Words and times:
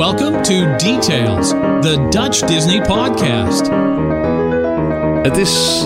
Welcome 0.00 0.42
to 0.42 0.76
Details, 0.76 1.48
the 1.80 2.06
Dutch 2.10 2.38
Disney 2.38 2.80
podcast. 2.80 3.68
Het 5.22 5.36
is 5.36 5.84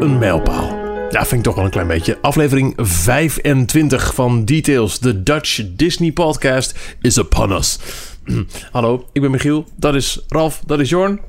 een 0.00 0.18
mijlpaal. 0.18 0.78
Ja, 1.10 1.20
vind 1.20 1.32
ik 1.32 1.42
toch 1.42 1.54
wel 1.54 1.64
een 1.64 1.70
klein 1.70 1.86
beetje. 1.86 2.18
Aflevering 2.20 2.74
25 2.76 4.14
van 4.14 4.44
Details, 4.44 4.98
de 4.98 5.22
Dutch 5.22 5.62
Disney 5.76 6.12
podcast, 6.12 6.78
is 7.00 7.16
upon 7.16 7.52
us. 7.52 7.78
Hallo, 8.72 9.08
ik 9.12 9.20
ben 9.20 9.30
Michiel. 9.30 9.64
Dat 9.76 9.94
is 9.94 10.20
Ralf. 10.28 10.62
Dat 10.66 10.80
is 10.80 10.88
Jorn. 10.88 11.20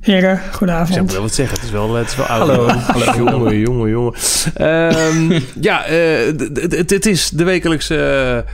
Heren, 0.00 0.34
Ik 0.34 0.52
goedenavond. 0.52 0.94
zou 0.94 1.06
wel 1.06 1.20
wat 1.20 1.34
zeggen. 1.34 1.56
Het 1.56 1.64
is 1.64 1.70
wel, 1.70 1.94
het 1.94 2.08
is 2.08 2.16
wel 2.16 2.26
oud. 2.26 2.48
Hallo. 2.48 2.66
Hallo. 2.92 3.30
jongen, 3.30 3.58
jongen, 3.58 3.90
jongen. 3.90 4.14
Ehm, 4.54 5.40
ja, 5.60 5.84
eh, 5.84 6.26
het 6.70 7.06
is 7.06 7.30
de 7.30 7.44
wekelijkse 7.44 7.96
eh, 8.46 8.52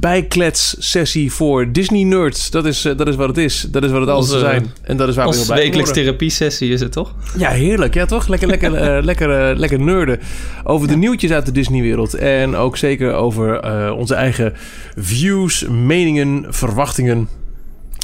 bijklets-sessie 0.00 1.32
voor 1.32 1.72
Disney-nerds. 1.72 2.50
Dat 2.50 2.66
is, 2.66 2.84
eh, 2.84 2.96
dat 2.96 3.08
is 3.08 3.16
wat 3.16 3.28
het 3.28 3.38
is. 3.38 3.66
Dat 3.70 3.84
is 3.84 3.90
wat 3.90 4.00
het 4.00 4.10
altijd 4.10 4.30
zal 4.30 4.38
Onze- 4.40 4.50
zijn. 4.50 4.72
En 4.82 4.96
dat 4.96 5.08
is 5.08 5.14
waar 5.16 5.28
we 5.28 5.34
heel 5.36 5.46
mee 5.48 5.62
wekelijks 5.62 5.92
therapiesessie 5.92 6.72
is 6.72 6.80
het 6.80 6.92
toch? 6.92 7.14
Ja, 7.38 7.50
heerlijk. 7.50 7.94
Ja, 7.94 8.06
toch? 8.06 8.28
Lekker, 8.28 8.48
lekker, 8.48 8.74
eh, 8.74 9.02
lekker, 9.10 9.50
eh, 9.50 9.56
lekker 9.58 9.80
nerden 9.80 10.20
over 10.64 10.88
de 10.88 10.96
nieuwtjes 10.96 11.30
uit 11.30 11.46
de 11.46 11.52
Disney-wereld. 11.52 12.14
En 12.14 12.56
ook 12.56 12.76
zeker 12.76 13.12
over 13.12 13.60
eh, 13.60 13.92
onze 13.96 14.14
eigen 14.14 14.52
views, 14.96 15.66
meningen, 15.68 16.44
verwachtingen 16.48 17.28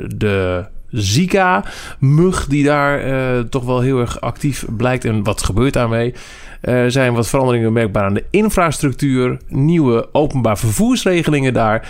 de 0.07 0.65
Zika-mug 0.89 2.47
die 2.47 2.63
daar 2.63 3.49
toch 3.49 3.63
wel 3.63 3.79
heel 3.79 3.99
erg 3.99 4.21
actief 4.21 4.65
blijkt. 4.77 5.05
En 5.05 5.23
wat 5.23 5.43
gebeurt 5.43 5.73
daarmee? 5.73 6.13
Er 6.61 6.91
zijn 6.91 7.13
wat 7.13 7.27
veranderingen 7.27 7.73
merkbaar 7.73 8.03
aan 8.03 8.13
de 8.13 8.25
infrastructuur. 8.29 9.37
Nieuwe 9.47 10.09
openbaar 10.11 10.57
vervoersregelingen 10.57 11.53
daar. 11.53 11.87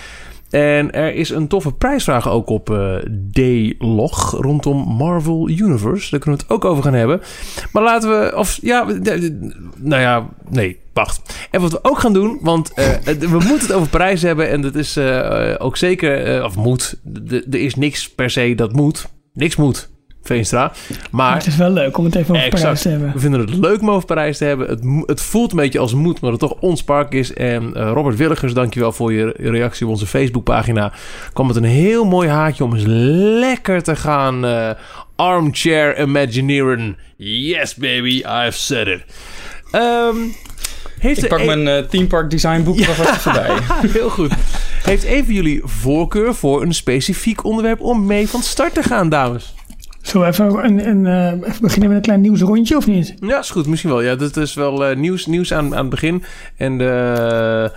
En 0.54 0.92
er 0.92 1.14
is 1.14 1.30
een 1.30 1.48
toffe 1.48 1.72
prijsvraag 1.72 2.30
ook 2.30 2.50
op 2.50 2.70
eh 2.70 2.96
D-Log 3.32 4.32
rondom 4.32 4.78
Marvel 4.78 5.50
Universe. 5.50 6.10
Daar 6.12 6.20
kunnen 6.20 6.40
we 6.40 6.46
het 6.46 6.56
ook 6.56 6.66
over 6.66 6.84
gaan 6.84 6.94
hebben. 6.94 7.22
Maar 7.72 7.84
laten 7.84 8.10
we, 8.10 8.36
of 8.36 8.60
ja, 8.62 8.86
nou 9.78 10.02
ja, 10.02 10.30
nee, 10.50 10.80
wacht. 10.94 11.48
En 11.52 11.62
wat 11.62 11.72
we 11.72 11.80
ook 11.82 12.00
gaan 12.00 12.14
doen, 12.14 12.40
want 12.42 12.74
eh, 12.74 12.90
we 13.20 13.28
moeten 13.28 13.60
het 13.60 13.72
over 13.72 13.90
prijs 13.90 14.22
hebben. 14.22 14.50
En 14.50 14.62
dat 14.62 14.76
is 14.76 14.98
eh, 14.98 15.56
ook 15.58 15.78
zeker, 15.78 16.44
of 16.44 16.56
moet. 16.56 16.96
Er 17.32 17.60
is 17.60 17.76
niks 17.76 18.10
per 18.10 18.30
se 18.30 18.56
dat 18.56 18.74
moet. 18.74 19.08
Niks 19.34 19.56
moet, 19.56 19.90
Veenstra. 20.24 20.72
Maar 21.12 21.34
het 21.36 21.46
is 21.46 21.56
wel 21.56 21.70
leuk 21.70 21.98
om 21.98 22.06
het 22.06 22.16
even 22.16 22.36
over 22.36 22.46
Exact. 22.46 22.62
Parijs 22.62 22.82
te 22.82 22.90
hebben. 22.90 23.12
we 23.14 23.20
vinden 23.20 23.40
het 23.40 23.54
leuk 23.56 23.82
om 23.82 23.90
over 23.90 24.06
Parijs 24.06 24.38
te 24.38 24.46
hebben. 24.46 24.68
Het, 24.70 24.80
het 25.06 25.22
voelt 25.22 25.52
een 25.52 25.58
beetje 25.58 25.80
als 25.80 25.94
moed, 25.94 26.22
maar 26.22 26.32
het 26.32 26.40
toch 26.40 26.56
ons 26.60 26.84
park 26.84 27.14
is. 27.14 27.34
En 27.34 27.74
eh, 27.74 27.92
Robert 27.94 28.16
Willigers, 28.18 28.54
dankjewel 28.54 28.92
voor 28.92 29.14
je 29.14 29.34
reactie 29.38 29.86
op 29.86 29.92
onze 29.92 30.06
Facebookpagina. 30.08 30.92
Kwam 31.34 31.48
met 31.48 31.56
een 31.56 31.64
heel 31.64 32.06
mooi 32.06 32.30
haakje 32.30 32.64
om 32.64 32.74
eens 32.74 32.84
lekker 33.40 33.84
te 33.84 33.96
gaan 33.96 34.46
eh, 34.46 34.70
armchair 35.16 36.02
imagineeren. 36.02 36.98
Yes 37.18 37.76
baby, 37.76 38.16
I've 38.18 38.52
said 38.52 38.88
it. 38.88 39.04
Ehm, 39.72 40.16
heeft 41.00 41.24
Ik 41.24 41.30
pak 41.30 41.40
een- 41.40 41.64
mijn 41.64 41.88
Theme 41.88 42.08
Park 42.08 42.30
Design 42.30 42.64
boek 42.64 42.80
er 42.80 42.88
alvast 42.88 43.22
voorbij. 43.22 43.50
Heel 43.94 44.10
goed. 44.10 44.32
Heeft 44.84 45.04
even 45.04 45.34
jullie 45.34 45.62
voorkeur 45.64 46.36
voor 46.36 46.62
een 46.62 46.74
specifiek 46.74 47.44
onderwerp 47.44 47.82
om 47.82 48.06
mee 48.06 48.28
van 48.30 48.42
start 48.42 48.74
te 48.74 48.84
gaan, 48.84 49.10
dames? 49.10 49.54
Zullen 50.04 50.28
we 50.28 50.34
even, 50.34 50.88
een, 50.88 51.06
eh, 51.06 51.52
beginnen 51.62 51.88
met 51.88 51.98
een 51.98 52.04
klein 52.04 52.22
nieuwsrondje 52.22 52.78
of 52.78 52.88
niet? 52.88 53.14
Ja, 53.20 53.40
is 53.40 53.50
goed. 53.50 53.68
Misschien 53.68 53.90
wel. 53.90 54.02
Ja, 54.02 54.16
dat 54.16 54.38
is 54.38 54.54
wel 54.54 54.86
eh, 54.86 54.98
nieuws, 54.98 55.26
nieuws 55.26 55.54
aan, 55.54 55.76
aan 55.76 55.82
het 55.82 55.90
begin. 55.90 56.24
En 56.58 56.78
de, 56.78 57.72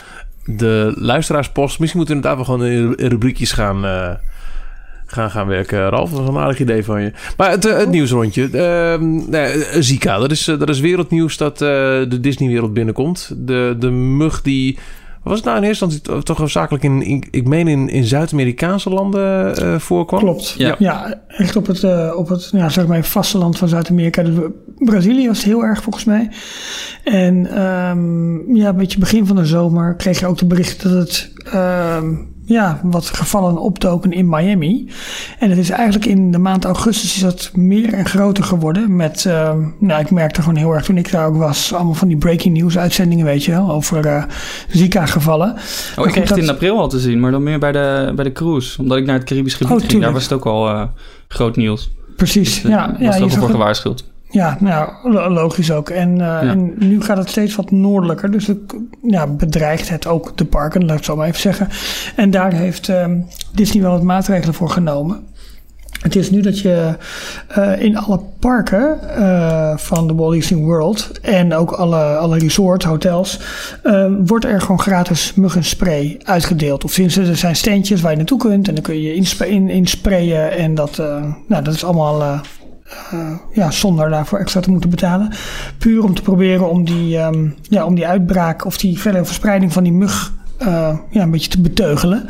de 0.44 0.92
luisteraarspost. 0.96 1.78
Misschien 1.78 2.00
moeten 2.00 2.16
we 2.16 2.22
inderdaad 2.22 2.46
wel 2.46 2.56
gewoon 2.56 2.96
in 2.96 3.08
rubriekjes 3.08 3.52
gaan, 3.52 3.84
eh, 3.84 4.10
gaan, 5.06 5.30
gaan 5.30 5.46
werken. 5.46 5.88
Ralf, 5.88 6.10
dat 6.10 6.18
was 6.18 6.28
een 6.28 6.36
aardig 6.36 6.60
idee 6.60 6.84
van 6.84 7.02
je. 7.02 7.12
Maar 7.36 7.50
het, 7.50 7.64
het 7.64 7.90
nieuwsrondje. 7.90 8.42
Ehm, 8.42 9.14
nou, 9.14 9.60
eh, 9.60 9.80
Zika, 9.80 10.18
dat 10.18 10.30
is, 10.30 10.44
dat 10.44 10.68
is 10.68 10.80
wereldnieuws 10.80 11.36
dat 11.36 11.58
de 11.58 12.18
Disney-wereld 12.20 12.74
binnenkomt. 12.74 13.32
De, 13.36 13.76
de 13.78 13.90
mug 13.90 14.42
die... 14.42 14.78
Was 15.26 15.36
het 15.36 15.44
nou 15.44 15.56
in 15.56 15.62
eerste 15.64 15.84
instantie 15.84 16.22
toch 16.22 16.38
hoofdzakelijk 16.38 16.84
in, 16.84 17.02
in- 17.02 17.24
ik 17.30 17.48
meen 17.48 17.68
in, 17.68 17.88
in 17.88 18.04
Zuid-Amerikaanse 18.04 18.90
landen 18.90 19.56
eh, 19.56 19.78
voorkwam? 19.78 20.20
Klopt. 20.20 20.54
Ja. 20.58 20.74
Ja, 20.78 21.14
echt 21.28 21.56
op 21.56 21.66
het, 21.66 21.84
eh, 21.84 22.12
op 22.16 22.28
het 22.28 22.48
ja, 22.52 22.68
zeg 22.68 22.86
maar 22.86 23.04
vasteland 23.04 23.58
van 23.58 23.68
Zuid-Amerika. 23.68 24.22
Dus 24.22 24.34
Brazilië 24.78 25.26
was 25.26 25.36
het 25.36 25.46
heel 25.46 25.62
erg 25.64 25.82
volgens 25.82 26.04
mij. 26.04 26.28
En 27.04 27.46
ehm, 27.46 28.54
ja, 28.56 28.68
een 28.68 28.76
beetje 28.76 28.98
begin 28.98 29.26
van 29.26 29.36
de 29.36 29.44
zomer 29.46 29.94
kreeg 29.94 30.18
je 30.20 30.26
ook 30.26 30.38
de 30.38 30.46
bericht 30.46 30.82
dat 30.82 30.92
het 30.92 31.32
ehm, 31.52 32.14
ja, 32.46 32.80
wat 32.82 33.06
gevallen 33.06 33.58
opdoken 33.58 34.12
in 34.12 34.28
Miami. 34.28 34.88
En 35.38 35.50
het 35.50 35.58
is 35.58 35.70
eigenlijk 35.70 36.06
in 36.06 36.30
de 36.30 36.38
maand 36.38 36.64
augustus 36.64 37.14
is 37.14 37.20
dat 37.20 37.50
meer 37.54 37.92
en 37.92 38.06
groter 38.06 38.44
geworden. 38.44 38.96
Met, 38.96 39.26
ehm, 39.26 39.58
nou, 39.78 40.00
ik 40.00 40.10
merkte 40.10 40.40
gewoon 40.40 40.56
heel 40.56 40.72
erg 40.72 40.84
toen 40.84 40.96
ik 40.96 41.10
daar 41.10 41.26
ook 41.26 41.36
was, 41.36 41.74
allemaal 41.74 41.94
van 41.94 42.08
die 42.08 42.16
breaking 42.16 42.56
news 42.58 42.78
uitzendingen, 42.78 43.24
weet 43.24 43.44
je 43.44 43.50
wel, 43.50 43.70
over 43.70 44.06
eh, 44.06 44.22
Zika-gevallen. 44.68 45.50
Oh, 45.50 46.06
ik 46.06 46.12
kreeg 46.12 46.28
goed, 46.28 46.36
het 46.36 46.44
in 46.44 46.50
april 46.50 46.78
al 46.78 46.88
te 46.88 46.98
zien, 46.98 47.20
maar 47.20 47.30
dan 47.30 47.42
meer 47.42 47.58
bij 47.58 47.72
de, 47.72 48.12
bij 48.14 48.24
de 48.24 48.32
cruise. 48.32 48.80
Omdat 48.80 48.98
ik 48.98 49.06
naar 49.06 49.18
het 49.18 49.24
Caribisch 49.24 49.54
gebied 49.54 49.82
Oh, 49.82 49.88
ging. 49.88 50.02
Daar 50.02 50.12
was 50.12 50.22
het 50.22 50.32
ook 50.32 50.46
al 50.46 50.68
eh, 50.68 50.82
groot 51.28 51.56
nieuws. 51.56 51.90
Precies, 52.16 52.54
Dus, 52.54 52.64
eh, 52.64 52.70
ja. 52.70 52.90
was 52.90 52.98
ja 53.00 53.14
je 53.14 53.24
ook 53.24 53.30
al 53.30 53.36
voor 53.36 53.50
gewaarschuwd. 53.50 54.04
Ja, 54.30 54.56
nou, 54.60 54.90
lo- 55.02 55.28
logisch 55.28 55.70
ook. 55.70 55.90
En, 55.90 56.20
eh, 56.20 56.50
en 56.50 56.74
nu 56.78 57.02
gaat 57.02 57.16
het 57.16 57.28
steeds 57.28 57.54
wat 57.54 57.70
noordelijker. 57.70 58.30
Dus 58.30 58.46
het 58.46 58.58
ja, 59.02 59.26
bedreigt 59.26 59.88
het 59.88 60.06
ook 60.06 60.36
de 60.36 60.44
parken, 60.44 60.80
laat 60.80 60.90
ik 60.90 60.96
het 60.96 61.04
zo 61.04 61.16
maar 61.16 61.26
even 61.26 61.40
zeggen. 61.40 61.68
En 62.16 62.30
daar 62.30 62.52
heeft 62.52 62.88
ehm, 62.88 63.18
Disney 63.54 63.82
wel 63.82 63.92
wat 63.92 64.02
maatregelen 64.02 64.54
voor 64.54 64.70
genomen. 64.70 65.24
Het 66.00 66.16
is 66.16 66.30
nu 66.30 66.40
dat 66.40 66.58
je 66.58 66.94
eh, 67.48 67.80
in 67.82 67.96
alle 67.96 68.20
parken 68.38 69.08
eh, 69.16 69.76
van 69.76 70.06
de 70.06 70.14
Walt 70.14 70.32
Disney 70.32 70.60
World 70.60 71.10
en 71.22 71.54
ook 71.54 71.72
alle, 71.72 72.16
alle 72.16 72.38
resorts, 72.38 72.84
hotels, 72.84 73.40
wordt 74.24 74.44
er 74.44 74.60
gewoon 74.60 74.80
gratis 74.80 75.34
muggenspray 75.34 76.20
uitgedeeld. 76.24 76.84
Of 76.84 76.92
sinds 76.92 77.16
er 77.16 77.36
zijn 77.36 77.56
steentjes 77.56 78.00
waar 78.00 78.10
je 78.10 78.16
naartoe 78.16 78.38
kunt 78.38 78.68
en 78.68 78.74
dan 78.74 78.82
kun 78.82 79.02
je 79.02 79.14
insp- 79.14 79.42
in, 79.42 79.68
insprayen 79.68 80.50
en 80.52 80.74
dat, 80.74 80.96
nou, 81.46 81.62
dat 81.64 81.74
is 81.74 81.84
allemaal 81.84 82.40
eh, 83.10 83.32
ja, 83.52 83.70
zonder 83.70 84.10
daarvoor 84.10 84.38
extra 84.38 84.60
te 84.60 84.70
moeten 84.70 84.90
betalen. 84.90 85.30
Puur 85.78 86.04
om 86.04 86.14
te 86.14 86.22
proberen 86.22 86.70
om 86.70 86.84
die, 86.84 87.18
ehm, 87.18 87.48
ja, 87.62 87.84
om 87.84 87.94
die 87.94 88.06
uitbraak 88.06 88.64
of 88.64 88.78
die 88.78 88.98
verdere 88.98 89.24
verspreiding 89.24 89.72
van 89.72 89.82
die 89.82 89.92
mug 89.92 90.34
eh, 90.58 90.98
ja, 91.10 91.22
een 91.22 91.30
beetje 91.30 91.50
te 91.50 91.60
beteugelen. 91.60 92.28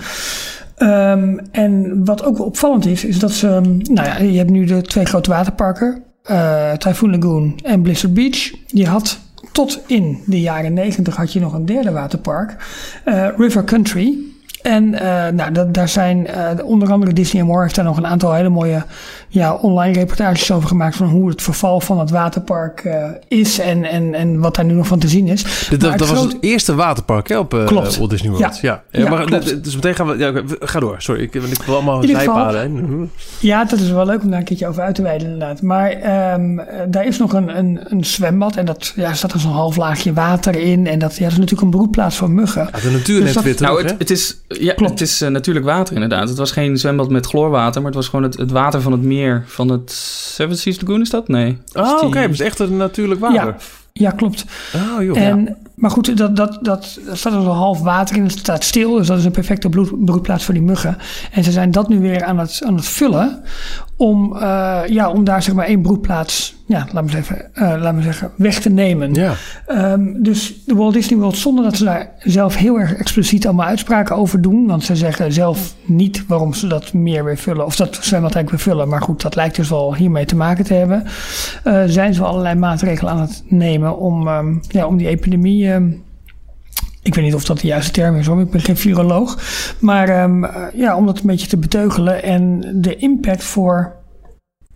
Ehm, 0.77 1.39
en 1.51 2.05
wat 2.05 2.25
ook 2.25 2.37
wel 2.37 2.47
opvallend 2.47 2.87
is, 2.87 3.05
is 3.05 3.19
dat 3.19 3.33
ze. 3.33 3.49
ehm, 3.49 3.77
Nou 3.77 4.09
ja, 4.09 4.19
je 4.19 4.39
hebt 4.39 4.51
nu 4.51 4.65
de 4.65 4.83
twee 4.83 5.05
grote 5.05 5.31
waterparken: 5.31 6.03
eh 6.23 6.73
Typhoon 6.73 7.11
Lagoon 7.11 7.61
en 7.63 7.83
Blizzard 7.83 8.15
Beach. 8.15 8.51
Je 8.67 8.87
had 8.87 9.19
tot 9.53 9.81
in 9.87 10.19
de 10.27 10.41
jaren 10.41 10.73
90 10.73 11.17
had 11.17 11.33
je 11.33 11.41
nog 11.41 11.53
een 11.53 11.67
derde 11.67 11.91
waterpark, 11.91 12.57
River 13.37 13.65
Country. 13.65 14.19
En 14.63 14.91
nou, 15.35 15.53
dat, 15.53 15.75
daar 15.75 15.89
zijn 15.89 16.27
onder 16.65 16.93
andere 16.93 17.13
Disney 17.13 17.43
More 17.43 17.63
heeft 17.63 17.75
daar 17.75 17.85
nog 17.85 17.97
een 17.97 18.07
aantal 18.07 18.33
hele 18.33 18.49
mooie 18.49 18.83
ja, 19.29 19.55
online 19.55 19.93
reportages 19.99 20.53
over 20.53 20.69
gemaakt 20.69 20.97
van 20.97 21.07
hoe 21.09 21.29
het 21.29 21.43
verval 21.43 21.81
van 21.81 21.99
het 21.99 22.11
waterpark 22.11 22.81
eh, 22.81 23.05
is 23.29 23.59
en, 23.59 23.85
en, 23.85 24.15
en 24.15 24.41
wat 24.41 24.55
daar 24.55 24.65
nu 24.65 24.73
nog 24.73 24.87
van 24.87 24.99
te 24.99 25.09
zien 25.09 25.27
is. 25.29 25.69
Dat, 25.79 25.99
was 26.09 26.21
het 26.23 26.37
eerste 26.41 26.75
waterpark 26.75 27.29
hè, 27.29 27.39
op 27.39 27.55
eh, 27.55 27.67
Klopt. 27.67 27.97
Walt 27.99 28.11
Disney 28.11 28.31
World. 28.31 28.59
Ja, 28.61 28.83
Ja. 28.91 29.01
Ja, 29.03 29.09
maar, 29.11 29.25
klopt. 29.25 29.65
Dus 29.65 29.75
meteen 29.75 29.95
gaan 29.95 30.07
we... 30.07 30.17
Ja, 30.19 30.33
ga 30.61 30.81
door, 30.81 30.95
sorry. 30.99 31.23
Ik, 31.23 31.33
want 31.35 31.53
ik 31.53 31.63
wil 31.63 31.75
allemaal 31.75 32.03
zijpaden. 32.03 32.75
hè. 32.75 33.07
Ja, 33.41 33.65
dat 33.65 33.79
is 33.79 33.91
wel 33.91 34.07
leuk 34.07 34.23
om 34.23 34.31
daar 34.31 34.39
een 34.39 34.45
keertje 34.45 34.67
over 34.69 34.83
uit 34.83 34.95
te 34.95 35.03
wijden 35.03 35.27
inderdaad. 35.31 35.63
Maar 35.63 35.91
ehm, 35.91 36.59
eh, 36.59 36.81
daar 36.89 37.07
is 37.07 37.19
nog 37.19 37.33
een, 37.33 37.59
een, 37.59 37.81
een 37.83 38.05
zwembad 38.05 38.57
en 38.57 38.65
dat 38.67 38.93
ja, 38.97 39.15
staat 39.15 39.33
er 39.33 39.41
zo'n 39.41 39.53
half 39.53 39.77
laagje 39.77 40.13
water 40.13 40.57
in. 40.57 40.87
En 40.87 40.99
dat, 40.99 41.15
ja, 41.17 41.23
dat 41.23 41.33
is 41.33 41.39
natuurlijk 41.39 41.63
een 41.63 41.71
broedplaats 41.71 42.17
voor 42.17 42.31
muggen. 42.31 42.69
Ja, 42.73 42.81
de 42.81 42.91
natuur 42.91 43.17
Dus 43.17 43.25
net 43.25 43.35
dat- 43.35 43.43
weer 43.45 43.57
terug, 43.57 43.73
Nou, 43.73 43.83
het, 43.87 43.95
het 43.99 44.11
is, 44.11 44.41
ja, 44.49 44.73
Klopt. 44.75 44.91
het 44.91 45.01
is 45.01 45.21
natuurlijk 45.21 45.67
water 45.67 45.95
inderdaad. 45.95 46.29
Het 46.29 46.39
was 46.39 46.53
geen 46.53 46.77
zwembad 46.77 47.11
met 47.11 47.27
chloorwater, 47.27 47.77
maar 47.83 47.91
het 47.91 48.01
was 48.01 48.09
gewoon 48.09 48.25
het, 48.25 48.37
het 48.37 48.51
water 48.51 48.81
van 48.81 48.93
het 48.93 49.03
meer 49.03 49.26
van 49.47 49.69
het 49.69 49.93
Seven 49.93 50.57
Seas 50.59 50.81
Lagoon, 50.81 51.01
is 51.01 51.11
dat? 51.11 51.29
Nee. 51.29 51.59
Oh, 51.73 51.93
oké. 52.03 52.11
die- 52.11 52.21
Het 52.21 52.31
is 52.33 52.41
echt 52.41 52.59
een 52.59 52.77
natuurlijk 52.77 53.21
water. 53.21 53.37
Ja, 53.47 53.57
ja, 53.93 54.11
klopt. 54.11 54.45
Oh, 54.75 55.03
joh. 55.03 55.19
En 55.19 55.57
maar 55.75 55.91
goed, 55.91 56.17
dat, 56.17 56.37
dat, 56.37 56.37
dat, 56.37 56.59
dat 56.63 56.85
staat 57.13 57.33
dus 57.33 57.45
al 57.45 57.55
half 57.55 57.81
water 57.81 58.17
in. 58.17 58.23
Het 58.23 58.33
staat 58.39 58.65
stil, 58.65 58.93
dus 58.93 59.07
dat 59.07 59.19
is 59.19 59.25
een 59.25 59.31
perfecte 59.31 59.69
bloed, 59.69 60.05
broedplaats 60.05 60.45
voor 60.45 60.55
die 60.55 60.63
muggen. 60.63 60.99
En 61.33 61.45
ze 61.45 61.53
zijn 61.53 61.71
dat 61.71 61.89
nu 61.89 61.99
weer 62.01 62.25
aan 62.25 62.39
het, 62.39 62.63
aan 62.67 62.75
het 62.77 62.87
vullen 62.87 63.43
om, 63.97 64.33
uh, 64.35 64.81
ja, 64.87 65.11
om 65.11 65.25
daar 65.25 65.43
zeg 65.43 65.55
maar 65.55 65.67
één 65.67 65.83
broedplaats, 65.83 66.57
ja, 66.67 66.87
laat 66.93 67.05
me 67.05 67.11
zeggen, 67.11 67.51
uh, 67.55 67.75
laat 67.81 67.95
me 67.95 68.03
zeggen 68.03 68.31
weg 68.37 68.61
te 68.61 68.71
nemen. 68.71 69.15
Ja. 69.15 69.35
Um, 69.69 70.23
dus 70.23 70.65
de 70.65 70.75
Walt 70.75 70.93
Disney 70.93 71.19
World, 71.19 71.37
zonder 71.37 71.65
dat 71.65 71.77
ze 71.77 71.85
daar 71.85 72.11
zelf 72.19 72.57
heel 72.57 72.79
erg 72.79 72.95
expliciet 72.95 73.47
allemaal 73.47 73.67
uitspraken 73.67 74.17
over 74.17 74.43
doen, 74.43 74.67
want 74.67 74.85
ze 74.85 74.97
zeggen 74.97 75.33
zelf 75.33 75.75
niet 75.85 76.27
waarom 76.27 76.55
ze 76.55 76.67
dat 76.67 76.93
meer 76.93 77.25
weer 77.25 77.37
vullen, 77.37 77.67
of 77.67 77.77
dat 77.77 77.99
zwembad 78.01 78.35
eigenlijk 78.35 78.51
weer 78.51 78.75
vullen, 78.75 78.89
maar 78.89 79.03
goed, 79.03 79.23
dat 79.23 79.35
lijkt 79.35 79.57
dus 79.57 79.69
wel 79.69 79.95
hiermee 79.95 80.25
te 80.25 80.37
maken 80.37 80.65
te 80.65 80.75
hebben, 80.75 81.05
uh, 81.65 81.83
zijn 81.87 82.15
ze 82.15 82.25
allerlei 82.25 82.55
maatregelen 82.55 83.13
aan 83.13 83.21
het 83.21 83.43
nemen 83.47 83.99
om, 83.99 84.29
um, 84.29 84.61
ja, 84.69 84.87
om 84.87 84.97
die 84.97 85.09
epidemie 85.09 85.73
um, 85.73 86.05
ik 87.07 87.15
weet 87.15 87.25
niet 87.25 87.35
of 87.35 87.45
dat 87.45 87.61
de 87.61 87.67
juiste 87.67 87.93
term 87.93 88.17
is 88.17 88.27
hoor, 88.27 88.41
ik 88.41 88.51
ben 88.51 88.61
geen 88.61 88.77
viroloog. 88.77 89.39
Maar 89.79 90.23
um, 90.23 90.47
ja, 90.75 90.97
om 90.97 91.07
dat 91.07 91.19
een 91.19 91.27
beetje 91.27 91.47
te 91.47 91.57
beteugelen 91.57 92.23
en 92.23 92.73
de 92.81 92.97
impact 92.97 93.45
voor 93.45 93.95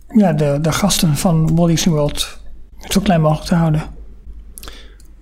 ja, 0.07 0.33
de, 0.33 0.57
de 0.61 0.71
gasten 0.71 1.15
van 1.15 1.55
Walt 1.55 1.69
Disney 1.69 1.95
World 1.95 2.39
zo 2.79 3.01
klein 3.01 3.21
mogelijk 3.21 3.47
te 3.47 3.55
houden. 3.55 3.81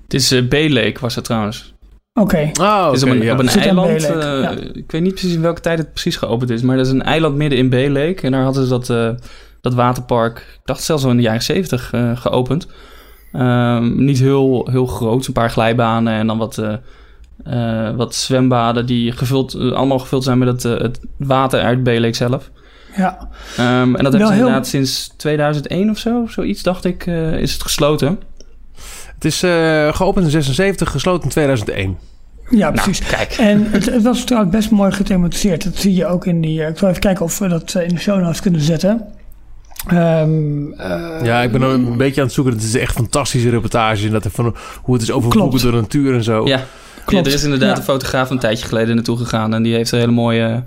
Het 0.03 0.13
is 0.13 0.31
uh, 0.31 0.47
B-Lake 0.47 0.97
was 0.99 1.15
het 1.15 1.23
trouwens. 1.23 1.73
Oké. 2.13 2.51
Okay. 2.51 2.67
Oh, 2.67 2.85
het 2.85 2.95
is 2.95 3.03
op 3.03 3.09
een, 3.09 3.21
ja. 3.21 3.33
op 3.33 3.39
een 3.39 3.47
eiland. 3.47 3.89
Uh, 3.89 4.09
ja. 4.09 4.49
Ik 4.73 4.91
weet 4.91 5.01
niet 5.01 5.13
precies 5.13 5.33
in 5.33 5.41
welke 5.41 5.61
tijd 5.61 5.77
het 5.77 5.91
precies 5.91 6.15
geopend 6.15 6.49
is, 6.49 6.61
maar 6.61 6.77
dat 6.77 6.85
is 6.85 6.91
een 6.91 7.03
eiland 7.03 7.35
midden 7.35 7.59
in 7.59 7.69
B-Lake. 7.69 8.21
En 8.21 8.31
daar 8.31 8.43
hadden 8.43 8.63
ze 8.63 8.69
dat, 8.69 8.89
uh, 8.89 9.09
dat 9.61 9.73
waterpark, 9.73 10.37
ik 10.37 10.65
dacht 10.65 10.83
zelfs 10.83 11.03
al 11.03 11.09
in 11.09 11.17
de 11.17 11.23
jaren 11.23 11.43
zeventig, 11.43 11.93
geopend. 12.13 12.67
Um, 13.33 14.03
niet 14.05 14.19
heel, 14.19 14.67
heel 14.71 14.85
groot, 14.85 15.27
een 15.27 15.33
paar 15.33 15.49
glijbanen 15.49 16.13
en 16.13 16.27
dan 16.27 16.37
wat, 16.37 16.57
uh, 16.57 16.73
wat 17.95 18.15
zwembaden 18.15 18.85
die 18.85 19.11
gevuld, 19.11 19.55
uh, 19.55 19.71
allemaal 19.71 19.99
gevuld 19.99 20.23
zijn 20.23 20.37
met 20.37 20.47
het, 20.47 20.63
uh, 20.63 20.81
het 20.81 20.99
water 21.17 21.61
uit 21.61 21.83
Beelek 21.83 22.15
zelf. 22.15 22.49
Ja. 22.95 23.29
Um, 23.59 23.95
en 23.95 24.03
dat 24.03 24.11
hebben 24.13 24.27
ze 24.27 24.35
inderdaad 24.35 24.67
sinds 24.67 25.13
2001 25.17 25.89
of 25.89 25.97
zo, 25.97 26.25
zoiets 26.27 26.63
dacht 26.63 26.85
ik, 26.85 27.05
is 27.05 27.53
het 27.53 27.61
gesloten. 27.61 28.19
Het 29.13 29.25
is 29.25 29.39
geopend 29.95 30.25
in 30.25 30.31
76, 30.31 30.91
gesloten 30.91 31.23
in 31.23 31.29
2001. 31.29 31.97
Ja, 32.49 32.71
precies. 32.71 32.99
Nou, 32.99 33.13
kijk. 33.13 33.31
En 33.31 33.71
het, 33.71 33.85
het, 33.85 34.03
was 34.03 34.23
trouwens 34.23 34.55
best 34.55 34.71
mooi 34.71 34.91
gethematiseerd. 34.91 35.63
Dat 35.63 35.75
zie 35.75 35.93
je 35.93 36.05
ook 36.05 36.25
in 36.25 36.41
die... 36.41 36.61
ik 36.61 36.77
wil 36.77 36.89
even 36.89 37.01
kijken 37.01 37.25
of 37.25 37.39
we 37.39 37.47
dat 37.47 37.73
in 37.73 37.87
de 37.87 37.99
show 37.99 38.21
notes 38.21 38.41
kunnen 38.41 38.61
zetten. 38.61 39.07
Um, 39.91 40.73
uh, 40.73 41.19
ja, 41.23 41.41
ik 41.41 41.51
ben 41.51 41.61
een 41.61 41.97
beetje 41.97 42.21
aan 42.21 42.25
het 42.27 42.35
zoeken. 42.35 42.53
Het 42.53 42.63
is 42.63 42.75
echt 42.75 42.95
een 42.95 43.01
fantastische 43.01 43.49
reportage. 43.49 44.05
En 44.05 44.11
dat 44.11 44.27
van 44.31 44.55
hoe 44.81 44.93
het 44.93 45.03
is 45.03 45.11
overvlogen 45.11 45.61
door 45.61 45.71
de 45.71 45.77
natuur 45.77 46.13
en 46.13 46.23
zo. 46.23 46.47
Ja, 46.47 46.65
Klopt. 47.09 47.25
ja 47.25 47.31
er 47.31 47.37
is 47.37 47.43
inderdaad 47.43 47.77
een 47.77 47.83
fotograaf 47.83 48.29
een 48.29 48.39
tijdje 48.39 48.65
geleden 48.65 48.95
naartoe 48.95 49.17
gegaan. 49.17 49.53
En 49.53 49.63
die 49.63 49.73
heeft 49.73 49.91
een 49.91 49.99
hele 49.99 50.11
mooie, 50.11 50.63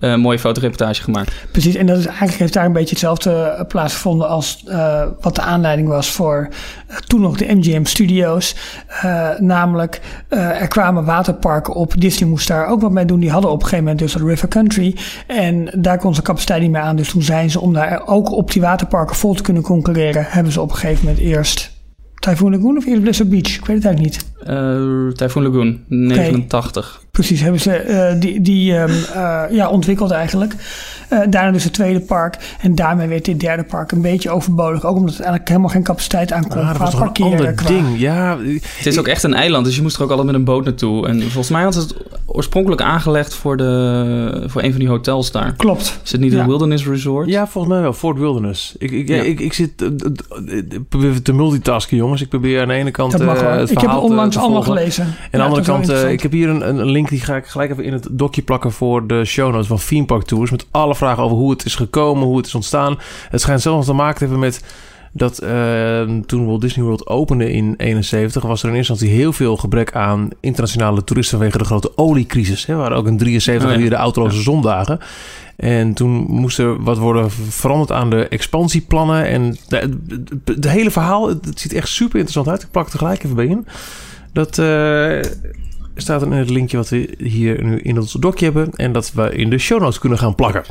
uh, 0.00 0.16
mooie 0.16 0.38
fotoreportage 0.38 1.02
gemaakt. 1.02 1.32
Precies, 1.50 1.74
en 1.74 1.86
dat 1.86 1.98
is 1.98 2.06
eigenlijk 2.06 2.38
heeft 2.38 2.52
daar 2.52 2.64
een 2.64 2.72
beetje 2.72 2.90
hetzelfde 2.90 3.64
plaatsgevonden 3.68 4.28
als 4.28 4.64
uh, 4.68 5.02
wat 5.20 5.34
de 5.34 5.40
aanleiding 5.40 5.88
was 5.88 6.10
voor 6.10 6.48
toen 7.06 7.20
nog 7.20 7.36
de 7.36 7.54
MGM 7.54 7.84
Studios. 7.84 8.54
namelijk, 9.38 10.00
er 10.28 10.68
kwamen 10.68 11.04
waterparken 11.04 11.74
op. 11.74 11.94
Disney 11.98 12.28
moest 12.28 12.48
daar 12.48 12.66
ook 12.66 12.80
wat 12.80 12.90
mee 12.90 13.04
doen. 13.04 13.20
Die 13.20 13.30
hadden 13.30 13.50
op 13.50 13.56
een 13.56 13.62
gegeven 13.62 13.84
moment 13.84 14.02
dus 14.02 14.12
dat 14.12 14.22
River 14.22 14.48
Country. 14.48 14.96
En 15.26 15.70
daar 15.76 15.98
kon 15.98 16.14
ze 16.14 16.22
capaciteit 16.22 16.62
niet 16.62 16.70
meer 16.70 16.80
aan. 16.80 16.96
Dus 16.96 17.10
toen 17.10 17.22
zijn 17.22 17.50
ze, 17.50 17.60
om 17.60 17.72
daar 17.72 18.06
ook 18.06 18.30
op 18.30 18.52
die 18.52 18.62
waterparken 18.62 19.16
vol 19.16 19.34
te 19.34 19.42
kunnen 19.42 19.62
concurreren, 19.62 20.24
hebben 20.28 20.52
ze 20.52 20.60
op 20.60 20.70
een 20.70 20.76
gegeven 20.76 21.04
moment 21.04 21.24
eerst 21.24 21.69
Typhoon 22.20 22.50
Lagoon 22.50 22.76
of 22.76 22.86
eerst 22.86 23.02
Blizzard 23.02 23.28
Beach? 23.28 23.56
Ik 23.56 23.66
weet 23.66 23.76
het 23.76 23.84
eigenlijk 23.84 24.14
niet. 24.14 24.48
Uh, 24.48 25.12
Typhoon 25.12 25.42
Lagoon, 25.42 25.80
89. 25.88 26.96
Okay. 26.96 27.08
Precies, 27.10 27.40
hebben 27.40 27.60
ze 27.60 27.84
uh, 28.14 28.20
die, 28.20 28.40
die 28.40 28.76
um, 28.76 28.90
uh, 28.90 29.42
ja, 29.50 29.68
ontwikkeld 29.68 30.10
eigenlijk. 30.10 30.54
daarna 31.08 31.50
dus 31.50 31.64
het 31.64 31.72
tweede 31.72 32.00
park. 32.00 32.36
En 32.60 32.74
daarmee 32.74 33.08
werd 33.08 33.24
dit 33.24 33.40
derde 33.40 33.64
park 33.64 33.92
een 33.92 34.00
beetje 34.02 34.30
overbodig. 34.30 34.84
Ook 34.84 34.96
omdat 34.96 35.10
het 35.10 35.20
eigenlijk 35.20 35.48
helemaal 35.48 35.70
geen 35.70 35.82
capaciteit 35.82 36.32
aan 36.32 36.48
kon. 36.48 36.60
Ah, 36.60 36.68
dat 36.68 36.76
was 36.76 36.90
toch 36.90 37.00
een 37.00 37.24
ander 37.24 37.52
qua... 37.52 37.68
ding. 37.68 37.98
Ja, 37.98 38.38
het 38.76 38.86
is 38.86 38.98
ook 38.98 39.06
echt 39.06 39.22
een 39.22 39.34
eiland, 39.34 39.64
dus 39.64 39.76
je 39.76 39.82
moest 39.82 39.96
er 39.96 40.02
ook 40.02 40.10
altijd 40.10 40.26
met 40.26 40.36
een 40.36 40.44
boot 40.44 40.64
naartoe. 40.64 41.08
En 41.08 41.20
volgens 41.20 41.48
mij 41.48 41.62
had 41.62 41.74
het 41.74 41.94
oorspronkelijk 42.26 42.82
aangelegd 42.82 43.34
voor, 43.34 43.56
de, 43.56 44.44
voor 44.46 44.62
een 44.62 44.70
van 44.70 44.80
die 44.80 44.88
hotels 44.88 45.30
daar. 45.30 45.54
Klopt. 45.56 46.00
Is 46.04 46.12
het 46.12 46.20
niet 46.20 46.32
ja. 46.32 46.40
een 46.40 46.46
Wilderness 46.46 46.86
Resort? 46.86 47.28
Ja, 47.28 47.46
volgens 47.46 47.72
mij 47.72 47.82
wel. 47.82 47.92
Fort 47.92 48.18
Wilderness. 48.18 48.74
Ik, 48.78 48.90
ik, 48.90 49.08
ja. 49.08 49.22
ik, 49.22 49.40
ik, 49.40 49.52
zit 49.52 49.70
ik 50.46 50.88
probeer 50.88 51.22
te 51.22 51.32
multitasken, 51.32 51.96
jongens. 51.96 52.20
Ik 52.20 52.28
probeer 52.28 52.60
aan 52.60 52.68
de 52.68 52.74
ene 52.74 52.90
kant 52.90 53.12
het 53.12 53.22
Ik 53.70 53.78
heb 53.80 53.90
het 53.90 54.00
onlangs 54.00 54.34
te 54.34 54.42
allemaal 54.42 54.62
volgen. 54.62 54.80
gelezen. 54.80 55.04
En 55.04 55.40
aan 55.40 55.50
de 55.50 55.56
andere 55.56 55.62
kant, 55.62 55.90
uh, 55.90 56.10
ik 56.10 56.22
heb 56.22 56.32
hier 56.32 56.48
een, 56.48 56.68
een 56.68 56.90
link 56.90 56.99
die 57.08 57.20
ga 57.20 57.36
ik 57.36 57.46
gelijk 57.46 57.70
even 57.70 57.84
in 57.84 57.92
het 57.92 58.08
dokje 58.10 58.42
plakken 58.42 58.72
voor 58.72 59.06
de 59.06 59.24
show 59.24 59.52
notes 59.52 59.66
van 59.66 59.78
Theme 59.88 60.04
Park 60.04 60.22
Tours. 60.22 60.50
Met 60.50 60.66
alle 60.70 60.94
vragen 60.94 61.22
over 61.22 61.36
hoe 61.36 61.50
het 61.50 61.64
is 61.64 61.74
gekomen, 61.74 62.24
hoe 62.24 62.36
het 62.36 62.46
is 62.46 62.54
ontstaan. 62.54 62.98
Het 63.30 63.40
schijnt 63.40 63.60
zelfs 63.60 63.86
te 63.86 63.92
maken 63.92 64.14
te 64.14 64.20
hebben 64.20 64.38
met 64.38 64.62
dat 65.12 65.42
uh, 65.42 66.02
toen 66.26 66.46
Walt 66.46 66.60
Disney 66.60 66.84
World 66.84 67.06
opende 67.06 67.52
in 67.52 67.74
71 67.76 68.42
was 68.42 68.62
er 68.62 68.68
in 68.68 68.74
eerste 68.74 68.92
instantie 68.92 69.18
heel 69.18 69.32
veel 69.32 69.56
gebrek 69.56 69.92
aan 69.94 70.28
internationale 70.40 71.04
toeristen 71.04 71.38
vanwege 71.38 71.58
de 71.58 71.64
grote 71.64 71.92
oliecrisis. 71.96 72.66
Hè, 72.66 72.74
waar 72.74 72.92
ook 72.92 73.06
in 73.06 73.18
73 73.18 73.64
Oh 73.64 73.72
ja. 73.72 73.78
weer 73.78 73.90
de 73.90 73.96
autoloze 73.96 74.36
ja. 74.36 74.42
zondagen. 74.42 74.98
En 75.56 75.94
toen 75.94 76.10
moest 76.28 76.58
er 76.58 76.82
wat 76.82 76.98
worden 76.98 77.30
veranderd 77.30 77.92
aan 77.92 78.10
de 78.10 78.28
expansieplannen. 78.28 79.26
En 79.26 79.56
de 80.44 80.68
hele 80.68 80.90
verhaal, 80.90 81.28
het, 81.28 81.44
het, 81.44 81.60
ziet 81.60 81.72
echt 81.72 81.88
super 81.88 82.14
interessant 82.14 82.48
uit. 82.48 82.62
Ik 82.62 82.70
plak 82.70 82.84
het 82.84 82.92
er 82.92 82.98
gelijk 82.98 83.24
even 83.24 83.36
bij 83.36 83.46
in. 83.46 83.66
Dat 84.32 84.58
uh, 84.58 85.20
staat 86.00 86.22
er 86.22 86.26
in 86.26 86.32
het 86.32 86.50
linkje 86.50 86.76
wat 86.76 86.88
we 86.88 87.14
hier 87.18 87.64
nu 87.64 87.78
in 87.78 87.98
ons 87.98 88.12
dokje 88.12 88.44
hebben. 88.44 88.70
En 88.70 88.92
dat 88.92 89.12
we 89.12 89.34
in 89.34 89.50
de 89.50 89.58
show 89.58 89.80
notes 89.80 89.98
kunnen 89.98 90.18
gaan 90.18 90.34
plakken. 90.34 90.62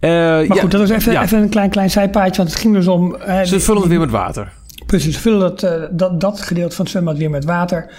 Uh, 0.00 0.10
maar 0.10 0.44
ja, 0.44 0.54
goed, 0.54 0.70
dat 0.70 0.80
is 0.80 0.90
even, 0.90 1.12
ja. 1.12 1.22
even 1.22 1.42
een 1.42 1.48
klein, 1.48 1.70
klein 1.70 1.90
zijpaadje. 1.90 2.36
Want 2.36 2.48
het 2.48 2.58
ging 2.60 2.74
dus 2.74 2.86
om... 2.86 3.16
Uh, 3.26 3.42
Ze 3.42 3.60
vullen 3.60 3.80
het 3.80 3.90
weer 3.90 4.00
met 4.00 4.10
water. 4.10 4.52
Precies, 4.86 5.14
ze 5.14 5.20
vullen 5.20 5.40
dat, 5.40 5.62
uh, 5.62 5.70
dat, 5.90 6.20
dat 6.20 6.40
gedeelte 6.40 6.74
van 6.74 6.84
het 6.84 6.92
zwembad 6.92 7.18
weer 7.18 7.30
met 7.30 7.44
water. 7.44 7.92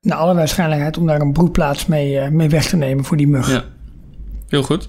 Naar 0.00 0.18
alle 0.18 0.34
waarschijnlijkheid 0.34 0.98
om 0.98 1.06
daar 1.06 1.20
een 1.20 1.32
broedplaats 1.32 1.86
mee, 1.86 2.14
uh, 2.14 2.28
mee 2.28 2.48
weg 2.48 2.68
te 2.68 2.76
nemen 2.76 3.04
voor 3.04 3.16
die 3.16 3.28
mug. 3.28 3.50
Ja. 3.50 3.64
Heel 4.48 4.62
goed. 4.62 4.88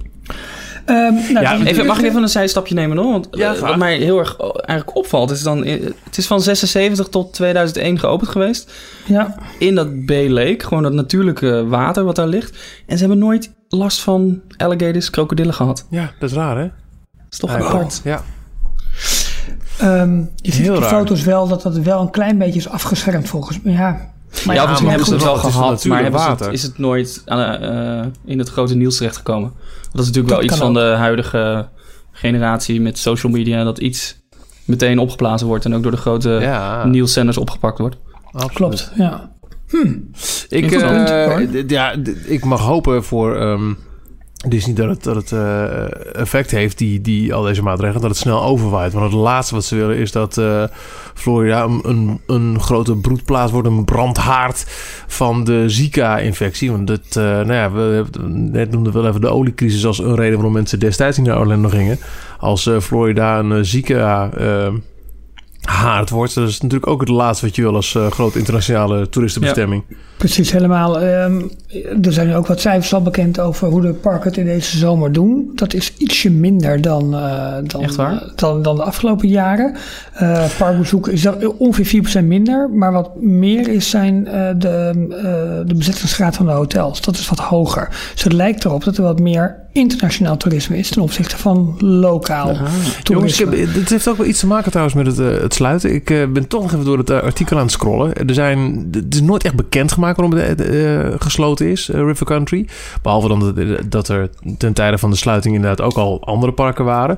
Um, 0.91 1.33
nou, 1.33 1.39
ja, 1.41 1.65
even, 1.65 1.85
mag 1.85 1.99
ik 1.99 2.05
even 2.05 2.21
een 2.21 2.29
zijstapje 2.29 2.73
nemen 2.75 2.97
hoor? 2.97 3.11
Want 3.11 3.27
ja, 3.31 3.55
uh, 3.55 3.59
wat 3.59 3.77
mij 3.77 3.97
heel 3.97 4.19
erg 4.19 4.39
eigenlijk 4.39 4.97
opvalt, 4.97 5.31
is 5.31 5.43
dan... 5.43 5.65
Het 5.65 6.17
is 6.17 6.27
van 6.27 6.41
76 6.41 7.07
tot 7.07 7.33
2001 7.33 7.99
geopend 7.99 8.29
geweest. 8.29 8.71
Ja. 9.05 9.35
In 9.59 9.75
dat 9.75 10.05
B-Lake, 10.05 10.55
gewoon 10.59 10.83
dat 10.83 10.93
natuurlijke 10.93 11.67
water 11.67 12.03
wat 12.03 12.15
daar 12.15 12.27
ligt. 12.27 12.57
En 12.85 12.97
ze 12.97 13.03
hebben 13.03 13.19
nooit 13.19 13.51
last 13.69 14.01
van 14.01 14.41
alligators, 14.57 15.09
krokodillen 15.09 15.53
gehad. 15.53 15.85
Ja, 15.89 16.11
dat 16.19 16.29
is 16.29 16.35
raar 16.35 16.57
hè? 16.57 16.63
Dat 16.63 17.25
is 17.29 17.37
toch 17.37 17.51
ja, 17.51 17.57
apart. 17.57 18.01
Ja. 18.03 18.23
Um, 19.83 20.29
je 20.35 20.51
ziet 20.51 20.61
Heel 20.61 20.73
op 20.73 20.81
de 20.81 20.87
raar. 20.87 20.99
foto's 20.99 21.23
wel 21.23 21.47
dat 21.47 21.61
dat 21.61 21.77
wel 21.77 22.01
een 22.01 22.09
klein 22.09 22.37
beetje 22.37 22.59
is 22.59 22.69
afgeschermd 22.69 23.29
volgens 23.29 23.61
mij. 23.61 23.73
Ja, 23.73 24.10
maar 24.45 24.55
ja, 24.55 24.65
misschien 24.65 24.89
hebben 24.89 25.07
ze 25.07 25.13
het 25.13 25.23
wel 25.23 25.35
gehad, 25.35 25.53
maar 25.59 25.69
natuurlijk 25.69 26.01
hebben 26.03 26.21
ze 26.21 26.27
water. 26.27 26.45
het, 26.45 26.55
is 26.55 26.63
het 26.63 26.77
nooit 26.77 27.21
uh, 27.27 27.53
uh, 27.61 28.05
in 28.25 28.39
het 28.39 28.49
grote 28.49 28.75
nieuws 28.75 28.97
terechtgekomen. 28.97 29.49
Want 29.81 29.91
dat 29.91 30.01
is 30.01 30.07
natuurlijk 30.07 30.27
Dat 30.33 30.37
wel 30.37 30.43
iets 30.49 30.57
van 30.57 30.73
de 30.73 30.79
huidige 30.97 31.67
generatie 32.11 32.81
met 32.81 32.97
social 32.97 33.31
media, 33.31 33.63
dat 33.63 33.77
iets 33.79 34.19
meteen 34.65 34.99
opgeblazen 34.99 35.47
wordt 35.47 35.65
en 35.65 35.75
ook 35.75 35.81
door 35.83 35.91
de 35.91 35.97
grote 35.97 36.29
Ja. 36.29 36.85
nieuwszenders 36.85 37.37
opgepakt 37.37 37.77
wordt. 37.77 37.95
Absoluut. 38.31 38.53
klopt. 38.53 38.91
Ja. 38.95 39.31
Hm. 39.67 39.93
Ik, 40.49 40.71
eh, 40.71 41.35
d- 41.37 41.69
ja, 41.71 41.95
ik 42.25 42.45
mag 42.45 42.61
hopen 42.61 43.03
voor 43.03 43.41
um, 43.41 43.77
Disney 44.47 44.75
dat 44.75 44.89
het, 44.89 45.03
dat 45.03 45.15
het 45.15 45.31
uh, 45.31 46.15
effect 46.15 46.51
heeft, 46.51 46.77
die, 46.77 47.01
die 47.01 47.33
al 47.33 47.43
deze 47.43 47.63
maatregelen, 47.63 48.01
dat 48.01 48.09
het 48.09 48.19
snel 48.19 48.43
overwaait. 48.43 48.93
Want 48.93 49.05
het 49.11 49.21
laatste 49.21 49.55
wat 49.55 49.63
ze 49.63 49.75
willen 49.75 49.97
is 49.97 50.11
dat 50.11 50.37
uh, 50.37 50.63
Florida 51.13 51.63
een, 51.63 52.19
een, 52.27 52.59
grote 52.59 52.95
broedplaats 52.95 53.51
wordt, 53.51 53.67
een 53.67 53.85
brandhaard 53.85 54.65
van 55.07 55.43
de 55.43 55.69
Zika-infectie. 55.69 56.71
Want 56.71 56.89
het, 56.89 57.15
uh, 57.17 57.23
nou 57.23 57.53
ja, 57.53 57.71
we 57.71 58.05
net 58.27 58.71
noemden 58.71 58.93
wel 58.93 59.07
even 59.07 59.21
de 59.21 59.29
oliecrisis 59.29 59.85
als 59.85 59.99
een 59.99 60.15
reden 60.15 60.33
waarom 60.33 60.53
mensen 60.53 60.79
destijds 60.79 61.17
niet 61.17 61.27
naar 61.27 61.39
Orlando 61.39 61.69
gingen. 61.69 61.99
Als 62.39 62.69
Florida 62.79 63.39
een 63.39 63.65
Zika 63.65 64.29
haard 65.61 66.09
wordt. 66.09 66.35
Dat 66.35 66.47
is 66.47 66.61
natuurlijk 66.61 66.91
ook 66.91 66.99
het 66.99 67.09
laatste 67.09 67.45
wat 67.45 67.55
je 67.55 67.61
wil 67.61 67.75
als 67.75 67.93
uh, 67.93 68.11
grote 68.11 68.37
internationale 68.37 69.09
toeristenbestemming. 69.09 69.83
Ja, 69.87 69.95
precies, 70.17 70.51
helemaal. 70.51 71.03
Um, 71.03 71.51
er 72.01 72.13
zijn 72.13 72.27
nu 72.27 72.35
ook 72.35 72.47
wat 72.47 72.61
cijfers 72.61 72.93
al 72.93 73.01
bekend 73.01 73.39
over 73.39 73.67
hoe 73.67 73.81
de 73.81 73.93
parken 73.93 74.29
het 74.29 74.37
in 74.37 74.45
deze 74.45 74.77
zomer 74.77 75.11
doen. 75.11 75.51
Dat 75.55 75.73
is 75.73 75.93
ietsje 75.97 76.31
minder 76.31 76.81
dan, 76.81 77.13
uh, 77.15 77.53
dan, 77.63 77.83
uh, 77.99 78.21
dan, 78.35 78.61
dan 78.61 78.75
de 78.75 78.83
afgelopen 78.83 79.27
jaren. 79.27 79.75
Uh, 80.21 80.45
parkbezoek 80.57 81.07
is 81.07 81.25
ongeveer 81.57 82.21
4% 82.21 82.25
minder. 82.25 82.69
Maar 82.69 82.91
wat 82.91 83.21
meer 83.21 83.67
is 83.67 83.89
zijn 83.89 84.15
uh, 84.15 84.49
de, 84.57 85.07
uh, 85.09 85.67
de 85.67 85.73
bezettingsgraad 85.75 86.35
van 86.35 86.45
de 86.45 86.51
hotels. 86.51 87.01
Dat 87.01 87.15
is 87.15 87.29
wat 87.29 87.39
hoger. 87.39 87.87
Dus 88.13 88.23
het 88.23 88.33
lijkt 88.33 88.65
erop 88.65 88.83
dat 88.83 88.97
er 88.97 89.03
wat 89.03 89.19
meer 89.19 89.59
internationaal 89.73 90.37
toerisme 90.37 90.77
is 90.77 90.89
ten 90.89 91.01
opzichte 91.01 91.37
van 91.37 91.75
lokaal 91.79 92.53
Jongens, 92.53 92.99
toerisme. 93.03 93.51
ik 93.51 93.59
heb- 93.59 93.73
dit 93.73 93.89
heeft 93.89 94.07
ook 94.07 94.17
wel 94.17 94.25
iets 94.27 94.39
te 94.39 94.47
maken 94.47 94.71
trouwens 94.71 94.95
met 94.95 95.05
het, 95.05 95.19
eh, 95.19 95.43
het 95.51 95.59
sluiten. 95.59 95.93
Ik 95.93 96.09
eh, 96.09 96.27
ben 96.27 96.47
toch 96.47 96.61
nog 96.61 96.71
even 96.73 96.85
door 96.85 96.97
het 96.97 97.09
eh, 97.09 97.19
artikel 97.19 97.57
aan 97.57 97.63
het 97.63 97.71
scrollen. 97.71 98.13
Er 98.13 98.33
zijn, 98.33 98.87
het 98.91 99.13
is 99.13 99.21
nooit 99.21 99.43
echt 99.43 99.55
bekendgemaakt 99.55 100.17
waarom 100.17 100.37
het 100.37 100.61
eh, 100.61 101.07
gesloten 101.19 101.69
is, 101.69 101.87
River 101.87 102.25
Country. 102.25 102.67
Behalve 103.01 103.27
dan 103.27 103.39
dat, 103.39 103.91
dat 103.91 104.07
er 104.07 104.29
ten 104.57 104.73
tijde 104.73 104.97
van 104.97 105.09
de 105.09 105.15
sluiting 105.15 105.55
inderdaad 105.55 105.85
ook 105.85 105.97
al 105.97 106.25
andere 106.25 106.51
parken 106.51 106.85
waren. 106.85 107.17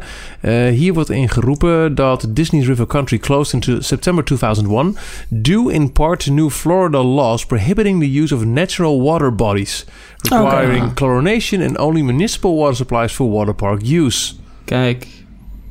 Hier 0.74 0.94
wordt 0.94 1.10
ingeroepen 1.10 1.96
dat 1.96 2.28
Disney's 2.30 2.66
River 2.66 2.88
Country 2.88 3.18
closed 3.18 3.68
in 3.68 3.84
September 3.84 4.24
2001 4.24 4.96
due 5.30 5.74
in 5.74 5.92
part 5.92 6.24
to 6.24 6.34
new 6.34 6.50
Florida 6.50 7.04
laws 7.04 7.46
prohibiting 7.46 8.00
the 8.00 8.22
use 8.22 8.36
of 8.36 8.46
natural 8.46 9.02
water 9.02 9.36
bodies 9.36 9.86
requiring 10.22 10.92
chlorination 10.96 11.62
and 11.62 11.78
only 11.78 12.02
municipal 12.02 12.56
water 12.56 12.76
supplies 12.76 13.14
for 13.14 13.30
water 13.30 13.54
park 13.54 13.82
use. 13.84 14.34
Kijk, 14.66 15.08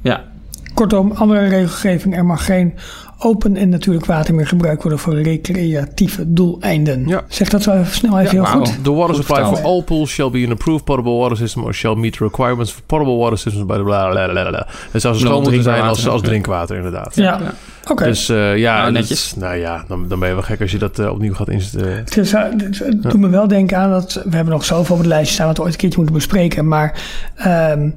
ja, 0.02 0.31
Kortom, 0.74 1.12
andere 1.12 1.46
regelgeving. 1.48 2.16
Er 2.16 2.24
mag 2.24 2.44
geen 2.44 2.74
open 3.18 3.56
en 3.56 3.68
natuurlijk 3.68 4.06
water 4.06 4.34
meer 4.34 4.46
gebruikt 4.46 4.82
worden 4.82 4.98
voor 5.00 5.14
recreatieve 5.22 6.32
doeleinden. 6.32 7.06
Ja. 7.08 7.22
Zeg 7.28 7.48
dat 7.48 7.62
zo 7.62 7.72
even 7.72 7.92
snel 7.94 8.18
even 8.20 8.36
Ja, 8.36 8.44
heel 8.44 8.52
goed. 8.60 8.84
The 8.84 8.92
water 8.92 9.14
Goed 9.14 9.24
supply 9.24 9.44
for 9.44 9.62
all 9.64 9.82
pools 9.82 10.10
shall 10.10 10.30
be 10.30 10.44
an 10.46 10.52
approved 10.52 10.84
potable 10.84 11.12
water 11.12 11.36
system 11.36 11.62
or 11.64 11.74
shall 11.74 11.94
meet 11.94 12.12
the 12.16 12.24
requirements 12.24 12.72
for 12.72 12.82
potable 12.86 13.14
water 13.16 13.38
systems. 13.38 13.66
Bla 13.66 13.82
bla 13.82 14.10
bla 14.10 14.28
bla 14.28 14.48
bla. 14.48 14.66
Het 14.90 15.02
zou 15.02 15.14
zo 15.14 15.26
schoon 15.26 15.42
moeten 15.42 15.62
zijn 15.62 15.82
als, 15.82 16.08
als 16.08 16.22
drinkwater, 16.22 16.76
inderdaad. 16.76 17.14
Ja, 17.16 17.38
ja. 17.42 17.52
oké. 17.90 18.04
Dus 18.04 18.28
eh, 18.28 18.56
ja, 18.56 18.72
Nou, 18.74 18.84
dat- 18.84 18.92
netjes. 18.92 19.34
nou 19.36 19.56
ja, 19.56 19.84
dan, 19.88 20.08
dan 20.08 20.18
ben 20.18 20.28
je 20.28 20.34
wel 20.34 20.42
gek 20.42 20.60
als 20.60 20.70
je 20.70 20.78
dat 20.78 20.98
eh, 20.98 21.10
opnieuw 21.10 21.34
gaat 21.34 21.48
inzetten. 21.48 21.92
Het, 21.96 22.16
is, 22.16 22.32
eh, 22.32 22.42
het- 22.42 22.78
het 22.78 23.02
doet 23.02 23.20
me 23.20 23.28
wel 23.28 23.48
denken 23.48 23.78
aan 23.78 23.90
dat 23.90 24.12
we 24.24 24.34
hebben 24.36 24.52
nog 24.52 24.64
zoveel 24.64 24.94
op 24.94 25.00
het 25.00 25.10
lijstje 25.10 25.34
staan 25.34 25.46
wat 25.46 25.56
we 25.56 25.62
ooit 25.62 25.72
een 25.72 25.78
keertje 25.78 25.98
moeten 25.98 26.16
bespreken. 26.16 26.68
Maar 26.68 27.02
ehm, 27.36 27.90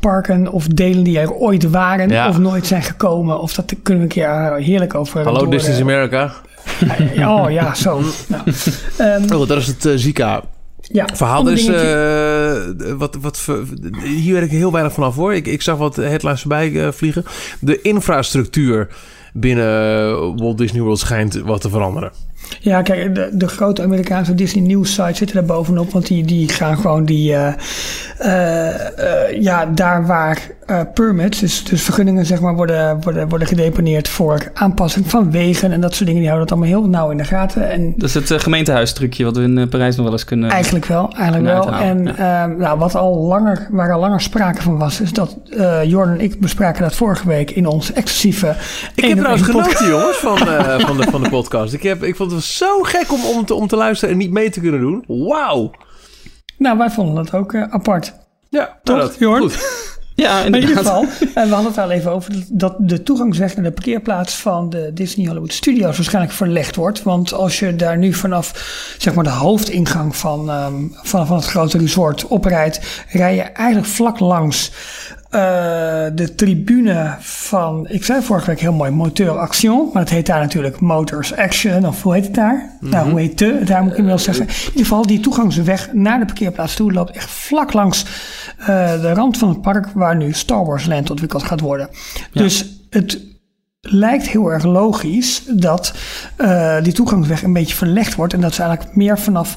parken 0.00 0.52
of 0.52 0.66
delen 0.66 1.04
die 1.04 1.18
er 1.18 1.32
ooit 1.32 1.70
waren 1.70 2.08
Ja. 2.08 2.28
of 2.28 2.38
nooit 2.38 2.66
zijn 2.66 2.82
gekomen, 2.82 3.40
of 3.40 3.54
dat 3.54 3.74
kunnen 3.82 4.08
we 4.08 4.08
een 4.08 4.14
keer 4.22 4.52
eh, 4.56 4.64
heerlijk 4.64 4.94
over. 4.94 5.24
Hallo 5.24 5.38
door, 5.38 5.50
Disney's 5.50 5.76
eh, 5.76 5.82
America. 5.82 6.32
Oh 7.18 7.50
ja, 7.50 7.74
zo. 7.74 8.00
Nou, 8.28 8.42
ehm, 8.98 9.32
Oh, 9.34 9.48
dat 9.48 9.58
is 9.58 9.66
het 9.66 9.86
eh, 9.86 9.92
Zika 9.96 10.42
ja, 10.92 11.08
verhaal. 11.12 11.42
Dus 11.42 11.66
eh, 11.66 12.96
wat, 12.98 13.16
wat, 13.20 13.48
hier 14.04 14.34
weet 14.34 14.42
ik 14.42 14.50
heel 14.50 14.72
weinig 14.72 14.92
vanaf 14.92 15.14
hoor. 15.14 15.34
Ik, 15.34 15.46
ik 15.46 15.62
zag 15.62 15.76
wat 15.76 15.96
headlines 15.96 16.40
voorbij 16.40 16.84
eh, 16.86 16.92
vliegen. 16.92 17.24
De 17.60 17.80
infrastructuur 17.80 18.88
binnen 19.32 20.10
eh, 20.10 20.32
Walt 20.36 20.58
Disney 20.58 20.80
World 20.82 20.98
schijnt 20.98 21.34
wat 21.40 21.60
te 21.60 21.68
veranderen. 21.70 22.10
Ja, 22.60 22.82
kijk, 22.82 23.14
de, 23.14 23.28
de 23.32 23.48
grote 23.48 23.82
Amerikaanse 23.82 24.34
Disney 24.34 24.64
News 24.64 24.94
sites 24.94 25.18
zitten 25.18 25.36
daar 25.36 25.44
bovenop. 25.44 25.90
Want 25.90 26.06
die, 26.06 26.24
die 26.24 26.48
gaan 26.48 26.78
gewoon 26.78 27.04
die... 27.04 27.34
eh, 27.34 29.42
ja, 29.42 29.66
daar 29.66 30.06
waar 30.06 30.50
eh, 30.70 30.80
permits, 30.94 31.38
dus, 31.38 31.64
dus 31.64 31.82
vergunningen 31.82 32.26
zeg 32.26 32.40
maar, 32.40 32.54
worden, 32.54 33.00
worden, 33.00 33.28
worden 33.28 33.48
gedeponeerd 33.48 34.08
voor 34.08 34.50
aanpassing 34.54 35.10
van 35.10 35.30
wegen 35.30 35.72
en 35.72 35.80
dat 35.80 35.94
soort 35.94 36.04
dingen. 36.04 36.20
Die 36.20 36.30
houden 36.30 36.48
dat 36.48 36.58
allemaal 36.58 36.80
heel 36.80 36.88
nauw 36.88 37.10
in 37.10 37.16
de 37.16 37.24
gaten. 37.24 37.70
En 37.70 37.94
Dat 37.96 38.08
is 38.08 38.14
het 38.14 38.30
uh, 38.30 38.38
gemeentehuistrucje 38.38 39.24
wat 39.24 39.36
we 39.36 39.42
in 39.42 39.56
uh, 39.56 39.68
Parijs 39.68 39.96
nog 39.96 40.04
wel 40.04 40.14
eens 40.14 40.24
kunnen... 40.24 40.50
Eigenlijk 40.50 40.84
wel, 40.84 41.12
eigenlijk 41.12 41.54
wel. 41.54 41.72
En 41.72 42.04
ja. 42.04 42.48
uh, 42.48 42.56
nou, 42.56 42.78
wat 42.78 42.94
al 42.94 43.18
langer, 43.18 43.68
waar 43.70 43.92
al 43.92 44.00
langer 44.00 44.20
sprake 44.20 44.62
van 44.62 44.78
was, 44.78 45.00
is 45.00 45.12
dat 45.12 45.36
uh, 45.46 45.84
Jordan 45.84 46.14
en 46.14 46.20
ik 46.20 46.40
bespraken 46.40 46.82
dat 46.82 46.94
vorige 46.94 47.28
week 47.28 47.50
in 47.50 47.66
ons 47.66 47.92
exclusieve... 47.92 48.54
Ik 48.94 49.04
heb 49.04 49.16
trouwens 49.16 49.42
genoten, 49.42 49.88
jongens, 49.88 50.16
van, 50.16 50.48
uh, 50.48 50.78
van, 50.86 50.96
de, 50.96 51.02
van 51.10 51.22
de 51.22 51.28
podcast. 51.28 51.72
Ik, 51.72 51.82
heb, 51.82 52.02
ik 52.02 52.16
vond 52.16 52.30
het 52.30 52.42
zo 52.42 52.82
gek 52.82 53.12
om, 53.12 53.24
om, 53.24 53.44
te, 53.44 53.54
om 53.54 53.66
te 53.66 53.76
luisteren 53.76 54.14
en 54.14 54.20
niet 54.20 54.32
mee 54.32 54.50
te 54.50 54.60
kunnen 54.60 54.80
doen. 54.80 55.04
Wauw! 55.06 55.70
Nou, 56.58 56.78
wij 56.78 56.90
vonden 56.90 57.14
dat 57.14 57.34
ook 57.34 57.52
uh, 57.52 57.62
apart. 57.70 58.14
Ja, 58.48 58.78
toch, 58.82 58.98
dat, 58.98 59.16
Jordan? 59.18 59.50
Goed. 59.50 59.98
Ja, 60.20 60.42
in 60.42 60.54
ieder 60.54 60.76
geval. 60.76 61.04
En 61.34 61.48
we 61.48 61.54
hadden 61.54 61.72
het 61.72 61.78
al 61.78 61.90
even 61.90 62.12
over 62.12 62.32
dat 62.48 62.74
de 62.78 63.02
toegangsweg 63.02 63.54
naar 63.54 63.64
de 63.64 63.72
parkeerplaats 63.72 64.34
van 64.34 64.70
de 64.70 64.90
Disney 64.94 65.26
Hollywood 65.26 65.52
Studios 65.52 65.96
waarschijnlijk 65.96 66.34
verlegd 66.34 66.76
wordt. 66.76 67.02
Want 67.02 67.32
als 67.32 67.58
je 67.58 67.76
daar 67.76 67.98
nu 67.98 68.12
vanaf 68.12 68.52
zeg 68.98 69.14
maar 69.14 69.24
de 69.24 69.30
hoofdingang 69.30 70.16
van, 70.16 70.50
um, 70.50 70.94
van, 71.02 71.26
van 71.26 71.36
het 71.36 71.46
grote 71.46 71.78
resort 71.78 72.26
oprijdt, 72.26 73.04
rij 73.08 73.34
je 73.34 73.42
eigenlijk 73.42 73.88
vlak 73.88 74.18
langs 74.18 74.70
uh, 75.30 75.40
de 76.14 76.34
tribune 76.36 77.16
van, 77.20 77.86
ik 77.88 78.04
zei 78.04 78.22
vorige 78.22 78.46
week 78.46 78.60
heel 78.60 78.72
mooi, 78.72 78.90
Moteur 78.90 79.38
Action. 79.38 79.90
Maar 79.92 80.02
het 80.02 80.10
heet 80.10 80.26
daar 80.26 80.40
natuurlijk 80.40 80.80
Motors 80.80 81.36
Action, 81.36 81.86
of 81.86 82.02
hoe 82.02 82.14
heet 82.14 82.24
het 82.24 82.34
daar? 82.34 82.54
Mm 82.54 82.78
-hmm. 82.80 82.90
Nou, 82.90 83.10
hoe 83.10 83.20
heet 83.20 83.40
het? 83.40 83.66
Daar 83.66 83.82
moet 83.82 83.90
ik 83.90 83.96
inmiddels 83.96 84.24
zeggen. 84.24 84.46
In 84.46 84.54
ieder 84.64 84.82
geval, 84.82 85.06
die 85.06 85.20
toegangsweg 85.20 85.92
naar 85.92 86.18
de 86.18 86.24
parkeerplaats 86.24 86.74
toe 86.74 86.92
loopt 86.92 87.10
echt 87.10 87.30
vlak 87.30 87.72
langs 87.72 88.04
uh, 88.60 88.66
de 89.00 89.12
rand 89.12 89.38
van 89.38 89.48
het 89.48 89.60
park 89.60 89.86
waar 89.94 90.16
nu 90.16 90.32
Star 90.32 90.64
Wars 90.66 90.86
Land 90.86 91.10
ontwikkeld 91.10 91.42
gaat 91.42 91.60
worden. 91.60 91.88
Ja. 92.32 92.42
Dus 92.42 92.66
het 92.90 93.20
lijkt 93.80 94.28
heel 94.28 94.52
erg 94.52 94.64
logisch 94.64 95.42
dat 95.46 95.94
uh, 96.38 96.82
die 96.82 96.92
toegangsweg 96.92 97.42
een 97.42 97.52
beetje 97.52 97.74
verlegd 97.74 98.14
wordt 98.14 98.32
en 98.32 98.40
dat 98.40 98.54
ze 98.54 98.62
eigenlijk 98.62 98.96
meer 98.96 99.18
vanaf 99.18 99.56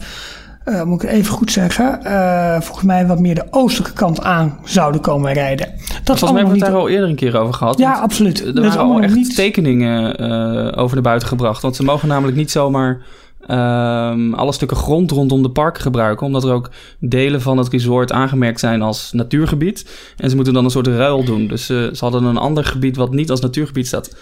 uh, 0.66 0.84
moet 0.84 1.04
ik 1.04 1.10
het 1.10 1.18
even 1.18 1.34
goed 1.34 1.52
zeggen, 1.52 2.00
uh, 2.04 2.62
volgens 2.62 2.86
mij 2.86 3.08
wat 3.08 3.20
meer 3.20 3.36
de 3.36 3.48
oostelijke 3.50 3.94
kant 3.94 4.24
aan 4.24 4.60
zouden 4.64 5.02
komen 5.02 5.34
rijden. 5.34 5.68
Dat 6.04 6.20
volgens 6.20 6.32
mij 6.32 6.40
hebben 6.40 6.60
we 6.60 6.66
het 6.66 6.74
daar 6.74 6.82
al 6.82 6.90
eerder 6.90 7.10
een 7.10 7.16
keer 7.16 7.38
over 7.38 7.54
gehad. 7.54 7.78
Ja, 7.78 7.94
absoluut. 7.94 8.40
Er 8.46 8.62
waren 8.62 8.80
al 8.80 9.02
echt 9.02 9.16
niet... 9.16 9.36
tekeningen 9.36 10.22
uh, 10.22 10.82
over 10.82 10.94
naar 10.94 11.04
buiten 11.04 11.28
gebracht. 11.28 11.62
Want 11.62 11.76
ze 11.76 11.84
mogen 11.84 12.08
namelijk 12.08 12.38
niet 12.38 12.52
zomaar 12.52 13.02
um, 13.48 14.34
alle 14.34 14.52
stukken 14.52 14.78
grond 14.78 15.12
rondom 15.12 15.42
de 15.42 15.50
park 15.50 15.78
gebruiken. 15.78 16.26
Omdat 16.26 16.44
er 16.44 16.54
ook 16.54 16.70
delen 17.00 17.42
van 17.42 17.58
het 17.58 17.68
resort 17.68 18.12
aangemerkt 18.12 18.60
zijn 18.60 18.82
als 18.82 19.12
natuurgebied. 19.12 20.14
En 20.18 20.30
ze 20.30 20.36
moeten 20.36 20.54
dan 20.54 20.64
een 20.64 20.72
soort 20.72 20.88
ruil 20.88 21.24
doen. 21.24 21.48
Dus 21.48 21.70
uh, 21.70 21.94
ze 21.94 22.00
hadden 22.00 22.24
een 22.24 22.38
ander 22.38 22.66
gebied 22.66 22.96
wat 22.96 23.12
niet 23.12 23.30
als 23.30 23.42
natuurgebied 23.42 23.88
staat 23.88 24.16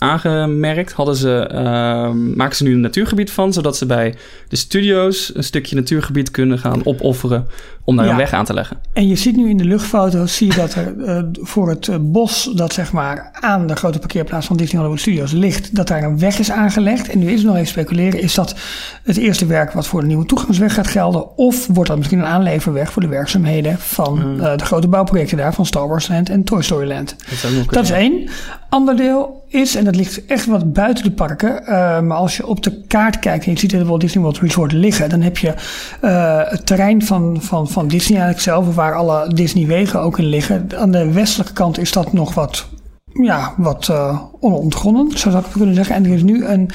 aangemerkt, 0.00 0.92
hadden 0.92 1.16
ze, 1.16 1.50
uh, 1.52 2.10
maken 2.36 2.56
ze 2.56 2.64
nu 2.64 2.72
een 2.72 2.80
natuurgebied 2.80 3.30
van, 3.30 3.52
zodat 3.52 3.76
ze 3.76 3.86
bij 3.86 4.14
de 4.48 4.56
studio's 4.56 5.30
een 5.34 5.44
stukje 5.44 5.76
natuurgebied 5.76 6.30
kunnen 6.30 6.58
gaan 6.58 6.86
opofferen 6.86 7.46
om 7.84 7.96
daar 7.96 8.04
ja. 8.04 8.10
een 8.10 8.16
weg 8.16 8.32
aan 8.32 8.44
te 8.44 8.54
leggen. 8.54 8.76
En 8.92 9.08
je 9.08 9.16
ziet 9.16 9.36
nu 9.36 9.48
in 9.48 9.56
de 9.56 9.64
luchtfoto's, 9.64 10.36
zie 10.36 10.46
je 10.46 10.54
dat 10.54 10.74
er 10.74 10.94
uh, 10.96 11.22
voor 11.32 11.68
het 11.68 11.86
uh, 11.86 11.96
bos 12.00 12.50
dat 12.54 12.72
zeg 12.72 12.92
maar 12.92 13.28
aan 13.40 13.66
de 13.66 13.76
grote 13.76 13.98
parkeerplaats 13.98 14.46
van 14.46 14.56
Disney 14.56 14.76
Hollywood 14.76 15.00
Studios 15.00 15.32
ligt, 15.32 15.76
dat 15.76 15.88
daar 15.88 16.02
een 16.02 16.18
weg 16.18 16.38
is 16.38 16.50
aangelegd. 16.50 17.08
En 17.08 17.18
nu 17.18 17.26
is 17.26 17.38
het 17.38 17.46
nog 17.46 17.54
even 17.54 17.68
speculeren, 17.68 18.20
is 18.20 18.34
dat 18.34 18.54
het 19.02 19.16
eerste 19.16 19.46
werk 19.46 19.72
wat 19.72 19.86
voor 19.86 20.00
de 20.00 20.06
nieuwe 20.06 20.26
toegangsweg 20.26 20.74
gaat 20.74 20.86
gelden, 20.86 21.36
of 21.36 21.66
wordt 21.66 21.88
dat 21.88 21.98
misschien 21.98 22.18
een 22.18 22.26
aanleverweg 22.26 22.92
voor 22.92 23.02
de 23.02 23.08
werkzaamheden 23.08 23.78
van 23.78 24.18
Hmm. 24.20 24.40
uh, 24.40 24.56
de 24.56 24.64
grote 24.64 24.88
bouwprojecten 24.88 25.36
daar, 25.36 25.54
van 25.54 25.66
Star 25.66 25.88
Wars 25.88 26.08
Land 26.08 26.28
en 26.28 26.44
Toy 26.44 26.62
Story 26.62 26.88
Land. 26.88 27.16
Dat, 27.42 27.72
dat 27.72 27.84
is 27.84 27.90
één. 27.90 28.28
Ander 28.68 28.96
deel 28.96 29.39
is, 29.50 29.74
en 29.74 29.84
dat 29.84 29.96
ligt 29.96 30.24
echt 30.26 30.46
wat 30.46 30.72
buiten 30.72 31.04
de 31.04 31.10
parken, 31.10 31.62
uh, 31.62 32.00
maar 32.00 32.16
als 32.16 32.36
je 32.36 32.46
op 32.46 32.62
de 32.62 32.82
kaart 32.86 33.18
kijkt 33.18 33.44
en 33.44 33.52
je 33.52 33.58
ziet 33.58 33.72
het 33.72 33.86
Walt 33.86 34.00
Disney 34.00 34.22
World 34.22 34.38
Resort 34.38 34.72
liggen, 34.72 35.08
dan 35.08 35.20
heb 35.20 35.38
je 35.38 35.54
uh, 36.02 36.40
het 36.44 36.66
terrein 36.66 37.04
van, 37.04 37.38
van, 37.40 37.68
van 37.68 37.88
Disney 37.88 38.20
eigenlijk 38.20 38.40
zelf, 38.40 38.74
waar 38.74 38.94
alle 38.94 39.34
Disney-wegen 39.34 40.00
ook 40.00 40.18
in 40.18 40.24
liggen. 40.24 40.66
Aan 40.76 40.90
de 40.90 41.12
westelijke 41.12 41.52
kant 41.52 41.78
is 41.78 41.92
dat 41.92 42.12
nog 42.12 42.34
wat, 42.34 42.68
ja, 43.12 43.54
wat 43.56 43.88
uh, 43.90 44.20
onontgonnen, 44.40 45.18
zou 45.18 45.36
ik 45.36 45.44
kunnen 45.52 45.74
zeggen. 45.74 45.94
En 45.94 46.04
er 46.04 46.12
is 46.12 46.22
nu 46.22 46.44
een 46.44 46.68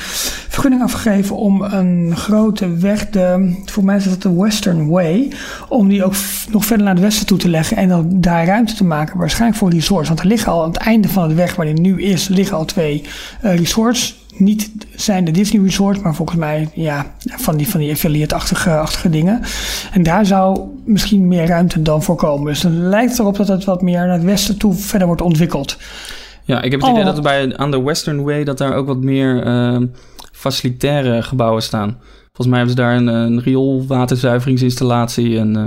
vergunning 0.50 0.84
afgegeven 0.84 1.36
om 1.36 1.62
een 1.62 2.16
grote 2.16 2.76
weg, 2.76 3.08
voor 3.66 3.86
mij 3.86 3.96
is 3.96 4.04
dat 4.04 4.22
de 4.22 4.34
Western 4.34 4.88
Way, 4.88 5.32
om 5.70 5.88
die 5.88 6.04
ook 6.04 6.14
nog 6.52 6.66
verder 6.66 6.86
naar 6.86 6.96
het 6.96 7.04
westen 7.04 7.26
toe 7.26 7.38
te 7.38 7.50
leggen 7.50 7.78
en 7.78 7.88
dan 7.88 8.08
daar 8.10 8.46
ruimte 8.46 8.74
te 8.74 8.84
maken, 8.84 9.18
waarschijnlijk 9.18 9.60
voor 9.60 9.72
resorts. 9.72 10.08
Want 10.08 10.20
er 10.20 10.28
liggen 10.28 10.52
al 10.52 10.62
aan 10.64 10.72
het 10.72 10.78
einde 10.78 11.10
van 11.10 11.28
de 11.28 11.36
weg 11.36 11.56
waar 11.56 11.66
die 11.66 11.82
nu 11.82 12.02
is, 12.02 12.28
liggen 12.28 12.58
al 12.58 12.66
twee 12.66 13.04
uh, 13.44 13.56
resorts 13.56 14.24
niet 14.38 14.72
zijn 14.96 15.26
de 15.26 15.32
Disney 15.32 15.64
Resort, 15.64 16.02
maar 16.02 16.16
volgens 16.16 16.38
mij 16.38 16.70
ja, 16.74 17.06
van 17.20 17.58
die, 17.58 17.70
van 17.70 17.80
die 17.80 17.92
affiliate-achtige 17.92 18.78
achtige 18.78 19.10
dingen. 19.10 19.42
En 19.92 20.04
daar 20.04 20.26
zou 20.26 20.60
misschien 20.86 21.28
meer 21.28 21.48
ruimte 21.48 21.82
dan 21.82 22.04
voor 22.04 22.16
komen. 22.16 22.46
Dus 22.46 22.62
dan 22.62 22.90
lijkt 22.90 23.20
erop 23.20 23.38
dat 23.38 23.48
het 23.48 23.64
wat 23.64 23.82
meer 23.82 24.00
naar 24.00 24.14
het 24.14 24.24
westen 24.24 24.58
toe 24.58 24.74
verder 24.74 25.08
wordt 25.08 25.22
ontwikkeld. 25.22 25.78
Ja, 26.46 26.62
ik 26.62 26.72
heb 26.72 26.80
het 26.80 26.90
oh. 26.90 26.96
idee 26.96 27.06
dat 27.06 27.18
er 27.18 27.24
bij 27.24 27.58
aan 27.58 27.72
de 27.72 27.82
Western 27.82 28.24
Way 28.24 28.44
dat 28.44 28.58
daar 28.58 28.74
ook 28.74 28.88
wat 28.88 29.02
meer 29.02 29.48
uh, 29.48 29.78
facilitaire 30.32 31.24
gebouwen 31.24 31.62
staan. 31.62 31.98
Volgens 32.26 32.48
mij 32.48 32.58
hebben 32.58 32.76
ze 32.76 32.82
daar 32.82 32.96
een, 32.96 33.08
een 33.08 33.42
rioolwaterzuiveringsinstallatie 33.42 35.40
en 35.40 35.58
uh, 35.58 35.64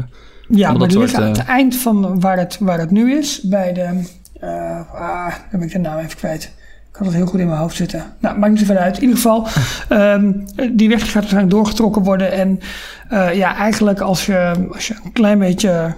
ja, 0.48 0.72
maar 0.72 0.88
die 0.88 0.98
liggen 0.98 1.22
aan 1.22 1.28
het 1.28 1.44
eind 1.44 1.76
van 1.76 2.20
waar 2.20 2.38
het, 2.38 2.56
waar 2.60 2.78
het 2.78 2.90
nu 2.90 3.18
is, 3.18 3.40
bij 3.40 3.72
de... 3.72 4.02
Uh, 4.44 4.94
ah, 4.94 5.34
dan 5.50 5.60
ben 5.60 5.62
ik 5.62 5.72
de 5.72 5.78
naam 5.78 5.98
even 5.98 6.16
kwijt. 6.16 6.52
Ik 6.90 6.96
had 6.96 7.06
het 7.06 7.16
heel 7.16 7.26
goed 7.26 7.40
in 7.40 7.46
mijn 7.46 7.58
hoofd 7.58 7.76
zitten. 7.76 8.02
Nou, 8.20 8.38
maakt 8.38 8.52
niet 8.52 8.60
zoveel 8.60 8.76
uit. 8.76 8.96
In 8.96 9.02
ieder 9.02 9.16
geval, 9.16 9.46
um, 9.88 10.44
die 10.78 10.88
weg 10.88 11.00
gaat 11.00 11.12
waarschijnlijk 11.12 11.50
doorgetrokken 11.50 12.02
worden. 12.02 12.32
En 12.32 12.60
uh, 13.12 13.34
ja, 13.34 13.56
eigenlijk 13.56 14.00
als 14.00 14.26
je, 14.26 14.68
als 14.72 14.88
je 14.88 14.94
een 15.04 15.12
klein 15.12 15.38
beetje 15.38 15.94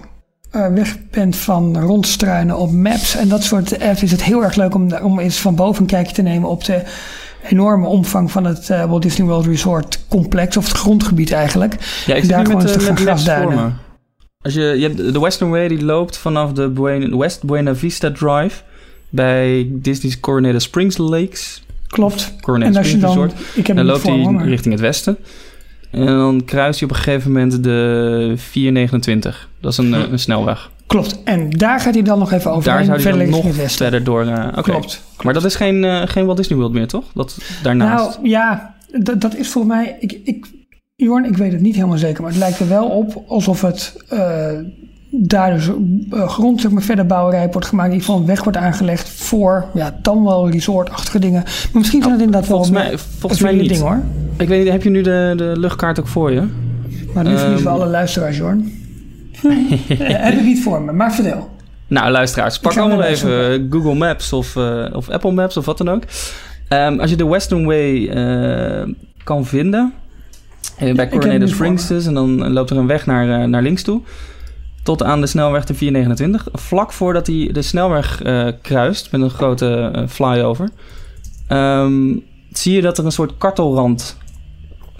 uh, 0.55 0.67
weg 0.67 0.97
bent 1.09 1.35
van 1.35 1.79
rondstruinen 1.79 2.57
op 2.57 2.71
maps 2.71 3.15
en 3.15 3.27
dat 3.27 3.43
soort 3.43 3.79
apps, 3.79 4.03
is 4.03 4.11
het 4.11 4.23
heel 4.23 4.43
erg 4.43 4.55
leuk 4.55 4.75
om, 4.75 4.93
om 4.93 5.19
eens 5.19 5.39
van 5.39 5.55
boven 5.55 5.81
een 5.81 5.87
kijkje 5.87 6.13
te 6.13 6.21
nemen 6.21 6.49
op 6.49 6.63
de 6.63 6.83
enorme 7.49 7.87
omvang 7.87 8.31
van 8.31 8.45
het 8.45 8.69
uh, 8.69 8.85
Walt 8.85 9.01
Disney 9.01 9.27
World 9.27 9.45
Resort 9.45 9.99
complex, 10.07 10.57
of 10.57 10.67
het 10.67 10.77
grondgebied 10.77 11.31
eigenlijk. 11.31 11.73
Ja, 12.05 12.15
ik 12.15 12.23
zit 12.23 12.47
nu 12.47 12.55
met, 12.55 12.81
uh, 12.81 12.87
met 12.87 12.99
grasduinen. 12.99 13.77
Als 14.41 14.53
je, 14.53 14.61
je 14.61 14.81
hebt 14.87 15.13
de 15.13 15.19
Western 15.19 15.49
Way 15.49 15.67
die 15.67 15.83
loopt 15.83 16.17
vanaf 16.17 16.51
de 16.51 16.69
Buena, 16.69 17.17
West 17.17 17.43
Buena 17.43 17.75
Vista 17.75 18.11
Drive 18.11 18.61
bij 19.09 19.67
Disney's 19.71 20.19
Coronado 20.19 20.59
Springs 20.59 20.97
Lakes. 20.97 21.63
Klopt. 21.87 22.33
Coronado 22.41 22.71
en 22.71 22.77
als 22.77 22.91
je 22.91 22.97
Springs 22.97 23.15
dan, 23.15 23.23
Resort. 23.23 23.55
ik 23.55 23.67
heb 23.67 23.75
Dan 23.75 23.85
loopt 23.85 24.03
hij 24.03 24.35
richting 24.45 24.73
het 24.73 24.83
westen. 24.83 25.17
En 25.91 26.05
dan 26.05 26.41
kruist 26.45 26.79
hij 26.79 26.89
op 26.89 26.95
een 26.95 27.01
gegeven 27.01 27.31
moment 27.31 27.63
de 27.63 28.33
429. 28.35 29.49
Dat 29.59 29.71
is 29.71 29.77
een, 29.77 29.93
eh, 29.93 30.11
een 30.11 30.19
snelweg. 30.19 30.71
Klopt. 30.87 31.23
En 31.23 31.49
daar 31.49 31.79
gaat 31.79 31.93
hij 31.93 32.03
dan 32.03 32.19
nog 32.19 32.31
even 32.31 32.51
over. 32.51 32.63
Daar 32.63 32.83
zou 32.83 33.01
hij 33.01 33.01
verder 33.01 33.29
nog 33.29 33.71
verder 33.71 34.03
door... 34.03 34.25
eh. 34.25 34.63
Klopt. 34.63 35.03
Maar 35.21 35.33
dat 35.33 35.45
is 35.45 35.55
geen, 35.55 35.83
eh, 35.83 36.01
geen 36.05 36.25
Walt 36.25 36.37
Disney 36.37 36.57
World 36.57 36.73
meer, 36.73 36.87
toch? 36.87 37.05
Dat 37.13 37.37
daarnaast. 37.63 38.15
Nou 38.17 38.29
ja, 38.29 38.75
dat, 38.91 39.21
dat 39.21 39.35
is 39.35 39.49
volgens 39.49 39.73
mij. 39.73 39.95
Ik, 39.99 40.19
ik, 40.23 40.45
Jorn, 40.95 41.25
ik 41.25 41.37
weet 41.37 41.51
het 41.51 41.61
niet 41.61 41.75
helemaal 41.75 41.97
zeker, 41.97 42.21
maar 42.21 42.31
het 42.31 42.39
lijkt 42.39 42.59
er 42.59 42.67
wel 42.69 42.87
op 42.87 43.23
alsof 43.27 43.61
het 43.61 43.95
daar 45.11 45.53
dus 45.53 45.69
grond, 46.11 46.61
zeg 46.61 46.71
maar, 46.71 46.81
verder 46.81 47.05
bouwerij 47.05 47.49
wordt 47.51 47.67
gemaakt, 47.67 47.87
in 47.87 47.93
ieder 47.93 48.07
geval 48.07 48.21
een 48.21 48.27
weg 48.27 48.43
wordt 48.43 48.57
aangelegd 48.57 49.09
voor, 49.09 49.65
ja, 49.73 49.97
dan 50.01 50.23
wel 50.23 50.49
resortachtige 50.49 51.19
dingen. 51.19 51.43
Maar 51.43 51.69
misschien 51.73 52.01
zijn 52.01 52.13
het 52.13 52.21
inderdaad 52.21 52.49
wel 52.49 52.57
volgens 52.57 52.77
mij, 52.77 52.89
meer 52.89 52.99
volgens 53.19 53.41
mij 53.41 53.53
niet. 53.53 53.69
ding 53.69 53.81
hoor. 53.81 54.03
Ik 54.41 54.47
weet 54.47 54.63
niet, 54.63 54.71
heb 54.71 54.83
je 54.83 54.89
nu 54.89 55.01
de, 55.01 55.33
de 55.37 55.53
luchtkaart 55.57 55.99
ook 55.99 56.07
voor 56.07 56.31
je? 56.31 56.43
Maar 57.13 57.23
nu 57.23 57.37
verliezen 57.37 57.63
we 57.63 57.69
Ehm. 57.69 57.81
alle 57.81 57.85
luisteraars, 57.85 58.37
Jorn. 58.37 58.71
Heb 59.87 60.33
ik 60.33 60.43
niet 60.43 60.63
voor 60.63 60.81
me, 60.81 60.91
maar 60.91 61.13
vertel. 61.13 61.49
Nou, 61.87 62.11
luisteraars, 62.11 62.59
pak 62.59 62.77
allemaal 62.77 63.03
even 63.03 63.51
eh, 63.51 63.61
Google 63.69 63.95
Maps 63.95 64.33
of, 64.33 64.55
eh, 64.55 64.85
of 64.93 65.09
Apple 65.09 65.31
Maps 65.31 65.57
of 65.57 65.65
wat 65.65 65.77
dan 65.77 65.89
ook. 65.89 66.03
Ehm, 66.67 66.99
als 66.99 67.09
je 67.09 67.15
de 67.15 67.25
Western 67.27 67.65
Way 67.65 68.07
eh, 68.07 68.87
kan 69.23 69.45
vinden, 69.45 69.93
eh, 70.77 70.95
bij 70.95 71.05
hem 71.05 71.19
Coronado 71.19 71.45
voor 71.45 71.55
Springs 71.55 71.87
dus, 71.87 72.05
en 72.05 72.13
dan 72.13 72.51
loopt 72.53 72.69
er 72.69 72.77
een 72.77 72.87
weg 72.87 73.05
naar, 73.05 73.41
eh, 73.41 73.47
naar 73.47 73.61
links 73.61 73.83
toe, 73.83 74.01
tot 74.83 75.03
aan 75.03 75.21
de 75.21 75.27
snelweg 75.27 75.65
de 75.65 75.73
429. 75.73 76.47
Vlak 76.53 76.91
voordat 76.93 77.27
hij 77.27 77.49
de 77.51 77.61
snelweg 77.61 78.21
eh, 78.21 78.47
kruist 78.61 79.11
met 79.11 79.21
een 79.21 79.29
grote 79.29 79.91
eh, 79.93 80.03
flyover, 80.07 80.69
ehm, 81.47 82.15
zie 82.51 82.73
je 82.75 82.81
dat 82.81 82.97
er 82.97 83.05
een 83.05 83.11
soort 83.11 83.37
kartelrand, 83.37 84.17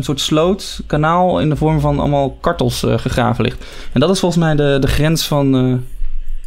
een 0.01 0.07
soort 0.07 0.19
sloot, 0.21 0.81
kanaal 0.87 1.39
in 1.39 1.49
de 1.49 1.55
vorm 1.55 1.79
van 1.79 1.99
allemaal 1.99 2.31
kartels 2.41 2.83
eh, 2.83 2.97
gegraven 2.97 3.43
ligt. 3.43 3.65
En 3.91 3.99
dat 3.99 4.09
is 4.09 4.19
volgens 4.19 4.43
mij 4.43 4.55
de, 4.55 4.77
de 4.79 4.87
grens 4.87 5.27
van... 5.27 5.55
eh, 5.55 5.73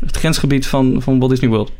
het 0.07 0.17
grensgebied 0.17 0.67
van, 0.67 0.97
van 1.03 1.19
Walt 1.19 1.31
Disney 1.31 1.51
World. 1.51 1.71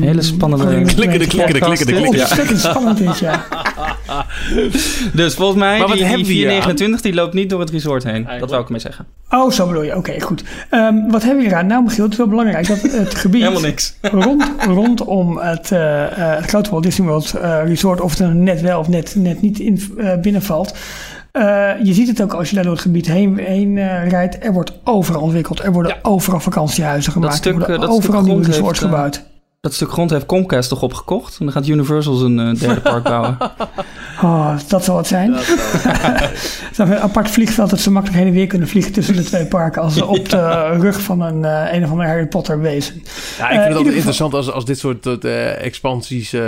Hele 0.00 0.22
spannende 0.22 0.64
Klikken, 0.64 0.94
klikken, 0.94 1.28
klikken, 1.28 1.60
klikken, 1.60 1.86
klikken. 1.86 2.20
Ontzettend 2.20 2.60
spannend 2.60 3.00
is, 3.00 3.18
ja. 3.18 3.46
Dus 5.12 5.34
volgens 5.34 5.58
mij, 5.58 5.78
Maar 5.78 5.88
wat 5.88 5.96
die, 5.96 5.96
die 5.96 6.06
hebben 6.06 6.26
we 6.26 6.32
hier 6.32 6.48
429 6.48 7.00
die 7.00 7.14
loopt 7.14 7.34
niet 7.34 7.50
door 7.50 7.60
het 7.60 7.70
resort 7.70 8.04
heen. 8.04 8.26
Dat 8.38 8.48
wou 8.48 8.60
ik 8.60 8.66
ermee 8.66 8.80
zeggen. 8.80 9.06
Oh, 9.30 9.50
zo 9.50 9.66
bedoel 9.66 9.82
je. 9.82 9.96
Oké, 9.96 10.20
goed. 10.20 10.44
Ehm, 10.70 11.08
wat 11.08 11.22
hebben 11.22 11.42
we 11.42 11.48
hier 11.48 11.58
aan? 11.58 11.66
Nou, 11.66 11.82
Michiel, 11.82 12.02
het 12.02 12.12
is 12.12 12.18
wel 12.18 12.28
belangrijk 12.28 12.66
dat 12.66 12.80
het 12.80 13.14
gebied... 13.24 13.40
Helemaal 13.40 13.62
niks. 13.62 13.94
rond, 14.24 14.44
rondom 14.66 15.38
het, 15.38 15.72
eh, 15.72 16.04
eh, 16.04 16.36
het 16.36 16.46
grote 16.48 16.70
Walt 16.70 16.82
Disney 16.82 17.06
World 17.08 17.34
eh, 17.34 17.60
Resort, 17.64 18.00
of 18.00 18.10
het 18.10 18.20
er 18.20 18.34
net 18.34 18.60
wel 18.60 18.78
of 18.78 18.88
net, 18.88 19.14
net 19.16 19.40
niet 19.40 19.58
in, 19.58 19.80
eh, 19.98 20.20
binnenvalt. 20.20 20.74
Eh, 21.32 21.70
je 21.82 21.92
ziet 21.92 22.08
het 22.08 22.22
ook 22.22 22.32
als 22.32 22.48
je 22.48 22.54
daar 22.54 22.64
door 22.64 22.72
het 22.72 22.82
gebied 22.82 23.06
heen, 23.06 23.38
heen 23.38 23.78
rijdt. 24.08 24.44
Er 24.44 24.52
wordt 24.52 24.72
overal 24.84 25.22
ontwikkeld. 25.22 25.62
Er 25.62 25.72
worden 25.72 25.96
overal 26.02 26.40
vakantiehuizen 26.40 27.12
gemaakt. 27.12 27.34
stuk, 27.34 27.52
er 27.52 27.58
worden 27.58 27.80
dat 27.80 27.90
overal 27.90 28.22
nieuwe 28.22 28.44
resorts 28.44 28.78
gebouwd. 28.78 29.22
Dat 29.60 29.74
stuk 29.74 29.90
grond 29.92 30.10
heeft 30.10 30.26
Comcast 30.26 30.68
toch 30.68 30.82
opgekocht. 30.82 31.38
En 31.38 31.44
dan 31.44 31.54
gaat 31.54 31.66
Universal 31.66 32.14
zijn 32.14 32.38
eh, 32.38 32.54
derde 32.54 32.80
park 32.80 33.02
bouwen. 33.02 33.36
Oh, 34.22 34.56
dat 34.68 34.84
zal 34.84 34.96
het 34.96 35.06
zijn. 35.06 35.32
Dat 35.32 35.46
een 36.88 36.98
apart 36.98 37.30
vliegveld 37.30 37.70
dat 37.70 37.80
ze 37.80 37.90
makkelijk 37.90 38.18
heen 38.18 38.28
en 38.28 38.34
weer 38.34 38.46
kunnen 38.46 38.68
vliegen 38.68 38.92
tussen 38.92 39.16
de 39.16 39.22
twee 39.22 39.46
parken. 39.46 39.82
Als 39.82 39.94
ze 39.94 40.06
op 40.16 40.28
de 40.28 40.66
rug 40.80 41.00
van 41.00 41.20
een, 41.20 41.44
eh, 41.44 41.72
een 41.72 41.84
of 41.84 41.90
andere 41.90 42.08
Harry 42.08 42.26
Potter 42.26 42.60
wezen. 42.60 42.94
Ja, 42.94 43.00
ik 43.00 43.04
Eh, 43.04 43.48
vind 43.48 43.52
in 43.52 43.56
het 43.56 43.56
ieder 43.56 43.64
altijd 43.66 43.76
geval- 43.84 43.92
interessant 43.94 44.34
als, 44.34 44.50
als 44.52 44.64
dit 44.64 44.78
soort 44.78 45.24
eh, 45.24 45.64
expansies 45.64 46.32
eh, 46.32 46.40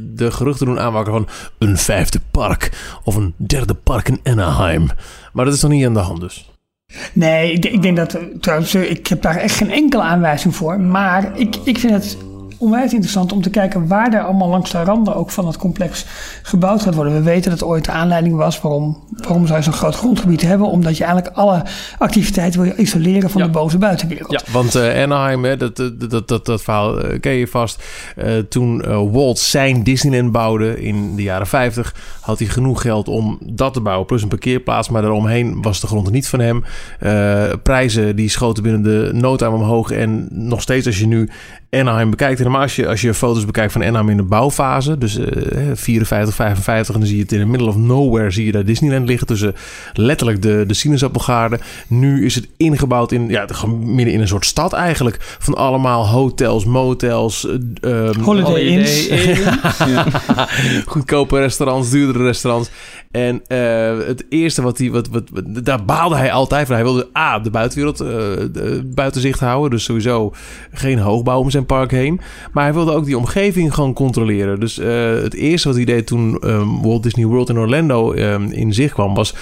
de 0.00 0.30
geruchten 0.30 0.66
doen 0.66 0.80
aanwakkeren 0.80 1.26
van 1.58 1.68
een 1.68 1.76
vijfde 1.78 2.20
park 2.30 2.70
of 3.04 3.14
een 3.16 3.34
derde 3.36 3.74
park 3.74 4.08
in 4.08 4.20
Anaheim. 4.22 4.86
Maar 5.32 5.44
dat 5.44 5.54
is 5.54 5.62
nog 5.62 5.70
niet 5.70 5.86
aan 5.86 5.94
de 5.94 6.00
hand 6.00 6.20
dus. 6.20 6.50
Nee, 7.12 7.52
ik, 7.52 7.64
ik 7.64 7.82
denk 7.82 7.96
dat, 7.96 8.14
eh, 8.14 8.22
trouwens, 8.40 8.74
eh, 8.74 8.90
ik 8.90 9.06
heb 9.06 9.22
daar 9.22 9.36
echt 9.36 9.54
geen 9.56 9.70
enkele 9.70 10.02
aanwijzing 10.02 10.56
voor. 10.56 10.80
Maar 10.80 11.38
ik, 11.38 11.56
ik 11.64 11.78
vind 11.78 11.92
het 11.92 12.16
onwijs 12.62 12.92
interessant 12.92 13.32
om 13.32 13.42
te 13.42 13.50
kijken 13.50 13.86
waar 13.86 14.14
er 14.14 14.22
allemaal 14.24 14.48
langs 14.48 14.70
de 14.70 14.82
randen 14.82 15.14
ook 15.14 15.30
van 15.30 15.46
het 15.46 15.56
complex 15.56 16.06
gebouwd 16.42 16.82
gaat 16.82 16.94
worden. 16.94 17.12
We 17.14 17.22
weten 17.22 17.50
dat 17.50 17.60
het 17.60 17.68
ooit 17.68 17.84
de 17.84 17.90
aanleiding 17.90 18.36
was 18.36 18.60
waarom, 18.60 19.04
waarom 19.16 19.46
zou 19.46 19.58
je 19.58 19.64
zo'n 19.64 19.72
groot 19.72 19.94
grondgebied 19.96 20.42
hebben. 20.42 20.66
Omdat 20.66 20.96
je 20.96 21.04
eigenlijk 21.04 21.36
alle 21.36 21.62
activiteiten 21.98 22.60
wil 22.62 22.72
isoleren 22.76 23.30
van 23.30 23.40
Ja. 23.40 23.46
de 23.46 23.52
boze 23.52 23.78
buitenwereld. 23.78 24.30
Ja, 24.30 24.40
want 24.52 24.74
eh, 24.74 25.02
Anaheim, 25.02 25.44
hè, 25.44 25.56
dat, 25.56 25.76
dat, 25.76 26.10
dat, 26.10 26.28
dat, 26.28 26.46
dat 26.46 26.62
verhaal 26.62 27.00
eh, 27.00 27.20
ken 27.20 27.32
je 27.32 27.46
vast. 27.46 27.82
Eh, 28.16 28.38
toen 28.38 28.82
Walt 29.12 29.38
zijn 29.38 29.82
Disneyland 29.82 30.32
bouwde 30.32 30.82
in 30.82 31.16
de 31.16 31.22
jaren 31.22 31.46
50, 31.46 31.94
had 32.20 32.38
hij 32.38 32.48
genoeg 32.48 32.82
geld 32.82 33.08
om 33.08 33.38
dat 33.44 33.72
te 33.74 33.80
bouwen. 33.80 34.06
Plus 34.06 34.22
een 34.22 34.28
parkeerplaats, 34.28 34.88
maar 34.88 35.02
daaromheen 35.02 35.62
was 35.62 35.80
de 35.80 35.86
grond 35.86 36.10
niet 36.10 36.28
van 36.28 36.40
hem. 36.40 36.64
Eh, 36.98 37.44
prijzen 37.62 38.16
die 38.16 38.28
schoten 38.28 38.62
binnen 38.62 38.82
de 38.82 39.10
noodtime 39.12 39.50
omhoog. 39.54 39.90
En 39.90 40.28
nog 40.30 40.60
steeds 40.62 40.86
als 40.86 40.98
je 40.98 41.06
nu 41.06 41.28
Anaheim 41.78 42.10
bekijkt, 42.10 42.38
helemaal 42.38 42.60
als 42.60 42.76
je, 42.76 42.88
als 42.88 43.00
je 43.00 43.14
foto's 43.14 43.44
bekijkt 43.44 43.72
van 43.72 43.82
Anaheim 43.82 44.08
in 44.08 44.16
de 44.16 44.22
bouwfase, 44.22 44.98
dus 44.98 45.18
eh 45.18 45.70
54, 45.74 46.34
55, 46.34 46.94
en 46.94 47.00
dan 47.00 47.08
zie 47.08 47.16
je 47.16 47.22
het 47.22 47.32
in 47.32 47.38
the 47.38 47.46
middle 47.46 47.68
of 47.68 47.76
nowhere, 47.76 48.30
zie 48.30 48.46
je 48.46 48.52
daar 48.52 48.64
Disneyland 48.64 49.08
liggen 49.08 49.26
tussen 49.26 49.54
letterlijk 49.92 50.42
de, 50.42 50.64
de 50.66 50.74
sinaasappelgaarden. 50.74 51.60
Nu 51.86 52.24
is 52.24 52.34
het 52.34 52.48
ingebouwd 52.56 53.12
in, 53.12 53.28
ja, 53.28 53.46
midden 53.66 54.14
in 54.14 54.20
een 54.20 54.28
soort 54.28 54.46
stad 54.46 54.72
eigenlijk, 54.72 55.16
van 55.38 55.54
allemaal 55.54 56.08
hotels, 56.08 56.64
motels, 56.64 57.46
eh, 57.46 58.08
ehm, 58.08 58.20
Holiday 58.20 58.60
Inns. 58.60 59.06
ja. 59.94 60.48
goedkope 60.86 61.38
restaurants, 61.38 61.90
duurdere 61.90 62.24
restaurants. 62.24 62.70
En 63.12 63.42
eh, 63.46 64.06
het 64.06 64.24
eerste 64.28 64.62
wat 64.62 64.78
hij, 64.78 64.90
wat, 64.90 65.08
wat, 65.08 65.24
daar 65.64 65.84
baalde 65.84 66.16
hij 66.16 66.32
altijd 66.32 66.66
van. 66.66 66.74
Hij 66.74 66.84
wilde 66.84 67.08
A, 67.18 67.38
de 67.38 67.50
buitenwereld 67.50 67.98
de- 67.98 68.90
buiten 68.94 69.20
zicht 69.20 69.40
houden. 69.40 69.70
Dus 69.70 69.84
sowieso 69.84 70.32
geen 70.72 70.98
hoogbouw 70.98 71.38
om 71.38 71.50
zijn 71.50 71.66
park 71.66 71.90
heen. 71.90 72.20
Maar 72.52 72.64
hij 72.64 72.72
wilde 72.72 72.92
ook 72.92 73.04
die 73.04 73.18
omgeving 73.18 73.74
gewoon 73.74 73.92
controleren. 73.92 74.60
Dus 74.60 74.78
eh, 74.78 75.14
het 75.14 75.34
eerste 75.34 75.68
wat 75.68 75.76
hij 75.76 75.84
deed 75.86 76.06
toen 76.06 76.38
ehm, 76.40 76.80
Walt 76.82 77.02
Disney 77.02 77.26
World 77.26 77.48
in 77.48 77.58
Orlando 77.58 78.12
ehm, 78.12 78.42
in 78.50 78.74
zicht 78.74 78.94
kwam, 78.94 79.14
was 79.14 79.34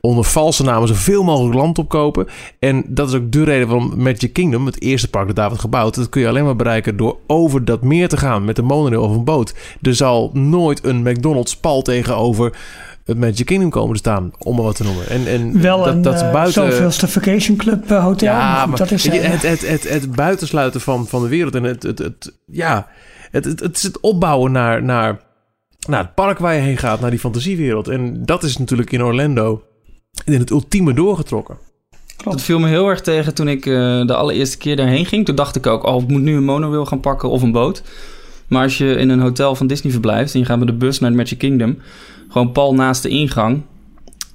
onder 0.00 0.24
valse 0.24 0.62
namen 0.62 0.88
zoveel 0.88 1.22
mogelijk 1.24 1.54
land 1.54 1.78
opkopen. 1.78 2.26
En 2.58 2.84
dat 2.88 3.08
is 3.08 3.14
ook 3.14 3.32
de 3.32 3.44
reden 3.44 3.68
waarom 3.68 3.92
Magic 3.96 4.32
Kingdom, 4.32 4.66
het 4.66 4.80
eerste 4.82 5.10
park 5.10 5.26
dat 5.26 5.36
daar 5.36 5.46
wordt 5.46 5.60
gebouwd, 5.62 5.94
dat 5.94 6.08
kun 6.08 6.20
je 6.20 6.28
alleen 6.28 6.44
maar 6.44 6.56
bereiken 6.56 6.96
door 6.96 7.16
over 7.26 7.64
dat 7.64 7.82
meer 7.82 8.08
te 8.08 8.16
gaan 8.16 8.44
met 8.44 8.58
een 8.58 8.64
monorail 8.64 9.02
of 9.02 9.16
een 9.16 9.24
boot. 9.24 9.54
Er 9.82 9.94
zal 9.94 10.30
nooit 10.32 10.84
een 10.84 11.02
McDonald's 11.02 11.56
pal 11.56 11.82
tegenover 11.82 12.52
het 13.08 13.18
Magic 13.18 13.46
Kingdom 13.46 13.70
komen 13.70 13.92
te 13.92 13.98
staan, 13.98 14.30
om 14.38 14.54
maar 14.54 14.64
wat 14.64 14.76
te 14.76 14.82
noemen. 14.82 15.08
En, 15.08 15.26
en 15.26 15.60
Wel 15.60 15.78
dat, 15.78 15.94
een 15.94 16.02
dat 16.02 16.22
eh, 16.22 16.32
buiten... 16.32 16.72
zoveelste 16.72 17.08
vacation 17.08 17.56
club 17.56 17.90
eh, 17.90 18.02
hotel. 18.02 18.28
Ja, 18.28 18.66
maar 18.66 18.78
dat 18.78 18.90
is 18.90 19.02
je, 19.02 19.10
eh, 19.10 19.30
het, 19.30 19.42
het, 19.42 19.68
het, 19.68 19.88
het 19.88 20.12
buitensluiten 20.12 20.80
van, 20.80 21.06
van 21.06 21.22
de 21.22 21.28
wereld 21.28 21.54
en 21.54 21.62
het, 21.62 21.82
het, 21.82 21.98
het 21.98 22.32
ja, 22.46 22.88
het, 23.30 23.44
het, 23.44 23.60
het 23.60 23.76
is 23.76 23.82
het 23.82 24.00
opbouwen 24.00 24.52
naar, 24.52 24.82
naar, 24.82 25.20
naar 25.88 26.02
het 26.02 26.14
park 26.14 26.38
waar 26.38 26.54
je 26.54 26.60
heen 26.60 26.78
gaat, 26.78 27.00
naar 27.00 27.10
die 27.10 27.18
fantasiewereld. 27.18 27.88
En 27.88 28.24
dat 28.26 28.42
is 28.42 28.56
natuurlijk 28.56 28.92
in 28.92 29.02
Orlando 29.02 29.62
in 30.24 30.38
het 30.38 30.50
ultieme 30.50 30.94
doorgetrokken. 30.94 31.58
Dat 32.24 32.42
viel 32.42 32.58
me 32.58 32.68
heel 32.68 32.88
erg 32.88 33.00
tegen 33.00 33.34
toen 33.34 33.48
ik 33.48 33.66
eh, 33.66 34.06
de 34.06 34.14
allereerste 34.14 34.58
keer 34.58 34.76
daarheen 34.76 35.06
ging. 35.06 35.24
Toen 35.24 35.34
dacht 35.34 35.56
ik 35.56 35.66
ook, 35.66 35.84
oh, 35.84 36.02
ik 36.02 36.08
moet 36.08 36.22
nu 36.22 36.36
een 36.36 36.44
monorail 36.44 36.86
gaan 36.86 37.00
pakken 37.00 37.28
of 37.30 37.42
een 37.42 37.52
boot. 37.52 37.82
Maar 38.48 38.62
als 38.62 38.78
je 38.78 38.90
in 38.94 39.08
een 39.08 39.20
hotel 39.20 39.54
van 39.54 39.66
Disney 39.66 39.92
verblijft 39.92 40.34
en 40.34 40.40
je 40.40 40.46
gaat 40.46 40.58
met 40.58 40.66
de 40.68 40.74
bus 40.74 40.98
naar 40.98 41.10
het 41.10 41.18
Magic 41.18 41.38
Kingdom... 41.38 41.78
gewoon 42.28 42.52
pal 42.52 42.74
naast 42.74 43.02
de 43.02 43.08
ingang 43.08 43.62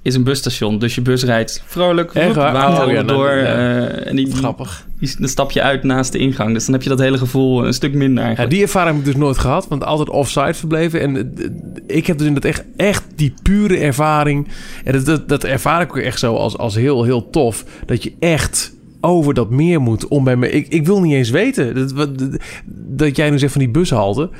is 0.02 0.14
een 0.14 0.24
busstation. 0.24 0.78
Dus 0.78 0.94
je 0.94 1.00
bus 1.00 1.24
rijdt 1.24 1.62
vrolijk, 1.66 2.12
waar? 2.12 2.52
water 2.52 2.86
Oh, 2.86 2.92
ja, 2.92 3.02
door. 3.02 3.26
nou, 3.26 3.38
ja. 3.38 3.44
eh, 3.88 4.06
en 4.10 4.16
die, 4.16 4.32
Grappig. 4.34 4.86
die- 4.98 5.14
dan 5.18 5.28
stap 5.28 5.50
je 5.50 5.62
uit 5.62 5.82
naast 5.82 6.12
de 6.12 6.18
ingang. 6.18 6.52
Dus 6.52 6.64
dan 6.64 6.74
heb 6.74 6.82
je 6.82 6.88
dat 6.88 6.98
hele 6.98 7.18
gevoel 7.18 7.66
een 7.66 7.74
stuk 7.74 7.94
minder 7.94 8.18
Ja, 8.18 8.22
eigenlijk. 8.24 8.50
die 8.54 8.62
ervaring 8.62 8.96
heb 8.96 9.06
ik 9.06 9.12
dus 9.12 9.20
nooit 9.22 9.38
gehad, 9.38 9.68
want 9.68 9.84
altijd 9.84 10.08
offside 10.10 10.54
verbleven. 10.54 11.00
En 11.00 11.16
eh, 11.16 11.96
ik 11.96 12.06
heb 12.06 12.18
dus 12.18 12.26
inderdaad 12.26 12.50
echt, 12.52 12.64
echt 12.76 13.04
die 13.14 13.34
pure 13.42 13.76
ervaring. 13.78 14.48
En 14.84 14.92
dat, 14.92 15.06
dat, 15.06 15.28
dat 15.28 15.44
ervaar 15.44 15.80
ik 15.82 15.88
ook 15.90 16.02
echt 16.02 16.18
zo 16.18 16.34
als, 16.36 16.58
als 16.58 16.74
heel, 16.74 17.04
heel 17.04 17.30
tof. 17.30 17.64
Dat 17.86 18.02
je 18.02 18.12
echt 18.18 18.73
over 19.04 19.34
dat 19.34 19.50
meer 19.50 19.80
moet 19.80 20.08
om 20.08 20.24
bij 20.24 20.36
me. 20.36 20.50
Ik, 20.50 20.68
ik 20.68 20.86
wil 20.86 21.00
niet 21.00 21.12
eens 21.12 21.30
weten 21.30 21.74
dat, 21.74 21.96
dat, 21.96 22.38
dat 22.74 23.16
jij 23.16 23.30
nu 23.30 23.38
zegt 23.38 23.52
van 23.52 23.60
die 23.60 23.70
bushalte. 23.70 24.30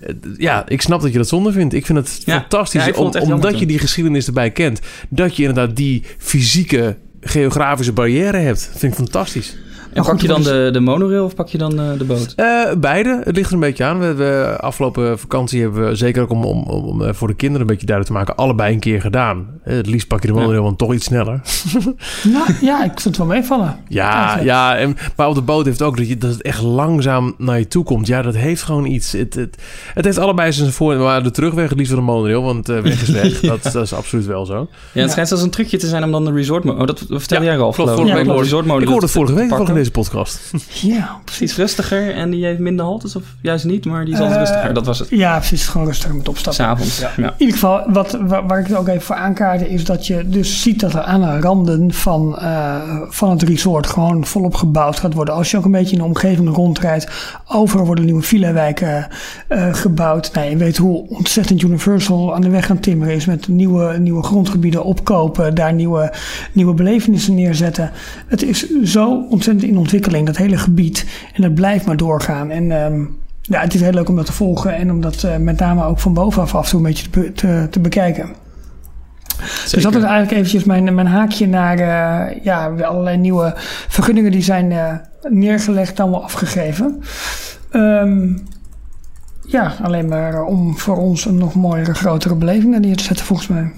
Eh, 0.00 0.14
Ja, 0.36 0.68
ik 0.68 0.82
snap 0.82 1.00
dat 1.00 1.12
je 1.12 1.18
dat 1.18 1.28
zonde 1.28 1.52
vindt. 1.52 1.74
Ik 1.74 1.86
vind 1.86 1.98
het 1.98 2.22
Ja, 2.24 2.40
fantastisch, 2.40 2.84
ja, 2.84 2.92
vond 2.92 3.14
het 3.14 3.22
om- 3.22 3.32
omdat 3.32 3.58
je 3.58 3.66
die 3.66 3.78
geschiedenis 3.78 4.26
erbij 4.26 4.50
kent. 4.50 4.80
Dat 5.08 5.36
je 5.36 5.42
inderdaad 5.44 5.76
die 5.76 6.02
fysieke, 6.18 6.96
geografische 7.20 7.92
barrière 7.92 8.36
hebt. 8.36 8.68
Dat 8.70 8.78
vind 8.78 8.92
ik 8.92 8.98
fantastisch. 8.98 9.56
En 9.92 10.02
pak 10.02 10.20
je 10.20 10.28
dan 10.28 10.42
de, 10.42 10.68
de 10.72 10.80
monorail 10.80 11.24
of 11.24 11.34
pak 11.34 11.48
je 11.48 11.58
dan 11.58 11.80
uh, 11.80 11.98
de 11.98 12.04
boot? 12.04 12.34
Uh, 12.36 12.72
beide. 12.78 13.20
Het 13.24 13.36
ligt 13.36 13.48
er 13.48 13.54
een 13.54 13.60
beetje 13.60 13.84
aan. 13.84 13.98
We, 13.98 14.14
we, 14.14 14.56
afgelopen 14.60 15.18
vakantie 15.18 15.60
hebben 15.60 15.88
we 15.88 15.94
zeker 15.94 16.22
ook 16.22 16.30
om, 16.30 16.44
om, 16.44 16.62
om, 16.62 17.14
voor 17.14 17.28
de 17.28 17.34
kinderen 17.34 17.60
een 17.60 17.72
beetje 17.72 17.86
duidelijk 17.86 18.16
te 18.16 18.24
maken, 18.24 18.44
allebei 18.44 18.74
een 18.74 18.80
keer 18.80 19.00
gedaan. 19.00 19.46
Het 19.62 19.86
liefst 19.86 20.08
pak 20.08 20.20
je 20.20 20.26
de 20.26 20.32
monorail, 20.32 20.58
ja. 20.58 20.64
want 20.64 20.78
toch 20.78 20.94
iets 20.94 21.04
sneller. 21.04 21.40
Nou, 22.22 22.54
ja, 22.60 22.84
ik 22.84 22.90
vind 22.90 23.04
het 23.04 23.16
wel 23.16 23.26
meevallen. 23.26 23.76
Ja, 23.88 24.38
ja 24.38 24.76
en, 24.76 24.96
maar 25.16 25.28
op 25.28 25.34
de 25.34 25.42
boot 25.42 25.64
heeft 25.64 25.82
ook 25.82 25.96
dat, 25.96 26.08
je, 26.08 26.18
dat 26.18 26.30
het 26.30 26.42
echt 26.42 26.62
langzaam 26.62 27.34
naar 27.38 27.58
je 27.58 27.68
toe 27.68 27.84
komt. 27.84 28.06
Ja, 28.06 28.22
dat 28.22 28.34
heeft 28.34 28.62
gewoon 28.62 28.86
iets. 28.86 29.12
Het, 29.12 29.34
het, 29.34 29.56
het 29.94 30.04
heeft 30.04 30.18
allebei 30.18 30.52
zijn 30.52 30.72
voor- 30.72 30.96
maar 30.96 31.22
de 31.22 31.30
terugweg 31.30 31.68
het 31.68 31.78
liefst 31.78 31.92
van 31.92 32.00
de 32.00 32.10
monorail, 32.10 32.42
want 32.42 32.70
uh, 32.70 32.78
weg 32.80 33.02
is 33.02 33.08
weg. 33.20 33.40
dat, 33.40 33.62
dat, 33.62 33.82
is 33.82 33.94
absoluut 33.94 34.26
wel 34.26 34.46
zo. 34.46 34.68
Ja, 34.92 35.00
het 35.00 35.10
schijnt 35.10 35.28
zelfs 35.28 35.44
een 35.44 35.50
trucje 35.50 35.76
te 35.76 35.86
zijn 35.86 36.04
om 36.04 36.10
dan 36.10 36.24
de 36.24 36.32
resort. 36.32 36.64
Oh, 36.64 36.86
dat 36.86 37.04
vertelde 37.08 37.44
jij 37.44 37.58
al, 37.58 37.72
klopt, 37.72 37.90
ik. 38.80 38.88
Hoorde 38.88 39.06
het 39.06 39.10
vorige 39.10 39.34
week 39.34 39.50
deze 39.82 39.90
podcast. 39.90 40.40
Ja, 40.80 41.20
precies. 41.24 41.42
Iets 41.42 41.56
rustiger 41.56 42.14
en 42.14 42.30
die 42.30 42.44
heeft 42.44 42.58
minder 42.58 42.84
haltes 42.84 43.16
of 43.16 43.22
juist 43.40 43.64
niet, 43.64 43.84
maar 43.84 44.04
die 44.04 44.14
is 44.14 44.20
altijd 44.20 44.38
uh, 44.38 44.44
rustiger. 44.44 44.74
Dat 44.74 44.86
was 44.86 44.98
het. 44.98 45.08
Ja, 45.08 45.36
precies. 45.38 45.66
Gewoon 45.66 45.86
rustiger 45.86 46.16
met 46.16 46.28
opstappen. 46.28 46.64
S'avonds, 46.64 46.98
ja. 46.98 47.10
ja. 47.16 47.26
In 47.26 47.34
ieder 47.38 47.54
geval, 47.54 47.82
wat, 47.88 48.18
waar, 48.20 48.46
waar 48.46 48.58
ik 48.58 48.66
het 48.66 48.76
ook 48.76 48.88
even 48.88 49.02
voor 49.02 49.16
aankaarde, 49.16 49.68
is 49.68 49.84
dat 49.84 50.06
je 50.06 50.28
dus 50.28 50.62
ziet 50.62 50.80
dat 50.80 50.94
er 50.94 51.00
aan 51.00 51.20
de 51.20 51.40
randen 51.40 51.92
van, 51.92 52.38
uh, 52.42 52.76
van 53.08 53.30
het 53.30 53.42
resort 53.42 53.86
gewoon 53.86 54.26
volop 54.26 54.54
gebouwd 54.54 54.98
gaat 54.98 55.14
worden. 55.14 55.34
Als 55.34 55.50
je 55.50 55.56
ook 55.56 55.64
een 55.64 55.70
beetje 55.70 55.92
in 55.92 55.98
de 55.98 56.04
omgeving 56.04 56.54
rondrijdt, 56.54 57.08
overal 57.46 57.86
worden 57.86 58.04
nieuwe 58.04 58.22
villa-wijken 58.22 59.08
uh, 59.48 59.74
gebouwd. 59.74 60.32
Nou, 60.32 60.50
je 60.50 60.56
weet 60.56 60.76
hoe 60.76 61.08
ontzettend 61.08 61.62
Universal 61.62 62.34
aan 62.34 62.40
de 62.40 62.48
weg 62.48 62.70
aan 62.70 62.80
timmeren 62.80 63.14
is 63.14 63.26
met 63.26 63.48
nieuwe, 63.48 63.98
nieuwe 63.98 64.22
grondgebieden 64.22 64.84
opkopen, 64.84 65.54
daar 65.54 65.72
nieuwe, 65.72 66.12
nieuwe 66.52 66.74
belevenissen 66.74 67.34
neerzetten. 67.34 67.90
Het 68.26 68.42
is 68.42 68.70
zo 68.82 69.26
ontzettend 69.30 69.70
in 69.72 69.78
ontwikkeling, 69.78 70.26
dat 70.26 70.36
hele 70.36 70.58
gebied. 70.58 71.06
En 71.32 71.42
dat 71.42 71.54
blijft 71.54 71.86
maar 71.86 71.96
doorgaan. 71.96 72.50
En 72.50 72.70
um, 72.70 73.18
ja, 73.42 73.60
het 73.60 73.74
is 73.74 73.80
heel 73.80 73.92
leuk 73.92 74.08
om 74.08 74.16
dat 74.16 74.26
te 74.26 74.32
volgen 74.32 74.74
en 74.74 74.90
om 74.90 75.00
dat 75.00 75.22
uh, 75.22 75.36
met 75.36 75.58
name 75.58 75.84
ook 75.84 75.98
van 75.98 76.14
bovenaf 76.14 76.54
af 76.54 76.64
en 76.64 76.70
toe 76.70 76.78
een 76.78 76.86
beetje 76.86 77.10
te, 77.10 77.32
te, 77.32 77.66
te 77.70 77.80
bekijken. 77.80 78.26
Zeker. 79.36 79.70
Dus 79.70 79.82
dat 79.82 79.94
is 79.94 80.02
eigenlijk 80.02 80.32
eventjes 80.32 80.64
mijn, 80.64 80.94
mijn 80.94 81.06
haakje 81.06 81.48
naar 81.48 81.78
uh, 81.78 82.44
ja, 82.44 82.68
allerlei 82.68 83.16
nieuwe 83.16 83.52
vergunningen 83.88 84.30
die 84.30 84.42
zijn 84.42 84.70
uh, 84.70 84.94
neergelegd, 85.28 86.00
allemaal 86.00 86.22
afgegeven. 86.22 87.02
Um, 87.72 88.42
ja, 89.46 89.76
alleen 89.82 90.08
maar 90.08 90.44
om 90.44 90.78
voor 90.78 90.96
ons 90.96 91.24
een 91.24 91.38
nog 91.38 91.54
mooiere, 91.54 91.94
grotere 91.94 92.34
beleving 92.34 92.78
neer 92.78 92.96
te 92.96 93.04
zetten 93.04 93.26
volgens 93.26 93.48
mij. 93.48 93.72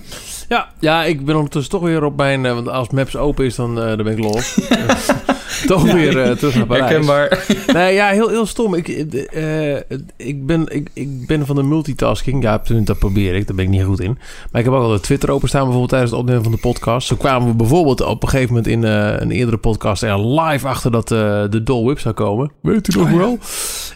Ja, 0.48 0.68
ja, 0.78 1.04
ik 1.04 1.24
ben 1.24 1.36
ondertussen 1.36 1.72
toch 1.72 1.82
weer 1.82 2.04
op 2.04 2.16
mijn... 2.16 2.42
Want 2.42 2.68
als 2.68 2.90
Maps 2.90 3.16
open 3.16 3.44
is, 3.44 3.54
dan, 3.54 3.78
uh, 3.78 3.84
dan 3.84 4.02
ben 4.02 4.12
ik 4.12 4.18
los. 4.18 4.58
toch 5.66 5.92
weer 5.92 6.16
uh, 6.16 6.30
terug 6.30 6.54
naar 6.54 6.66
Parijs. 6.66 6.90
Herkenbaar. 6.90 7.46
nee, 7.76 7.94
ja, 7.94 8.08
heel, 8.08 8.28
heel 8.28 8.46
stom. 8.46 8.74
Ik, 8.74 8.88
uh, 8.88 9.76
ik, 10.16 10.46
ben, 10.46 10.66
ik, 10.68 10.90
ik 10.92 11.26
ben 11.26 11.46
van 11.46 11.56
de 11.56 11.62
multitasking. 11.62 12.42
Ja, 12.42 12.62
dat 12.84 12.98
probeer 12.98 13.34
ik. 13.34 13.46
Daar 13.46 13.56
ben 13.56 13.64
ik 13.64 13.70
niet 13.70 13.84
goed 13.84 14.00
in. 14.00 14.18
Maar 14.50 14.60
ik 14.60 14.66
heb 14.66 14.74
ook 14.74 14.82
al 14.82 14.92
de 14.92 15.00
Twitter 15.00 15.30
openstaan 15.30 15.60
bijvoorbeeld 15.60 15.90
tijdens 15.90 16.10
het 16.10 16.20
opnemen 16.20 16.42
van 16.42 16.52
de 16.52 16.58
podcast. 16.58 17.06
Zo 17.06 17.16
kwamen 17.16 17.48
we 17.48 17.54
bijvoorbeeld 17.54 18.00
op 18.00 18.22
een 18.22 18.28
gegeven 18.28 18.54
moment 18.54 18.72
in 18.72 18.82
uh, 18.82 19.14
een 19.18 19.30
eerdere 19.30 19.56
podcast 19.56 20.02
er 20.02 20.40
live 20.40 20.68
achter 20.68 20.90
dat 20.90 21.08
de 21.08 21.60
Dol 21.64 21.84
Whip 21.84 21.98
zou 21.98 22.14
komen. 22.14 22.50
Weet 22.60 22.94
u 22.94 22.98
nog 22.98 23.10
wel? 23.10 23.38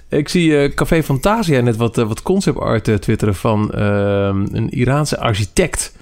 Ik 0.09 0.29
zie 0.29 0.75
Café 0.75 1.03
Fantasia 1.03 1.61
net 1.61 1.77
wat, 1.77 1.97
wat 1.97 2.23
concept 2.23 2.59
art 2.59 3.03
twitteren 3.03 3.35
van 3.35 3.73
ehm, 3.73 4.47
een 4.53 4.71
Iraanse 4.71 5.18
architect 5.18 5.92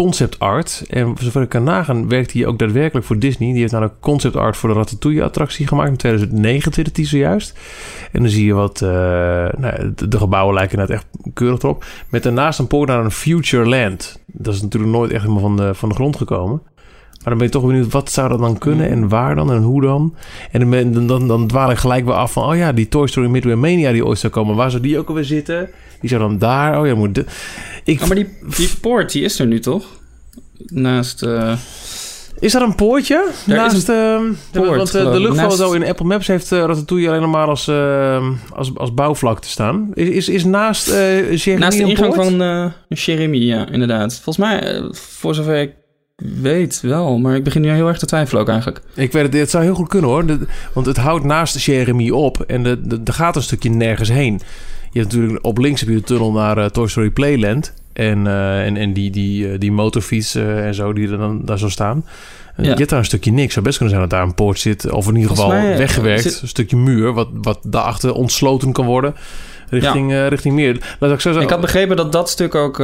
concept 0.00 0.38
art. 0.38 0.84
En 0.88 1.14
zover 1.20 1.42
ik 1.42 1.48
kan 1.48 1.62
nagaan, 1.64 2.08
werkt 2.08 2.32
hij 2.32 2.46
ook 2.46 2.58
daadwerkelijk 2.58 3.06
voor 3.06 3.18
Disney. 3.18 3.52
Die 3.52 3.60
heeft 3.60 3.72
een 3.72 4.00
concept 4.00 4.36
art 4.36 4.56
voor 4.56 4.68
de 4.68 4.74
Ratatouille-attractie 4.74 5.66
gemaakt 5.66 5.90
in 5.90 5.96
2009, 5.96 6.72
twittert 6.72 6.96
hij 6.96 7.06
zojuist. 7.06 7.58
En 8.12 8.22
dan 8.22 8.30
zie 8.30 8.44
je 8.44 8.52
wat... 8.52 8.80
Uh, 8.80 8.88
nou, 9.58 9.94
de, 10.08 10.18
gebouwen 10.18 10.54
lijken 10.54 10.78
net 10.78 10.90
echt 10.90 11.06
keurig 11.34 11.62
erop. 11.62 11.84
Met 12.08 12.22
daarnaast 12.22 12.58
een 12.58 12.66
poort 12.66 12.88
naar 12.88 13.04
een 13.04 13.10
Future 13.10 13.68
Land. 13.68 14.20
Dat 14.26 14.54
is 14.54 14.62
natuurlijk 14.62 14.92
nooit 14.92 15.10
echt 15.10 15.22
helemaal 15.22 15.42
van 15.42 15.56
de, 15.56 15.74
van 15.74 15.88
de 15.88 15.94
grond 15.94 16.16
gekomen. 16.16 16.62
Maar 17.24 17.32
dan 17.32 17.38
ben 17.38 17.46
je 17.46 17.52
toch 17.52 17.66
benieuwd, 17.66 17.92
wat 17.92 18.10
zou 18.10 18.28
dat 18.28 18.38
dan 18.38 18.58
kunnen 18.58 18.90
en 18.90 19.08
waar 19.08 19.34
dan 19.34 19.52
en 19.52 19.62
hoe 19.62 19.80
dan? 19.80 20.14
En 20.50 20.92
dan, 20.92 21.06
dan, 21.06 21.28
dan 21.28 21.46
dwaal 21.46 21.70
ik 21.70 21.76
gelijk 21.76 22.04
weer 22.04 22.14
af 22.14 22.32
van, 22.32 22.44
oh 22.44 22.56
ja, 22.56 22.72
die 22.72 22.88
Toy 22.88 23.06
Story 23.06 23.26
Midway 23.26 23.54
Mania 23.54 23.92
die 23.92 24.06
ooit 24.06 24.18
zou 24.18 24.32
komen, 24.32 24.56
waar 24.56 24.70
zou 24.70 24.82
die 24.82 24.98
ook 24.98 25.08
alweer 25.08 25.24
zitten? 25.24 25.70
Die 26.00 26.08
zou 26.08 26.20
dan 26.22 26.38
daar, 26.38 26.80
oh 26.80 26.86
ja, 26.86 26.94
moet... 26.94 27.14
De, 27.14 27.24
ik, 27.84 28.00
oh, 28.00 28.06
maar 28.06 28.16
die, 28.16 28.28
die 28.56 28.70
poort, 28.80 29.12
die 29.12 29.24
is 29.24 29.38
er 29.38 29.46
nu 29.46 29.60
toch? 29.60 29.84
Naast... 30.66 31.22
Uh... 31.22 31.52
Is 32.38 32.52
dat 32.52 32.62
een 32.62 32.74
poortje? 32.74 33.28
Daar 33.46 33.56
Naast, 33.56 33.88
een 33.88 34.36
uh, 34.54 34.62
poort, 34.62 34.76
want 34.76 34.94
uh, 34.94 35.12
de 35.12 35.20
luchtfoto 35.20 35.62
naast... 35.62 35.74
in 35.74 35.86
Apple 35.86 36.06
Maps 36.06 36.26
heeft 36.26 36.52
uh, 36.52 36.58
Ratatouille 36.58 37.08
alleen 37.08 37.20
nog 37.20 37.30
maar 37.30 37.46
als, 37.46 37.70
als, 38.54 38.72
als 38.76 38.94
bouwvlak 38.94 39.40
te 39.40 39.48
staan. 39.48 39.90
Is, 39.94 40.08
is, 40.08 40.28
is 40.28 40.44
naast 40.44 40.88
uh, 40.88 41.36
Jeremy 41.36 41.64
Naast 41.64 41.78
de 41.78 41.84
ingang 41.84 42.14
van 42.14 42.42
uh, 42.42 42.66
Jeremy, 42.88 43.36
ja, 43.36 43.68
inderdaad. 43.70 44.14
Volgens 44.14 44.36
mij, 44.36 44.82
voor 44.92 45.34
zover 45.34 45.60
ik 45.60 45.72
weet 46.16 46.80
wel, 46.80 47.18
maar 47.18 47.36
ik 47.36 47.44
begin 47.44 47.62
nu 47.62 47.70
heel 47.70 47.88
erg 47.88 47.98
te 47.98 48.06
twijfelen 48.06 48.42
ook 48.42 48.48
eigenlijk. 48.48 48.80
Ik 48.94 49.12
weet 49.12 49.22
het, 49.22 49.34
het 49.34 49.50
zou 49.50 49.64
heel 49.64 49.74
goed 49.74 49.88
kunnen 49.88 50.10
hoor. 50.10 50.26
De, 50.26 50.38
want 50.72 50.86
het 50.86 50.96
houdt 50.96 51.24
naast 51.24 51.64
Jeremy 51.64 52.10
op 52.10 52.40
en 52.40 52.64
er 53.04 53.12
gaat 53.12 53.36
een 53.36 53.42
stukje 53.42 53.70
nergens 53.70 54.08
heen. 54.08 54.40
Je 54.90 55.00
hebt 55.00 55.12
natuurlijk 55.12 55.44
op 55.44 55.58
links 55.58 55.80
heb 55.80 55.88
je 55.88 55.94
de 55.94 56.02
tunnel 56.02 56.32
naar 56.32 56.58
uh, 56.58 56.64
Toy 56.64 56.88
Story 56.88 57.10
Playland. 57.10 57.74
En, 57.92 58.24
uh, 58.24 58.66
en, 58.66 58.76
en 58.76 58.92
die, 58.92 59.10
die, 59.10 59.48
uh, 59.48 59.58
die 59.58 59.72
motorfiets 59.72 60.36
uh, 60.36 60.66
en 60.66 60.74
zo 60.74 60.92
die 60.92 61.10
er 61.10 61.18
dan 61.18 61.44
daar 61.44 61.58
zo 61.58 61.68
staan. 61.68 62.04
Ja. 62.56 62.62
Je 62.62 62.74
hebt 62.74 62.88
daar 62.88 62.98
een 62.98 63.04
stukje 63.04 63.32
niks. 63.32 63.52
Zou 63.52 63.64
best 63.64 63.78
kunnen 63.78 63.96
zijn 63.96 64.08
dat 64.08 64.18
daar 64.18 64.28
een 64.28 64.34
poort 64.34 64.58
zit. 64.58 64.90
Of 64.90 65.08
in 65.08 65.14
ieder 65.14 65.30
geval 65.30 65.48
mij, 65.48 65.78
weggewerkt. 65.78 66.22
Zit... 66.22 66.42
Een 66.42 66.48
stukje 66.48 66.76
muur. 66.76 67.12
Wat, 67.12 67.28
wat 67.32 67.58
daarachter 67.62 68.12
ontsloten 68.12 68.72
kan 68.72 68.86
worden. 68.86 69.14
Richting, 69.68 70.10
ja. 70.10 70.28
richting 70.28 70.54
meer. 70.54 70.96
Laat 70.98 71.12
ik, 71.12 71.20
zo 71.20 71.38
ik 71.40 71.50
had 71.50 71.60
begrepen 71.60 71.96
dat 71.96 72.12
dat 72.12 72.28
stuk 72.28 72.54
ook... 72.54 72.76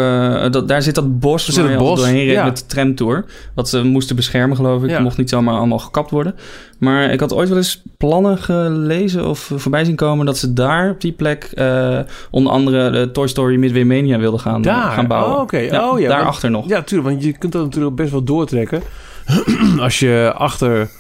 dat, 0.51 0.69
daar 0.69 0.83
zit 0.83 0.95
dat 0.95 1.21
bos 1.21 1.45
zit 1.45 1.57
waar 1.57 1.71
je 1.71 1.79
bos. 1.79 1.99
doorheen 1.99 2.25
reed 2.25 2.35
ja. 2.35 2.45
met 2.45 2.59
de 2.59 2.67
tramtour. 2.67 3.25
Wat 3.55 3.69
ze 3.69 3.83
moesten 3.85 4.17
beschermen 4.17 4.57
geloof 4.57 4.83
ik. 4.85 5.01
Mocht 5.01 5.17
niet 5.17 5.29
zomaar 5.31 5.55
allemaal 5.55 5.79
gekapt 5.79 6.11
worden. 6.11 6.35
Maar 6.81 7.13
ik 7.13 7.21
had 7.21 7.35
ooit 7.35 7.49
wel 7.49 7.59
eens 7.59 7.83
plannen 7.97 8.39
gelezen 8.39 9.29
of 9.29 9.53
voorbij 9.57 9.85
zien 9.85 9.97
komen 9.97 10.27
dat 10.27 10.39
ze 10.39 10.53
daar 10.53 10.91
op 10.91 11.01
die 11.01 11.13
plek 11.13 11.51
uh, 11.55 11.99
onder 12.31 12.53
andere 12.53 12.91
de 12.91 13.11
Toy 13.11 13.29
Story 13.29 13.57
Midway 13.57 13.83
Mania 13.83 14.19
wilden 14.19 14.41
gaan, 14.41 14.63
daar. 14.63 14.91
gaan 14.91 15.07
bouwen. 15.07 15.35
Oh, 15.35 15.41
okay. 15.41 15.65
ja, 15.65 15.91
oh, 15.91 16.01
ja, 16.01 16.09
daarachter 16.09 16.51
nog. 16.51 16.69
Ja, 16.69 16.83
tuurlijk, 16.83 17.11
want 17.11 17.25
je 17.25 17.39
kunt 17.39 17.53
dat 17.53 17.63
natuurlijk 17.63 17.97
best 17.97 18.11
wel 18.11 18.23
doortrekken. 18.23 18.83
Als 19.79 19.99
je 19.99 20.33
achter... 20.37 20.91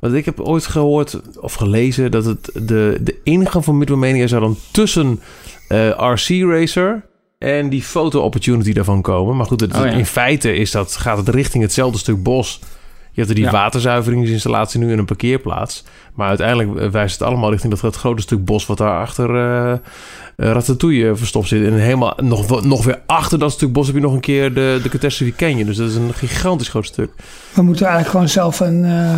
Want 0.00 0.14
ik 0.14 0.24
heb 0.24 0.40
ooit 0.40 0.66
gehoord 0.66 1.20
of 1.40 1.54
gelezen 1.54 2.10
dat 2.10 2.24
het 2.24 2.50
de, 2.54 2.98
de 3.00 3.16
ingang 3.22 3.64
van 3.64 3.78
Midway 3.78 3.98
Mania 3.98 4.26
zou 4.26 4.40
dan 4.40 4.56
tussen 4.70 5.20
uh, 5.68 5.88
RC 5.88 6.28
Racer 6.28 7.02
en 7.38 7.68
die 7.68 7.82
foto 7.82 8.20
opportunity 8.20 8.72
daarvan 8.72 9.02
komen. 9.02 9.36
Maar 9.36 9.46
goed, 9.46 9.60
het, 9.60 9.74
oh, 9.74 9.84
ja. 9.84 9.90
in 9.90 10.06
feite 10.06 10.54
is 10.54 10.70
dat, 10.70 10.96
gaat 10.96 11.16
het 11.16 11.28
richting 11.28 11.62
hetzelfde 11.62 11.98
stuk 11.98 12.22
bos. 12.22 12.60
Je 13.12 13.20
hebt 13.20 13.28
er 13.28 13.34
die 13.34 13.44
ja. 13.44 13.50
waterzuiveringsinstallatie 13.50 14.80
nu 14.80 14.92
in 14.92 14.98
een 14.98 15.04
parkeerplaats. 15.04 15.84
Maar 16.14 16.28
uiteindelijk 16.28 16.90
wijst 16.90 17.18
het 17.18 17.28
allemaal 17.28 17.50
richting 17.50 17.72
dat, 17.72 17.82
dat 17.82 17.96
grote 17.96 18.22
stuk 18.22 18.44
bos... 18.44 18.66
wat 18.66 18.78
daar 18.78 19.00
achter 19.00 19.34
uh, 19.34 19.72
uh, 19.72 19.78
Ratatouille 20.36 21.16
verstopt 21.16 21.48
zit. 21.48 21.66
En 21.66 21.74
helemaal 21.74 22.14
nog, 22.16 22.64
nog 22.64 22.84
weer 22.84 23.00
achter 23.06 23.38
dat 23.38 23.52
stuk 23.52 23.72
bos 23.72 23.86
heb 23.86 23.96
je 23.96 24.02
nog 24.02 24.12
een 24.12 24.20
keer 24.20 24.54
de, 24.54 24.80
de 24.82 24.88
Catastrophe 24.88 25.34
Canyon. 25.36 25.66
Dus 25.66 25.76
dat 25.76 25.88
is 25.88 25.94
een 25.94 26.14
gigantisch 26.14 26.68
groot 26.68 26.86
stuk. 26.86 27.10
We 27.52 27.62
moeten 27.62 27.86
eigenlijk 27.86 28.14
gewoon 28.14 28.28
zelf 28.28 28.60
een... 28.60 28.84
Uh 28.84 29.14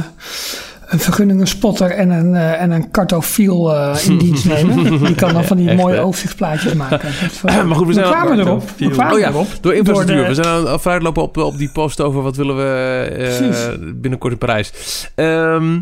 een 0.92 0.98
vergunningenspotter 0.98 1.90
en 1.90 2.10
een, 2.10 2.32
uh, 2.34 2.60
en 2.62 2.70
een 2.70 2.90
cartofiel 2.90 3.74
uh, 3.74 3.96
in 4.06 4.18
dienst 4.18 4.44
nemen. 4.54 5.04
Die 5.04 5.14
kan 5.14 5.32
dan 5.32 5.44
van 5.44 5.56
die 5.56 5.68
Echt, 5.68 5.76
mooie 5.80 5.94
hè? 5.94 6.02
overzichtsplaatjes 6.02 6.74
maken. 6.74 7.08
Maar 7.66 7.76
goed, 7.76 7.86
we 7.86 7.92
zijn 7.92 8.06
kwamen 8.06 8.38
erop. 8.38 8.62
We 8.78 8.88
kwamen 8.90 9.12
Oh 9.14 9.18
ja, 9.18 9.28
erop. 9.28 9.46
door 9.60 9.74
infrastructuur. 9.74 10.16
Door 10.16 10.34
de- 10.34 10.34
We 10.34 10.42
zijn 10.42 10.54
aan 10.56 10.66
het 10.72 10.80
vooruitlopen 10.80 11.22
op, 11.22 11.36
op 11.36 11.58
die 11.58 11.70
post 11.72 12.00
over 12.00 12.22
wat 12.22 12.36
willen 12.36 12.56
we 12.56 13.02
eh, 13.10 13.86
binnenkort 13.94 14.32
in 14.32 14.38
Parijs. 14.38 14.72
Ehm 15.14 15.78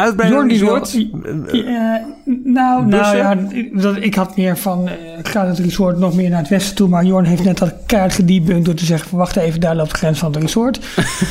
uitbreiding 0.00 0.40
Jorn 0.40 0.48
die 0.48 0.60
wil- 0.60 0.78
resort. 0.78 1.66
Ja, 1.66 2.04
nou, 2.44 2.86
nou 2.86 3.16
ja, 3.16 3.36
ik- 3.50 3.80
dat, 3.82 3.96
ik 3.96 4.14
had 4.14 4.36
meer 4.36 4.56
van, 4.58 4.88
eh, 4.88 5.18
ik 5.18 5.28
ga 5.28 5.46
het 5.46 5.58
resort 5.58 5.98
nog 5.98 6.14
meer 6.14 6.30
naar 6.30 6.38
het 6.38 6.48
westen 6.48 6.74
toe. 6.76 6.88
Maar 6.88 7.04
Jorn 7.04 7.24
heeft 7.24 7.44
net 7.44 7.58
dat 7.58 7.74
kaart 7.86 8.12
gedebunked 8.12 8.64
door 8.64 8.74
te 8.74 8.84
zeggen, 8.84 9.08
van, 9.08 9.18
wacht 9.18 9.36
even, 9.36 9.60
daar 9.60 9.76
loopt 9.76 9.90
de 9.90 9.96
grens 9.96 10.18
van 10.18 10.32
het 10.32 10.42
resort. 10.42 10.80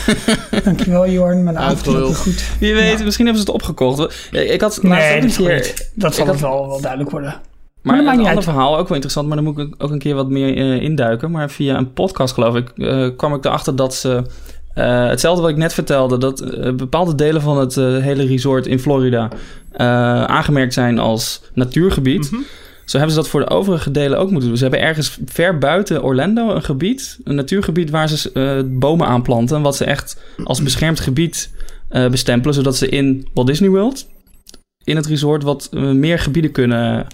Dankjewel 0.63 1.10
Jorn, 1.10 1.43
mijn 1.43 1.58
avond 1.58 1.86
loopt 1.86 2.17
goed. 2.17 2.43
Wie 2.60 2.73
weet, 2.73 2.97
Ja. 2.99 3.04
misschien 3.04 3.25
hebben 3.25 3.43
ze 3.43 3.51
het 3.51 3.62
opgekocht. 3.62 4.30
Ik 4.32 4.62
had 4.62 4.80
Nee, 4.84 5.21
dat, 5.21 5.36
keer... 5.36 5.73
dat 5.93 6.15
zal 6.15 6.25
had- 6.25 6.39
wel, 6.39 6.67
wel 6.67 6.82
duidelijk 6.82 7.12
worden. 7.12 7.30
Maar, 7.82 7.95
Maar 7.95 8.06
een 8.13 8.17
ander 8.19 8.28
uit. 8.36 8.43
verhaal, 8.43 8.71
ook 8.78 8.88
wel 8.88 8.93
interessant, 8.93 9.28
maar 9.28 9.36
dan 9.36 9.45
moet 9.45 9.58
ik 9.60 9.73
ook 9.78 9.91
een 9.91 9.99
keer 9.99 10.15
wat 10.15 10.30
meer 10.30 10.58
eh, 10.58 10.82
induiken. 10.82 11.32
Maar 11.32 11.49
via 11.49 11.78
een 11.78 11.93
podcast, 11.93 12.34
geloof 12.34 12.56
ik, 12.56 12.69
eh, 12.78 13.08
kwam 13.17 13.34
ik 13.34 13.45
erachter 13.45 13.75
dat 13.75 13.95
ze... 13.95 14.23
eh, 14.76 15.08
hetzelfde 15.08 15.42
wat 15.42 15.52
ik 15.52 15.58
net 15.58 15.74
vertelde, 15.74 16.18
dat 16.18 16.40
eh, 16.40 16.74
bepaalde 16.74 17.16
delen 17.16 17.42
van 17.42 17.58
het 17.58 17.78
eh, 17.78 17.98
hele 17.98 18.26
resort 18.26 18.68
in 18.68 18.80
Florida 18.80 19.30
aangemerkt 20.28 20.74
zijn 20.74 21.00
als 21.00 21.42
natuurgebied. 21.54 22.32
Mhm. 22.32 22.42
Zo 22.86 22.98
hebben 22.98 23.16
ze 23.16 23.22
dat 23.22 23.30
voor 23.30 23.40
de 23.40 23.50
overige 23.50 23.92
delen 23.92 24.20
ook 24.20 24.30
moeten 24.30 24.48
doen. 24.50 24.58
Ze 24.58 24.64
hebben 24.64 24.82
ergens 24.82 25.18
ver 25.26 25.58
buiten 25.58 26.04
Orlando 26.04 26.50
een 26.56 26.64
gebied, 26.64 27.20
een 27.24 27.36
natuurgebied 27.36 27.90
waar 27.90 28.10
ze 28.10 28.66
bomen 28.80 29.08
aanplanten. 29.08 29.62
Wat 29.62 29.76
ze 29.76 29.86
echt 29.86 30.22
als 30.44 30.62
beschermd 30.62 31.00
gebied 31.00 31.54
bestempelen, 31.90 32.54
zodat 32.54 32.76
ze 32.76 32.90
in 32.90 33.28
Walt 33.34 33.48
Disney 33.48 33.70
World, 33.70 34.08
in 34.84 34.96
het 34.96 35.06
resort, 35.06 35.44
wat 35.44 35.72
meer 35.74 36.20
gebieden 36.20 36.52
kunnen 36.52 37.08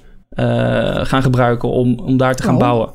gaan 1.06 1.24
gebruiken 1.24 1.70
om, 1.70 2.00
om 2.00 2.18
daar 2.18 2.36
te 2.36 2.44
gaan 2.44 2.54
Oh. 2.54 2.60
bouwen. 2.60 2.90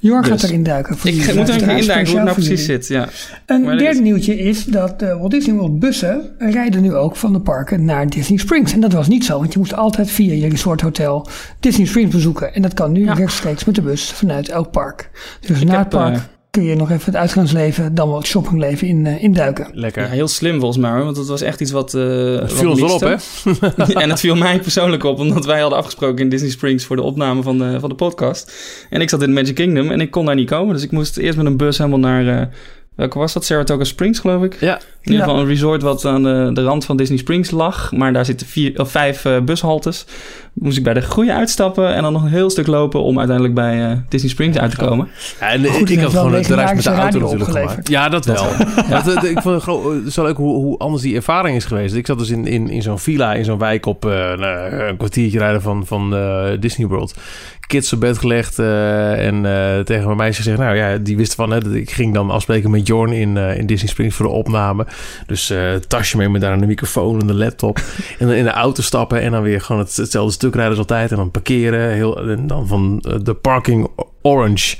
Jorn 0.00 0.24
gaat 0.24 0.40
Dus. 0.40 0.50
erin 0.50 0.62
duiken. 0.62 0.96
Voor 0.98 1.10
Ik 1.10 1.16
moet 1.34 1.48
er 1.48 1.54
even 1.54 1.76
induiken 1.76 2.06
hoe 2.06 2.14
het 2.16 2.24
nou 2.24 2.24
precies 2.32 2.48
jullie. 2.66 2.82
zit. 2.82 2.86
Ja. 2.88 3.08
Een 3.46 3.62
Maar 3.62 3.76
derde 3.78 3.94
is- 3.98 4.02
nieuwtje 4.04 4.38
is 4.38 4.64
dat 4.64 4.98
de 4.98 5.06
Walt 5.16 5.30
Disney 5.30 5.54
World 5.56 5.78
bussen 5.78 6.30
rijden 6.38 6.82
nu 6.82 6.94
ook 6.94 7.16
van 7.16 7.32
de 7.32 7.40
parken 7.40 7.84
naar 7.84 8.06
Disney 8.10 8.38
Springs. 8.38 8.72
En 8.72 8.80
dat 8.80 8.92
was 8.92 9.08
niet 9.08 9.24
zo, 9.24 9.38
want 9.38 9.52
je 9.52 9.58
moest 9.58 9.74
altijd 9.74 10.10
via 10.10 10.34
je 10.34 10.48
resorthotel 10.48 11.28
Disney 11.60 11.86
Springs 11.86 12.14
bezoeken. 12.14 12.54
En 12.54 12.62
dat 12.62 12.74
kan 12.74 12.92
nu 12.92 13.04
Ja. 13.04 13.12
rechtstreeks 13.12 13.64
met 13.64 13.74
de 13.74 13.82
bus 13.82 14.10
vanuit 14.12 14.48
elk 14.48 14.70
park. 14.70 15.10
Dus 15.40 15.62
na 15.64 15.70
heb, 15.70 15.78
het 15.78 15.88
park 15.88 16.14
eh, 16.14 16.20
kun 16.58 16.66
je 16.66 16.76
nog 16.76 16.90
even 16.90 17.04
het 17.04 17.16
uitgaansleven, 17.16 17.94
dan 17.94 18.08
wel 18.08 18.16
het 18.16 18.26
shoppingleven 18.26 18.88
in, 18.88 19.06
eh, 19.06 19.22
induiken. 19.22 19.68
Lekker. 19.72 20.02
Ja, 20.02 20.08
heel 20.08 20.28
slim 20.28 20.58
volgens 20.60 20.78
mij 20.82 21.02
want 21.02 21.16
dat 21.16 21.26
was 21.26 21.40
echt 21.42 21.60
iets 21.60 21.70
wat. 21.70 21.94
eh 21.94 22.02
Het 22.02 22.40
wat 22.40 22.52
viel 22.52 22.70
ons 22.70 22.80
wel 22.80 22.94
op, 22.94 23.00
hè? 23.00 23.14
en 24.02 24.10
het 24.10 24.20
viel 24.20 24.36
mij 24.36 24.60
persoonlijk 24.60 25.04
op, 25.04 25.18
omdat 25.18 25.44
wij 25.44 25.60
hadden 25.60 25.78
afgesproken 25.78 26.18
in 26.24 26.28
Disney 26.28 26.50
Springs 26.50 26.84
voor 26.84 26.96
de 26.96 27.02
opname 27.02 27.42
van 27.42 27.58
de, 27.58 27.80
van 27.80 27.88
de 27.88 27.94
podcast. 27.94 28.52
En 28.90 29.00
ik 29.00 29.08
zat 29.08 29.22
in 29.22 29.32
Magic 29.32 29.54
Kingdom 29.54 29.90
en 29.90 30.00
ik 30.00 30.10
kon 30.10 30.24
daar 30.26 30.34
niet 30.34 30.48
komen. 30.50 30.74
Dus 30.74 30.82
ik 30.84 30.90
moest 30.90 31.16
eerst 31.16 31.36
met 31.36 31.46
een 31.46 31.56
bus 31.56 31.78
helemaal 31.78 31.98
naar. 31.98 32.40
eh, 32.40 32.46
welke 32.94 33.18
was 33.18 33.32
dat? 33.32 33.44
Saratoga 33.44 33.84
Springs, 33.84 34.18
geloof 34.18 34.42
ik. 34.42 34.56
Ja. 34.60 34.76
In 34.76 34.82
ieder 35.02 35.18
Ja. 35.20 35.24
geval 35.24 35.40
een 35.40 35.46
resort 35.48 35.82
wat 35.82 36.04
aan 36.04 36.22
de, 36.22 36.50
de 36.52 36.62
rand 36.62 36.84
van 36.84 36.96
Disney 36.96 37.18
Springs 37.18 37.50
lag. 37.50 37.92
Maar 37.92 38.12
daar 38.12 38.24
zitten 38.24 38.46
vier, 38.46 38.80
of 38.80 38.90
vijf 38.90 39.26
bushaltes. 39.44 40.04
Moest 40.60 40.76
ik 40.78 40.84
bij 40.84 40.94
de 40.94 41.02
goede 41.02 41.32
uitstappen 41.32 41.94
en 41.94 42.02
dan 42.02 42.12
nog 42.12 42.22
een 42.22 42.28
heel 42.28 42.50
stuk 42.50 42.66
lopen 42.66 43.02
om 43.02 43.16
uiteindelijk 43.18 43.54
bij 43.56 43.90
eh, 43.90 43.96
Disney 44.08 44.30
Springs 44.30 44.58
uit 44.58 44.70
te 44.70 44.76
komen. 44.76 45.08
Ja, 45.40 45.50
en 45.50 45.64
Goed, 45.66 45.90
ik 45.90 46.00
het 46.00 46.12
had 46.12 46.24
gewoon 46.24 46.42
de 46.42 46.54
reis 46.54 46.72
met 46.74 46.82
de 46.82 46.90
auto 46.90 47.02
natuurlijk 47.02 47.32
opgeleverd. 47.32 47.70
gemaakt. 47.70 47.88
Ja, 47.88 48.08
dat 48.08 48.24
wel. 48.24 48.46
Dat, 48.90 49.06
eh, 49.14 49.30
ik 49.30 49.40
vond 49.40 49.54
het 49.54 49.62
gewoon 49.62 49.96
het 49.96 50.06
is 50.06 50.16
wel 50.16 50.24
leuk 50.24 50.36
hoe, 50.36 50.54
hoe 50.54 50.78
anders 50.78 51.02
die 51.02 51.14
ervaring 51.16 51.56
is 51.56 51.64
geweest. 51.64 51.94
Ik 51.94 52.06
zat 52.06 52.18
dus 52.18 52.30
in, 52.30 52.46
in, 52.46 52.70
in 52.70 52.82
zo'n 52.82 52.98
villa, 52.98 53.34
in 53.34 53.44
zo'n 53.44 53.58
wijk 53.58 53.86
op 53.86 54.04
eh, 54.04 54.10
nou, 54.10 54.72
een 54.72 54.96
kwartiertje 54.96 55.38
rijden 55.38 55.62
van, 55.62 55.86
van 55.86 56.16
eh, 56.16 56.46
Disney 56.60 56.86
World. 56.86 57.14
Kids 57.68 57.92
op 57.92 58.00
bed 58.00 58.18
gelegd 58.18 58.58
eh, 58.58 59.26
en 59.26 59.46
eh, 59.46 59.80
tegen 59.84 60.04
mijn 60.04 60.16
meisje 60.16 60.42
gezegd... 60.42 60.58
nou 60.58 60.76
ja, 60.76 60.96
die 60.96 61.16
wist 61.16 61.34
van, 61.34 61.50
hè, 61.50 61.60
dat 61.60 61.72
ik 61.72 61.90
ging 61.90 62.14
dan 62.14 62.30
afspreken 62.30 62.70
met 62.70 62.86
Jorn 62.86 63.12
in, 63.12 63.36
eh, 63.36 63.58
in 63.58 63.66
Disney 63.66 63.88
Springs 63.90 64.14
voor 64.14 64.26
de 64.26 64.32
opname. 64.32 64.86
Dus 65.26 65.50
eh 65.50 65.74
tasje 65.88 66.16
mee 66.16 66.28
met 66.28 66.40
daar 66.40 66.52
een 66.52 66.66
microfoon 66.66 67.20
en 67.20 67.26
de 67.26 67.34
laptop. 67.34 67.76
en 68.18 68.26
dan 68.26 68.36
in 68.36 68.44
de 68.44 68.50
auto 68.50 68.82
stappen 68.82 69.20
en 69.20 69.30
dan 69.30 69.42
weer 69.42 69.60
gewoon 69.60 69.82
het, 69.82 69.96
hetzelfde 69.96 70.32
stuk 70.32 70.47
rijden 70.54 70.70
als 70.70 70.78
altijd. 70.88 71.10
En 71.10 71.16
dan 71.16 71.30
parkeren. 71.30 71.90
Heel, 71.92 72.28
en 72.28 72.46
dan 72.46 72.66
van 72.66 73.00
eh, 73.08 73.14
de 73.22 73.34
parking 73.34 73.88
orange 74.22 74.76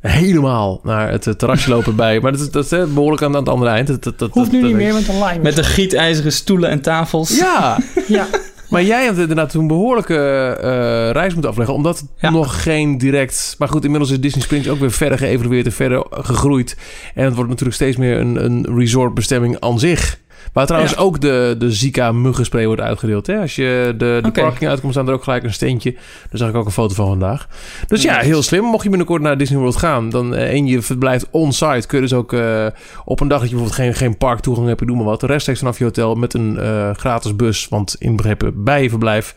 helemaal 0.00 0.80
naar 0.82 1.10
het 1.10 1.26
eh, 1.26 1.34
terrasje 1.34 1.70
lopen 1.70 1.96
bij. 1.96 2.20
Maar 2.20 2.32
dat 2.32 2.40
is, 2.40 2.50
dat 2.50 2.64
is 2.64 2.72
eh, 2.72 2.84
behoorlijk 2.84 3.22
aan, 3.22 3.34
aan 3.34 3.40
het 3.40 3.48
andere 3.48 3.70
eind. 3.70 3.86
Dat, 3.86 4.02
dat, 4.04 4.18
dat, 4.18 4.30
Hoeft 4.32 4.52
nu 4.52 4.60
dat- 4.60 4.68
niet 4.68 4.76
meer, 4.78 4.92
want 4.92 5.06
de 5.06 5.24
line 5.28 5.42
Met 5.42 5.56
de 5.56 5.64
gietijzeren 5.64 6.32
stoelen 6.32 6.70
en 6.70 6.80
tafels. 6.82 7.38
Ja, 7.38 7.78
Ja, 8.06 8.26
maar 8.70 8.82
jij 8.84 9.04
hebt 9.04 9.18
inderdaad 9.18 9.50
toen 9.50 9.60
een 9.60 9.66
behoorlijke 9.66 10.14
eh, 10.60 11.10
reis 11.10 11.32
moeten 11.32 11.50
afleggen. 11.50 11.74
Omdat 11.74 11.98
het 11.98 12.08
Ja. 12.18 12.30
nog 12.30 12.62
geen 12.62 12.98
direct... 12.98 13.54
Maar 13.58 13.68
goed, 13.68 13.84
inmiddels 13.84 14.10
is 14.12 14.20
Disney 14.20 14.42
Springs 14.42 14.68
ook 14.68 14.78
weer 14.78 14.90
verder 14.92 15.18
geëvalueerd 15.18 15.66
en 15.66 15.72
verder 15.72 16.06
gegroeid. 16.10 16.76
En 17.14 17.24
het 17.24 17.34
wordt 17.34 17.48
natuurlijk 17.48 17.76
steeds 17.76 17.96
meer 17.96 18.18
een, 18.18 18.44
een 18.44 18.66
resortbestemming 18.76 19.60
aan 19.60 19.78
zich. 19.78 20.18
Waar 20.52 20.66
trouwens 20.66 20.92
Ja. 20.94 20.98
ook 21.00 21.20
de, 21.20 21.54
de 21.58 21.70
Zika-muggenspray 21.72 22.66
wordt 22.66 22.80
uitgedeeld. 22.82 23.26
Hè? 23.26 23.40
Als 23.40 23.54
je 23.56 23.94
de, 23.98 24.18
de 24.22 24.30
parking 24.32 24.70
uitkomt, 24.70 24.92
staan 24.92 25.08
er 25.08 25.14
ook 25.14 25.22
gelijk 25.22 25.42
een 25.44 25.52
steentje. 25.52 25.92
Daar 25.92 26.00
zag 26.30 26.48
ik 26.48 26.54
ook 26.54 26.66
een 26.66 26.72
foto 26.72 26.94
van 26.94 27.06
vandaag. 27.06 27.46
Dus 27.86 28.02
ja, 28.02 28.18
heel 28.18 28.42
slim. 28.42 28.64
Mocht 28.64 28.82
je 28.82 28.88
binnenkort 28.88 29.22
naar 29.22 29.38
Disney 29.38 29.58
World 29.58 29.76
gaan... 29.76 30.10
Dan, 30.10 30.34
eh, 30.34 30.52
en 30.52 30.66
je 30.66 30.82
verblijft 30.82 31.26
on-site... 31.30 31.86
kun 31.86 31.98
je 31.98 32.04
dus 32.08 32.14
ook 32.14 32.32
eh, 32.32 32.66
op 33.04 33.20
een 33.20 33.28
dag 33.28 33.40
dat 33.40 33.48
je 33.48 33.54
bijvoorbeeld 33.56 33.84
geen, 33.84 33.94
geen 33.94 34.16
parktoegang 34.16 34.66
hebt... 34.66 34.86
doe 34.86 34.96
maar 34.96 35.04
wat, 35.04 35.22
rechtstreeks 35.22 35.58
vanaf 35.58 35.78
je 35.78 35.84
hotel... 35.84 36.14
met 36.14 36.34
een 36.34 36.58
eh, 36.58 36.90
gratis 36.94 37.36
bus, 37.36 37.66
want 37.68 37.96
inbegrepen 37.98 38.64
bij 38.64 38.82
je 38.82 38.88
verblijf... 38.88 39.34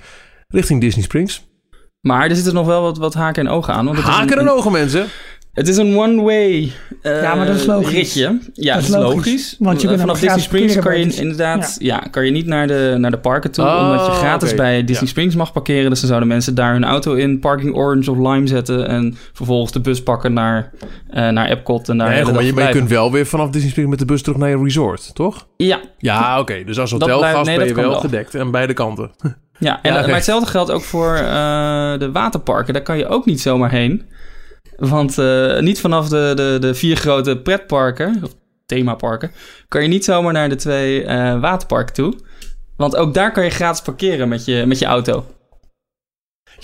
richting 0.48 0.82
Disney 0.82 1.04
Springs. 1.04 1.50
Maar 2.02 2.30
er 2.30 2.36
zitten 2.36 2.54
nog 2.54 2.66
wel 2.66 2.82
wat, 2.82 2.98
wat 2.98 3.14
haken 3.14 3.46
en 3.48 3.52
ogen 3.52 3.74
aan. 3.74 3.86
Want 3.86 3.98
het 3.98 4.08
is 4.08 4.14
Haken 4.14 4.40
een- 4.40 4.48
en 4.48 4.52
ogen, 4.54 4.72
mensen. 4.72 5.06
Het 5.54 5.68
is 5.68 5.78
een 5.78 5.98
one-way 5.98 6.72
eh, 7.02 7.22
Ja, 7.22 7.36
maar 7.36 7.46
dat 7.46 7.56
is 7.56 7.66
logisch. 7.66 7.92
ritje. 7.94 8.40
Ja, 8.54 8.74
Dat 8.74 8.84
is 8.84 8.90
is 8.90 8.96
logisch. 8.96 9.16
logisch. 9.26 9.56
Want 9.60 9.82
je 9.82 9.88
Eh, 9.88 9.94
kunt 9.94 10.00
vanaf 10.02 10.20
Disney 10.20 10.30
gratis 10.30 10.44
Springs 10.44 10.80
kan 10.86 11.00
je 11.00 11.14
inderdaad 11.22 11.76
ja. 11.80 11.98
kan 11.98 12.26
je 12.26 12.32
niet 12.32 12.46
naar 12.46 12.68
de, 12.68 12.96
naar 12.98 13.12
de 13.12 13.18
parken 13.20 13.52
toe. 13.52 13.66
Oh, 13.66 13.80
omdat 13.90 14.06
je 14.06 14.12
gratis 14.12 14.48
oké. 14.50 14.58
bij 14.62 14.80
Disney 14.84 15.04
Ja. 15.04 15.08
Springs 15.10 15.36
mag 15.36 15.52
parkeren. 15.54 15.90
Dus 15.90 16.00
dan 16.00 16.08
zouden 16.08 16.30
mensen 16.30 16.56
daar 16.56 16.74
hun 16.74 16.84
auto 16.84 17.14
in 17.14 17.40
parking 17.40 17.76
orange 17.76 18.12
of 18.12 18.18
lime 18.18 18.48
zetten. 18.48 18.88
En 18.88 19.16
vervolgens 19.34 19.72
de 19.72 19.80
bus 19.82 20.04
pakken 20.04 20.34
naar, 20.34 20.72
eh, 21.10 21.30
naar 21.30 21.50
Epcot. 21.50 21.90
En 21.90 21.98
daar 21.98 22.10
Nee, 22.10 22.24
maar, 22.34 22.44
je, 22.44 22.54
maar 22.54 22.68
je 22.68 22.72
kunt 22.74 22.90
wel 22.90 23.12
weer 23.12 23.26
vanaf 23.26 23.50
Disney 23.50 23.70
Springs 23.70 23.90
met 23.90 24.00
de 24.00 24.06
bus 24.06 24.22
terug 24.22 24.38
naar 24.38 24.50
je 24.50 24.58
resort, 24.64 25.16
toch? 25.16 25.48
Ja, 25.58 25.80
Ja, 25.98 26.40
oké. 26.40 26.64
Dus 26.64 26.80
als 26.80 26.92
hotelgast 26.92 27.46
nee, 27.46 27.58
ben 27.58 27.68
je 27.68 27.74
wel 27.74 27.90
wel. 27.90 28.00
gedekt. 28.00 28.36
En 28.36 28.52
beide 28.52 28.74
kanten. 28.74 29.12
Ja, 29.58 29.80
en, 29.82 29.94
Ja, 29.94 30.02
maar 30.02 30.10
hetzelfde 30.16 30.50
geldt 30.50 30.72
ook 30.72 30.82
voor 30.84 31.16
eh, 31.16 31.24
de 32.00 32.10
waterparken. 32.14 32.74
Daar 32.74 32.84
kan 32.84 32.98
je 32.98 33.08
ook 33.08 33.26
niet 33.26 33.42
zomaar 33.42 33.72
heen. 33.72 34.04
Want 34.90 35.18
eh, 35.18 35.60
niet 35.60 35.80
vanaf 35.80 36.10
de, 36.10 36.32
de, 36.36 36.58
de 36.60 36.74
vier 36.74 36.96
grote 36.96 37.38
pretparken, 37.38 38.20
of 38.24 38.32
themaparken, 38.66 39.32
kan 39.68 39.82
je 39.82 39.88
niet 39.88 40.06
zomaar 40.06 40.34
naar 40.34 40.50
de 40.50 40.56
twee 40.56 41.04
eh, 41.04 41.40
waterparken 41.40 41.94
toe. 41.94 42.14
Want 42.76 42.96
ook 42.96 43.14
daar 43.14 43.32
kan 43.32 43.44
je 43.44 43.50
gratis 43.50 43.82
parkeren 43.82 44.30
met 44.30 44.46
je, 44.46 44.66
met 44.66 44.80
je 44.80 44.86
auto. 44.86 45.26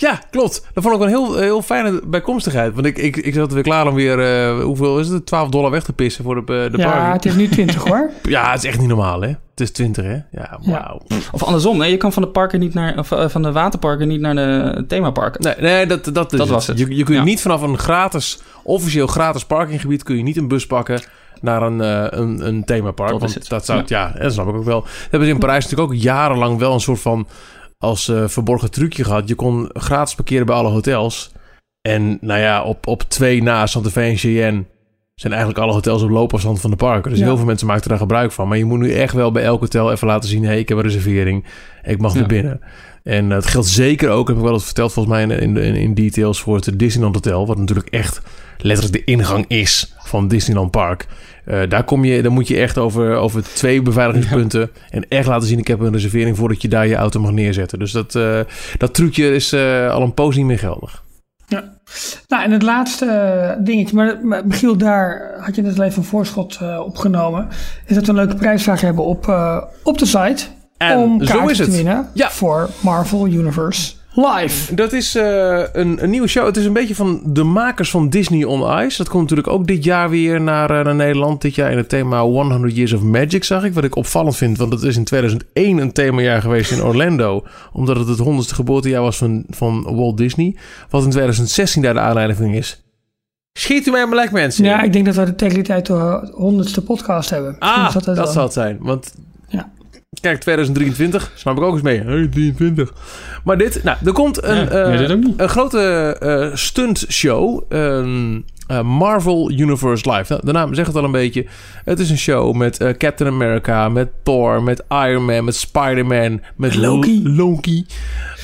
Ja, 0.00 0.20
klopt. 0.30 0.66
Dat 0.74 0.82
vond 0.82 0.94
ik 0.94 1.00
wel 1.00 1.08
een 1.08 1.14
heel, 1.14 1.36
heel 1.38 1.62
fijne 1.62 2.00
bijkomstigheid. 2.04 2.74
Want 2.74 2.86
ik, 2.86 2.98
ik, 2.98 3.16
ik 3.16 3.34
zat 3.34 3.52
weer 3.52 3.62
klaar 3.62 3.86
om 3.86 3.94
weer, 3.94 4.20
eh, 4.20 4.62
hoeveel 4.62 4.98
is 4.98 5.08
het? 5.08 5.26
12 5.26 5.48
dollar 5.48 5.70
weg 5.70 5.84
te 5.84 5.92
pissen 5.92 6.24
voor 6.24 6.34
de, 6.34 6.40
eh, 6.40 6.72
de 6.72 6.78
ja 6.78 6.90
parking. 6.90 7.12
het 7.12 7.24
is 7.24 7.34
nu 7.34 7.48
20 7.48 7.84
hoor. 7.84 8.10
Ja, 8.22 8.50
het 8.50 8.62
is 8.62 8.68
echt 8.68 8.78
niet 8.78 8.88
normaal, 8.88 9.20
hè? 9.20 9.28
Het 9.28 9.60
is 9.60 9.70
20, 9.70 10.04
hè? 10.04 10.18
Ja, 10.30 10.58
wauw. 10.62 11.00
Of 11.32 11.42
andersom, 11.42 11.78
nee, 11.78 11.90
je 11.90 11.96
kan 11.96 12.12
van 12.12 12.22
de, 12.22 12.28
parken 12.28 12.60
niet 12.60 12.74
naar, 12.74 12.98
of, 12.98 13.12
eh, 13.12 13.28
van 13.28 13.42
de 13.42 13.52
waterparken 13.52 14.08
niet 14.08 14.20
naar 14.20 14.34
de 14.34 14.84
themaparken. 14.88 15.42
Nee, 15.42 15.54
nee 15.58 15.86
dat, 15.86 16.04
dat, 16.04 16.30
Dat 16.30 16.48
was 16.48 16.66
het. 16.66 16.78
Je, 16.78 16.96
je 16.96 17.04
kunt 17.04 17.18
Ja. 17.18 17.24
niet 17.24 17.40
vanaf 17.40 17.62
een 17.62 17.78
gratis, 17.78 18.38
officieel 18.62 19.06
gratis 19.06 19.44
parkinggebied... 19.44 20.02
kun 20.02 20.16
je 20.16 20.22
niet 20.22 20.36
een 20.36 20.48
bus 20.48 20.66
pakken 20.66 21.00
naar 21.40 21.62
een, 21.62 21.78
een, 22.20 22.46
een 22.46 22.64
themapark. 22.64 23.10
Dat 23.10 23.22
is 23.22 23.34
want 23.34 23.34
het. 23.34 23.48
dat 23.48 23.64
zou, 23.64 23.82
ja. 23.86 24.12
dat 24.18 24.32
snap 24.32 24.48
ik 24.48 24.54
ook 24.54 24.64
wel. 24.64 24.80
Dat 24.80 24.90
hebben 25.10 25.28
ze 25.28 25.34
in 25.34 25.40
Parijs 25.40 25.64
natuurlijk 25.64 25.90
ook 25.90 25.98
jarenlang 25.98 26.58
wel 26.58 26.72
een 26.74 26.80
soort 26.80 27.00
van... 27.00 27.26
als 27.78 28.08
eh, 28.08 28.28
verborgen 28.28 28.70
trucje 28.70 29.04
gehad. 29.04 29.28
Je 29.28 29.34
kon 29.34 29.70
gratis 29.72 30.14
parkeren 30.14 30.46
bij 30.46 30.54
alle 30.54 30.68
hotels. 30.70 31.32
En 31.82 32.18
nou 32.20 32.40
ja, 32.40 32.62
op, 32.62 32.86
op 32.86 33.02
twee 33.02 33.42
na 33.42 33.66
Santa 33.66 33.90
Fe 33.90 34.00
en 34.00 34.16
Cheyenne... 34.16 34.64
zijn 35.14 35.32
eigenlijk 35.32 35.62
alle 35.62 35.72
hotels 35.72 36.02
op 36.02 36.10
loopafstand 36.10 36.60
van 36.60 36.70
de 36.70 36.76
parken. 36.76 37.10
Dus 37.10 37.18
Ja. 37.20 37.26
heel 37.26 37.36
veel 37.36 37.46
mensen 37.46 37.66
maken 37.66 37.82
er 37.82 37.88
daar 37.88 37.98
gebruik 37.98 38.32
van. 38.32 38.48
Maar 38.48 38.58
je 38.58 38.64
moet 38.64 38.78
nu 38.78 38.92
echt 38.92 39.14
wel 39.14 39.32
bij 39.32 39.42
elk 39.42 39.60
hotel 39.60 39.92
even 39.92 40.06
laten 40.06 40.28
zien... 40.28 40.42
hé, 40.42 40.48
hey, 40.48 40.58
ik 40.58 40.68
heb 40.68 40.78
een 40.78 40.84
reservering. 40.84 41.44
Ik 41.82 42.00
mag 42.00 42.12
Ja. 42.12 42.18
naar 42.18 42.28
binnen. 42.28 42.60
En 43.02 43.28
dat 43.28 43.46
geldt 43.46 43.66
zeker 43.68 44.10
ook, 44.10 44.28
heb 44.28 44.36
ik 44.36 44.42
wel 44.42 44.52
eens 44.52 44.64
verteld 44.64 44.92
volgens 44.92 45.14
mij 45.14 45.36
in, 45.38 45.56
in, 45.56 45.74
in 45.74 45.94
details... 45.94 46.40
voor 46.40 46.56
het 46.56 46.78
Disneyland 46.78 47.14
Hotel. 47.14 47.46
Wat 47.46 47.58
natuurlijk 47.58 47.88
echt 47.88 48.20
letterlijk 48.58 48.96
de 49.06 49.12
ingang 49.12 49.44
is 49.48 49.94
van 49.98 50.28
Disneyland 50.28 50.70
Park. 50.70 51.06
Eh, 51.48 51.60
daar, 51.68 51.84
kom 51.84 52.04
je, 52.04 52.22
daar 52.22 52.32
moet 52.32 52.48
je 52.48 52.56
echt 52.56 52.78
over, 52.78 53.14
over 53.16 53.42
twee 53.42 53.82
beveiligingspunten... 53.82 54.70
en 54.90 55.08
echt 55.08 55.26
laten 55.26 55.48
zien, 55.48 55.58
ik 55.58 55.66
heb 55.66 55.80
een 55.80 55.92
reservering... 55.92 56.36
voordat 56.36 56.62
je 56.62 56.68
daar 56.68 56.86
je 56.86 56.94
auto 56.94 57.20
mag 57.20 57.30
neerzetten. 57.30 57.78
Dus 57.78 57.92
dat, 57.92 58.14
eh, 58.14 58.40
dat 58.78 58.94
trucje 58.94 59.34
is 59.34 59.52
eh, 59.52 59.90
al 59.90 60.02
een 60.02 60.14
poos 60.14 60.36
niet 60.36 60.44
meer 60.44 60.58
geldig. 60.58 61.02
Nou, 62.28 62.42
en 62.44 62.50
het 62.50 62.62
laatste 62.62 63.58
dingetje, 63.60 63.96
maar, 63.96 64.18
maar 64.22 64.46
Michiel, 64.46 64.76
daar 64.76 65.34
had 65.40 65.54
je 65.54 65.62
net 65.62 65.78
al 65.78 65.84
even 65.84 65.98
een 65.98 66.08
voorschot 66.08 66.58
opgenomen. 66.78 67.48
Is 67.86 67.94
dat 67.94 68.04
we 68.04 68.10
een 68.10 68.16
leuke 68.16 68.34
prijsvraag 68.34 68.80
hebben 68.80 69.04
op, 69.04 69.26
op 69.82 69.98
de 69.98 70.06
site. 70.06 70.44
En 70.76 70.98
om 70.98 71.24
zo 71.24 71.34
kaartjes 71.34 71.50
is 71.50 71.58
het. 71.58 71.68
te 71.70 71.76
winnen 71.76 72.08
Ja. 72.14 72.30
voor 72.30 72.70
Marvel 72.80 73.26
Universe 73.26 73.92
Live. 74.26 74.74
Dat 74.74 74.92
is 74.92 75.14
eh, 75.14 75.62
een, 75.72 76.02
een 76.02 76.10
nieuwe 76.10 76.28
show. 76.28 76.46
Het 76.46 76.56
is 76.56 76.64
een 76.64 76.72
beetje 76.72 76.94
van 76.94 77.20
de 77.24 77.42
makers 77.42 77.90
van 77.90 78.08
Disney 78.08 78.44
on 78.44 78.80
Ice. 78.84 78.96
Dat 78.96 79.08
komt 79.08 79.22
natuurlijk 79.22 79.48
ook 79.48 79.66
dit 79.66 79.84
jaar 79.84 80.10
weer 80.10 80.40
naar, 80.40 80.70
eh, 80.78 80.84
naar 80.84 80.94
Nederland. 80.94 81.40
Dit 81.40 81.54
jaar 81.54 81.70
in 81.70 81.76
het 81.76 81.88
thema 81.88 82.20
100 82.22 82.76
Years 82.76 82.92
of 82.92 83.02
Magic 83.02 83.44
zag 83.44 83.64
ik. 83.64 83.74
Wat 83.74 83.84
ik 83.84 83.96
opvallend 83.96 84.36
vind, 84.36 84.58
want 84.58 84.72
het 84.72 84.82
is 84.82 84.96
in 84.96 85.04
2001 85.04 85.78
een 85.78 85.92
themajaar 85.92 86.42
geweest 86.42 86.70
in 86.72 86.82
Orlando. 86.82 87.44
Omdat 87.72 87.96
het 87.96 88.08
het 88.08 88.18
100ste 88.18 88.54
geboortejaar 88.54 89.02
was 89.02 89.16
van, 89.16 89.44
van 89.48 89.96
Walt 89.96 90.16
Disney. 90.16 90.56
Wat 90.90 91.04
in 91.04 91.10
2016 91.10 91.82
daar 91.82 91.94
de 91.94 92.00
aanleiding 92.00 92.38
van 92.38 92.48
is. 92.48 92.82
Schiet 93.52 93.86
u 93.86 93.90
mij 93.90 94.06
maar 94.06 94.16
lek, 94.16 94.32
mensen. 94.32 94.64
Ja, 94.64 94.82
ik 94.82 94.92
denk 94.92 95.04
dat 95.06 95.14
we 95.14 95.24
de 95.24 95.34
tegen 95.34 95.54
die 95.54 95.64
tijd 95.64 95.86
de 95.86 96.30
honderdste 96.34 96.82
podcast 96.82 97.30
hebben. 97.30 97.56
Ah, 97.58 97.92
dat, 97.92 98.04
wel- 98.04 98.26
zal 98.26 98.42
het 98.42 98.52
zijn. 98.52 98.76
Want 98.80 99.14
Ja. 99.48 99.70
Kijk, 100.20 100.40
2023 100.40 101.32
snap 101.34 101.56
ik 101.56 101.62
ook 101.62 101.72
eens 101.72 101.82
mee. 101.82 102.00
Hey, 102.00 102.28
23. 102.28 102.92
Maar 103.44 103.58
dit, 103.58 103.82
nou, 103.82 103.98
er 104.04 104.12
komt 104.12 104.42
een, 104.42 104.56
Ja, 104.56 104.68
eh, 104.68 105.08
nee, 105.08 105.34
een 105.36 105.48
grote 105.48 106.16
eh 106.20 106.56
stuntshow. 106.56 107.62
Een 107.68 108.46
eh, 108.66 108.82
Marvel 108.82 109.50
Universe 109.50 110.10
Live. 110.10 110.32
Nou, 110.32 110.46
de 110.46 110.52
naam 110.52 110.74
zegt 110.74 110.86
het 110.86 110.96
al 110.96 111.04
een 111.04 111.10
beetje. 111.10 111.46
Het 111.84 111.98
is 111.98 112.10
een 112.10 112.18
show 112.18 112.54
met 112.54 112.80
eh, 112.80 112.90
Captain 112.90 113.30
America, 113.30 113.88
met 113.88 114.08
Thor, 114.22 114.62
met 114.62 114.82
Iron 114.88 115.24
Man, 115.24 115.44
met 115.44 115.56
Spider-Man, 115.56 116.42
met 116.56 116.74
Loki. 116.74 117.28
Loki, 117.28 117.86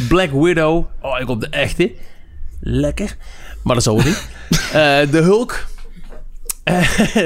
Black 0.08 0.30
Widow. 0.30 0.86
Oh, 1.00 1.20
ik 1.20 1.28
op 1.28 1.40
de 1.40 1.48
echte. 1.48 1.92
Lekker. 2.60 3.16
Maar 3.62 3.74
dat 3.74 3.84
zal 3.84 3.96
het 3.96 4.04
niet. 4.04 4.28
Eh, 4.72 5.10
de 5.10 5.20
Hulk. 5.22 5.64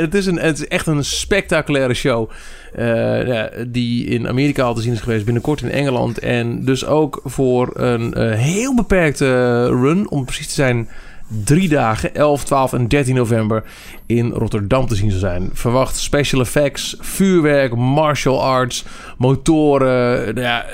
het, 0.02 0.14
is 0.14 0.26
een, 0.26 0.38
het 0.38 0.58
is 0.58 0.68
echt 0.68 0.86
een 0.86 1.04
spectaculaire 1.04 1.94
show. 1.94 2.30
Ja, 2.76 3.50
die 3.66 4.04
in 4.04 4.28
Amerika 4.28 4.62
al 4.62 4.74
te 4.74 4.80
zien 4.80 4.92
is 4.92 5.00
geweest, 5.00 5.24
binnenkort 5.24 5.62
in 5.62 5.70
Engeland. 5.70 6.18
En 6.18 6.64
dus 6.64 6.86
ook 6.86 7.20
voor 7.24 7.70
een 7.74 8.14
uh, 8.18 8.32
heel 8.32 8.74
beperkte 8.74 9.66
run, 9.66 10.10
om 10.10 10.24
precies 10.24 10.46
te 10.46 10.52
zijn, 10.52 10.88
drie 11.44 11.68
dagen, 11.68 12.14
11, 12.14 12.44
12 12.44 12.72
en 12.72 12.88
13 12.88 13.14
november 13.14 13.64
in 14.06 14.30
Rotterdam 14.30 14.86
te 14.86 14.94
zien 14.94 15.10
zal 15.10 15.20
zijn. 15.20 15.50
Verwacht 15.52 15.96
special 15.96 16.40
effects, 16.40 16.96
vuurwerk, 17.00 17.76
martial 17.76 18.42
arts, 18.42 18.84
motoren. 19.18 20.34
Ja, 20.36 20.64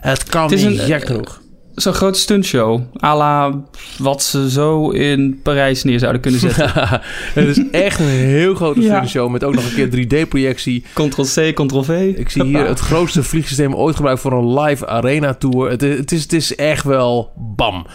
het 0.00 0.24
kan 0.24 0.42
het 0.42 0.52
is 0.52 0.64
niet 0.64 0.80
gek 0.80 1.06
genoeg 1.06 1.40
zo'n 1.82 1.92
grote 1.92 2.18
stuntshow. 2.18 2.80
A 3.04 3.16
la 3.16 3.60
wat 3.98 4.22
ze 4.22 4.50
zo 4.50 4.90
in 4.90 5.40
Parijs 5.42 5.84
neer 5.84 5.98
zouden 5.98 6.20
kunnen 6.20 6.40
zetten. 6.40 6.70
het 7.34 7.46
is 7.56 7.70
echt 7.70 8.00
een 8.00 8.06
heel 8.06 8.54
grote 8.54 8.80
ja. 8.82 8.94
stuntshow 8.94 9.30
met 9.30 9.44
ook 9.44 9.54
nog 9.54 9.64
een 9.64 9.88
keer 9.88 10.24
3D-projectie. 10.24 10.84
Ctrl-C, 10.94 11.54
Ctrl-V. 11.54 12.14
Ik 12.16 12.28
zie 12.28 12.44
hier 12.44 12.66
het 12.66 12.78
grootste 12.78 13.22
vliegsysteem 13.22 13.74
ooit 13.74 13.96
gebruikt 13.96 14.20
voor 14.20 14.32
een 14.32 14.60
live 14.60 14.86
arena 14.86 15.34
tour. 15.34 15.70
Het, 15.70 15.80
het, 15.80 16.12
is, 16.12 16.22
het 16.22 16.32
is 16.32 16.54
echt 16.54 16.84
wel 16.84 17.32
bam. 17.36 17.86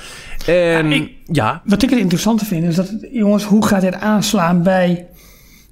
En 0.46 0.90
ja, 0.92 1.08
ja. 1.26 1.62
Wat 1.66 1.84
ik 1.84 1.90
het 1.90 2.00
interessante 2.00 2.46
vind 2.46 2.64
is 2.64 2.76
dat, 2.76 2.94
jongens, 3.12 3.44
hoe 3.44 3.66
gaat 3.66 3.82
dit 3.82 3.96
aanslaan 3.96 4.64
bij 4.64 5.08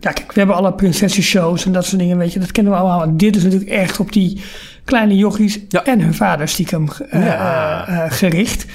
ja, 0.04 0.12
kijk, 0.12 0.32
we 0.32 0.40
hebben 0.40 0.56
alle 0.56 0.74
prinsessenshows 0.74 1.66
en 1.66 1.72
dat 1.72 1.86
soort 1.86 2.02
dingen, 2.02 2.18
weet 2.18 2.34
je. 2.34 2.40
Dat 2.40 2.52
kennen 2.52 2.74
we 2.74 2.80
allemaal. 2.80 3.18
dit 3.18 3.36
is 3.36 3.44
natuurlijk 3.44 3.72
echt 3.72 4.00
op 4.00 4.12
die 4.12 4.42
kleine 4.84 5.16
jochies 5.16 5.68
en 5.68 6.02
hun 6.02 6.14
vader 6.14 6.48
stiekem 6.48 6.88
uh, 7.14 7.26
uh, 7.26 8.04
gericht. 8.08 8.66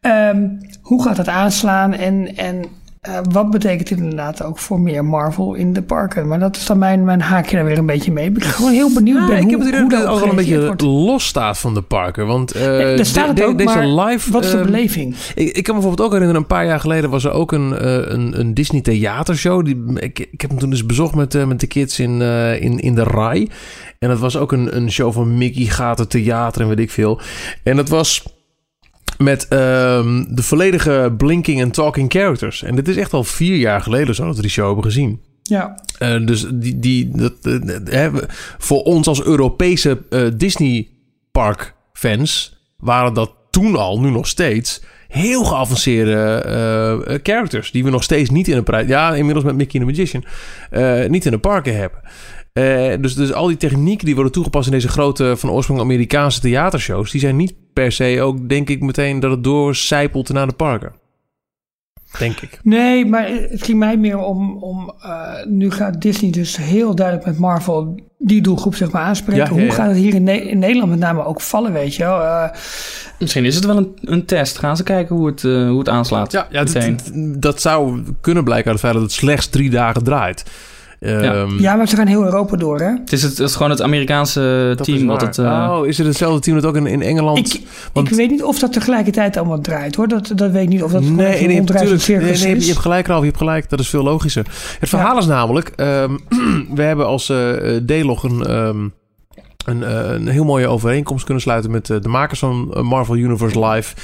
Um, 0.00 0.58
hoe 0.80 1.02
gaat 1.02 1.16
dat 1.16 1.28
aanslaan 1.28 1.92
en, 1.92 2.36
en 2.36 2.64
uh, 3.08 3.18
wat 3.30 3.50
betekent 3.50 3.88
dit 3.88 3.98
inderdaad 3.98 4.42
ook 4.42 4.58
voor 4.58 4.80
meer 4.80 5.04
Marvel 5.04 5.54
in 5.54 5.72
de 5.72 5.82
parken? 5.82 6.28
Maar 6.28 6.38
dat 6.38 6.56
is 6.56 6.66
dan 6.66 6.78
mijn, 6.78 7.04
mijn 7.04 7.20
haakje 7.20 7.56
daar 7.56 7.64
weer 7.64 7.78
een 7.78 7.86
beetje 7.86 8.12
mee. 8.12 8.26
Ik 8.26 8.32
ben 8.32 8.42
gewoon 8.42 8.72
heel 8.72 8.92
benieuwd 8.94 9.18
ja, 9.18 9.26
ben 9.26 9.36
ik 9.36 9.42
hoe, 9.42 9.50
heb 9.50 9.60
het 9.60 9.80
hoe 9.80 9.90
dat 9.90 10.06
ook 10.06 10.20
al 10.20 10.28
een 10.28 10.36
beetje 10.36 10.74
los 10.76 11.26
staat 11.26 11.58
van 11.58 11.74
de 11.74 11.82
parken. 11.82 12.26
Want 12.26 12.56
uh, 12.56 13.02
staat 13.02 13.28
het 13.28 13.42
ook, 13.42 13.58
deze 13.58 13.86
live. 13.86 14.32
Wat 14.32 14.44
is 14.44 14.50
de 14.50 14.60
beleving? 14.64 15.16
Ik, 15.34 15.56
ik 15.56 15.64
kan 15.64 15.74
me 15.74 15.80
bijvoorbeeld 15.80 16.00
ook 16.00 16.12
herinneren, 16.12 16.40
een 16.40 16.46
paar 16.46 16.66
jaar 16.66 16.80
geleden 16.80 17.10
was 17.10 17.24
er 17.24 17.32
ook 17.32 17.52
een, 17.52 17.70
uh, 17.72 17.78
een, 17.82 18.40
een 18.40 18.54
Disney 18.54 18.80
theatershow. 18.80 19.64
Die, 19.64 19.82
ik, 19.94 20.18
ik 20.18 20.40
heb 20.40 20.50
hem 20.50 20.58
toen 20.58 20.70
dus 20.70 20.86
bezocht 20.86 21.14
met, 21.14 21.46
met 21.46 21.60
de 21.60 21.66
kids 21.66 21.98
in, 21.98 22.20
in, 22.60 22.78
in 22.78 22.94
de 22.94 23.02
RAI. 23.02 23.50
En 23.98 24.08
dat 24.08 24.18
was 24.18 24.36
ook 24.36 24.52
een, 24.52 24.76
een 24.76 24.90
show 24.90 25.12
van 25.12 25.38
Mickey 25.38 25.64
gaat 25.64 25.98
het 25.98 26.10
theater 26.10 26.62
en 26.62 26.68
weet 26.68 26.78
ik 26.78 26.90
veel. 26.90 27.20
En 27.62 27.76
dat 27.76 27.88
was 27.88 28.22
met 29.18 29.46
um, 29.52 30.34
de 30.34 30.42
volledige 30.42 31.14
blinking 31.16 31.60
en 31.60 31.70
talking 31.70 32.12
characters. 32.12 32.62
En 32.62 32.74
dit 32.74 32.88
is 32.88 32.96
echt 32.96 33.12
al 33.12 33.24
vier 33.24 33.56
jaar 33.56 33.80
geleden 33.80 34.14
zo 34.14 34.26
dat 34.26 34.36
we 34.36 34.42
die 34.42 34.50
show 34.50 34.66
hebben 34.66 34.84
gezien. 34.84 35.20
Ja. 35.42 35.84
Uh, 35.98 36.26
dus 36.26 36.46
die, 36.52 36.78
die, 36.78 37.08
dat, 37.08 37.32
uh, 37.92 38.14
voor 38.58 38.82
ons 38.82 39.06
als 39.06 39.24
Europese 39.24 40.02
uh, 40.10 40.28
Disney 40.36 40.88
park 41.32 41.74
fans 41.92 42.56
waren 42.76 43.14
dat 43.14 43.34
toen 43.50 43.76
al, 43.76 44.00
nu 44.00 44.10
nog 44.10 44.26
steeds, 44.26 44.82
heel 45.08 45.44
geavanceerde 45.44 47.20
characters. 47.22 47.70
Die 47.70 47.84
we 47.84 47.90
nog 47.90 48.02
steeds 48.02 48.30
niet 48.30 48.48
in 48.48 48.56
een 48.56 48.62
prijs. 48.62 48.88
Ja, 48.88 49.14
inmiddels 49.14 49.44
met 49.44 49.56
Mickey 49.56 49.80
the 49.80 49.86
Magician. 49.86 50.24
niet 51.10 51.24
in 51.24 51.30
de 51.30 51.38
parken 51.38 51.76
hebben. 51.76 52.00
Dus, 53.02 53.14
dus 53.14 53.32
al 53.32 53.46
die 53.46 53.56
technieken 53.56 54.06
die 54.06 54.14
worden 54.14 54.32
toegepast 54.32 54.66
in 54.66 54.72
deze 54.72 54.88
grote 54.88 55.34
van 55.36 55.50
oorsprong 55.50 55.80
Amerikaanse 55.80 56.40
theatershows, 56.40 57.10
die 57.10 57.20
zijn 57.20 57.36
niet 57.36 57.54
per 57.76 57.92
se 57.92 58.20
ook, 58.22 58.48
denk 58.48 58.68
ik 58.68 58.80
meteen, 58.80 59.20
dat 59.20 59.30
het 59.30 59.44
doorcijpelt 59.44 60.32
naar 60.32 60.46
de 60.46 60.52
parken. 60.52 60.92
Denk 62.18 62.40
ik. 62.40 62.60
Nee, 62.62 63.06
maar 63.06 63.28
het 63.28 63.62
ging 63.62 63.78
mij 63.78 63.96
meer 63.96 64.18
om. 64.18 64.62
om 64.62 64.92
uh, 65.04 65.44
nu 65.44 65.70
gaat 65.70 66.00
Disney 66.00 66.30
dus 66.30 66.56
heel 66.56 66.94
duidelijk 66.94 67.26
met 67.26 67.38
Marvel 67.38 68.00
die 68.18 68.42
doelgroep 68.42 68.74
zeg 68.74 68.90
maar 68.90 69.02
aanspreken. 69.02 69.48
Hoe 69.48 69.70
gaat 69.70 69.88
het 69.88 69.96
hier 69.96 70.14
in, 70.14 70.28
in, 70.28 70.58
Nederland 70.58 70.90
met 70.90 70.98
name 70.98 71.24
ook 71.24 71.40
vallen, 71.40 71.72
weet 71.72 71.94
je 71.94 72.02
wel? 72.02 72.20
Uh, 72.20 72.48
Misschien 73.18 73.44
is 73.44 73.54
het 73.54 73.64
wel 73.64 73.76
een, 73.76 73.98
een 74.00 74.24
test. 74.24 74.58
Gaan 74.58 74.76
ze 74.76 74.82
kijken 74.82 75.16
hoe 75.16 75.26
het, 75.26 75.42
uh, 75.42 75.68
hoe 75.68 75.78
het 75.78 75.88
aanslaat. 75.88 76.32
Ja, 76.32 76.46
ja 76.50 76.64
dat, 76.64 77.10
dat, 77.38 77.60
zou 77.60 78.02
kunnen 78.20 78.44
blijken 78.44 78.70
uit 78.70 78.80
het 78.80 78.84
feit 78.84 78.94
dat 78.94 79.02
het 79.02 79.20
slechts 79.20 79.48
drie 79.48 79.70
dagen 79.70 80.04
draait. 80.04 80.44
Ja. 81.06 81.20
Ehm, 81.20 81.60
ja. 81.60 81.74
maar 81.74 81.88
ze 81.88 81.96
gaan 81.96 82.06
heel 82.06 82.24
Europa 82.24 82.56
door, 82.56 82.80
hè? 82.80 82.90
Het 82.90 83.12
is, 83.12 83.22
het, 83.22 83.38
het 83.38 83.48
is 83.48 83.54
gewoon 83.54 83.70
het 83.70 83.82
Amerikaanse 83.82 84.76
team 84.82 85.06
wat 85.06 85.20
het... 85.20 85.38
Uh... 85.38 85.70
Oh, 85.72 85.86
is 85.86 85.98
het 85.98 86.06
hetzelfde 86.06 86.40
team 86.40 86.60
dat 86.60 86.66
ook 86.66 86.76
in, 86.76 86.86
in 86.86 87.02
Engeland... 87.02 87.54
Ik, 87.54 87.66
Want... 87.92 88.10
ik 88.10 88.16
weet 88.16 88.30
niet 88.30 88.42
of 88.42 88.58
dat 88.58 88.72
tegelijkertijd 88.72 89.36
allemaal 89.36 89.60
draait, 89.60 89.94
hoor. 89.94 90.08
Dat, 90.08 90.32
dat 90.34 90.50
weet 90.50 90.62
ik 90.62 90.68
niet 90.68 90.82
of 90.82 90.92
dat 90.92 91.02
nee, 91.02 91.12
nee, 91.12 91.46
nee, 91.46 91.60
natuurlijk, 91.60 92.06
nee, 92.06 92.18
nee, 92.18 92.60
Je 92.60 92.66
hebt 92.66 92.78
gelijk, 92.78 93.06
Ralf, 93.06 93.20
je 93.20 93.26
hebt 93.26 93.38
gelijk. 93.38 93.68
Dat 93.68 93.80
is 93.80 93.88
veel 93.88 94.02
logischer. 94.02 94.46
Het 94.80 94.88
verhaal 94.88 95.14
ja. 95.14 95.20
is 95.20 95.26
namelijk... 95.26 95.72
Um, 95.76 96.20
we 96.78 96.82
hebben 96.82 97.06
als 97.06 97.30
uh, 97.30 97.76
D-log 97.76 98.22
een... 98.22 98.56
Um, 98.56 98.92
een, 99.64 100.12
een, 100.14 100.28
heel 100.28 100.44
mooie 100.44 100.68
overeenkomst 100.68 101.24
kunnen 101.24 101.42
sluiten 101.42 101.70
met 101.70 101.86
de 101.86 102.08
makers 102.08 102.38
van 102.38 102.78
Marvel 102.82 103.16
Universe 103.16 103.66
Live. 103.66 103.94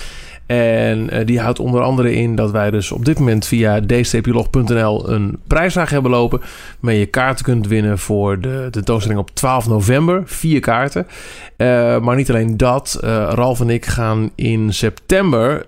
En 0.46 1.08
uh, 1.12 1.26
die 1.26 1.40
houdt 1.40 1.58
onder 1.58 1.80
andere 1.82 2.14
in 2.14 2.34
dat 2.34 2.50
wij 2.50 2.70
dus 2.70 2.92
op 2.92 3.04
dit 3.04 3.18
moment 3.18 3.46
via 3.46 3.80
dstplog.nl 3.80 5.10
een 5.10 5.38
prijsvraag 5.46 5.90
hebben 5.90 6.10
lopen. 6.10 6.40
Waarmee 6.80 7.00
je 7.00 7.06
kaarten 7.06 7.44
kunt 7.44 7.66
winnen 7.66 7.98
voor 7.98 8.40
de 8.40 8.68
tentoonstelling 8.70 9.20
op 9.20 9.30
12 9.30 9.68
november. 9.68 10.22
Vier 10.24 10.60
kaarten. 10.60 11.06
Uh, 11.56 11.98
maar 12.00 12.16
niet 12.16 12.30
alleen 12.30 12.56
dat. 12.56 13.00
Uh, 13.04 13.28
Ralf 13.34 13.60
en 13.60 13.70
ik 13.70 13.86
gaan 13.86 14.30
in 14.34 14.74
september 14.74 15.66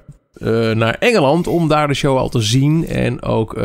naar 0.75 0.97
Engeland 0.99 1.47
om 1.47 1.69
daar 1.69 1.89
de 1.89 1.95
show 1.95 2.17
al 2.17 2.29
te 2.29 2.41
zien. 2.41 2.89
En 2.89 3.23
ook 3.23 3.59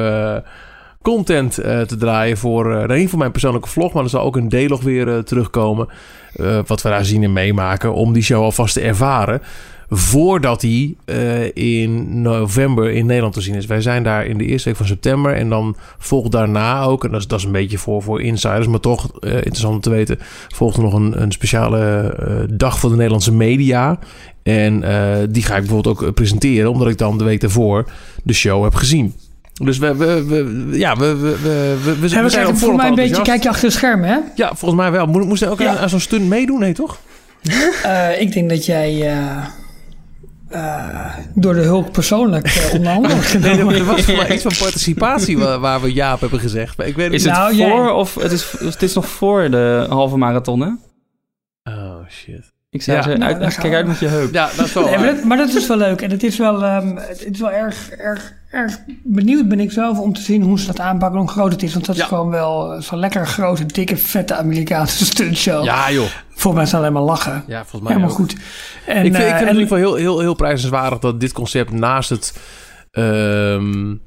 content 1.02 1.54
te 1.54 1.96
draaien 2.00 2.38
voor, 2.38 2.88
niet 2.88 3.16
mijn 3.16 3.32
persoonlijke 3.32 3.70
vlog, 3.70 3.94
maar 3.94 4.04
er 4.04 4.10
zal 4.10 4.24
ook 4.24 4.36
een 4.36 4.50
D-log 4.50 4.82
weer 4.82 5.24
terugkomen. 5.24 5.88
wat 6.66 6.82
we 6.82 6.90
daar 6.90 7.06
zien 7.06 7.24
en 7.24 7.34
meemaken 7.34 7.94
om 7.94 8.14
die 8.14 8.24
show 8.24 8.44
alvast 8.44 8.74
te 8.74 8.82
ervaren 8.82 9.42
voordat 9.90 10.62
hij 10.62 10.96
uh, 11.06 11.56
in 11.56 12.22
november 12.22 12.92
in 12.92 13.06
Nederland 13.06 13.34
te 13.34 13.42
zien 13.42 13.56
is. 13.56 13.66
Wij 13.66 13.82
zijn 13.82 14.04
daar 14.04 14.26
in 14.26 14.38
de 14.38 14.46
eerste 14.46 14.70
week 14.70 14.78
van 14.78 14.88
september 14.88 15.34
en 15.34 15.50
dan 15.50 15.76
volgt 15.98 16.32
daarna 16.32 16.82
ook, 16.82 17.04
en 17.04 17.12
dat 17.12 17.20
is, 17.20 17.28
dat 17.28 17.40
is 17.40 17.46
een 17.46 17.52
beetje 17.52 17.78
voor, 17.78 18.02
voor 18.04 18.22
insiders, 18.22 18.68
maar 18.68 18.80
toch 18.80 19.12
uh, 19.20 19.34
interessant 19.34 19.74
om 19.74 19.82
te 19.82 19.90
weten, 19.90 20.20
volgt 20.48 20.78
er 20.78 20.84
nog 20.84 20.94
een, 20.94 21.22
een 21.22 21.32
speciale 21.32 22.16
uh, 22.20 22.36
dag 22.50 22.80
voor 22.80 22.90
de 22.90 22.96
Nederlandse 22.96 23.34
media. 23.34 24.00
En 24.44 24.80
die 25.30 25.44
ga 25.44 25.56
ik 25.56 25.62
bijvoorbeeld 25.62 26.00
ook 26.00 26.14
presenteren, 26.14 26.72
omdat 26.72 26.88
ik 26.88 26.98
dan 26.98 27.18
de 27.18 27.24
week 27.24 27.42
daarvoor 27.42 27.90
de 28.24 28.34
show 28.34 28.64
heb 28.64 28.76
gezien. 28.76 29.14
Dus 29.54 29.78
we, 29.78 29.96
we, 29.96 30.24
we, 30.24 30.68
ja, 30.78 30.96
we, 30.96 31.16
we, 31.16 31.38
we, 31.84 32.00
we, 32.00 32.08
zijn, 32.08 32.24
we 32.24 32.30
zijn 32.30 32.58
voor 32.58 32.76
mij 32.76 32.88
een 32.88 32.96
beetje 32.96 33.22
kijk 33.22 33.44
je 33.44 33.50
achter 33.50 33.68
de 33.68 33.76
schermen, 33.76 34.10
hè? 34.10 34.18
Ja, 34.36 34.48
volgens 34.48 34.82
mij 34.82 34.92
wel. 34.92 35.06
Moest 35.06 35.42
hij 35.42 35.50
ook 35.50 35.60
ja. 35.60 35.70
aan, 35.70 35.78
aan 35.78 35.90
zo'n 35.90 36.00
stunt 36.00 36.28
meedoen? 36.28 36.60
Nee, 36.60 36.74
toch? 36.74 37.00
uh, 37.86 38.22
ik 38.22 38.34
denk 38.34 38.50
dat 38.50 38.66
jij 38.66 39.14
uh, 40.52 41.18
door 41.34 41.54
de 41.54 41.62
hulp 41.62 41.92
persoonlijk 41.92 42.48
uh, 42.48 42.74
onderhandeld 42.78 43.40
nee, 43.40 43.58
er 43.58 43.86
was 43.86 44.02
voor 44.02 44.16
mij 44.16 44.34
iets 44.36 44.44
van 44.44 44.54
participatie 44.60 45.38
waar, 45.38 45.60
waar, 45.60 45.82
we 45.82 45.94
Jaap 45.94 46.20
hebben 46.20 46.40
gezegd. 46.40 46.80
Ik 46.80 46.96
weet 46.96 47.12
is 47.12 47.24
het 47.24 47.34
nou, 47.34 47.56
voor 47.56 47.84
jij... 47.84 47.90
of 47.90 48.16
het 48.16 48.32
is, 48.32 48.56
het 48.60 48.82
is 48.82 48.94
nog 48.94 49.08
voor 49.08 49.50
de 49.50 49.86
halve 49.90 50.18
marathon, 50.18 50.62
hè? 50.62 50.70
Oh, 51.64 52.10
shit. 52.10 52.52
Ik 52.72 52.82
zei 52.82 52.98
ja, 52.98 53.18
nou, 53.18 53.42
uit, 53.42 53.56
kijk 53.56 53.74
uit 53.74 53.88
met 53.88 54.00
je 54.00 54.08
heup. 54.08 54.34
Ja, 54.34 54.50
dat 54.56 54.66
is 54.66 54.74
wel 54.74 54.84
nee, 54.84 54.98
maar, 54.98 55.16
dat, 55.16 55.24
maar, 55.24 55.38
dat, 55.38 55.54
is 55.54 55.68
wel 55.68 55.78
leuk. 55.78 56.02
En 56.02 56.10
het 56.10 56.24
is 56.24 56.38
wel, 56.38 56.64
um, 56.64 56.98
het 56.98 57.28
is 57.32 57.40
wel 57.40 57.52
erg, 57.52 57.90
erg, 57.90 58.34
erg 58.50 58.78
benieuwd 59.04 59.48
ben 59.48 59.60
ik 59.60 59.72
zelf 59.72 60.00
om 60.00 60.14
te 60.14 60.22
zien 60.22 60.42
hoe 60.42 60.60
ze 60.60 60.66
dat 60.66 60.80
aanpakken, 60.80 61.20
hoe 61.20 61.30
groot 61.30 61.52
het 61.52 61.64
is. 61.64 61.74
Want 61.74 61.86
dat 61.86 61.96
ja. 61.96 62.02
is 62.02 62.08
gewoon 62.08 62.30
wel 62.30 62.82
zo'n 62.82 63.00
lekker 63.00 63.28
grote, 63.28 63.66
dikke, 63.66 63.98
vette 63.98 64.36
Amerikaanse 64.36 65.06
stuntshow. 65.12 65.64
Ja, 65.64 65.92
joh. 65.92 66.08
Volgens 66.28 66.54
mij 66.54 66.64
is 66.64 66.72
het 66.72 66.80
alleen 66.80 66.94
maar 66.94 67.02
lachen. 67.02 67.44
Ja, 67.48 67.60
volgens 67.60 67.82
mij 67.82 67.92
Helemaal 67.92 68.10
ook. 68.10 68.16
goed. 68.16 68.36
En, 68.86 69.06
ik 69.06 69.16
vind, 69.16 69.16
uh, 69.16 69.30
ik 69.30 69.36
vind 69.36 69.40
het 69.40 69.56
in 69.56 69.62
ieder 69.62 69.62
geval 69.62 69.78
heel, 69.78 69.96
heel, 69.96 70.20
heel 70.20 70.36
prijzenswaardig 70.36 71.00
dat 71.00 71.20
dit 71.20 71.32
concept 71.32 71.72
naast 71.72 72.10
het... 72.10 72.34
Um, 72.92 74.02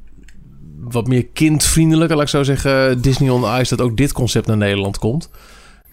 wat 0.81 1.07
meer 1.07 1.27
kindvriendelijke, 1.27 2.14
laat 2.14 2.22
ik 2.22 2.29
zo 2.29 2.42
zeggen, 2.42 3.03
Disney 3.03 3.31
on 3.31 3.61
Ice, 3.61 3.77
dat 3.77 3.87
ook 3.87 3.96
dit 3.96 4.12
concept 4.12 4.46
naar 4.46 4.57
Nederland 4.57 4.98
komt. 4.98 5.31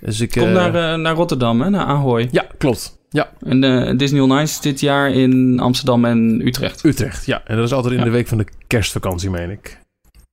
Dus 0.01 0.19
ik, 0.19 0.31
Komt 0.31 0.45
uh, 0.45 0.53
naar, 0.53 0.93
uh, 0.93 1.01
naar 1.01 1.15
Rotterdam, 1.15 1.61
hè? 1.61 1.69
naar 1.69 1.85
Ahoy. 1.85 2.27
Ja, 2.31 2.45
klopt. 2.57 2.97
Ja. 3.09 3.29
En 3.41 3.63
uh, 3.63 3.97
Disney 3.97 4.21
on 4.21 4.39
Ice 4.39 4.61
dit 4.61 4.79
jaar 4.79 5.11
in 5.11 5.59
Amsterdam 5.59 6.05
en 6.05 6.41
Utrecht. 6.47 6.83
Utrecht, 6.83 7.25
ja. 7.25 7.41
En 7.45 7.55
dat 7.55 7.65
is 7.65 7.73
altijd 7.73 7.93
in 7.93 7.99
ja. 7.99 8.05
de 8.05 8.11
week 8.11 8.27
van 8.27 8.37
de 8.37 8.45
kerstvakantie, 8.67 9.29
meen 9.29 9.49
ik. 9.49 9.79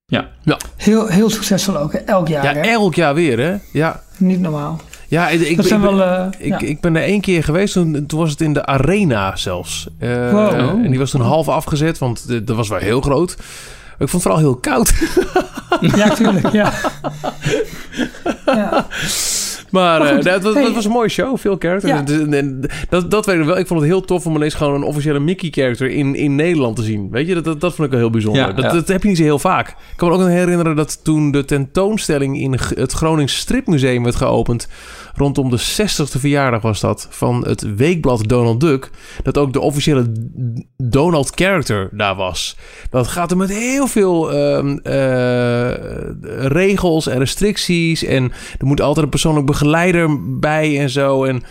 Ja. 0.06 0.28
ja. 0.42 0.58
Heel, 0.76 1.06
heel 1.06 1.30
succesvol 1.30 1.76
ook, 1.76 1.92
hè? 1.92 1.98
elk 1.98 2.28
jaar. 2.28 2.44
Ja, 2.44 2.52
hè? 2.52 2.60
elk 2.60 2.94
jaar 2.94 3.14
weer, 3.14 3.38
hè? 3.38 3.56
Ja. 3.72 4.02
Niet 4.16 4.40
normaal. 4.40 4.80
Ja, 5.08 5.28
ik, 5.28 5.40
ik, 5.40 5.62
zijn 5.62 5.80
ik, 5.80 5.90
wel, 5.90 5.98
uh, 5.98 6.26
ik, 6.38 6.60
ja. 6.60 6.68
ik 6.68 6.80
ben 6.80 6.96
er 6.96 7.02
één 7.02 7.20
keer 7.20 7.44
geweest. 7.44 7.72
Toen, 7.72 8.06
toen 8.06 8.18
was 8.18 8.30
het 8.30 8.40
in 8.40 8.52
de 8.52 8.66
arena 8.66 9.36
zelfs. 9.36 9.88
Uh, 10.00 10.30
wow. 10.30 10.54
En 10.84 10.90
die 10.90 10.98
was 10.98 11.10
toen 11.10 11.20
half 11.20 11.48
afgezet, 11.48 11.98
want 11.98 12.46
dat 12.46 12.56
was 12.56 12.68
wel 12.68 12.78
heel 12.78 13.00
groot. 13.00 13.30
Ik 13.98 14.08
vond 14.08 14.12
het 14.12 14.22
vooral 14.22 14.40
heel 14.40 14.56
koud. 14.56 14.94
Ja, 15.80 16.08
tuurlijk. 16.08 16.52
Ja. 16.52 16.72
ja. 18.46 18.86
Maar, 19.70 19.98
Maar 20.00 20.08
eh, 20.08 20.14
goed, 20.14 20.24
dat, 20.24 20.42
dat- 20.42 20.54
hey. 20.54 20.62
dat 20.62 20.74
was 20.74 20.84
een 20.84 20.90
mooie 20.90 21.08
show, 21.08 21.38
veel 21.38 21.56
characters. 21.58 21.92
Ja. 21.92 22.16
En- 22.16 22.34
en 22.34 22.60
dat, 22.88 23.10
dat 23.10 23.26
weet 23.26 23.38
ik 23.38 23.44
wel. 23.44 23.58
Ik 23.58 23.66
vond 23.66 23.80
het 23.80 23.88
heel 23.88 24.00
tof 24.00 24.26
om 24.26 24.34
ineens 24.36 24.54
gewoon 24.54 24.74
een 24.74 24.82
officiële 24.82 25.18
Mickey-character 25.18 25.90
in, 25.90 26.14
in 26.14 26.34
Nederland 26.34 26.76
te 26.76 26.82
zien. 26.82 27.08
Weet 27.10 27.26
je, 27.26 27.34
dat, 27.34 27.44
dat, 27.44 27.60
dat 27.60 27.74
vond 27.74 27.86
ik 27.86 27.90
wel 27.92 28.00
heel 28.02 28.10
bijzonder. 28.10 28.42
Ja, 28.42 28.52
dat, 28.52 28.64
ja. 28.64 28.72
dat 28.72 28.88
heb 28.88 29.02
je 29.02 29.08
niet 29.08 29.16
zo 29.16 29.22
heel 29.22 29.38
vaak. 29.38 29.68
Ik 29.68 29.74
kan 29.96 30.08
me 30.08 30.14
ook 30.14 30.20
nog 30.20 30.28
herinneren 30.28 30.76
dat 30.76 31.04
toen 31.04 31.30
de 31.30 31.44
tentoonstelling 31.44 32.40
in 32.40 32.52
het 32.74 32.92
Gronings 32.92 33.36
Stripmuseum 33.36 34.02
werd 34.02 34.16
geopend, 34.16 34.68
rondom 35.16 35.50
de 35.50 35.58
60ste 35.60 36.20
verjaardag 36.20 36.62
was 36.62 36.80
dat, 36.80 37.06
van 37.10 37.46
het 37.46 37.74
weekblad 37.76 38.28
Donald 38.28 38.60
Duck, 38.60 38.90
dat 39.22 39.38
ook 39.38 39.52
de 39.52 39.60
officiële 39.60 40.12
Donald-character 40.76 41.88
daar 41.92 42.14
was. 42.14 42.56
Dat 42.90 43.08
gaat 43.08 43.30
er 43.30 43.36
met 43.36 43.48
heel 43.52 43.86
veel 43.86 44.32
ehm, 44.32 44.76
eh, 44.78 45.72
regels 46.48 47.06
en 47.06 47.18
restricties 47.18 48.04
en 48.04 48.32
er 48.58 48.66
moet 48.66 48.80
altijd 48.80 49.04
een 49.04 49.10
persoonlijk 49.10 49.46
begeleider 49.46 50.38
bij 50.38 50.80
en 50.80 50.90
zo. 50.90 51.24
En, 51.24 51.42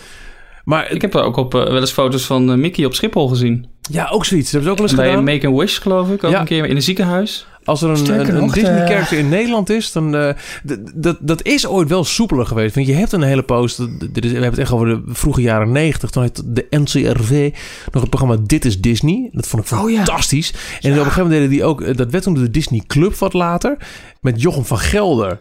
maar 0.63 0.91
Ik 0.91 1.01
heb 1.01 1.13
er 1.13 1.23
ook 1.23 1.37
op, 1.37 1.55
eh, 1.55 1.63
wel 1.63 1.79
eens 1.79 1.91
foto's 1.91 2.25
van 2.25 2.51
eh, 2.51 2.57
Mickey 2.57 2.85
op 2.85 2.93
Schiphol 2.93 3.27
gezien. 3.27 3.67
ja, 3.91 4.07
ook 4.11 4.25
zoiets. 4.25 4.51
Dat 4.51 4.63
hebben 4.63 4.63
ze 4.63 4.69
ook 4.69 4.77
wel 4.77 4.87
eens 4.87 4.95
Bij 4.95 5.09
gedaan. 5.09 5.23
Make 5.23 5.47
a 5.47 5.51
Wish, 5.65 5.81
geloof 5.81 6.09
ik. 6.09 6.23
Ook 6.23 6.31
Ja. 6.31 6.39
een 6.39 6.45
keer 6.45 6.65
in 6.65 6.75
een 6.75 6.81
ziekenhuis. 6.81 7.47
Als 7.65 7.81
er 7.81 7.89
een, 7.89 8.35
een, 8.35 8.47
Disney-character 8.51 9.09
de- 9.17 9.23
in 9.23 9.29
Nederland 9.29 9.69
is, 9.69 9.91
dan... 9.91 10.15
eh, 10.15 10.29
d- 10.67 10.77
dat, 10.95 11.17
dat 11.19 11.43
is 11.43 11.67
ooit 11.67 11.89
wel 11.89 12.03
soepeler 12.03 12.45
geweest. 12.45 12.75
Want 12.75 12.87
je 12.87 12.93
hebt 12.93 13.11
een 13.11 13.21
hele 13.21 13.43
post... 13.43 13.77
dit 14.13 14.25
is- 14.25 14.31
We 14.31 14.37
hebben 14.39 14.49
het 14.49 14.59
echt 14.59 14.71
over 14.71 14.87
de 14.87 15.01
vroege 15.07 15.41
jaren 15.41 15.71
negentig. 15.71 16.09
Toen 16.09 16.23
had 16.23 16.43
de 16.45 16.65
NCRV 16.69 17.49
nog 17.91 18.01
het 18.01 18.09
programma 18.09 18.37
Dit 18.45 18.65
is 18.65 18.81
Disney. 18.81 19.29
Dat 19.31 19.47
vond 19.47 19.71
ik 19.71 19.77
Oh 19.79 19.89
ja. 19.89 19.95
fantastisch. 19.95 20.53
En 20.53 20.91
op 20.91 20.97
een 20.97 21.03
gegeven 21.03 21.21
moment 21.23 21.31
deden 21.31 21.49
die 21.49 21.63
ook... 21.63 21.81
eh, 21.81 21.95
Dat 21.95 22.11
werd 22.11 22.23
toen 22.23 22.33
de 22.33 22.49
Disney 22.51 22.83
Club 22.87 23.15
wat 23.15 23.33
later. 23.33 23.77
Met 24.21 24.41
Jochem 24.41 24.65
van 24.65 24.77
Gelder. 24.79 25.39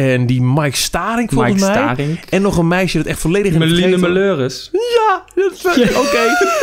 En 0.00 0.26
die 0.26 0.42
Mike 0.42 0.76
Staring 0.76 1.30
volgens 1.32 1.54
Mike 1.54 1.64
mij. 1.66 1.74
Staring. 1.74 2.18
En 2.30 2.42
nog 2.42 2.56
een 2.56 2.68
meisje 2.68 2.96
dat 2.96 3.06
echt 3.06 3.18
volledig 3.20 3.52
in 3.52 3.60
het 3.60 3.70
Meline 3.70 3.88
vergeten- 3.88 4.12
Meleuris. 4.12 4.68
Ja, 4.72 5.24
dat 5.34 5.52
is- 5.52 5.94
oké. 6.04 6.18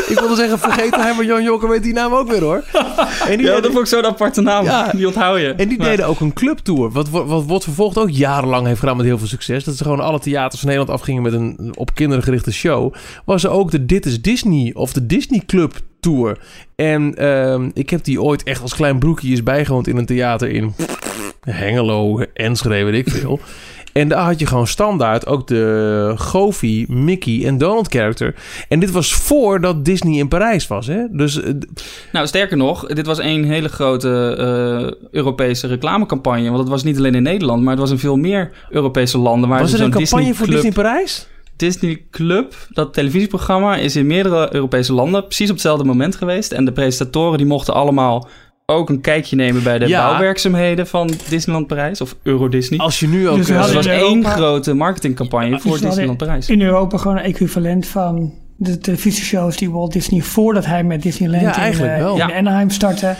Ik 0.07 0.19
wilde 0.19 0.35
zeggen 0.35 0.59
vergeten 0.59 1.01
hij, 1.01 1.13
maar 1.13 1.25
Jan 1.25 1.43
Joker 1.43 1.69
weet 1.69 1.83
die 1.83 1.93
naam 1.93 2.13
ook 2.13 2.27
weer 2.31 2.41
hoor. 2.41 2.63
En 2.73 2.83
die 3.27 3.29
Ja, 3.29 3.35
deden- 3.37 3.61
dat 3.61 3.71
vond 3.71 3.77
ik 3.83 3.85
zo'n 3.87 4.05
aparte 4.05 4.41
naam. 4.41 4.63
Ja. 4.65 4.91
Die 4.95 5.07
onthoud 5.07 5.39
je. 5.39 5.53
En 5.57 5.67
die 5.67 5.77
Maar- 5.77 5.87
deden 5.89 6.07
ook 6.07 6.19
een 6.19 6.33
clubtour. 6.33 6.91
Wat, 6.91 7.09
wat, 7.09 7.25
wat 7.27 7.43
Word 7.45 7.63
vervolgd 7.63 7.97
ook 7.97 8.09
jarenlang 8.09 8.67
heeft 8.67 8.79
gedaan 8.79 8.97
met 8.97 9.05
heel 9.05 9.17
veel 9.17 9.27
succes. 9.27 9.63
Dat 9.63 9.77
ze 9.77 9.83
gewoon 9.83 9.99
alle 9.99 10.19
theaters 10.19 10.61
van 10.61 10.69
Nederland 10.69 10.99
afgingen 10.99 11.21
met 11.21 11.33
een 11.33 11.71
op 11.75 11.95
kinderen 11.95 12.23
gerichte 12.23 12.53
show. 12.53 12.93
Was 13.25 13.43
er 13.43 13.49
ook 13.49 13.71
de 13.71 13.85
Dit 13.85 14.05
is 14.05 14.21
Disney 14.21 14.71
of 14.73 14.93
de 14.93 15.05
Disney 15.05 15.41
Club 15.45 15.73
Tour. 15.99 16.37
En 16.75 17.15
ehm, 17.15 17.69
ik 17.73 17.89
heb 17.89 18.03
die 18.03 18.21
ooit 18.21 18.43
echt 18.43 18.61
als 18.61 18.75
klein 18.75 18.99
broekje 18.99 19.29
eens 19.29 19.43
bijgewoond 19.43 19.87
in 19.87 19.97
een 19.97 20.05
theater 20.05 20.49
in 20.49 20.73
Hengelo, 21.41 22.19
Enschede, 22.33 22.83
weet 22.83 23.07
ik 23.07 23.13
veel. 23.13 23.39
En 23.93 24.07
daar 24.07 24.23
had 24.25 24.39
je 24.39 24.45
gewoon 24.45 24.67
standaard 24.67 25.27
ook 25.27 25.47
de 25.47 26.13
Goofy, 26.15 26.85
Mickey 26.87 27.45
en 27.45 27.57
Donald 27.57 27.87
character. 27.87 28.35
En 28.67 28.79
dit 28.79 28.91
was 28.91 29.13
voordat 29.13 29.85
Disney 29.85 30.17
in 30.17 30.27
Parijs 30.27 30.67
was. 30.67 30.87
Hè? 30.87 31.03
Dus 31.11 31.41
eh, 31.41 31.53
Nou, 32.11 32.27
sterker 32.27 32.57
nog, 32.57 32.85
dit 32.85 33.05
was 33.05 33.19
een 33.19 33.43
hele 33.43 33.69
grote 33.69 34.35
eh, 34.37 35.07
Europese 35.11 35.67
reclamecampagne. 35.67 36.47
Want 36.47 36.59
het 36.59 36.67
was 36.67 36.83
niet 36.83 36.97
alleen 36.97 37.15
in 37.15 37.23
Nederland, 37.23 37.61
maar 37.61 37.71
het 37.71 37.81
was 37.81 37.91
in 37.91 37.99
veel 37.99 38.17
meer 38.17 38.51
Europese 38.69 39.17
landen. 39.17 39.49
Waar 39.49 39.59
was 39.59 39.73
er 39.73 39.81
een 39.81 39.91
campagne 39.91 40.33
voor 40.33 40.45
Club- 40.45 40.55
Disney 40.55 40.71
Parijs? 40.83 41.27
Disney 41.57 42.05
Club, 42.11 42.53
dat 42.69 42.93
televisieprogramma, 42.93 43.75
is 43.75 43.95
in 43.95 44.07
meerdere 44.07 44.53
Europese 44.53 44.93
landen 44.93 45.23
precies 45.25 45.47
op 45.47 45.53
hetzelfde 45.53 45.83
moment 45.83 46.15
geweest. 46.15 46.51
En 46.51 46.65
de 46.65 46.71
presentatoren 46.71 47.37
die 47.37 47.47
mochten 47.47 47.73
allemaal 47.73 48.27
ook 48.65 48.89
een 48.89 49.01
kijkje 49.01 49.35
nemen 49.35 49.63
bij 49.63 49.79
de 49.79 49.87
Ja. 49.87 50.07
bouwwerkzaamheden 50.07 50.87
van 50.87 51.11
Disneyland 51.29 51.67
Parijs 51.67 52.01
of 52.01 52.15
Euro 52.23 52.49
Disney. 52.49 52.79
Als 52.79 52.99
je 52.99 53.07
nu 53.07 53.29
ook... 53.29 53.37
Dus 53.37 53.49
eh, 53.49 53.57
dus 53.57 53.65
het 53.65 53.75
was 53.75 53.85
één 53.85 54.25
grote 54.25 54.73
marketingcampagne 54.73 55.59
voor 55.59 55.79
Disneyland 55.79 56.17
Parijs. 56.17 56.49
In 56.49 56.61
Europa 56.61 56.97
gewoon 56.97 57.17
een 57.17 57.23
equivalent 57.23 57.87
van 57.87 58.33
de 58.59 58.77
televisieshows 58.77 59.57
die 59.57 59.71
Walt 59.71 59.93
Disney 59.93 60.21
voordat 60.21 60.65
hij 60.65 60.83
met 60.83 61.01
Disneyland 61.01 61.41
Ja, 61.41 61.55
in, 61.55 61.61
eigenlijk 61.61 61.93
eh, 61.93 61.99
wel. 61.99 62.11
in 62.11 62.27
Ja. 62.27 62.35
Anaheim 62.37 62.69
startte. 62.69 63.15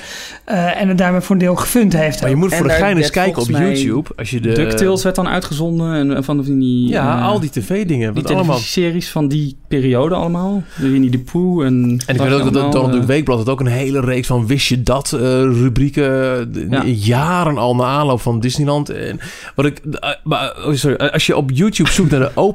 eh, 0.45 0.81
en 0.81 0.87
het 0.87 0.97
daarmee 0.97 1.21
voor 1.21 1.35
een 1.35 1.41
deel 1.41 1.55
gefund 1.55 1.93
heeft. 1.93 2.21
Maar 2.21 2.29
je 2.29 2.35
moet 2.35 2.53
voor 2.55 2.65
En 2.65 2.71
de 2.71 2.83
gein 2.83 2.97
eens 2.97 3.09
kijken 3.09 3.41
op 3.41 3.49
YouTube. 3.49 4.09
Als 4.15 4.29
je 4.29 4.39
de, 4.39 4.51
DuckTales 4.51 5.03
werd 5.03 5.15
dan 5.15 5.27
uitgezonden 5.27 5.93
en 5.93 6.15
en 6.15 6.23
van 6.23 6.41
die... 6.41 6.87
Ja, 6.89 7.17
eh, 7.17 7.27
al 7.27 7.39
die 7.39 7.49
tv-dingen. 7.49 8.13
Die 8.13 8.21
wat 8.23 8.31
allemaal. 8.31 8.45
televisieseries 8.55 9.09
van 9.09 9.27
die 9.27 9.57
periode 9.67 10.15
allemaal. 10.15 10.63
De 10.79 10.89
Winnie 10.89 11.09
de 11.09 11.19
Pooh 11.19 11.65
en... 11.65 11.73
En 12.05 12.15
ik 12.15 12.21
weet 12.21 12.31
ook 12.33 12.53
dat 12.53 12.63
het 12.63 12.71
Donald 12.71 12.91
Duck 12.91 13.01
eh, 13.01 13.07
Weekblad 13.07 13.37
had 13.37 13.49
ook 13.49 13.59
een 13.59 13.65
hele 13.67 13.99
reeks 13.99 14.27
van 14.27 14.47
wist 14.47 14.67
je 14.67 14.83
dat 14.83 15.13
eh, 15.13 15.19
rubrieken 15.41 16.51
Ja. 16.69 16.83
jaren 16.85 17.57
al 17.57 17.75
na 17.75 17.83
aanloop 17.83 18.21
van 18.21 18.39
Disneyland. 18.39 18.89
En 18.89 19.19
wat 19.55 19.65
ik, 19.65 19.77
eh, 19.79 20.09
maar, 20.23 20.65
oh, 20.65 20.73
sorry, 20.73 20.95
als 20.95 21.25
je 21.25 21.37
op 21.37 21.51
YouTube 21.53 21.89
zoekt 21.89 22.11
naar 22.11 22.19
de 22.19 22.31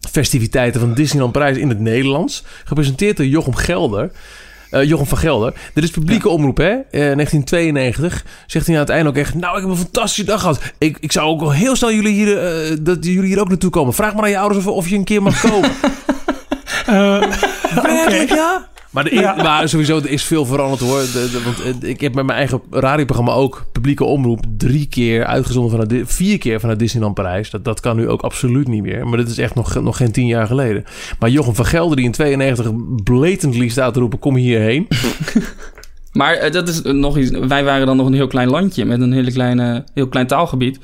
openingsfestiviteiten 0.00 0.80
van 0.80 0.94
Disneyland 0.94 1.32
Parijs 1.32 1.56
in 1.56 1.68
het 1.68 1.78
Nederlands, 1.80 2.42
gepresenteerd 2.64 3.16
door 3.16 3.26
Jochem 3.26 3.54
Gelder. 3.54 4.10
eh, 4.70 4.84
Jochem 4.84 5.06
van 5.06 5.18
Gelder. 5.18 5.52
Dit 5.74 5.84
is 5.84 5.90
publieke 5.90 6.28
omroep, 6.28 6.56
hè? 6.56 6.70
Eh, 6.70 6.90
1992. 6.90 8.24
Zegt 8.46 8.66
hij 8.66 8.74
aan 8.74 8.80
het 8.80 8.90
einde 8.90 9.08
ook 9.08 9.16
echt... 9.16 9.34
Nou, 9.34 9.56
ik 9.56 9.62
heb 9.62 9.70
een 9.70 9.76
fantastische 9.76 10.24
dag 10.24 10.40
gehad. 10.40 10.60
Ik, 10.78 10.96
ik 11.00 11.12
zou 11.12 11.28
ook 11.28 11.40
wel 11.40 11.52
heel 11.52 11.76
snel 11.76 11.92
jullie 11.92 12.12
hier, 12.12 12.38
eh, 12.38 12.76
dat 12.80 13.04
jullie 13.04 13.28
hier 13.28 13.40
ook 13.40 13.48
naartoe 13.48 13.70
komen. 13.70 13.94
Vraag 13.94 14.14
maar 14.14 14.22
aan 14.22 14.30
je 14.30 14.38
ouders 14.38 14.66
of, 14.66 14.72
of 14.74 14.88
je 14.88 14.96
een 14.96 15.04
keer 15.04 15.22
mag 15.22 15.40
komen. 15.40 15.70
Eh, 16.86 17.22
Werkelijk, 17.82 18.28
ja? 18.28 18.68
Maar, 18.90 19.04
de, 19.04 19.14
Ja. 19.14 19.34
maar 19.42 19.68
sowieso, 19.68 19.96
er 19.98 20.10
is 20.10 20.24
veel 20.24 20.44
veranderd 20.46 20.80
hoor. 20.80 20.98
De, 21.00 21.28
de- 21.32 21.42
want 21.44 21.82
eh, 21.82 21.88
ik 21.90 22.00
heb 22.00 22.14
met 22.14 22.24
mijn 22.26 22.38
eigen 22.38 22.60
radioprogramma 22.70 23.32
ook 23.32 23.66
publieke 23.72 24.04
omroep 24.04 24.44
drie 24.56 24.86
keer 24.86 25.24
uitgezonden 25.24 25.70
vanuit 25.70 26.12
vier 26.12 26.38
keer 26.38 26.60
vanuit 26.60 26.78
Disneyland 26.78 27.14
Parijs. 27.14 27.50
Dat, 27.50 27.64
dat 27.64 27.80
kan 27.80 27.96
nu 27.96 28.08
ook 28.08 28.22
absoluut 28.22 28.68
niet 28.68 28.82
meer. 28.82 29.06
Maar 29.06 29.18
dit 29.18 29.28
is 29.28 29.38
echt 29.38 29.54
nog, 29.54 29.74
nog 29.82 29.96
geen 29.96 30.12
tien 30.12 30.26
jaar 30.26 30.46
geleden. 30.46 30.84
Maar 31.18 31.30
Jochem 31.30 31.54
van 31.54 31.64
Gelder, 31.66 31.96
die 31.96 32.04
in 32.04 32.12
92 32.12 32.72
blatantly 33.04 33.68
staat 33.68 33.94
te 33.94 34.00
roepen: 34.00 34.18
kom 34.18 34.36
hierheen. 34.36 34.86
Maar 36.12 36.34
eh, 36.34 36.52
dat 36.52 36.68
is 36.68 36.82
nog 36.82 37.18
iets. 37.18 37.30
Wij 37.30 37.64
waren 37.64 37.86
dan 37.86 37.96
nog 37.96 38.06
een 38.06 38.14
heel 38.14 38.26
klein 38.26 38.48
landje 38.48 38.84
met 38.84 39.00
een 39.00 39.12
hele 39.12 39.32
kleine, 39.32 39.84
heel 39.94 40.08
klein 40.08 40.26
taalgebied. 40.26 40.78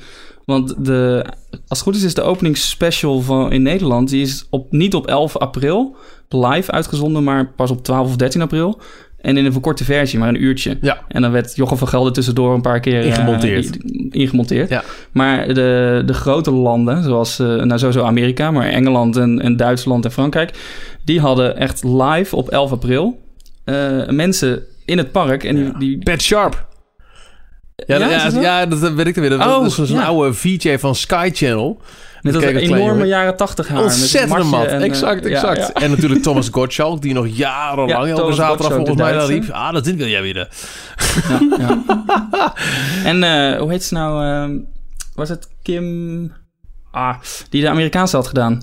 Want 0.47 0.85
de, 0.85 1.25
als 1.51 1.79
het 1.79 1.81
goed 1.81 1.95
is, 1.95 2.03
is 2.03 2.13
de 2.13 2.21
openingsspecial 2.21 3.21
van 3.21 3.51
in 3.51 3.61
Nederland. 3.61 4.09
Die 4.09 4.21
is 4.21 4.45
op, 4.49 4.71
niet 4.71 4.95
op 4.95 5.07
11 5.07 5.37
april 5.37 5.95
live 6.29 6.71
uitgezonden, 6.71 7.23
maar 7.23 7.47
pas 7.55 7.71
op 7.71 7.83
12 7.83 8.07
of 8.07 8.15
13 8.15 8.41
april. 8.41 8.81
En 9.21 9.37
in 9.37 9.45
een 9.45 9.51
verkorte 9.51 9.83
versie, 9.83 10.19
maar 10.19 10.29
een 10.29 10.43
uurtje. 10.43 10.77
Ja. 10.81 10.99
En 11.07 11.21
dan 11.21 11.31
werd 11.31 11.55
Jochem 11.55 11.77
van 11.77 11.87
Gelder 11.87 12.13
tussendoor 12.13 12.53
een 12.53 12.61
paar 12.61 12.79
keer 12.79 12.99
eh, 12.99 13.05
Ingemonteerd. 13.05 13.77
ingemonteerd. 14.09 14.69
Ja. 14.69 14.83
Maar 15.11 15.53
de, 15.53 16.03
de 16.05 16.13
grote 16.13 16.51
landen, 16.51 17.03
zoals 17.03 17.39
eh, 17.39 17.47
nou 17.47 17.79
sowieso 17.79 18.03
Amerika, 18.03 18.51
maar 18.51 18.67
Engeland 18.67 19.15
en, 19.15 19.41
en 19.41 19.57
Duitsland 19.57 20.05
en 20.05 20.11
Frankrijk, 20.11 20.51
die 21.03 21.19
hadden 21.19 21.57
echt 21.57 21.83
live 21.83 22.35
op 22.35 22.49
11 22.49 22.71
april 22.71 23.19
eh, 23.63 24.07
mensen 24.09 24.63
in 24.85 24.97
het 24.97 25.11
park. 25.11 25.43
En 25.43 25.55
die, 25.55 25.77
die, 25.77 25.97
Pat 26.03 26.21
Sharp. 26.21 26.67
Ja, 27.85 27.97
Ja, 27.97 27.99
dat- 27.99 28.09
ja, 28.09 28.29
dat 28.29 28.43
ja, 28.43 28.65
dat 28.65 28.93
weet 28.93 29.07
ik 29.07 29.15
weer. 29.15 29.29
Dat, 29.29 29.39
Oh, 29.39 29.45
dat 29.45 29.65
is 29.65 29.75
zo'n 29.75 29.87
ja. 29.97 30.03
oude 30.05 30.33
VJ 30.33 30.77
van 30.77 30.95
Sky 30.95 31.29
Channel. 31.33 31.81
met 32.21 32.33
dat 32.33 32.43
enorme 32.43 33.05
jaren 33.05 33.37
80 33.37 33.67
haar. 33.67 33.83
Ontzettend 33.83 34.39
een 34.39 34.47
mat. 34.47 34.65
en, 34.65 34.79
eh, 34.79 34.85
exact, 34.85 35.25
exact. 35.25 35.71
En 35.71 35.89
natuurlijk 35.89 36.21
Thomas 36.23 36.49
Gottschalk, 36.49 37.01
die 37.01 37.13
nog 37.13 37.27
jarenlang 37.27 37.89
Ja, 37.89 38.05
elke 38.05 38.33
zaterdag 38.33 38.73
volgens 38.73 38.97
mij 38.97 39.11
daar 39.11 39.25
riep... 39.25 39.49
Ah, 39.49 39.73
dat 39.73 39.83
dit 39.83 39.95
wil 39.95 40.07
jij. 40.07 40.27
Ja, 40.27 40.47
ja. 41.59 41.83
en 43.11 43.23
eh, 43.23 43.59
hoe 43.59 43.71
heet 43.71 43.83
ze 43.83 43.93
nou? 43.93 44.25
ehm, 44.25 44.57
was 45.15 45.29
het 45.29 45.47
Kim... 45.63 46.33
Ah, 46.91 47.15
die 47.49 47.61
de 47.61 47.69
Amerikaanse 47.69 48.15
had 48.15 48.27
gedaan. 48.27 48.61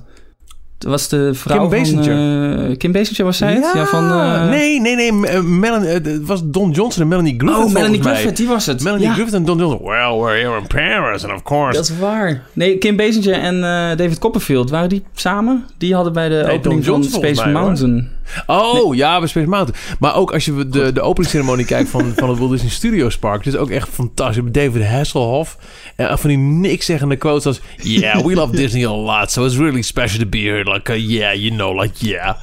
Was 0.78 1.08
de 1.08 1.34
vrouw 1.34 1.68
Kim 1.68 1.78
Basinger. 1.78 2.04
van... 2.04 2.70
eh, 2.70 2.76
Kim 2.76 2.92
Basinger 2.92 3.24
was 3.24 3.36
zij 3.36 3.52
het? 3.54 3.70
Ja, 3.74 3.86
van... 3.86 4.10
eh, 4.10 4.48
Nee, 4.48 4.80
nee, 4.80 4.94
nee. 4.96 5.26
Eh, 5.26 5.40
Melanie, 5.40 5.88
het 5.88 6.24
was 6.26 6.40
Don 6.44 6.70
Johnson 6.70 7.02
en 7.02 7.08
Melanie 7.08 7.34
Griffith 7.38 7.64
Oh, 7.64 7.72
Melanie. 7.72 8.02
Griffith, 8.02 8.36
die 8.36 8.46
was 8.46 8.66
het. 8.66 8.82
Melanie 8.82 9.06
ja, 9.06 9.12
Griffith 9.12 9.34
en 9.34 9.44
Don 9.44 9.58
Johnson. 9.58 9.82
Well, 9.82 10.12
we're 10.18 10.38
here 10.46 10.58
in 10.60 10.66
Paris 10.66 11.24
and 11.24 11.32
of 11.32 11.42
course... 11.42 11.76
dat 11.76 11.88
is 11.88 11.98
waar. 11.98 12.42
Nee, 12.52 12.78
Kim 12.78 12.96
Basinger 12.96 13.32
en 13.34 13.60
David 13.96 14.18
Copperfield, 14.18 14.70
waren 14.70 14.88
die 14.88 15.02
samen? 15.14 15.64
Die 15.78 15.94
hadden 15.94 16.12
bij 16.12 16.28
de 16.28 16.42
Nee, 16.46 16.56
opening 16.56 16.84
van 16.84 16.92
Johnson 16.92 17.12
volgens 17.12 17.32
Space 17.38 17.50
mij, 17.52 17.60
hoor. 17.60 17.62
Mountain. 17.70 18.08
Oh, 18.46 18.94
ja, 18.94 19.18
bij 19.18 19.28
Space 19.28 19.46
Mountain. 19.48 19.80
Maar 19.98 20.16
ook 20.16 20.32
als 20.32 20.44
je 20.44 20.68
de, 20.68 20.92
de 20.92 21.00
openingsceremonie 21.00 21.64
kijkt 21.64 21.88
van, 21.90 22.12
van 22.16 22.28
het 22.28 22.38
Walt 22.38 22.50
Disney 22.50 22.70
Studios 22.70 23.18
Park. 23.18 23.44
Dat 23.44 23.54
is 23.54 23.60
ook 23.60 23.70
echt 23.70 23.88
fantastisch. 23.88 24.42
David 24.50 24.84
Hasselhoff. 24.86 25.58
En 25.96 26.18
van 26.18 26.28
die 26.28 26.38
niks 26.38 26.86
zeggende 26.86 27.16
quotes 27.16 27.46
als... 27.46 27.60
Yeah, 27.76 28.24
we 28.26 28.34
love 28.34 28.56
Disney 28.56 28.86
a 28.86 28.90
lot. 28.96 29.30
So 29.30 29.44
it's 29.44 29.56
really 29.56 29.82
special 29.82 30.18
to 30.22 30.28
be 30.28 30.38
here. 30.38 30.63
Like, 30.72 30.92
uh, 30.96 31.08
yeah, 31.10 31.34
you 31.34 31.50
know, 31.50 31.80
like, 31.80 32.06
yeah. 32.06 32.34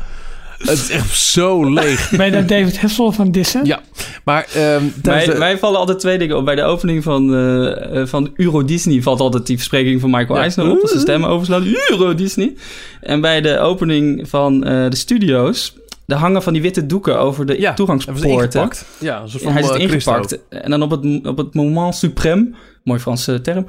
Het 0.58 0.70
is 0.70 0.90
echt 0.90 1.16
zo 1.18 1.70
leeg. 1.74 2.10
ben 2.18 2.26
je 2.26 2.32
daar 2.32 2.46
David 2.46 2.80
Hessel 2.82 3.12
van 3.12 3.32
Dissen? 3.32 3.66
Ja, 3.66 3.82
maar... 4.24 4.48
ehm, 4.56 4.84
Wij, 5.02 5.26
de- 5.26 5.38
wij 5.38 5.58
vallen 5.58 5.80
altijd 5.80 6.00
twee 6.00 6.18
dingen 6.18 6.38
op. 6.38 6.46
Bij 6.46 6.56
de 6.56 6.64
opening 6.64 7.04
van, 7.04 7.34
eh, 7.34 8.02
eh, 8.02 8.08
van 8.08 8.32
Euro 8.36 8.66
Disney 8.66 9.02
valt 9.02 9.20
altijd 9.20 9.46
die 9.46 9.56
verspreking 9.56 10.02
van 10.02 10.10
Michael 10.10 10.36
Ja. 10.36 10.42
Eisner 10.42 10.70
op. 10.72 10.82
Als 10.82 10.92
de 10.92 11.00
stemmen 11.00 11.30
overslaan. 11.30 11.66
Euro 11.90 12.16
Disney. 12.16 12.54
En 13.02 13.22
bij 13.22 13.42
de 13.42 13.60
opening 13.60 14.30
van 14.30 14.64
eh, 14.64 14.90
de 14.90 14.96
studio's... 14.96 15.74
Daar 16.06 16.20
hangen 16.20 16.44
van 16.44 16.54
die 16.54 16.62
witte 16.62 16.86
doeken 16.86 17.20
over 17.20 17.46
de 17.46 17.60
ja, 17.60 17.74
toegangspoorten. 17.74 18.30
ingepakt. 18.30 18.86
Ja, 19.00 19.28
zo 19.28 19.38
Ja, 19.38 19.44
van 19.44 19.54
hij 19.54 19.64
zit 19.64 19.72
Christo. 19.72 20.12
ingepakt. 20.12 20.40
En 20.50 20.70
dan 20.70 20.82
op 20.82 20.90
het, 20.92 21.28
op 21.28 21.38
het 21.38 21.54
moment 21.54 22.06
suprême, 22.06 22.56
mooi 22.84 23.00
Franse 23.00 23.42
term, 23.42 23.66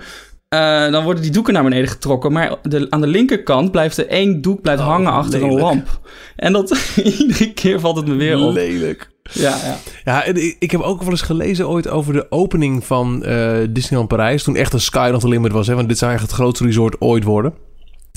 Eh, 0.53 0.91
dan 0.91 1.05
worden 1.05 1.23
die 1.23 1.33
doeken 1.33 1.53
naar 1.53 1.63
beneden 1.63 1.89
getrokken. 1.89 2.33
Maar 2.33 2.55
de, 2.63 2.87
aan 2.91 3.01
de 3.01 3.07
linkerkant 3.07 3.71
blijft 3.71 3.97
er 3.97 4.07
één 4.07 4.41
doek 4.41 4.61
blijft 4.63 4.81
Oh, 4.81 4.87
hangen 4.87 5.13
achter 5.13 5.41
lelijk. 5.41 5.53
een 5.55 5.61
lamp. 5.61 6.01
En 6.37 6.53
dat 6.53 6.79
iedere 7.19 7.53
keer 7.53 7.81
valt 7.81 7.97
het 7.97 8.07
me 8.07 8.15
weer 8.15 8.39
op. 8.39 8.53
Lelijk. 8.53 9.11
Ja, 9.23 9.57
ja. 9.65 9.77
Ja, 10.05 10.25
en 10.25 10.57
ik, 10.59 10.71
heb 10.71 10.81
ook 10.81 11.01
wel 11.03 11.11
eens 11.11 11.23
gelezen 11.23 11.69
ooit 11.69 11.89
over 11.89 12.13
de 12.13 12.27
opening 12.31 12.85
van 12.85 13.25
eh, 13.25 13.57
Disneyland 13.71 14.09
Parijs. 14.09 14.43
Toen 14.43 14.57
echt 14.57 14.73
een 14.73 14.81
sky 14.81 15.09
nog 15.13 15.21
the 15.21 15.29
limit 15.29 15.53
was. 15.53 15.67
Hè, 15.67 15.75
want 15.75 15.89
dit 15.89 15.99
zou 15.99 16.11
eigenlijk 16.11 16.39
het 16.39 16.47
grootste 16.47 16.67
resort 16.67 17.01
ooit 17.01 17.25
worden. 17.25 17.55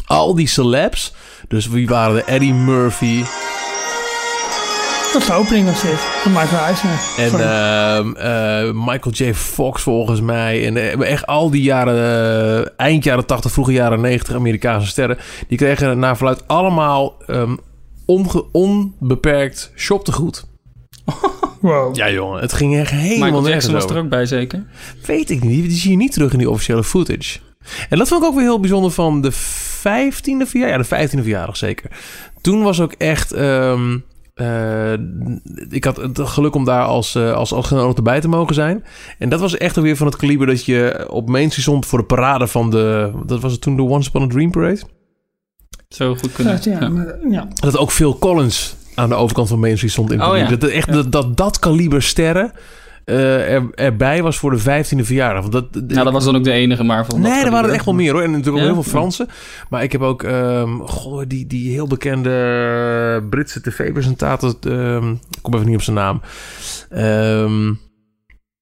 Al 0.06 0.36
die 0.36 0.48
celebs. 0.48 1.14
Dus 1.48 1.68
wie 1.68 1.88
waren 1.88 2.16
er? 2.18 2.26
Eddie 2.26 2.54
Murphy. 2.54 3.24
Dat 5.16 5.24
is 5.24 5.30
de 5.30 5.36
opening 5.36 5.66
dit. 5.66 6.00
Van 6.00 6.32
Michael 6.32 6.62
Eisner. 6.62 7.00
En 7.18 7.32
ehm, 7.40 8.16
eh, 8.16 8.74
Michael 8.74 9.16
J. 9.16 9.34
Fox 9.34 9.82
volgens 9.82 10.22
mij. 10.22 10.66
En 10.66 10.78
eh, 10.78 11.12
echt 11.12 11.26
al 11.26 11.50
die 11.50 11.62
jaren, 11.62 11.96
eh, 12.66 12.72
eind 12.78 13.04
jaren 13.04 13.26
80, 13.26 13.52
vroege 13.52 13.72
jaren 13.72 14.02
90 14.02 14.36
Amerikaanse 14.36 14.88
sterren. 14.88 15.18
Die 15.48 15.58
kregen 15.58 16.00
naar 16.00 16.18
verluid 16.18 16.48
allemaal 16.48 17.16
ehm, 17.28 17.56
onge- 18.06 18.46
onbeperkt 18.52 19.72
shoptegoed. 19.76 20.46
wow. 21.62 21.96
Ja 21.96 22.10
jongen, 22.12 22.42
het 22.42 22.54
ging 22.54 22.76
echt 22.78 22.92
helemaal 22.92 23.30
Michael 23.30 23.50
Jackson 23.50 23.74
was 23.74 23.84
over. 23.84 23.96
er 23.96 24.04
ook 24.04 24.10
bij, 24.10 24.26
zeker? 24.26 24.66
Weet 25.06 25.30
ik 25.30 25.44
niet. 25.44 25.64
Die 25.64 25.78
zie 25.80 25.92
je 25.92 25.98
niet 25.98 26.14
terug 26.14 26.32
in 26.32 26.38
die 26.38 26.50
officiële 26.50 26.84
footage. 26.84 27.40
En 27.90 27.98
dat 27.98 28.08
vond 28.08 28.22
ik 28.24 28.28
ook 28.28 28.36
weer 28.36 28.44
heel 28.44 28.60
bijzonder 28.60 28.92
van 28.92 29.22
de 29.22 29.32
15e 29.34 30.48
verjaardag. 30.48 30.90
Ja, 30.90 30.98
de 30.98 31.08
15e 31.08 31.22
verjaardag 31.22 31.58
zeker. 31.58 31.90
Toen 32.42 32.64
was 32.64 32.82
ook 32.82 32.92
echt... 32.92 33.32
ehm, 33.32 33.98
eh, 34.36 34.94
ik 35.70 35.84
had 35.84 35.98
het 35.98 36.20
geluk 36.20 36.56
om 36.56 36.66
daar 36.66 36.84
als, 36.84 37.16
eh, 37.16 37.34
als, 37.34 37.54
als 37.54 37.68
genodigd 37.68 37.98
erbij 37.98 38.22
te 38.22 38.28
mogen 38.28 38.56
zijn. 38.56 38.84
En 39.20 39.30
dat 39.30 39.40
was 39.40 39.58
echt 39.58 39.76
weer 39.76 39.96
van 39.98 40.08
het 40.08 40.16
kaliber 40.16 40.48
dat 40.48 40.66
je 40.66 41.06
op 41.10 41.30
Main 41.30 41.48
Street 41.48 41.66
stond 41.66 41.86
voor 41.86 42.00
de 42.00 42.06
parade 42.06 42.48
van 42.48 42.70
de... 42.70 43.12
Dat 43.26 43.42
was 43.42 43.52
het 43.52 43.62
toen 43.62 43.76
de 43.76 43.82
Once 43.82 44.10
Upon 44.10 44.24
a 44.24 44.28
Dream 44.28 44.52
Parade. 44.52 44.82
Zou 45.88 46.18
goed 46.18 46.32
kunnen. 46.32 46.60
Ja, 46.64 46.80
Ja. 46.80 46.90
maar, 46.90 47.16
ja. 47.30 47.48
Dat 47.54 47.78
ook 47.78 47.92
Phil 47.92 48.18
Collins 48.18 48.76
aan 48.96 49.10
de 49.10 49.16
overkant 49.16 49.48
van 49.48 49.60
Main 49.60 49.76
Street 49.76 49.92
stond 49.92 50.12
in 50.12 50.20
het 50.20 50.30
Oh, 50.30 50.38
ja. 50.38 50.48
Dat, 50.56 50.70
echt, 50.70 50.88
Ja. 50.88 50.94
dat, 50.94 51.12
dat 51.12 51.38
dat 51.38 51.60
kaliber 51.60 52.02
sterren 52.02 52.52
eh, 53.06 53.54
er, 53.54 53.70
erbij 53.74 54.24
was 54.24 54.38
voor 54.38 54.52
de 54.52 54.60
15e 54.60 55.06
verjaardag. 55.06 55.42
Want 55.42 55.52
dat, 55.52 55.74
Nou, 55.74 56.04
dat 56.04 56.14
was 56.14 56.24
dan 56.26 56.36
ook 56.36 56.44
de 56.44 56.52
enige, 56.52 56.84
maar 56.84 57.06
van 57.06 57.22
Nee, 57.22 57.44
er 57.44 57.52
waren 57.52 57.70
er 57.70 57.76
echt 57.76 57.86
wel 57.86 57.94
meer 57.94 58.12
hoor. 58.12 58.22
En 58.22 58.32
natuurlijk 58.32 58.58
ook 58.58 58.64
heel 58.64 58.84
veel 58.84 58.92
Fransen. 58.92 59.28
Maar 59.70 59.84
ik 59.84 59.92
heb 59.92 60.02
ook 60.02 60.24
ehm, 60.24 60.78
goh, 60.80 61.24
die, 61.28 61.48
die 61.48 61.72
heel 61.72 61.88
bekende 61.88 63.24
Britse 63.30 63.62
tv-presentator. 63.62 64.54
ehm, 64.62 65.12
ik 65.12 65.40
kom 65.42 65.54
even 65.54 65.66
niet 65.66 65.76
op 65.76 65.82
zijn 65.82 65.96
naam. 65.96 66.22
Ehm, 66.90 67.74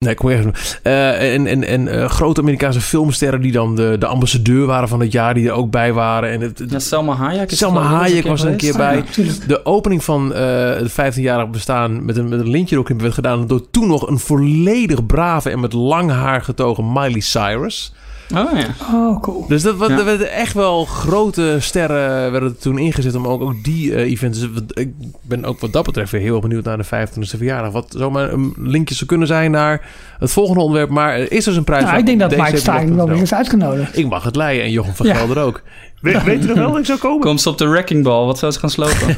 nee, 0.04 0.12
ik 0.12 0.18
kom 0.18 0.30
even. 0.30 0.54
Eh, 0.84 1.34
en 1.34 1.48
en, 1.48 1.64
en 1.64 1.88
eh, 1.88 2.10
grote 2.10 2.42
Amerikaanse 2.42 2.82
filmsterren 2.82 3.42
die 3.42 3.52
dan 3.52 3.76
de, 3.76 3.96
de 4.00 4.06
ambassadeur 4.06 4.66
waren 4.66 4.88
van 4.88 5.00
het 5.00 5.12
jaar. 5.12 5.34
Die 5.34 5.48
er 5.48 5.54
ook 5.54 5.72
bij 5.72 5.94
waren. 5.94 6.30
En 6.32 6.42
het, 6.42 6.60
het- 6.60 6.72
Ja, 6.72 6.80
Selma 6.80 7.14
Hayek. 7.14 7.52
is 7.52 7.58
Selma 7.58 7.80
ook 7.80 7.86
Hayek 7.88 8.28
was 8.28 8.42
er 8.44 8.50
een 8.50 8.56
keer 8.58 8.78
bij. 8.78 8.98
Ah, 8.98 9.06
ja, 9.16 9.34
de 9.48 9.66
opening 9.66 10.04
van 10.04 10.34
eh, 10.34 10.74
het 10.76 10.92
15-jarig 10.92 11.50
bestaan 11.50 12.06
met 12.06 12.18
een, 12.18 12.30
met 12.30 12.40
een 12.40 12.50
lintje 12.50 12.76
erop 12.76 13.02
werd 13.02 13.14
gedaan 13.14 13.48
door 13.48 13.70
toen 13.72 13.88
nog 13.88 14.08
een 14.08 14.20
volledig 14.20 15.06
brave 15.06 15.50
en 15.50 15.60
met 15.60 15.74
lang 15.74 16.12
haar 16.12 16.42
getogen 16.42 16.92
Miley 16.94 17.20
Cyrus. 17.20 17.94
Oh 18.36 18.60
ja. 18.60 18.66
Oh, 18.94 19.22
cool. 19.22 19.46
Dus 19.48 19.62
dat, 19.62 19.76
wa- 19.76 19.88
Ja. 19.90 19.98
er 19.98 20.06
werden 20.06 20.32
echt 20.32 20.54
wel 20.54 20.86
grote 20.86 21.58
sterren 21.60 22.32
werden 22.32 22.50
er 22.50 22.58
toen 22.58 22.78
ingezet 22.78 23.16
om 23.16 23.28
ook, 23.28 23.42
ook 23.42 23.64
die 23.64 23.96
eh, 23.96 24.12
events. 24.12 24.40
Dus 24.40 24.50
wat- 24.54 24.80
ik 24.80 24.94
ben 25.22 25.46
ook 25.46 25.60
wat 25.60 25.74
dat 25.74 25.84
betreft 25.86 26.12
weer 26.12 26.22
heel 26.22 26.40
benieuwd 26.40 26.64
naar 26.64 26.78
de 26.78 26.84
25e 26.84 27.38
verjaardag. 27.38 27.72
Wat 27.72 27.94
zomaar 27.98 28.32
een 28.34 28.54
linkje 28.58 28.96
zou 28.96 29.06
kunnen 29.06 29.28
zijn 29.28 29.52
naar 29.52 29.82
het 30.20 30.32
volgende 30.32 30.62
onderwerp. 30.62 30.90
Maar 30.90 31.14
er 31.14 31.32
is 31.32 31.44
dus 31.46 31.56
een 31.56 31.64
prijs. 31.64 31.84
Nou, 31.84 31.98
ik 31.98 32.06
denk 32.06 32.20
dat 32.20 32.36
Mike. 32.38 32.58
Stein 32.58 32.96
wel 32.96 33.08
weer 33.10 33.22
is 33.22 33.34
uitgenodigd. 33.34 33.98
Ik 33.98 34.10
mag 34.10 34.24
het 34.24 34.36
leiden 34.36 34.66
en 34.66 34.72
Jochem 34.72 34.94
van 34.94 35.06
Ja. 35.06 35.16
Gelder 35.16 35.38
ook. 35.44 35.62
Weet, 36.04 36.24
weet 36.24 36.42
je 36.42 36.48
nog 36.48 36.58
wel 36.58 36.72
dat 36.72 36.80
ik 36.80 36.86
zou 36.86 37.00
komen? 37.00 37.20
Komt 37.20 37.42
ze 37.42 37.50
op 37.50 37.58
de 37.58 37.68
wrecking 37.68 38.04
ball? 38.04 38.26
Wat 38.26 38.38
zou 38.38 38.52
ze 38.52 38.60
gaan 38.60 38.70
slopen? 38.70 39.18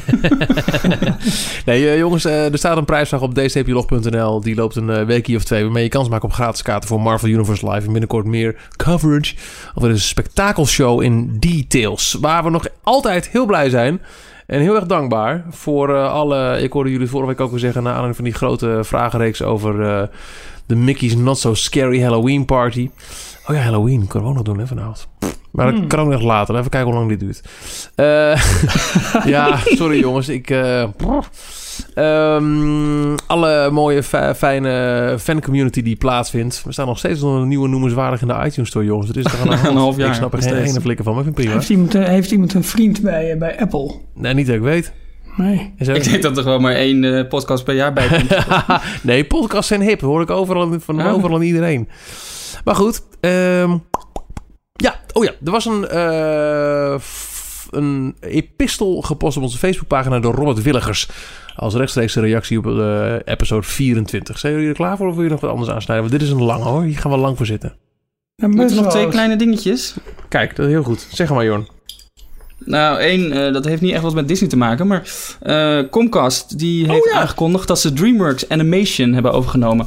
Nee, 1.66 1.88
eh, 1.88 1.98
jongens, 1.98 2.24
eh, 2.24 2.52
er 2.52 2.58
staat 2.58 2.76
een 2.76 2.84
prijsvraag 2.84 3.20
op 3.22 3.34
dcplog.nl. 3.34 4.40
Die 4.40 4.54
loopt 4.54 4.76
een 4.76 4.90
eh, 4.90 5.04
weekje 5.04 5.36
of 5.36 5.44
twee. 5.44 5.62
Waarmee 5.62 5.82
je 5.82 5.88
kans 5.88 6.08
maakt 6.08 6.24
op 6.24 6.32
gratis 6.32 6.62
kaarten 6.62 6.88
voor 6.88 7.00
Marvel 7.00 7.28
Universe 7.28 7.70
Live. 7.70 7.86
En 7.86 7.92
binnenkort 7.92 8.26
meer 8.26 8.56
coverage. 8.76 9.34
Of 9.74 9.82
er 9.82 9.90
is 9.90 9.94
een 9.94 10.00
spektakelshow 10.00 11.02
in 11.02 11.36
details. 11.38 12.16
Waar 12.20 12.44
we 12.44 12.50
nog 12.50 12.66
altijd 12.82 13.28
heel 13.28 13.46
blij 13.46 13.70
zijn. 13.70 14.00
En 14.46 14.60
heel 14.60 14.74
erg 14.74 14.86
dankbaar 14.86 15.44
voor 15.50 15.94
eh, 15.94 16.12
alle... 16.12 16.58
Ik 16.60 16.72
hoorde 16.72 16.90
jullie 16.90 17.08
vorige 17.08 17.28
week 17.28 17.40
ook 17.40 17.50
weer 17.50 17.60
zeggen... 17.60 17.82
naar 17.82 17.92
aanleiding 17.92 18.16
van 18.16 18.24
die 18.24 18.34
grote 18.34 18.80
vragenreeks 18.82 19.42
over 19.42 19.82
eh, 19.82 20.02
de 20.66 20.76
Mickey's 20.76 21.16
Not 21.16 21.38
So 21.38 21.54
Scary 21.54 22.02
Halloween 22.02 22.44
Party. 22.44 22.90
Oh 23.48 23.54
ja, 23.54 23.60
Halloween. 23.62 24.06
Kunnen 24.06 24.22
we 24.22 24.28
ook 24.28 24.34
nog 24.34 24.54
doen 24.54 24.58
hè, 24.58 24.66
vanavond. 24.66 25.08
Maar 25.50 25.66
dat 25.66 25.74
Hmm. 25.74 25.86
kan 25.86 25.98
ook 25.98 26.08
nog 26.08 26.22
later. 26.22 26.56
Even 26.56 26.70
kijken 26.70 26.88
hoe 26.90 26.98
lang 26.98 27.08
dit 27.08 27.20
duurt. 27.20 27.42
Eh, 27.94 28.42
ja, 29.34 29.56
sorry 29.64 29.98
jongens. 30.00 30.28
Ik... 30.28 30.50
eh, 30.50 30.84
Ehm, 31.94 33.14
alle 33.26 33.70
mooie, 33.70 34.02
fi- 34.02 34.34
fijne 34.36 35.14
fancommunity 35.18 35.82
die 35.82 35.96
plaatsvindt. 35.96 36.62
We 36.64 36.72
staan 36.72 36.86
nog 36.86 36.98
steeds 36.98 37.22
onder 37.22 37.42
een 37.42 37.48
nieuwe 37.48 37.68
noemenswaardig 37.68 38.20
in 38.20 38.28
de 38.28 38.34
iTunes 38.44 38.68
Store, 38.68 38.84
jongens. 38.84 39.08
Het 39.08 39.16
is 39.16 39.24
de 39.24 39.36
hand? 39.46 39.66
Een 39.66 39.76
half 39.76 39.96
jaar, 39.96 40.08
Ik 40.08 40.14
snap 40.14 40.32
er 40.32 40.42
geen 40.42 40.48
steeds. 40.52 40.70
ene 40.70 40.80
flikker 40.80 41.04
van, 41.04 41.14
maar 41.14 41.26
ik 41.26 41.34
vind 41.34 41.36
het 41.38 41.46
prima. 41.46 41.58
Heeft 41.60 41.70
iemand, 41.70 41.94
eh, 41.94 42.04
heeft 42.14 42.30
iemand 42.30 42.54
een 42.54 42.64
vriend 42.64 43.02
bij, 43.02 43.38
bij 43.38 43.60
Apple? 43.60 43.94
Nee, 44.14 44.34
niet 44.34 44.46
dat 44.46 44.54
ik 44.56 44.60
weet. 44.62 44.92
Nee. 45.36 45.74
Er- 45.78 45.96
ik 45.96 46.04
denk 46.04 46.22
dat 46.22 46.36
er 46.36 46.42
gewoon 46.42 46.62
maar 46.62 46.74
één 46.74 47.28
podcast 47.28 47.64
per 47.64 47.74
jaar 47.74 47.92
bij 47.92 48.08
komt. 48.08 48.46
nee, 49.02 49.24
podcasts 49.24 49.68
zijn 49.68 49.80
hip. 49.80 50.00
Hoor 50.00 50.22
ik 50.22 50.30
overal, 50.30 50.76
van 50.80 50.96
Ja. 50.96 51.10
overal 51.10 51.36
aan 51.36 51.42
iedereen. 51.42 51.88
Maar 52.64 52.74
goed. 52.74 53.02
ehm, 53.20 53.76
ja, 54.72 55.00
oh 55.12 55.24
ja. 55.24 55.30
Er 55.44 55.50
was 55.50 55.64
een, 55.64 55.88
eh, 55.88 56.98
f- 56.98 57.68
een 57.70 58.16
epistel 58.20 59.00
gepost 59.02 59.36
op 59.36 59.42
onze 59.42 59.58
Facebookpagina 59.58 60.20
door 60.20 60.34
Robert 60.34 60.62
Willigers. 60.62 61.08
Als 61.56 61.74
rechtstreekse 61.74 62.20
reactie 62.20 62.58
op 62.58 62.66
eh, 62.66 63.14
episode 63.24 63.62
24. 63.66 64.38
Zijn 64.38 64.52
jullie 64.52 64.68
er 64.68 64.74
klaar 64.74 64.96
voor 64.96 65.08
of 65.08 65.14
wil 65.14 65.24
je 65.24 65.30
nog 65.30 65.40
wat 65.40 65.50
anders 65.50 65.70
aansnijden? 65.70 66.08
Want 66.08 66.20
dit 66.20 66.28
is 66.28 66.34
een 66.34 66.42
lange 66.42 66.64
hoor. 66.64 66.82
Hier 66.82 66.98
gaan 66.98 67.10
we 67.10 67.16
lang 67.16 67.36
voor 67.36 67.46
zitten. 67.46 67.76
Een 68.36 68.50
Moeten 68.50 68.76
nog 68.76 68.90
twee 68.90 69.08
kleine 69.08 69.36
dingetjes? 69.36 69.94
Kijk, 70.28 70.56
dat 70.56 70.66
is 70.66 70.72
heel 70.72 70.82
goed. 70.82 71.06
Zeg 71.12 71.30
maar, 71.30 71.44
Jorn. 71.44 71.68
Nou, 72.64 72.98
één, 72.98 73.32
eh, 73.32 73.52
dat 73.52 73.64
heeft 73.64 73.82
niet 73.82 73.92
echt 73.92 74.02
wat 74.02 74.14
met 74.14 74.28
Disney 74.28 74.48
te 74.48 74.56
maken, 74.56 74.86
maar 74.86 75.02
eh, 75.40 75.78
Comcast 75.90 76.58
die 76.58 76.86
heeft 76.90 77.06
Oh, 77.06 77.12
ja. 77.12 77.18
aangekondigd 77.20 77.68
dat 77.68 77.80
ze 77.80 77.92
DreamWorks 77.92 78.48
Animation 78.48 79.12
hebben 79.12 79.32
overgenomen. 79.32 79.86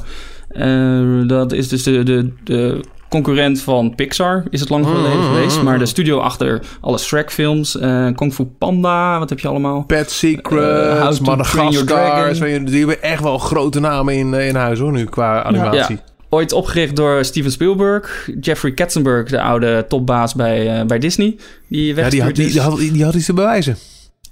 Eh, 0.50 1.28
dat 1.28 1.52
is 1.52 1.68
dus 1.68 1.84
de, 1.84 2.04
de, 2.04 2.30
de 2.44 2.80
concurrent 3.10 3.62
van 3.62 3.96
Pixar, 3.96 4.44
is 4.50 4.60
het 4.60 4.70
lang 4.70 4.86
geleden 4.86 5.12
Mm, 5.12 5.18
mm, 5.18 5.34
geweest. 5.34 5.58
mm, 5.58 5.64
Maar 5.64 5.74
mm. 5.74 5.80
de 5.80 5.86
studio 5.86 6.20
achter 6.20 6.62
alle 6.82 6.98
Shrek-films, 6.98 7.78
eh, 7.78 8.08
Kung 8.16 8.34
Fu 8.34 8.46
Panda, 8.46 9.20
wat 9.20 9.30
heb 9.30 9.40
je 9.40 9.48
allemaal? 9.48 9.84
Pet 9.88 10.12
Eh, 10.24 10.30
Train 10.32 11.12
Your 11.12 11.22
Madagascar. 11.22 12.66
Die 12.66 12.78
hebben 12.80 13.02
echt 13.04 13.24
wel 13.24 13.38
grote 13.38 13.80
namen 13.80 14.14
in, 14.14 14.34
eh, 14.34 14.48
in 14.48 14.56
huis 14.56 14.80
hoor, 14.80 14.92
nu 14.92 15.06
qua 15.06 15.44
animatie. 15.44 16.00
Ooit 16.30 16.52
opgericht 16.54 16.96
door 16.96 17.26
Steven 17.26 17.52
Spielberg, 17.52 18.30
Jeffrey 18.40 18.72
Katzenberg, 18.72 19.30
de 19.30 19.42
oude 19.42 19.86
topbaas 19.88 20.34
bij, 20.36 20.80
eh, 20.80 20.86
bij 20.86 21.00
Disney. 21.00 21.36
Die 21.70 21.96
Ja, 21.96 22.10
die, 22.10 22.22
had, 22.24 22.36
die, 22.36 22.52
die, 22.52 22.62
had, 22.62 22.78
die 22.78 23.04
had 23.04 23.14
iets 23.16 23.26
te 23.26 23.34
bewijzen. 23.34 23.76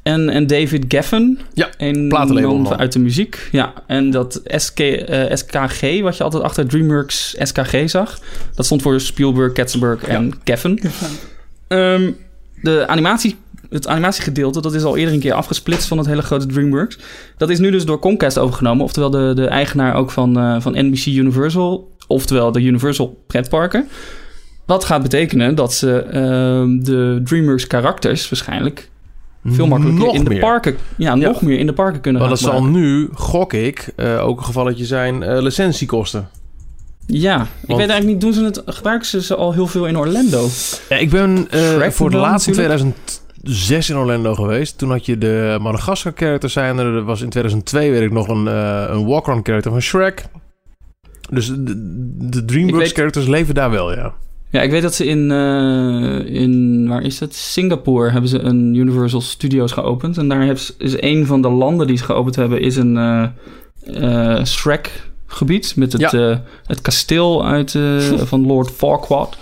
En, 0.07 0.29
en 0.29 0.47
David 0.47 0.85
Geffen. 0.87 1.39
Ja, 1.53 1.69
een 1.77 2.07
platenlabel 2.07 2.75
uit 2.75 2.91
de 2.91 2.99
muziek. 2.99 3.47
Ja, 3.51 3.73
en 3.87 4.11
dat 4.11 4.41
SK, 4.45 4.79
eh, 4.79 5.35
SKG, 5.35 6.01
wat 6.01 6.17
je 6.17 6.23
altijd 6.23 6.43
achter 6.43 6.67
DreamWorks 6.67 7.35
SKG 7.39 7.89
zag. 7.89 8.19
Dat 8.55 8.65
stond 8.65 8.81
voor 8.81 8.99
Spielberg, 8.99 9.53
Katzenberg 9.53 10.03
en 10.03 10.33
Geffen. 10.43 10.79
Ehm, 11.67 12.11
de 12.61 12.87
animatie, 12.87 13.35
het 13.69 13.87
animatiegedeelte, 13.87 14.61
dat 14.61 14.73
is 14.73 14.83
al 14.83 14.97
eerder 14.97 15.13
een 15.13 15.19
keer 15.19 15.33
afgesplitst 15.33 15.87
van 15.87 15.97
het 15.97 16.07
hele 16.07 16.21
grote 16.21 16.45
DreamWorks. 16.45 16.97
Dat 17.37 17.49
is 17.49 17.59
nu 17.59 17.71
dus 17.71 17.85
door 17.85 17.99
Comcast 17.99 18.37
overgenomen. 18.37 18.83
Oftewel 18.83 19.09
de, 19.09 19.31
de 19.35 19.47
eigenaar 19.47 19.95
ook 19.95 20.11
van, 20.11 20.39
eh, 20.39 20.55
van 20.59 20.73
NBC 20.75 21.05
Universal. 21.05 21.91
Oftewel 22.07 22.51
de 22.51 22.61
Universal 22.61 23.23
pretparken. 23.27 23.87
Wat 24.65 24.85
gaat 24.85 25.01
betekenen 25.01 25.55
dat 25.55 25.73
ze 25.73 25.99
ehm, 25.99 26.79
de 26.79 27.21
DreamWorks 27.23 27.67
karakters 27.67 28.29
waarschijnlijk 28.29 28.89
veel 29.49 29.67
makkelijker 29.67 30.05
Nog 30.05 30.15
in 30.15 30.23
de 30.23 30.29
meer. 30.29 30.39
parken, 30.39 30.75
ja, 30.97 31.15
Ja. 31.15 31.27
nog 31.27 31.41
meer 31.41 31.59
in 31.59 31.65
de 31.65 31.73
parken 31.73 32.01
kunnen 32.01 32.21
Maar 32.21 32.29
dat 32.29 32.39
zal 32.39 32.63
nu, 32.63 33.09
gok 33.13 33.53
ik, 33.53 33.89
eh, 33.95 34.25
ook 34.27 34.37
een 34.39 34.45
gevalletje 34.45 34.85
zijn 34.85 35.23
eh, 35.23 35.41
licentiekosten. 35.41 36.29
Ja, 37.05 37.41
ik 37.41 37.47
weet 37.75 37.77
eigenlijk 37.89 38.05
niet, 38.05 38.21
doen 38.21 38.33
ze 38.33 38.43
het, 38.43 38.61
gebruiken 38.65 39.07
ze 39.07 39.21
ze 39.21 39.35
al 39.35 39.53
heel 39.53 39.67
veel 39.67 39.85
in 39.87 39.97
Orlando? 39.97 40.47
Ja, 40.89 40.95
ik 40.97 41.09
ben 41.09 41.47
eh, 41.49 41.89
voor 41.89 42.09
de 42.09 42.17
laatste 42.17 42.51
in 42.51 42.57
natuurlijk. 42.57 42.93
2006 43.43 43.89
in 43.89 43.95
Orlando 43.97 44.33
geweest. 44.35 44.77
Toen 44.77 44.89
had 44.91 45.05
je 45.05 45.17
de 45.17 45.57
Madagascar 45.61 46.11
characters 46.15 46.53
zijn 46.53 46.77
er. 46.77 46.95
Er 46.95 47.03
was 47.03 47.21
in 47.21 47.29
2002 47.29 47.91
weet 47.91 48.01
ik 48.01 48.11
nog 48.11 48.27
een, 48.27 48.45
een 48.95 49.05
walk-on 49.05 49.39
character 49.43 49.71
van 49.71 49.81
Shrek. 49.81 50.25
Dus 51.29 51.47
de, 51.55 52.43
DreamWorks 52.45 52.85
weet- 52.85 52.93
characters 52.95 53.27
leven 53.27 53.53
daar 53.55 53.69
wel, 53.71 53.93
ja. 53.95 54.13
Ja, 54.49 54.61
ik 54.61 54.71
weet 54.71 54.81
dat 54.81 54.95
ze 54.95 55.05
in, 55.05 55.31
eh, 55.31 56.35
in 56.41 56.85
waar 56.87 57.01
is 57.01 57.19
het? 57.19 57.35
Singapore 57.35 58.11
hebben 58.11 58.29
ze 58.29 58.39
een 58.39 58.73
Universal 58.73 59.21
Studios 59.21 59.71
geopend. 59.71 60.17
En 60.17 60.27
daar 60.27 60.39
hebben 60.39 60.59
ze- 60.59 60.73
is 60.77 61.01
een 61.01 61.25
van 61.25 61.41
de 61.41 61.49
landen 61.49 61.87
die 61.87 61.97
ze 61.97 62.03
geopend 62.03 62.35
hebben, 62.35 62.61
is 62.61 62.75
een 62.75 62.97
eh, 62.97 64.37
eh, 64.37 64.45
Shrek 64.45 65.09
gebied. 65.27 65.75
Met 65.75 65.91
het, 65.93 66.01
Ja. 66.01 66.11
eh, 66.29 66.37
het 66.65 66.81
kasteel 66.81 67.45
uit, 67.45 67.75
eh, 67.75 67.97
van 68.31 68.45
Lord 68.45 68.71
Farquaad. 68.71 69.37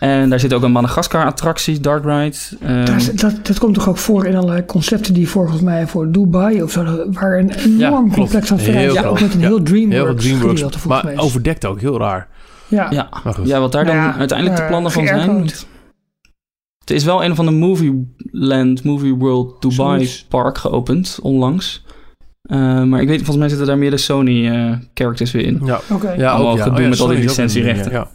En 0.00 0.30
daar 0.30 0.40
zit 0.40 0.52
ook 0.52 0.62
een 0.62 0.72
Madagaskar-attractie, 0.72 1.80
Dark 1.80 2.04
Ride. 2.04 2.36
Ehm, 2.60 2.84
Daar 2.84 3.02
dat, 3.14 3.46
dat 3.46 3.58
komt 3.58 3.74
toch 3.74 3.88
ook 3.88 3.98
voor 3.98 4.26
in 4.26 4.36
allerlei 4.36 4.64
concepten 4.66 5.14
die 5.14 5.28
volgens 5.28 5.60
mij 5.60 5.86
voor 5.86 6.10
Dubai 6.12 6.62
of 6.62 6.70
zo, 6.70 6.84
waar 7.10 7.38
een 7.38 7.50
enorm 7.50 8.06
Ja, 8.08 8.14
complex 8.14 8.52
aan 8.52 8.58
verrijden 8.58 8.94
is. 8.96 9.04
Ook 9.04 9.20
met 9.20 9.34
een 9.34 9.40
Ja. 9.40 9.46
heel 9.46 9.62
Dreamworks, 9.62 10.04
Heel 10.06 10.14
DreamWorks. 10.16 10.60
gedeelte 10.60 10.88
Maar 10.88 11.04
mij. 11.04 11.18
overdekt 11.18 11.64
ook, 11.66 11.80
heel 11.80 11.98
raar. 11.98 12.28
Ja. 12.72 12.86
ja. 12.90 13.08
Maar 13.24 13.34
goed. 13.34 13.46
ja, 13.46 13.60
wat 13.60 13.72
daar 13.72 13.84
dan 13.84 13.96
Nou 13.96 14.08
ja, 14.08 14.18
uiteindelijk 14.18 14.58
de 14.58 14.62
eh, 14.62 14.68
plannen 14.68 14.92
van 14.92 15.06
zijn. 15.06 15.50
Het 16.78 16.90
is 16.90 17.04
wel 17.04 17.24
een 17.24 17.34
van 17.34 17.44
de 17.44 17.50
Movie 17.50 18.14
Land, 18.30 18.84
Movie 18.84 19.14
World 19.14 19.62
Dubai. 19.62 20.10
Park 20.28 20.58
geopend, 20.58 21.18
onlangs. 21.22 21.84
Eh, 22.42 22.82
maar 22.82 23.00
ik 23.00 23.08
weet, 23.08 23.16
volgens 23.16 23.36
mij 23.36 23.48
zitten 23.48 23.66
daar 23.66 23.78
meer 23.78 23.90
de 23.90 23.96
Sony-characters 23.96 25.30
weer 25.30 25.44
in. 25.44 25.60
Ja. 25.64 25.80
Oké. 25.90 26.12
Ja, 26.12 26.30
Allemaal 26.30 26.52
ook, 26.52 26.58
ja. 26.58 26.62
gedoe 26.62 26.78
Oh 26.78 26.82
ja, 26.82 26.88
met 26.88 27.00
al 27.00 27.06
die 27.06 27.18
licentierechten. 27.18 27.92
Ja. 27.92 28.08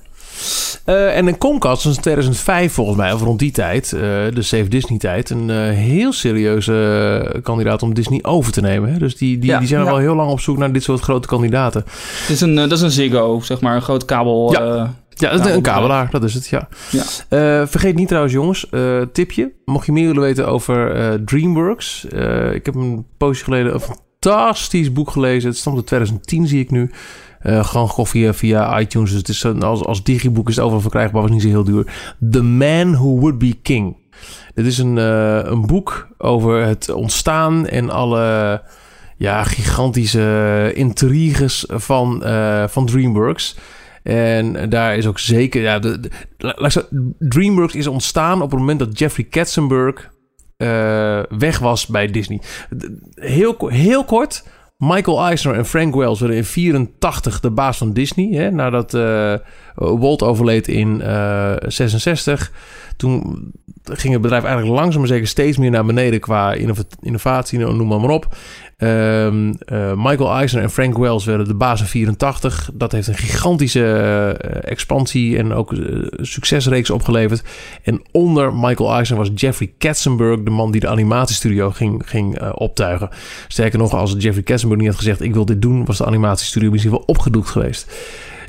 Eh, 0.87 1.17
en 1.17 1.27
in 1.27 1.37
Comcast 1.37 1.83
was 1.83 1.95
in 1.95 2.01
2005 2.01 2.73
volgens 2.73 2.97
mij, 2.97 3.13
of 3.13 3.21
rond 3.21 3.39
die 3.39 3.51
tijd, 3.51 3.93
eh, 3.93 3.99
de 4.33 4.41
Save 4.41 4.67
Disney 4.67 4.97
tijd, 4.99 5.29
een 5.29 5.49
eh, 5.49 5.57
heel 5.69 6.13
serieuze 6.13 7.39
kandidaat 7.43 7.83
om 7.83 7.93
Disney 7.93 8.19
over 8.23 8.51
te 8.51 8.61
nemen. 8.61 8.91
Hè? 8.93 8.97
Dus 8.99 9.17
die, 9.17 9.37
die, 9.39 9.49
Ja. 9.49 9.59
die 9.59 9.67
zijn 9.67 9.79
al 9.79 9.85
Ja. 9.85 9.91
wel 9.91 10.01
heel 10.01 10.15
lang 10.15 10.31
op 10.31 10.39
zoek 10.39 10.57
naar 10.57 10.71
dit 10.71 10.83
soort 10.83 10.99
grote 10.99 11.27
kandidaten. 11.27 11.83
Het 12.21 12.29
is 12.29 12.41
een, 12.41 12.55
dat 12.55 12.71
is 12.71 12.81
een 12.81 12.91
Ziggo, 12.91 13.39
zeg 13.39 13.61
maar, 13.61 13.75
een 13.75 13.81
groot 13.81 14.05
kabel. 14.05 14.51
Ja. 14.51 14.93
een 15.19 15.61
kabelaar, 15.61 16.09
dat 16.11 16.23
is 16.23 16.33
het, 16.33 16.47
ja. 16.47 16.67
Ja. 16.91 17.03
Eh, 17.29 17.67
vergeet 17.67 17.95
niet 17.95 18.07
trouwens, 18.07 18.33
jongens, 18.33 18.69
eh, 18.69 19.01
tipje. 19.13 19.51
Mocht 19.65 19.85
je 19.85 19.91
meer 19.91 20.07
willen 20.07 20.21
weten 20.21 20.47
over 20.47 20.91
eh, 20.95 21.13
DreamWorks. 21.25 22.07
eh, 22.07 22.53
ik 22.53 22.65
heb 22.65 22.75
een 22.75 23.05
poosje 23.17 23.43
geleden 23.43 23.73
een 23.73 23.79
fantastisch 23.79 24.93
boek 24.93 25.11
gelezen. 25.11 25.49
Het 25.49 25.57
stond 25.57 25.77
in 25.77 25.83
2010, 25.83 26.47
zie 26.47 26.59
ik 26.59 26.71
nu. 26.71 26.91
Eh, 27.39 27.65
gewoon 27.65 27.89
gewoon 27.89 28.33
via, 28.33 28.79
iTunes. 28.79 29.09
Dus 29.09 29.19
het 29.19 29.29
is 29.29 29.43
een, 29.43 29.63
als, 29.63 29.83
als 29.83 30.03
digiboek 30.03 30.49
is 30.49 30.55
het 30.55 30.63
overal 30.63 30.81
verkrijgbaar, 30.81 31.21
was 31.21 31.31
niet 31.31 31.41
zo 31.41 31.47
heel 31.47 31.63
duur. 31.63 32.15
The 32.31 32.41
Man 32.41 32.93
Who 32.93 33.19
Would 33.19 33.37
Be 33.37 33.53
King. 33.61 33.95
Dit 34.53 34.65
is 34.65 34.77
een, 34.77 34.97
eh, 34.97 35.39
een 35.43 35.67
boek 35.67 36.07
over 36.17 36.65
het 36.65 36.89
ontstaan 36.89 37.67
en 37.67 37.89
alle 37.89 38.61
ja, 39.17 39.43
gigantische 39.43 40.71
intriges 40.75 41.65
van, 41.67 42.23
eh, 42.23 42.67
van 42.67 42.85
DreamWorks. 42.85 43.57
En 44.03 44.69
daar 44.69 44.97
is 44.97 45.07
ook 45.07 45.19
zeker... 45.19 45.61
Ja, 45.61 45.79
de, 45.79 46.09
DreamWorks 47.19 47.75
is 47.75 47.87
ontstaan 47.87 48.41
op 48.41 48.51
het 48.51 48.59
moment 48.59 48.79
dat 48.79 48.99
Jeffrey 48.99 49.25
Katzenberg 49.25 50.11
eh, 50.57 51.23
weg 51.29 51.59
was 51.59 51.87
bij 51.87 52.07
Disney. 52.07 52.41
Heel, 53.13 53.67
heel 53.67 54.03
kort... 54.03 54.43
Michael 54.77 55.21
Eisner 55.25 55.55
en 55.55 55.65
Frank 55.65 55.95
Wells 55.95 56.19
werden 56.19 56.37
in 56.37 56.45
84 56.45 57.39
de 57.39 57.51
baas 57.51 57.77
van 57.77 57.93
Disney. 57.93 58.27
Hè, 58.31 58.51
nadat 58.51 58.93
eh, 58.93 59.33
Walt 59.75 60.23
overleed 60.23 60.67
in 60.67 61.01
eh 61.01 61.53
66. 61.67 62.51
Toen 62.97 63.51
ging 63.83 64.13
het 64.13 64.21
bedrijf 64.21 64.43
eigenlijk 64.43 64.75
langzaam 64.79 64.99
maar 64.99 65.09
zeker 65.09 65.27
steeds 65.27 65.57
meer 65.57 65.71
naar 65.71 65.85
beneden 65.85 66.19
qua 66.19 66.53
innova- 66.53 66.83
innovatie, 67.01 67.59
noem 67.59 67.87
maar, 67.87 67.99
maar 67.99 68.09
op. 68.09 68.35
Ehm, 68.77 69.53
eh, 69.65 69.93
Michael 69.95 70.31
Eisner 70.31 70.63
en 70.63 70.69
Frank 70.69 70.97
Wells 70.97 71.25
werden 71.25 71.47
de 71.47 71.53
baas 71.53 71.79
in 71.79 71.85
84. 71.85 72.69
Dat 72.73 72.91
heeft 72.91 73.07
een 73.07 73.17
gigantische 73.17 73.83
eh, 73.85 74.71
expansie 74.71 75.37
en 75.37 75.53
ook 75.53 75.73
eh, 75.73 75.79
succesreeks 76.11 76.89
opgeleverd. 76.89 77.43
En 77.83 78.01
onder 78.11 78.53
Michael 78.53 78.93
Eisner 78.93 79.17
was 79.17 79.29
Jeffrey 79.35 79.71
Katzenberg 79.77 80.43
de 80.43 80.49
man 80.49 80.71
die 80.71 80.81
de 80.81 80.87
animatiestudio 80.87 81.71
ging, 81.71 82.01
ging 82.05 82.51
optuigen. 82.51 83.09
Sterker 83.47 83.79
nog, 83.79 83.93
als 83.93 84.15
Jeffrey 84.17 84.43
Katzenberg 84.43 84.81
niet 84.81 84.89
had 84.89 84.99
gezegd 84.99 85.21
ik 85.21 85.33
wil 85.33 85.45
dit 85.45 85.61
doen, 85.61 85.85
was 85.85 85.97
de 85.97 86.05
animatiestudio 86.05 86.69
misschien 86.69 86.91
wel 86.91 87.03
opgedoekt 87.05 87.49
geweest. 87.49 87.91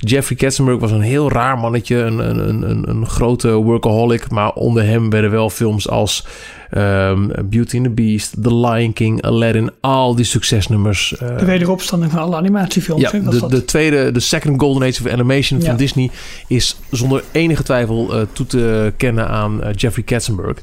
Jeffrey 0.00 0.36
Katzenberg 0.38 0.78
was 0.78 0.90
een 0.90 1.00
heel 1.00 1.30
raar 1.32 1.58
mannetje, 1.58 1.96
een, 1.96 2.18
een, 2.18 2.70
een- 2.70 2.88
een, 2.90 3.06
grote 3.06 3.50
workaholic. 3.52 4.30
Maar 4.30 4.52
onder 4.52 4.84
hem 4.84 5.10
werden 5.10 5.30
wel 5.30 5.50
films 5.50 5.88
als 5.88 6.26
ehm, 6.70 7.28
Beauty 7.44 7.76
and 7.76 7.84
the 7.84 7.90
Beast, 7.90 8.42
The 8.42 8.54
Lion 8.56 8.92
King, 8.92 9.22
Aladdin, 9.22 9.70
al 9.80 10.14
die 10.14 10.24
succesnummers. 10.24 11.16
eh, 11.16 11.38
De 11.38 11.44
wederopstanding 11.44 12.10
van 12.12 12.20
alle 12.20 12.36
animatiefilms. 12.36 13.02
ja, 13.02 13.10
de, 13.10 13.46
de 13.48 13.64
tweede, 13.64 14.12
de 14.12 14.20
second 14.20 14.60
golden 14.60 14.88
age 14.88 15.04
of 15.04 15.12
animation 15.12 15.60
van. 15.62 15.76
Disney 15.76 16.10
is 16.48 16.76
zonder 16.90 17.22
enige 17.32 17.62
twijfel 17.62 18.14
eh, 18.14 18.20
toe 18.32 18.46
te 18.46 18.92
kennen 18.96 19.28
aan 19.28 19.62
eh, 19.62 19.70
Jeffrey 19.74 20.04
Katzenberg. 20.04 20.56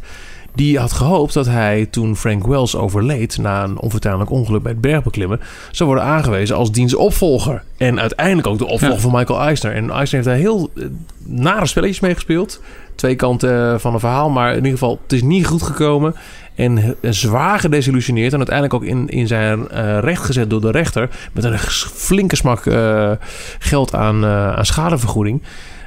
Die 0.56 0.80
had 0.80 0.92
gehoopt 0.94 1.34
dat 1.34 1.46
hij 1.46 1.88
toen 1.92 2.16
Frank 2.16 2.48
Wells 2.48 2.76
overleed 2.76 3.38
na 3.38 3.64
een 3.64 3.80
onvertuinlijk 3.80 4.30
ongeluk 4.30 4.62
bij 4.64 4.72
het 4.72 4.82
bergbeklimmen, 4.82 5.40
zou 5.72 5.90
worden 5.90 6.08
aangewezen 6.08 6.56
als 6.56 6.72
diens 6.72 6.96
opvolger. 6.96 7.64
En 7.78 8.00
uiteindelijk 8.00 8.48
ook 8.48 8.58
de 8.58 8.66
opvolger 8.66 8.96
Ja. 8.96 9.02
van 9.02 9.12
Michael 9.12 9.40
Eisner. 9.42 9.74
En 9.74 9.90
Eisner 9.90 10.24
heeft 10.24 10.26
daar 10.26 10.36
heel 10.36 10.70
eh, 10.76 10.84
nare 11.24 11.66
spelletjes 11.66 12.00
mee 12.00 12.14
gespeeld. 12.14 12.62
Twee 12.96 13.16
kanten 13.16 13.74
eh, 13.74 13.80
van 13.80 13.94
een 13.94 14.00
verhaal, 14.00 14.30
maar 14.30 14.50
in 14.50 14.56
ieder 14.56 14.72
geval, 14.72 15.00
het 15.04 15.14
is 15.14 15.22
niet 15.22 15.46
goed 15.48 15.64
gekomen. 15.64 16.16
En 16.56 16.96
zwaar 17.02 17.60
gedesillusioneerd. 17.60 18.32
En 18.32 18.38
uiteindelijk 18.38 18.76
ook 18.76 18.84
in, 18.90 19.10
in 19.10 19.28
zijn 19.28 19.70
eh, 19.70 20.00
recht 20.00 20.24
gezet 20.24 20.50
door 20.50 20.62
de 20.62 20.72
rechter. 20.72 21.10
Met 21.34 21.44
een 21.44 21.58
flinke 21.94 22.36
smak 22.36 22.62
geld 23.60 23.96
aan, 23.96 24.24
eh, 24.24 24.54
aan 24.56 24.66
schadevergoeding. 24.66 25.42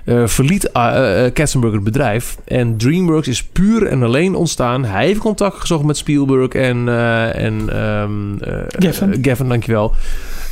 Eh, 0.08 0.26
verliet 0.26 0.72
eh, 0.72 1.24
eh, 1.24 1.32
Katzenberg 1.32 1.74
het 1.74 1.84
bedrijf. 1.84 2.36
En 2.44 2.76
DreamWorks 2.76 3.28
is 3.28 3.44
puur 3.44 3.86
en 3.86 4.02
alleen 4.02 4.34
ontstaan. 4.34 4.84
Hij 4.84 5.06
heeft 5.06 5.20
contact 5.20 5.60
gezocht 5.60 5.84
met 5.84 5.96
Spielberg 5.96 6.48
en, 6.48 6.88
en 7.34 7.68
eh, 7.70 8.62
Gavin. 8.68 9.18
Gavin, 9.22 9.48
dankjewel. 9.48 9.94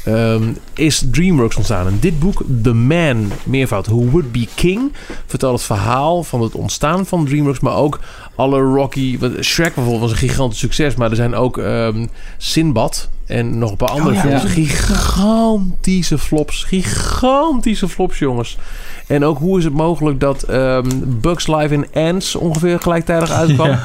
Ehm, 0.07 0.43
is 0.75 1.05
DreamWorks 1.11 1.57
ontstaan. 1.57 1.87
En 1.87 1.97
dit 2.01 2.19
boek, 2.19 2.43
The 2.63 2.73
Man, 2.73 3.31
meervoud, 3.45 3.87
Who 3.87 4.05
Would 4.11 4.33
Be 4.33 4.47
King, 4.55 4.93
vertelt 5.27 5.53
het 5.57 5.63
verhaal 5.67 6.23
van 6.23 6.43
het 6.43 6.55
ontstaan 6.55 7.07
van 7.07 7.25
DreamWorks, 7.25 7.61
maar 7.61 7.77
ook 7.77 7.99
alle 8.35 8.61
Rocky. 8.61 9.19
Shrek 9.41 9.75
bijvoorbeeld 9.75 10.01
was 10.03 10.11
een 10.11 10.29
gigantisch 10.29 10.59
succes, 10.59 10.95
maar 10.95 11.11
er 11.11 11.17
zijn 11.17 11.35
ook 11.35 11.59
ehm 11.59 12.07
Sinbad 12.37 13.09
en 13.27 13.59
nog 13.59 13.71
een 13.71 13.77
paar 13.77 13.89
andere 13.89 14.09
Oh 14.11 14.15
ja. 14.15 14.39
films. 14.39 14.53
Gigantische 14.53 16.19
flops, 16.19 16.65
gigantische 16.65 17.89
flops, 17.89 18.19
jongens. 18.19 18.59
En 19.07 19.25
ook 19.25 19.39
hoe 19.39 19.59
is 19.59 19.65
het 19.65 19.73
mogelijk 19.73 20.21
dat 20.21 20.43
ehm, 20.43 20.89
Bugs 21.21 21.47
Live 21.47 21.75
in 21.75 21.87
Ants 21.95 22.35
ongeveer 22.35 22.81
gelijktijdig 22.81 23.31
uitkwam? 23.31 23.77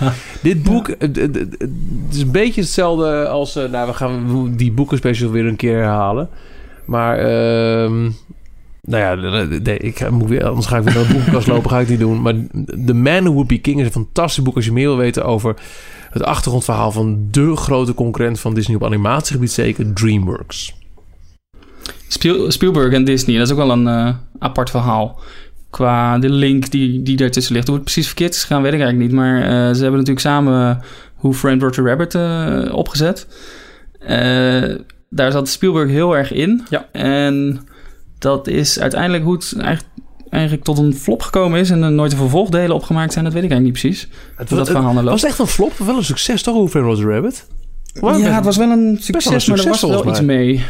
Dit 0.42 0.64
boek, 0.64 0.88
het, 0.88 1.00
het- 1.16 1.36
het- 1.36 1.56
het 1.60 1.70
is 2.12 2.22
een 2.22 2.32
beetje 2.32 2.62
hetzelfde 2.62 3.28
als... 3.28 3.56
eh, 3.56 3.70
nou, 3.70 3.88
we 3.88 3.94
gaan 3.94 4.54
die 4.56 4.72
boekenspecial 4.72 5.32
weer 5.32 5.46
een 5.46 5.56
keer 5.56 5.76
herhalen. 5.78 6.11
Maar, 6.86 7.18
ehm, 7.18 8.02
nou 8.82 9.20
ja, 9.22 9.42
ik 9.78 10.10
moet 10.10 10.30
weer, 10.30 10.46
anders 10.48 10.68
ga 10.68 10.78
ik 10.78 10.84
weer 10.84 10.94
naar 10.94 11.08
de 11.08 11.14
boekenkast 11.14 11.48
lopen, 11.48 11.70
ga 11.70 11.80
ik 11.80 11.90
niet 11.90 12.00
doen. 12.00 12.22
Maar 12.22 12.34
The 12.86 12.94
Man 12.94 13.24
Who 13.24 13.32
Would 13.34 13.48
Be 13.48 13.58
King 13.58 13.80
is 13.80 13.86
een 13.86 13.92
fantastisch 13.92 14.44
boek 14.44 14.56
als 14.56 14.66
je 14.66 14.72
meer 14.72 14.88
wil 14.88 14.98
weten 14.98 15.26
over 15.26 15.56
het 16.10 16.24
achtergrondverhaal 16.24 16.92
van 16.92 17.28
de 17.32 17.56
grote 17.56 17.94
concurrent 17.94 18.40
van 18.40 18.54
Disney 18.54 18.76
op 18.76 18.86
animatiegebied, 18.86 19.52
zeker 19.52 19.94
DreamWorks. 19.94 20.74
Spiel- 22.08 22.52
Spielberg 22.52 22.94
en 22.94 23.04
Disney, 23.04 23.38
dat 23.38 23.46
is 23.46 23.52
ook 23.52 23.60
wel 23.60 23.72
een 23.72 23.88
eh, 23.88 24.16
apart 24.40 24.70
verhaal. 24.70 25.20
Qua 25.70 26.20
de 26.20 26.30
link 26.30 26.72
die, 26.72 27.02
die 27.02 27.18
daartussen 27.18 27.54
ligt. 27.54 27.68
Hoe 27.68 27.76
het 27.76 27.86
precies 27.86 28.06
verkeerd 28.08 28.34
is 28.36 28.42
gegaan, 28.42 28.62
weet 28.62 28.74
ik 28.74 28.80
eigenlijk 28.80 29.10
niet. 29.12 29.20
Maar 29.20 29.36
eh, 29.42 29.50
ze 29.50 29.82
hebben 29.82 29.92
natuurlijk 29.92 30.20
samen 30.20 30.82
Who 31.18 31.34
Framed 31.34 31.62
Roger 31.62 31.86
Rabbit 31.86 32.16
eh, 32.16 32.76
opgezet. 32.76 33.28
Daar 35.14 35.32
zat 35.32 35.50
Spielberg 35.50 35.90
heel 35.90 36.18
erg 36.18 36.32
in. 36.32 36.64
Ja. 36.70 36.88
En 36.92 37.68
dat 38.18 38.48
is 38.48 38.80
uiteindelijk 38.80 39.24
hoe 39.24 39.34
het 39.34 39.54
eigenlijk, 39.58 39.94
eigenlijk 40.30 40.64
tot 40.64 40.78
een 40.78 40.94
flop 40.94 41.22
gekomen 41.22 41.60
is... 41.60 41.70
en 41.70 41.84
er 41.84 41.92
nooit 41.92 42.12
een 42.12 42.18
vervolgdelen 42.18 42.76
opgemaakt 42.76 43.14
zijn, 43.14 43.24
dat 43.26 43.34
weet 43.34 43.44
ik 43.44 43.52
eigenlijk 43.52 43.84
niet 43.84 43.92
precies. 43.92 44.10
Het 44.36 44.50
dat 44.50 44.70
loopt. 44.70 45.10
was 45.10 45.24
echt 45.24 45.40
een 45.40 45.48
flop, 45.48 45.78
wel 45.78 45.98
een 45.98 46.04
succes 46.04 46.42
toch, 46.42 46.56
Hoe 46.56 46.70
Framed 46.70 46.90
Roger 46.90 47.14
Rabbit? 47.14 47.48
Ja, 47.94 48.36
het 48.36 48.46
was 48.46 48.58
wel 48.58 48.70
een 48.70 48.98
succes, 49.00 49.26
wel 49.26 49.34
een 49.34 49.48
maar 49.48 49.58
er 49.58 49.64
succes 49.64 49.82
was 49.82 50.04
wel 50.04 50.08
iets 50.10 50.22
mee. 50.22 50.64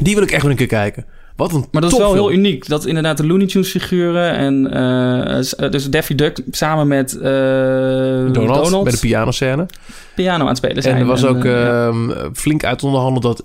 Die 0.00 0.14
wil 0.14 0.22
ik 0.22 0.30
echt 0.30 0.42
weer 0.42 0.50
een 0.50 0.56
keer 0.56 0.66
kijken. 0.66 1.04
Wat 1.38 1.52
een 1.52 1.64
Maar 1.72 1.82
dat 1.82 1.92
is 1.92 1.98
wel 1.98 2.12
heel 2.12 2.32
uniek. 2.32 2.68
Dat 2.68 2.86
inderdaad 2.86 3.16
de 3.16 3.26
Looney 3.26 3.46
Tunes 3.46 3.70
figuren 3.70 4.32
en 4.32 4.72
eh, 4.72 5.38
eh, 5.38 5.70
dus 5.70 5.90
Daffy 5.90 6.14
Duck 6.14 6.40
samen 6.50 6.88
met 6.88 7.16
eh, 7.16 7.22
Donald, 7.22 8.34
Donald, 8.64 8.82
bij 8.84 8.92
de 8.92 8.98
pianoscène. 8.98 9.66
piano 10.14 10.42
aan 10.42 10.48
het 10.48 10.56
spelen 10.56 10.82
zijn. 10.82 10.94
En 10.94 11.00
er 11.00 11.06
was 11.06 11.24
ook 11.24 11.44
eh, 11.44 11.52
ja. 11.52 11.86
ehm, 11.86 12.32
flink 12.32 12.64
uit 12.64 12.82
onderhandeld 12.84 13.22
dat 13.22 13.44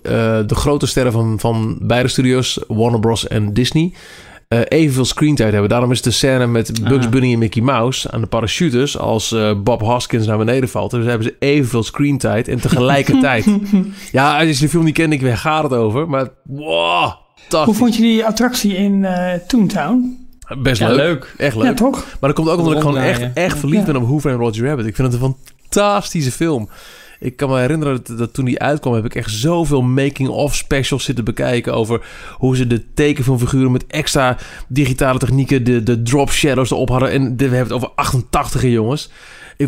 de 0.49 0.55
grote 0.55 0.87
sterren 0.87 1.11
van, 1.11 1.39
van 1.39 1.77
beide 1.81 2.07
studios, 2.07 2.59
Warner 2.67 2.99
Bros. 2.99 3.27
en 3.27 3.53
Disney, 3.53 3.93
evenveel 4.67 5.05
screentijd 5.05 5.51
hebben. 5.51 5.69
Daarom 5.69 5.91
is 5.91 6.01
de 6.01 6.11
scène 6.11 6.47
met 6.47 6.83
Bugs 6.83 7.05
Ah. 7.05 7.11
Bunny 7.11 7.33
en 7.33 7.39
Mickey 7.39 7.61
Mouse 7.61 8.11
aan 8.11 8.21
de 8.21 8.27
parachutes, 8.27 8.97
als 8.97 9.35
Bob 9.63 9.81
Hoskins 9.81 10.25
naar 10.25 10.37
beneden 10.37 10.69
valt, 10.69 10.91
dus 10.91 11.05
hebben 11.05 11.27
ze 11.27 11.35
evenveel 11.39 11.83
screentijd 11.83 12.47
en 12.47 12.61
tegelijkertijd. 12.61 13.45
ja, 14.11 14.39
als 14.39 14.49
je 14.49 14.63
de 14.63 14.69
film 14.69 14.83
niet 14.83 14.93
kent, 14.93 15.13
ik 15.13 15.21
weet 15.21 15.37
gaat 15.37 15.63
het 15.63 15.73
over, 15.73 16.09
maar 16.09 16.29
wow, 16.43 17.22
Hoe 17.49 17.73
vond 17.73 17.95
je 17.95 18.01
die 18.01 18.25
attractie 18.25 18.75
in 18.75 19.05
eh 19.05 19.33
Toontown? 19.47 20.17
Best 20.57 20.79
Ja, 20.81 20.87
leuk. 20.87 20.97
leuk. 20.97 21.33
Echt 21.37 21.55
leuk. 21.55 21.65
Ja, 21.65 21.73
toch? 21.73 21.95
Maar 22.19 22.29
dat 22.29 22.33
komt 22.33 22.49
ook 22.49 22.57
omdat 22.59 22.73
ik 22.73 22.79
gewoon 22.79 22.97
echt, 22.97 23.33
echt 23.33 23.59
verliefd 23.59 23.85
Ja. 23.85 23.91
ben 23.91 24.01
op 24.01 24.07
Hoover 24.07 24.31
en 24.31 24.37
Roger 24.37 24.65
Rabbit. 24.67 24.85
Ik 24.85 24.95
vind 24.95 25.13
het 25.13 25.21
een 25.21 25.35
fantastische 25.69 26.31
film. 26.31 26.69
Ik 27.19 27.35
kan 27.37 27.49
me 27.49 27.59
herinneren 27.59 28.01
dat, 28.03 28.17
dat 28.17 28.33
toen 28.33 28.45
die 28.45 28.59
uitkwam... 28.59 28.93
heb 28.93 29.05
ik 29.05 29.15
echt 29.15 29.31
zoveel 29.31 29.81
making-of 29.81 30.55
specials 30.55 31.03
zitten 31.03 31.23
bekijken... 31.25 31.73
over 31.73 32.05
hoe 32.37 32.55
ze 32.55 32.67
de 32.67 32.93
tekenfilmfiguren 32.93 33.71
met 33.71 33.87
extra 33.87 34.37
digitale 34.67 35.19
technieken... 35.19 35.63
de, 35.63 35.83
de 35.83 36.01
drop 36.01 36.31
shadows 36.31 36.71
erop 36.71 36.89
hadden. 36.89 37.11
En 37.11 37.37
we 37.37 37.43
hebben 37.43 37.59
het 37.59 37.71
over 37.71 37.89
88 37.95 38.61
jongens. 38.61 39.09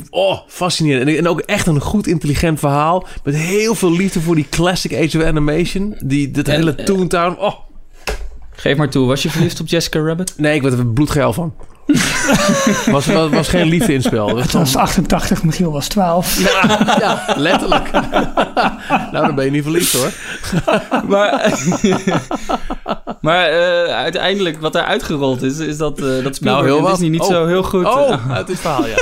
Oh, 0.10 0.40
fascinerend. 0.48 1.10
En, 1.10 1.18
en 1.18 1.28
ook 1.28 1.40
echt 1.40 1.68
een 1.68 1.82
goed 1.82 2.08
intelligent 2.08 2.60
verhaal. 2.60 3.08
Met 3.24 3.36
heel 3.36 3.76
veel 3.76 3.92
liefde 3.92 4.22
voor 4.22 4.36
die 4.36 4.48
classic 4.50 4.94
Age 4.94 5.18
of 5.18 5.24
Animation. 5.24 5.96
Die, 6.04 6.32
dat 6.32 6.48
En, 6.48 6.56
hele 6.56 6.76
eh, 6.76 6.86
Toontown. 6.86 7.36
Oh, 7.40 7.54
Geef 8.56 8.78
maar 8.78 8.90
toe, 8.90 9.08
was 9.08 9.24
je 9.24 9.30
verliefd 9.30 9.60
op 9.60 9.68
Jessica 9.68 10.00
Rabbit? 10.00 10.34
nee, 10.38 10.56
ik 10.56 10.62
werd 10.62 10.78
er 10.80 10.86
bloedgeil 10.88 11.34
van. 11.34 11.54
was, 12.92 13.06
was, 13.06 13.30
was 13.30 13.48
geen 13.48 13.68
liefde 13.68 13.94
in 13.94 13.98
het 13.98 14.08
spel. 14.08 14.28
Dat 14.28 14.36
was 14.36 14.44
Het 14.44 14.54
was 14.54 14.76
88, 14.76 15.44
Michiel 15.44 15.72
was 15.72 15.88
12. 15.88 16.40
Ja, 16.40 16.96
ja, 17.00 17.36
letterlijk. 17.38 17.92
nou, 19.12 19.26
dan 19.26 19.36
ben 19.36 19.46
je 19.46 19.52
niet 19.52 19.64
verliefd 19.64 19.94
hoor. 19.94 20.12
Maar, 21.08 21.54
maar 23.22 23.48
eh, 23.48 23.96
uiteindelijk, 23.96 24.60
wat 24.60 24.76
er 24.76 24.82
uitgerold 24.84 25.42
is, 25.42 25.60
is 25.60 25.78
dat, 25.78 26.00
eh 26.00 26.24
dat 26.24 26.36
Spielberg 26.36 26.42
Nou, 26.42 26.66
heel 26.66 26.78
en 26.78 26.82
wat. 26.82 26.92
Disney 26.92 27.10
niet 27.10 27.22
Oh. 27.22 27.28
zo 27.28 27.46
heel 27.46 27.64
goed... 27.64 27.86
Oh, 27.86 28.32
uit 28.32 28.48
dit 28.48 28.60
verhaal, 28.60 28.86
ja. 28.88 28.96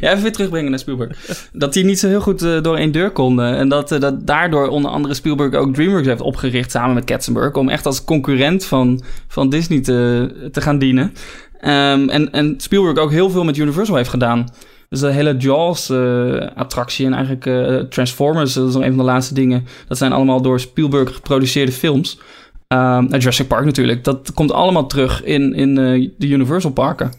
Ja, 0.00 0.10
even 0.10 0.22
weer 0.22 0.32
terugbrengen 0.32 0.70
naar 0.70 0.78
Spielberg. 0.78 1.40
Dat 1.52 1.72
die 1.72 1.84
niet 1.84 1.98
zo 1.98 2.08
heel 2.08 2.20
goed 2.20 2.42
eh, 2.42 2.62
door 2.62 2.76
één 2.76 2.92
deur 2.92 3.10
konden. 3.10 3.56
En 3.56 3.68
dat, 3.68 3.92
eh, 3.92 4.00
dat 4.00 4.26
daardoor 4.26 4.68
onder 4.68 4.90
andere 4.90 5.14
Spielberg 5.14 5.54
ook 5.54 5.74
DreamWorks 5.74 6.06
heeft 6.06 6.20
opgericht 6.20 6.70
samen 6.70 6.94
met 6.94 7.04
Katzenberg. 7.04 7.54
Om 7.54 7.68
echt 7.68 7.86
als 7.86 8.04
concurrent 8.04 8.64
van, 8.64 9.02
van 9.28 9.48
Disney 9.48 9.80
te, 9.80 10.48
te 10.52 10.60
gaan 10.60 10.78
dienen. 10.78 11.12
Ehm, 11.66 12.08
en, 12.08 12.32
en 12.32 12.54
Spielberg 12.56 12.98
ook 12.98 13.10
heel 13.10 13.30
veel 13.30 13.44
met 13.44 13.56
Universal 13.56 13.96
heeft 13.96 14.08
gedaan. 14.08 14.48
Dus 14.88 15.00
de 15.00 15.10
hele 15.10 15.36
Jaws-attractie 15.36 17.06
en 17.06 17.12
eigenlijk 17.12 17.46
eh, 17.46 17.76
Transformers, 17.76 18.52
dat 18.52 18.68
is 18.68 18.74
nog 18.74 18.82
een 18.82 18.88
van 18.88 18.98
de 18.98 19.04
laatste 19.04 19.34
dingen. 19.34 19.66
Dat 19.88 19.98
zijn 19.98 20.12
allemaal 20.12 20.42
door 20.42 20.60
Spielberg 20.60 21.14
geproduceerde 21.14 21.72
films. 21.72 22.18
En 22.68 23.08
Jurassic 23.08 23.46
Park 23.46 23.64
natuurlijk. 23.64 24.04
Dat 24.04 24.32
komt 24.34 24.52
allemaal 24.52 24.86
terug 24.86 25.24
in, 25.24 25.54
in 25.54 25.78
eh, 25.78 26.10
de 26.18 26.26
Universal-parken. 26.26 27.12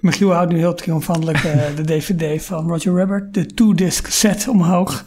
Michiel 0.00 0.32
houdt 0.32 0.52
nu 0.52 0.58
heel 0.58 0.74
triomfantelijk 0.74 1.38
eh, 1.38 1.60
de 1.76 1.84
DVD 1.98 2.44
van 2.44 2.68
Roger 2.68 2.96
Rabbit, 2.96 3.34
de 3.34 3.46
two-disc 3.46 4.06
set 4.06 4.48
omhoog. 4.48 5.04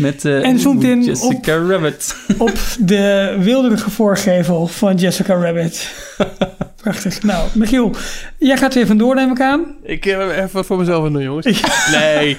Met 0.00 0.24
eh, 0.24 0.44
En 0.44 0.58
zoomt 0.58 0.84
in 0.84 1.04
Jessica 1.04 1.56
Rabbit. 1.56 2.16
Op 2.38 2.58
de 2.78 3.36
wilderige 3.40 3.90
voorgevel 3.90 4.66
van 4.66 4.96
Jessica 4.96 5.34
Rabbit. 5.34 5.92
Prachtig. 6.82 7.22
Nou, 7.22 7.48
Michiel, 7.52 7.94
jij 8.38 8.56
gaat 8.56 8.74
er 8.74 8.82
even 8.82 8.98
door, 8.98 9.14
neem 9.14 9.30
ik 9.30 9.40
aan. 9.40 9.76
Ik 9.82 10.04
heb 10.04 10.30
even 10.30 10.48
wat 10.52 10.66
voor 10.66 10.78
mezelf 10.78 11.04
aan 11.04 11.12
doen, 11.12 11.22
jongens. 11.22 11.46
Nee. 11.92 12.36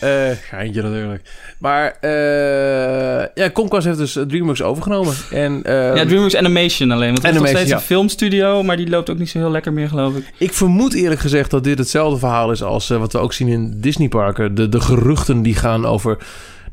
Eh 0.00 0.30
geintje 0.48 0.82
natuurlijk. 0.82 1.22
Maar 1.58 1.96
eh 2.00 3.26
ja, 3.34 3.50
Comcast 3.52 3.86
heeft 3.86 3.98
dus 3.98 4.16
eh, 4.16 4.22
DreamWorks 4.22 4.62
overgenomen. 4.62 5.14
En 5.30 5.62
eh, 5.64 5.74
Ja, 5.74 6.04
DreamWorks 6.04 6.36
Animation 6.36 6.90
alleen. 6.90 7.12
Want 7.12 7.22
het 7.22 7.26
is 7.26 7.38
nog 7.38 7.48
Animation, 7.48 7.56
steeds 7.56 7.70
ja. 7.70 7.76
een 7.76 7.82
filmstudio, 7.82 8.62
maar 8.62 8.76
die 8.76 8.88
loopt 8.88 9.10
ook 9.10 9.18
niet 9.18 9.30
zo 9.30 9.38
heel 9.38 9.50
lekker 9.50 9.72
meer, 9.72 9.88
geloof 9.88 10.16
ik. 10.16 10.32
ik 10.38 10.52
vermoed 10.52 10.94
eerlijk 10.94 11.20
gezegd 11.20 11.50
dat 11.50 11.64
dit 11.64 11.78
hetzelfde 11.78 12.18
verhaal 12.18 12.50
is 12.50 12.62
als 12.62 12.90
eh, 12.90 12.98
wat 12.98 13.12
we 13.12 13.18
ook 13.18 13.32
zien 13.32 13.48
in 13.48 13.74
Disneyparken. 13.76 14.54
De, 14.54 14.68
de 14.68 14.80
geruchten 14.80 15.42
die 15.42 15.54
gaan 15.54 15.86
over... 15.86 16.18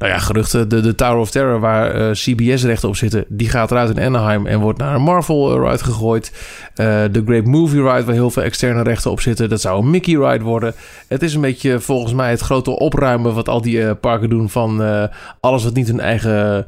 Nou 0.02 0.14
ja, 0.14 0.20
geruchten. 0.20 0.70
De, 0.70 0.82
de 0.82 0.95
Tower 0.95 1.18
of 1.18 1.32
Terror, 1.32 1.60
waar 1.60 1.91
eh, 1.91 2.12
CBS-rechten 2.12 2.89
op 2.89 2.95
zitten... 2.95 3.26
die 3.28 3.49
gaat 3.49 3.72
eruit 3.72 3.97
in 3.97 4.04
Anaheim 4.04 4.45
en 4.45 4.60
wordt 4.60 4.80
naar 4.80 4.95
een 4.95 5.02
Marvel-ride 5.02 5.84
gegooid. 5.84 6.32
Eh, 6.76 7.04
de 7.12 7.22
Great 7.26 7.45
Movie 7.45 7.82
Ride, 7.82 8.04
waar 8.04 8.14
heel 8.14 8.32
veel 8.32 8.43
externe 8.43 8.84
rechten 8.84 9.12
op 9.12 9.22
zitten... 9.22 9.49
dat 9.49 9.62
zou 9.62 9.82
een 9.82 9.89
Mickey-ride 9.89 10.43
worden. 10.43 10.74
Het 11.08 11.24
is 11.24 11.34
een 11.34 11.41
beetje 11.41 11.80
volgens 11.80 12.14
mij 12.14 12.30
het 12.30 12.39
grote 12.39 12.72
opruimen... 12.72 13.34
wat 13.34 13.49
al 13.49 13.62
die 13.62 13.84
eh, 13.84 13.91
parken 14.02 14.30
doen 14.30 14.49
van 14.49 14.84
eh, 14.84 15.04
alles 15.39 15.64
wat 15.64 15.74
niet 15.74 15.88
hun 15.88 15.99
eigen 15.99 16.68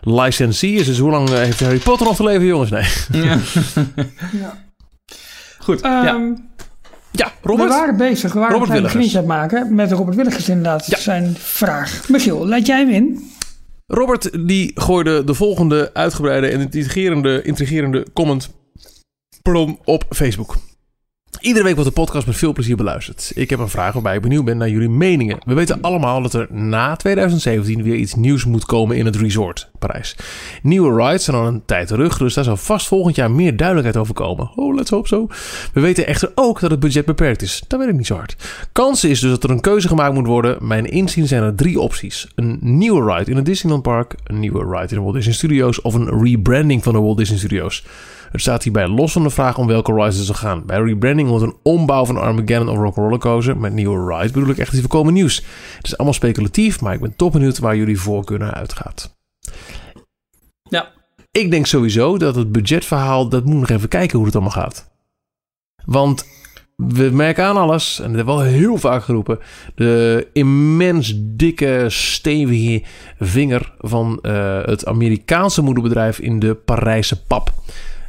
licensee 0.00 0.72
is. 0.72 0.86
Dus 0.86 0.98
hoe 0.98 1.10
lang 1.10 1.30
eh, 1.30 1.36
heeft 1.36 1.60
Harry 1.60 1.78
Potter 1.78 2.06
nog 2.06 2.16
te 2.16 2.24
leven, 2.24 2.46
jongens? 2.46 2.70
Nee. 2.70 2.86
Ja. 3.22 3.38
Ja. 4.32 4.58
Goed, 5.64 5.80
ja. 5.80 6.34
Ja, 7.12 7.32
We 7.42 7.48
Robert? 7.48 7.68
waren 7.68 7.96
bezig, 7.96 8.32
we 8.32 8.38
waren 8.38 8.52
Robert 8.58 8.70
een 8.70 8.76
klein 8.76 8.98
aan 8.98 9.16
het 9.16 9.26
maken 9.26 9.74
met 9.74 9.92
Robert 9.92 10.16
Willigers 10.16 10.48
inderdaad. 10.48 10.86
Ja. 10.86 10.98
Zijn 10.98 11.34
vraag. 11.38 12.08
Michiel, 12.08 12.46
laat 12.46 12.66
jij 12.66 12.78
hem 12.78 12.88
in? 12.88 13.30
Robert 13.86 14.46
die 14.46 14.70
gooide 14.74 15.24
de 15.24 15.34
volgende 15.34 15.90
uitgebreide 15.92 16.46
en 16.46 16.60
intrigerende, 16.60 17.42
intrigerende 17.42 18.06
comment 18.12 18.50
op 19.84 20.04
Facebook. 20.10 20.56
Iedere 21.38 21.64
week 21.64 21.74
wordt 21.74 21.88
de 21.88 22.00
podcast 22.00 22.26
met 22.26 22.36
veel 22.36 22.52
plezier 22.52 22.76
beluisterd. 22.76 23.32
Ik 23.34 23.50
heb 23.50 23.58
een 23.58 23.68
vraag 23.68 23.92
waarbij 23.92 24.14
ik 24.14 24.22
benieuwd 24.22 24.44
ben 24.44 24.56
naar 24.56 24.68
jullie 24.68 24.88
meningen. 24.88 25.38
We 25.44 25.54
weten 25.54 25.80
allemaal 25.82 26.22
dat 26.22 26.34
er 26.34 26.46
na 26.50 26.96
2017 26.96 27.82
weer 27.82 27.94
iets 27.94 28.14
nieuws 28.14 28.44
moet 28.44 28.64
komen 28.64 28.96
in 28.96 29.06
het 29.06 29.16
resort 29.16 29.70
Parijs. 29.78 30.16
Nieuwe 30.62 31.02
rides 31.02 31.24
zijn 31.24 31.36
al 31.36 31.46
een 31.46 31.62
tijd 31.64 31.88
terug, 31.88 32.18
dus 32.18 32.34
daar 32.34 32.44
zal 32.44 32.56
vast 32.56 32.86
volgend 32.86 33.16
jaar 33.16 33.30
meer 33.30 33.56
duidelijkheid 33.56 33.98
over 33.98 34.14
komen. 34.14 34.50
Oh, 34.56 34.74
let's 34.74 34.90
hope 34.90 35.08
so. 35.08 35.26
We 35.72 35.80
weten 35.80 36.06
echter 36.06 36.32
ook 36.34 36.60
dat 36.60 36.70
het 36.70 36.80
budget 36.80 37.04
beperkt 37.04 37.42
is. 37.42 37.62
Dat 37.66 37.78
weet 37.78 37.88
ik 37.88 37.94
niet 37.94 38.06
zo 38.06 38.16
hard. 38.16 38.36
Kans 38.72 39.04
is 39.04 39.20
dus 39.20 39.30
dat 39.30 39.44
er 39.44 39.50
een 39.50 39.60
keuze 39.60 39.88
gemaakt 39.88 40.14
moet 40.14 40.26
worden. 40.26 40.66
Mijn 40.66 40.86
inzien 40.86 41.26
zijn 41.26 41.42
er 41.42 41.54
drie 41.54 41.80
opties. 41.80 42.28
Een 42.34 42.58
nieuwe 42.60 43.12
ride 43.12 43.30
in 43.30 43.36
het 43.36 43.44
Disneyland 43.44 43.82
Park, 43.82 44.14
een 44.24 44.40
nieuwe 44.40 44.64
ride 44.64 44.88
in 44.88 44.96
de 44.96 45.00
Walt 45.00 45.14
Disney 45.14 45.34
Studios 45.34 45.80
of 45.80 45.94
een 45.94 46.22
rebranding 46.22 46.82
van 46.82 46.92
de 46.92 47.00
Walt 47.00 47.18
Disney 47.18 47.38
Studios. 47.38 47.84
Het 48.30 48.40
staat 48.40 48.62
hierbij 48.62 48.88
los 48.88 49.12
van 49.12 49.22
de 49.22 49.30
vraag 49.30 49.58
om 49.58 49.66
welke 49.66 49.92
rides 49.92 50.16
het 50.16 50.26
zal 50.26 50.34
gaan. 50.34 50.66
Bij 50.66 50.80
rebranding 50.80 51.28
wordt 51.28 51.44
een 51.44 51.56
ombouw 51.62 52.04
van 52.04 52.16
Armageddon 52.16 52.68
of 52.68 52.96
Rock 52.96 53.20
Coaster. 53.20 53.56
Met 53.56 53.72
nieuwe 53.72 54.14
rides 54.14 54.30
bedoel 54.30 54.50
ik 54.50 54.58
echt 54.58 54.72
iets 54.72 54.80
voorkomen 54.80 55.12
nieuws. 55.12 55.36
Het 55.76 55.86
is 55.86 55.96
allemaal 55.96 56.14
speculatief, 56.14 56.80
maar 56.80 56.94
ik 56.94 57.00
ben 57.00 57.16
top 57.16 57.32
benieuwd 57.32 57.58
waar 57.58 57.76
jullie 57.76 58.00
voorkeur 58.00 58.38
naar 58.38 58.54
uitgaat. 58.54 59.16
Ja. 60.62 60.88
Ik 61.30 61.50
denk 61.50 61.66
sowieso 61.66 62.18
dat 62.18 62.34
het 62.34 62.52
budgetverhaal, 62.52 63.28
dat 63.28 63.44
moet 63.44 63.60
nog 63.60 63.68
even 63.68 63.88
kijken 63.88 64.16
hoe 64.16 64.26
het 64.26 64.34
allemaal 64.34 64.52
gaat. 64.52 64.90
Want 65.84 66.24
we 66.76 67.10
merken 67.12 67.44
aan 67.44 67.56
alles, 67.56 67.98
en 67.98 68.06
dat 68.06 68.16
hebben 68.16 68.34
we 68.34 68.40
al 68.40 68.46
heel 68.46 68.76
vaak 68.76 69.04
geroepen, 69.04 69.38
de 69.74 70.28
immens 70.32 71.14
dikke, 71.16 71.84
stevige 71.88 72.82
vinger 73.18 73.72
van 73.78 74.18
eh, 74.22 74.62
het 74.64 74.86
Amerikaanse 74.86 75.62
moederbedrijf 75.62 76.18
in 76.18 76.38
de 76.38 76.54
Parijse 76.54 77.24
pap. 77.24 77.52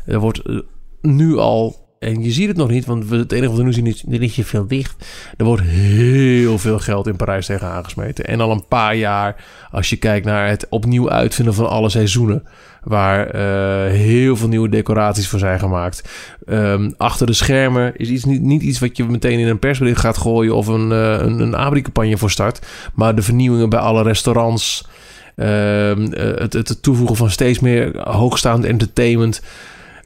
Er 0.05 0.19
wordt 0.19 0.39
eh, 0.39 0.59
nu 1.01 1.37
al, 1.37 1.87
en 1.99 2.23
je 2.23 2.31
ziet 2.31 2.47
het 2.47 2.57
nog 2.57 2.69
niet, 2.69 2.85
want 2.85 3.09
het 3.09 3.31
enige 3.31 3.49
wat 3.49 3.57
we 3.57 3.63
nu 3.63 3.73
zien 3.73 3.87
is, 3.87 4.03
er 4.11 4.21
is 4.21 4.39
veel 4.41 4.67
dicht. 4.67 5.05
Er 5.37 5.45
wordt 5.45 5.63
heel 5.63 6.57
veel 6.57 6.79
geld 6.79 7.07
in 7.07 7.15
Parijs 7.15 7.45
tegen 7.45 7.67
aangesmeten. 7.67 8.25
En 8.25 8.41
al 8.41 8.51
een 8.51 8.67
paar 8.67 8.95
jaar, 8.95 9.45
als 9.71 9.89
je 9.89 9.95
kijkt 9.95 10.25
naar 10.25 10.47
het 10.47 10.67
opnieuw 10.69 11.09
uitvinden 11.09 11.53
van 11.53 11.69
alle 11.69 11.89
seizoenen. 11.89 12.43
Waar 12.83 13.27
eh, 13.27 13.91
heel 13.93 14.35
veel 14.35 14.47
nieuwe 14.47 14.69
decoraties 14.69 15.27
voor 15.27 15.39
zijn 15.39 15.59
gemaakt. 15.59 16.09
Ehm, 16.45 16.91
achter 16.97 17.25
de 17.27 17.33
schermen 17.33 17.95
is 17.95 18.09
iets, 18.09 18.25
niet, 18.25 18.61
iets 18.61 18.79
wat 18.79 18.97
je 18.97 19.03
meteen 19.03 19.39
in 19.39 19.47
een 19.47 19.59
persbericht 19.59 19.99
gaat 19.99 20.17
gooien 20.17 20.55
of 20.55 20.67
een, 20.67 20.91
eh, 20.91 21.19
een, 21.19 21.39
een 21.39 21.55
ABRI-campagne 21.55 22.17
voor 22.17 22.31
start. 22.31 22.65
Maar 22.93 23.15
de 23.15 23.21
vernieuwingen 23.21 23.69
bij 23.69 23.79
alle 23.79 24.03
restaurants. 24.03 24.87
ehm, 25.35 26.13
eh, 26.13 26.39
het, 26.41 26.53
het 26.53 26.83
toevoegen 26.83 27.15
van 27.15 27.29
steeds 27.29 27.59
meer 27.59 28.09
hoogstaand 28.09 28.65
entertainment. 28.65 29.41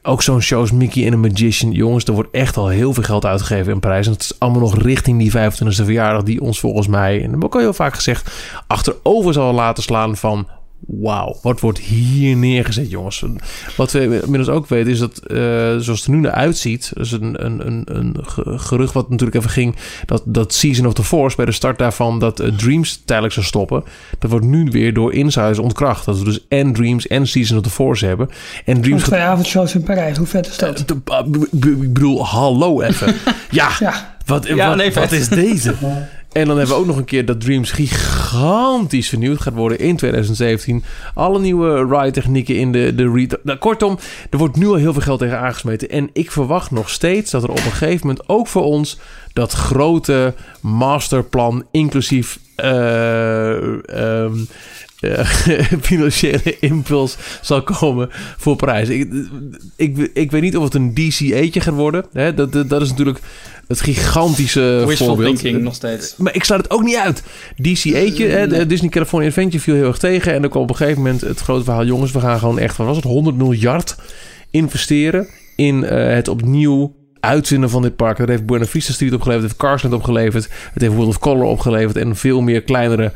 Ook 0.08 0.22
zo'n 0.22 0.40
show 0.40 0.60
als 0.60 0.72
Mickey 0.72 1.04
en 1.04 1.10
the 1.10 1.16
Magician. 1.16 1.72
Jongens, 1.72 2.04
er 2.04 2.12
wordt 2.12 2.30
echt 2.32 2.56
al 2.56 2.68
heel 2.68 2.92
veel 2.92 3.02
geld 3.02 3.24
uitgegeven 3.24 3.72
in 3.72 3.80
Parijs. 3.80 4.06
En 4.06 4.12
het 4.12 4.22
is 4.22 4.38
allemaal 4.38 4.60
nog 4.60 4.82
richting 4.82 5.18
die 5.18 5.30
25e 5.30 5.84
verjaardag 5.84 6.22
die 6.22 6.40
ons 6.40 6.60
volgens 6.60 6.86
mij, 6.86 7.16
en 7.16 7.22
dat 7.22 7.32
heb 7.32 7.44
ik 7.44 7.54
al 7.54 7.60
heel 7.60 7.72
vaak 7.72 7.94
gezegd, 7.94 8.30
achterover 8.66 9.32
zal 9.32 9.52
laten 9.52 9.82
slaan 9.82 10.16
van... 10.16 10.48
Wauw, 10.86 11.38
wat 11.42 11.60
wordt 11.60 11.78
hier 11.78 12.36
neergezet, 12.36 12.90
jongens? 12.90 13.24
Wat 13.76 13.92
we 13.92 14.00
inmiddels 14.22 14.48
ook 14.48 14.66
weten 14.66 14.92
is 14.92 14.98
dat, 14.98 15.18
eh, 15.18 15.36
zoals 15.78 15.86
het 15.86 16.04
er 16.04 16.10
nu 16.10 16.16
naar 16.20 16.32
uitziet... 16.32 16.90
dus 16.94 17.12
een, 17.12 17.44
een, 17.44 17.66
een, 17.66 17.82
een 17.84 18.16
ge- 18.22 18.58
gerucht 18.58 18.92
wat 18.92 19.08
natuurlijk 19.10 19.36
even 19.38 19.50
ging... 19.50 19.76
dat, 20.06 20.22
dat 20.24 20.54
Season 20.54 20.86
of 20.86 20.94
the 20.94 21.04
Force, 21.04 21.36
bij 21.36 21.44
de 21.44 21.52
start 21.52 21.78
daarvan... 21.78 22.18
dat 22.18 22.40
eh, 22.40 22.48
Dreams 22.52 23.02
tijdelijk 23.04 23.34
zou 23.34 23.46
stoppen. 23.46 23.84
Dat 24.18 24.30
wordt 24.30 24.46
nu 24.46 24.68
weer 24.70 24.94
door 24.94 25.12
insiders 25.12 25.58
ontkracht. 25.58 26.04
Dat 26.04 26.18
we 26.18 26.24
dus 26.24 26.46
en 26.48 26.72
Dreams 26.72 27.06
en 27.06 27.26
Season 27.26 27.56
of 27.56 27.62
the 27.62 27.70
Force 27.70 28.06
hebben. 28.06 28.28
En 28.64 28.80
Dreams... 28.80 29.02
twee 29.02 29.20
avondshows 29.20 29.74
in 29.74 29.82
Parijs. 29.82 30.16
Hoe 30.16 30.26
vet 30.26 30.46
is 30.46 30.56
dat? 30.56 30.82
De- 30.86 31.00
ah, 31.04 31.26
Ik 31.52 31.92
bedoel, 31.92 32.26
hallo 32.26 32.80
even. 32.82 33.14
Ja, 33.50 33.68
Ja, 33.78 34.16
wat, 34.26 34.46
Ja, 34.46 34.68
wat, 34.68 34.76
nee, 34.76 34.92
wat 34.92 35.08
vet. 35.08 35.12
is 35.20 35.28
deze? 35.28 35.74
En 36.32 36.46
dan 36.46 36.56
hebben 36.56 36.74
we 36.74 36.80
ook 36.80 36.86
nog 36.86 36.96
een 36.96 37.04
keer 37.04 37.24
dat 37.24 37.40
Dreams 37.40 37.70
gigantisch 37.70 39.08
vernieuwd 39.08 39.40
gaat 39.40 39.54
worden 39.54 39.78
in 39.78 39.96
2017. 39.96 40.84
Alle 41.14 41.40
nieuwe 41.40 41.86
ride-technieken 41.96 42.56
in 42.56 42.72
de, 42.72 42.94
de 42.94 43.10
re- 43.12 43.38
nou, 43.42 43.58
Kortom, 43.58 43.98
er 44.30 44.38
wordt 44.38 44.56
nu 44.56 44.66
al 44.66 44.74
heel 44.74 44.92
veel 44.92 45.02
geld 45.02 45.18
tegen 45.18 45.38
aangesmeten. 45.38 45.90
En 45.90 46.10
ik 46.12 46.30
verwacht 46.30 46.70
nog 46.70 46.90
steeds 46.90 47.30
dat 47.30 47.42
er 47.42 47.50
op 47.50 47.56
een 47.56 47.62
gegeven 47.62 48.06
moment 48.06 48.28
ook 48.28 48.46
voor 48.46 48.64
ons 48.64 48.98
dat 49.32 49.52
grote 49.52 50.34
masterplan, 50.60 51.64
inclusief 51.70 52.38
eh, 52.56 53.54
ehm, 53.88 54.38
eh, 55.00 55.26
financiële 55.80 56.58
impuls 56.60 57.16
zal 57.40 57.62
komen 57.62 58.08
voor 58.36 58.56
prijs. 58.56 58.88
Ik, 58.88 59.08
ik, 60.12 60.30
weet 60.30 60.42
niet 60.42 60.56
of 60.56 60.64
het 60.64 60.74
een 60.74 60.94
DCA'tje 60.94 61.60
gaat 61.60 61.74
worden. 61.74 62.04
Hè? 62.12 62.34
Dat, 62.34 62.52
dat 62.52 62.82
is 62.82 62.90
natuurlijk 62.90 63.20
het 63.66 63.80
gigantische 63.80 64.84
Wishful 64.86 65.06
voorbeeld. 65.06 65.38
thinking 65.38 65.62
nog 65.62 65.74
steeds. 65.74 66.16
Maar 66.16 66.34
ik 66.34 66.44
sluit 66.44 66.62
het 66.62 66.70
ook 66.70 66.82
niet 66.82 66.96
uit. 66.96 67.22
DCA'tje 67.56 68.24
je, 68.24 68.28
hè, 68.28 68.66
Disney 68.66 68.90
California 68.90 69.28
Adventure 69.28 69.62
viel 69.62 69.74
heel 69.74 69.86
erg 69.86 69.98
tegen. 69.98 70.34
En 70.34 70.40
dan 70.40 70.50
kwam 70.50 70.62
op 70.62 70.70
een 70.70 70.76
gegeven 70.76 71.02
moment 71.02 71.20
het 71.20 71.40
grote 71.40 71.64
verhaal... 71.64 71.84
jongens, 71.84 72.12
we 72.12 72.20
gaan 72.20 72.38
gewoon 72.38 72.58
echt, 72.58 72.76
wat 72.76 72.86
was 72.86 72.96
het, 72.96 73.04
100 73.04 73.36
miljard 73.36 73.96
investeren... 74.50 75.28
in 75.56 75.84
eh, 75.84 76.14
het 76.14 76.28
opnieuw 76.28 76.94
uitvinden 77.20 77.70
van 77.70 77.82
dit 77.82 77.96
park. 77.96 78.16
Dat 78.16 78.28
heeft 78.28 78.46
Buena 78.46 78.66
Vista 78.66 78.92
Street 78.92 79.12
opgeleverd, 79.12 79.46
heeft 79.46 79.58
Carsland 79.60 79.94
opgeleverd... 79.94 80.48
het 80.72 80.82
heeft 80.82 80.94
World 80.94 81.08
of 81.08 81.18
Color 81.18 81.44
opgeleverd... 81.44 81.96
en 81.96 82.16
veel 82.16 82.40
meer 82.40 82.62
kleinere 82.62 83.12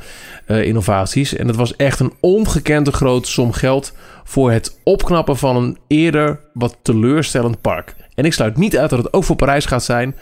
eh, 0.47 0.65
innovaties. 0.65 1.37
En 1.37 1.47
het 1.47 1.57
was 1.57 1.77
echt 1.77 2.01
een 2.01 2.13
ongekende 2.21 2.93
grote 2.93 3.31
som 3.31 3.53
geld... 3.53 3.93
voor 4.25 4.51
het 4.51 4.79
opknappen 4.85 5.37
van 5.37 5.57
een 5.57 5.79
eerder 5.87 6.41
wat 6.53 6.77
teleurstellend 6.83 7.61
park. 7.61 7.95
En 8.21 8.27
ik 8.27 8.33
sluit 8.33 8.57
niet 8.57 8.79
uit 8.79 8.91
dat 8.91 8.99
het 8.99 9.13
ook 9.13 9.25
voor 9.25 9.37
Parijs 9.37 9.65
gaat 9.65 9.85
zijn... 9.85 10.15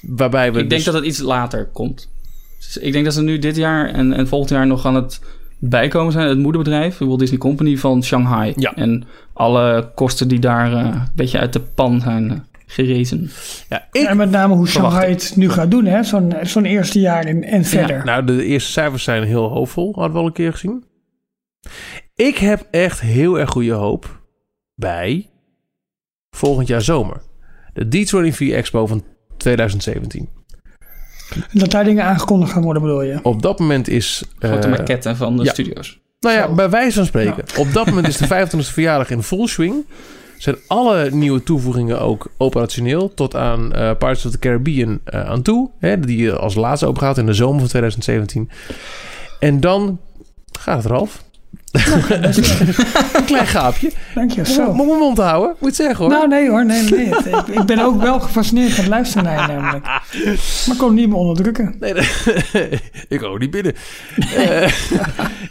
Waarbij 0.00 0.52
we 0.52 0.58
ik 0.58 0.68
denk 0.68 0.70
dus- 0.70 0.84
dat 0.84 0.94
het 0.94 1.04
iets 1.04 1.18
later 1.18 1.66
komt. 1.72 2.10
Dus 2.58 2.76
ik 2.76 2.92
denk 2.92 3.04
dat 3.04 3.14
ze 3.14 3.22
nu 3.22 3.38
dit 3.38 3.56
jaar 3.56 3.88
en, 3.88 4.12
en 4.12 4.28
volgend 4.28 4.50
jaar 4.50 4.66
nog 4.66 4.86
aan 4.86 4.94
het 4.94 5.20
bijkomen 5.58 6.12
zijn. 6.12 6.28
Het 6.28 6.38
moederbedrijf, 6.38 6.96
de 6.96 7.04
Walt 7.06 7.18
Disney 7.18 7.38
Company 7.38 7.76
van 7.76 8.04
Shanghai. 8.04 8.52
Ja. 8.56 8.74
En 8.74 9.04
alle 9.32 9.90
kosten 9.94 10.28
die 10.28 10.38
daar 10.38 10.72
eh, 10.72 10.78
een 10.78 11.08
beetje 11.14 11.38
uit 11.38 11.52
de 11.52 11.60
pan 11.60 12.00
zijn 12.00 12.30
eh, 12.30 12.36
gerezen. 12.66 13.30
Ja, 13.68 13.88
ik 13.92 14.06
En 14.06 14.16
met 14.16 14.30
name 14.30 14.54
hoe 14.54 14.68
Shanghai 14.68 15.10
het 15.10 15.32
nu 15.36 15.50
gaat 15.50 15.70
doen, 15.70 15.84
hè? 15.84 16.02
Zo'n 16.02 16.34
zo'n 16.42 16.64
eerste 16.64 17.00
jaar 17.00 17.24
en, 17.24 17.44
en 17.44 17.64
verder. 17.64 18.04
Nou, 18.04 18.24
de 18.24 18.44
eerste 18.44 18.72
cijfers 18.72 19.02
zijn 19.02 19.22
heel 19.22 19.48
hoopvol, 19.48 19.94
hadden 19.94 20.12
we 20.12 20.18
al 20.18 20.26
een 20.26 20.32
keer 20.32 20.52
gezien. 20.52 20.84
Ik 22.14 22.38
heb 22.38 22.66
echt 22.70 23.00
heel 23.00 23.38
erg 23.38 23.50
goede 23.50 23.72
hoop 23.72 24.22
bij 24.74 25.30
volgend 26.30 26.68
jaar 26.68 26.82
zomer. 26.82 27.26
De 27.86 28.06
D23 28.06 28.54
Expo 28.54 28.86
van 28.86 29.04
2017. 29.36 30.28
Dat 31.52 31.70
daar 31.70 31.84
dingen 31.84 32.04
aangekondigd 32.04 32.52
gaan 32.52 32.62
worden, 32.62 32.82
bedoel 32.82 33.02
je? 33.02 33.18
Op 33.22 33.42
dat 33.42 33.58
moment 33.58 33.88
is... 33.88 34.24
Grote 34.38 34.68
eh, 34.68 34.78
maquette 34.78 35.16
van 35.16 35.36
de 35.36 35.44
ja. 35.44 35.50
studio's. 35.52 36.00
Nou 36.20 36.36
ja, 36.36 36.46
Zo. 36.46 36.54
bij 36.54 36.70
wijze 36.70 36.96
van 36.96 37.06
spreken. 37.06 37.44
Op 37.56 37.72
dat 37.72 37.86
moment 37.86 38.08
is 38.08 38.16
de 38.16 38.46
25e 38.46 38.58
verjaardag 38.58 39.10
in 39.10 39.22
full 39.22 39.46
swing. 39.46 39.86
Zijn 40.36 40.56
alle 40.66 41.10
nieuwe 41.10 41.42
toevoegingen 41.42 42.00
ook 42.00 42.30
operationeel. 42.36 43.14
Tot 43.14 43.36
aan 43.36 43.72
eh 43.72 43.90
Pirates 43.98 44.24
of 44.26 44.32
the 44.32 44.38
Caribbean 44.38 45.00
eh, 45.04 45.24
aan 45.24 45.42
toe. 45.42 45.70
Hè, 45.78 46.00
die 46.00 46.32
als 46.32 46.54
laatste 46.54 46.86
opengaat 46.86 47.18
in 47.18 47.26
de 47.26 47.32
zomer 47.32 47.58
van 47.58 47.68
2017. 47.68 48.50
En 49.40 49.60
dan 49.60 50.00
gaat 50.60 50.82
het 50.82 50.92
eraf. 50.92 51.24
een 51.72 53.24
klein 53.24 53.46
gaapje. 53.46 53.92
Dank 54.14 54.30
je. 54.30 54.38
Moet 54.38 54.48
Zo. 54.48 54.72
moet 54.72 54.86
mijn 54.86 54.98
mond 54.98 55.18
houden, 55.18 55.56
moet 55.58 55.76
je 55.76 55.82
zeggen 55.82 56.04
hoor. 56.04 56.14
Nou, 56.14 56.28
nee 56.28 56.48
hoor, 56.48 56.66
nee, 56.66 56.82
nee. 56.82 57.12
Ik, 57.50 57.66
ben 57.66 57.78
ook 57.78 58.02
wel 58.02 58.20
gefascineerd 58.20 58.72
van 58.72 58.84
het 58.84 58.92
luisteren 58.92 59.24
naar 59.24 59.40
je 59.40 59.52
namelijk. 59.52 59.84
Maar 59.84 60.04
ik 60.72 60.78
kon 60.78 60.94
niet 60.94 61.08
meer 61.08 61.16
onderdrukken. 61.16 61.76
Nee, 61.80 61.92
nee. 61.92 62.80
ik 63.08 63.22
ook 63.22 63.38
niet 63.38 63.50
binnen. 63.50 63.74
Eh, 64.34 64.72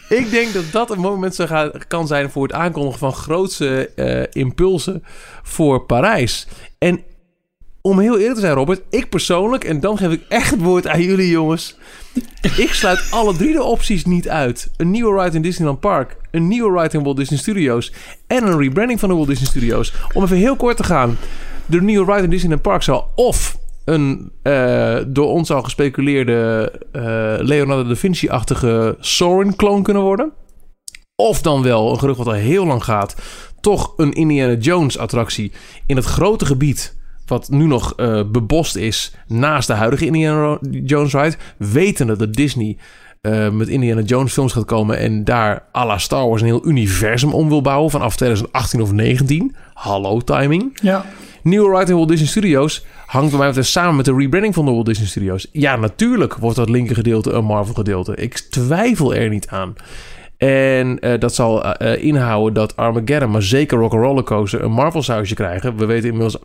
ik 0.19 0.31
denk 0.31 0.53
dat 0.53 0.71
dat 0.71 0.91
een 0.91 0.99
moment 0.99 1.35
zou 1.35 1.47
gaan, 1.47 1.71
kan 1.87 2.07
zijn 2.07 2.29
voor 2.29 2.43
het 2.43 2.53
aankondigen 2.53 2.99
van 2.99 3.13
grootse 3.13 3.89
eh, 3.95 4.41
impulsen 4.41 5.03
voor 5.43 5.85
Parijs. 5.85 6.47
En 6.77 7.01
om 7.87 7.99
heel 7.99 8.17
eerlijk 8.17 8.35
te 8.35 8.39
zijn, 8.39 8.53
Robert, 8.53 8.81
ik 8.89 9.09
persoonlijk, 9.09 9.63
en 9.63 9.79
dan 9.79 9.97
geef 9.97 10.11
ik 10.11 10.21
echt 10.29 10.51
het 10.51 10.61
woord 10.61 10.87
aan 10.87 11.01
jullie 11.01 11.29
jongens. 11.29 11.77
Ik 12.41 12.73
sluit 12.73 13.07
alle 13.11 13.35
drie 13.35 13.53
de 13.53 13.63
opties 13.63 14.05
niet 14.05 14.29
uit. 14.29 14.69
Een 14.77 14.91
nieuwe 14.91 15.21
ride 15.21 15.35
in 15.35 15.41
Disneyland 15.41 15.79
Park, 15.79 16.17
een 16.31 16.47
nieuwe 16.47 16.81
ride 16.81 16.97
in 16.97 17.03
Walt 17.03 17.17
Disney 17.17 17.39
Studios 17.39 17.93
en 18.27 18.47
een 18.47 18.59
rebranding 18.59 18.99
van 18.99 19.09
de 19.09 19.15
Walt 19.15 19.27
Disney 19.27 19.47
Studios. 19.47 19.93
Om 20.13 20.23
even 20.23 20.37
heel 20.37 20.55
kort 20.55 20.77
te 20.77 20.83
gaan. 20.83 21.17
De 21.65 21.81
nieuwe 21.81 22.11
ride 22.11 22.23
in 22.23 22.29
Disneyland 22.29 22.61
Park 22.61 22.83
zou 22.83 23.03
of 23.15 23.57
een 23.85 24.31
eh, 24.41 24.97
door 25.07 25.27
ons 25.27 25.51
al 25.51 25.63
gespeculeerde 25.63 26.71
eh, 26.91 27.01
Leonardo 27.39 27.87
da 27.87 27.95
Vinci-achtige 27.95 28.95
Soarin-kloon 28.99 29.83
kunnen 29.83 30.03
worden. 30.03 30.31
Of 31.15 31.41
dan 31.41 31.63
wel, 31.63 31.91
een 31.91 31.99
gerucht 31.99 32.17
wat 32.17 32.27
al 32.27 32.33
heel 32.33 32.65
lang 32.65 32.83
gaat, 32.83 33.15
toch 33.61 33.93
een 33.97 34.13
Indiana 34.13 34.53
Jones-attractie 34.53 35.51
in 35.85 35.95
het 35.95 36.05
grote 36.05 36.45
gebied 36.45 36.96
wat 37.29 37.49
nu 37.49 37.65
nog 37.65 37.93
eh, 37.95 38.21
bebost 38.31 38.75
is 38.75 39.15
naast 39.27 39.67
de 39.67 39.73
huidige 39.73 40.05
Indiana 40.05 40.57
Jones 40.71 41.13
ride, 41.13 41.35
wetende 41.57 42.17
dat 42.17 42.33
Disney 42.33 42.77
eh, 43.21 43.49
met 43.49 43.67
Indiana 43.67 44.01
Jones 44.01 44.33
films 44.33 44.53
gaat 44.53 44.65
komen 44.65 44.97
en 44.97 45.23
daar 45.23 45.63
à 45.75 45.85
la 45.85 45.97
Star 45.97 46.27
Wars 46.27 46.41
een 46.41 46.47
heel 46.47 46.67
universum 46.67 47.33
om 47.33 47.49
wil 47.49 47.61
bouwen 47.61 47.91
vanaf 47.91 48.15
2018 48.15 48.81
of 48.81 48.91
19. 48.91 49.55
Hallo 49.73 50.19
timing. 50.19 50.79
Ja. 50.81 51.05
Nieuwe 51.43 51.77
ride 51.77 51.91
in 51.91 51.97
Walt 51.97 52.09
Disney 52.09 52.27
Studios 52.27 52.85
hangt 53.05 53.37
bij 53.37 53.53
mij 53.53 53.63
samen 53.63 53.95
met 53.95 54.05
de 54.05 54.15
rebranding 54.15 54.53
van 54.53 54.65
de 54.65 54.71
Walt 54.71 54.85
Disney 54.85 55.07
Studios. 55.07 55.47
Ja, 55.51 55.75
natuurlijk 55.75 56.35
wordt 56.35 56.57
dat 56.57 56.69
linker 56.69 56.95
gedeelte 56.95 57.31
een 57.31 57.45
Marvel 57.45 57.73
gedeelte. 57.73 58.15
Ik 58.15 58.37
twijfel 58.37 59.15
er 59.15 59.29
niet 59.29 59.47
aan. 59.47 59.75
En 60.37 60.99
eh, 60.99 61.19
dat 61.19 61.33
zal 61.33 61.63
eh, 61.63 61.93
eh, 61.93 62.03
inhouden 62.03 62.53
dat 62.53 62.75
Armageddon, 62.75 63.31
maar 63.31 63.41
zeker 63.41 63.77
Rock'n'Roller 63.77 64.23
Coaster, 64.23 64.63
een 64.63 64.71
Marvel 64.71 65.01
sausje 65.03 65.35
krijgen. 65.35 65.77
We 65.77 65.85
weten 65.85 66.09
inmiddels... 66.09 66.37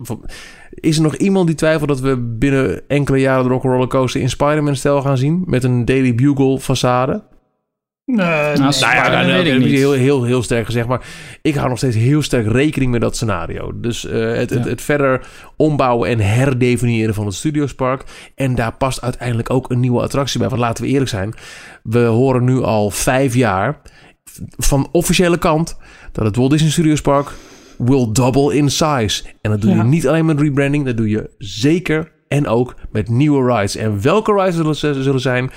Is 0.71 0.97
er 0.97 1.03
nog 1.03 1.17
iemand 1.17 1.47
die 1.47 1.57
twijfelt 1.57 1.89
dat 1.89 2.01
we 2.01 2.17
binnen 2.17 2.89
enkele 2.89 3.21
jaren 3.21 3.45
de 3.45 3.51
Rock'n'Roller 3.51 3.89
Coaster 3.89 4.21
in 4.21 4.31
Spider-Man-stijl 4.31 5.03
gaan 5.03 5.19
zien? 5.19 5.43
Met 5.47 5.65
een 5.65 5.85
Daily 5.85 6.15
Bugle 6.15 6.61
façade? 6.61 7.32
Nee, 8.05 8.17
Nou, 8.17 8.47
nee. 8.47 8.57
Nou 8.57 8.95
ja, 8.95 9.11
dat 9.23 9.27
weet 9.27 9.47
ik 9.55 9.59
niet. 9.59 9.69
heel, 9.69 9.93
heel, 9.93 10.25
heel 10.25 10.43
sterk 10.43 10.67
gezegd. 10.67 10.87
Maar 10.89 11.07
ik 11.43 11.55
hou 11.55 11.69
nog 11.69 11.79
steeds 11.79 11.97
heel 11.97 12.23
sterk 12.23 12.47
rekening 12.47 12.91
met 12.91 13.01
dat 13.01 13.17
scenario. 13.17 13.81
Dus 13.81 14.07
eh, 14.07 14.21
het, 14.33 14.51
het, 14.51 14.65
Ja. 14.65 14.71
het 14.71 14.83
verder 14.83 15.27
ombouwen 15.57 16.09
en 16.09 16.19
herdefiniëren 16.21 17.15
van 17.15 17.27
het 17.27 17.35
Studiospark. 17.35 18.05
En 18.35 18.55
daar 18.55 18.73
past 18.73 19.01
uiteindelijk 19.03 19.51
ook 19.51 19.71
een 19.71 19.81
nieuwe 19.81 20.01
attractie 20.03 20.39
bij. 20.41 20.49
Want 20.49 20.61
laten 20.61 20.85
we 20.85 20.91
eerlijk 20.91 21.11
zijn. 21.11 21.35
We 21.83 21.99
horen 22.01 22.45
nu 22.45 22.63
al 22.63 22.91
vijf 22.91 23.35
jaar 23.35 23.81
van 24.57 24.89
officiële 24.93 25.39
kant... 25.39 25.77
dat 26.13 26.25
het 26.25 26.37
Walt 26.37 26.51
Disney 26.51 26.71
Studios 26.71 27.01
Park 27.01 27.31
will 27.79 28.09
double 28.13 28.55
in 28.57 28.71
size. 28.71 29.23
En 29.41 29.51
dat 29.51 29.61
doe 29.61 29.71
je 29.71 29.77
Ja. 29.77 29.83
niet 29.83 30.09
alleen 30.09 30.25
met 30.27 30.41
rebranding. 30.41 30.85
Dat 30.85 30.97
doe 30.97 31.09
je 31.09 31.31
zeker 31.39 32.13
en 32.29 32.47
ook 32.47 32.75
met 32.93 33.09
nieuwe 33.09 33.55
rides. 33.55 33.77
En 33.77 34.03
welke 34.03 34.33
rides 34.33 34.55
zullen, 34.55 35.03
zullen 35.03 35.21
zijn, 35.21 35.51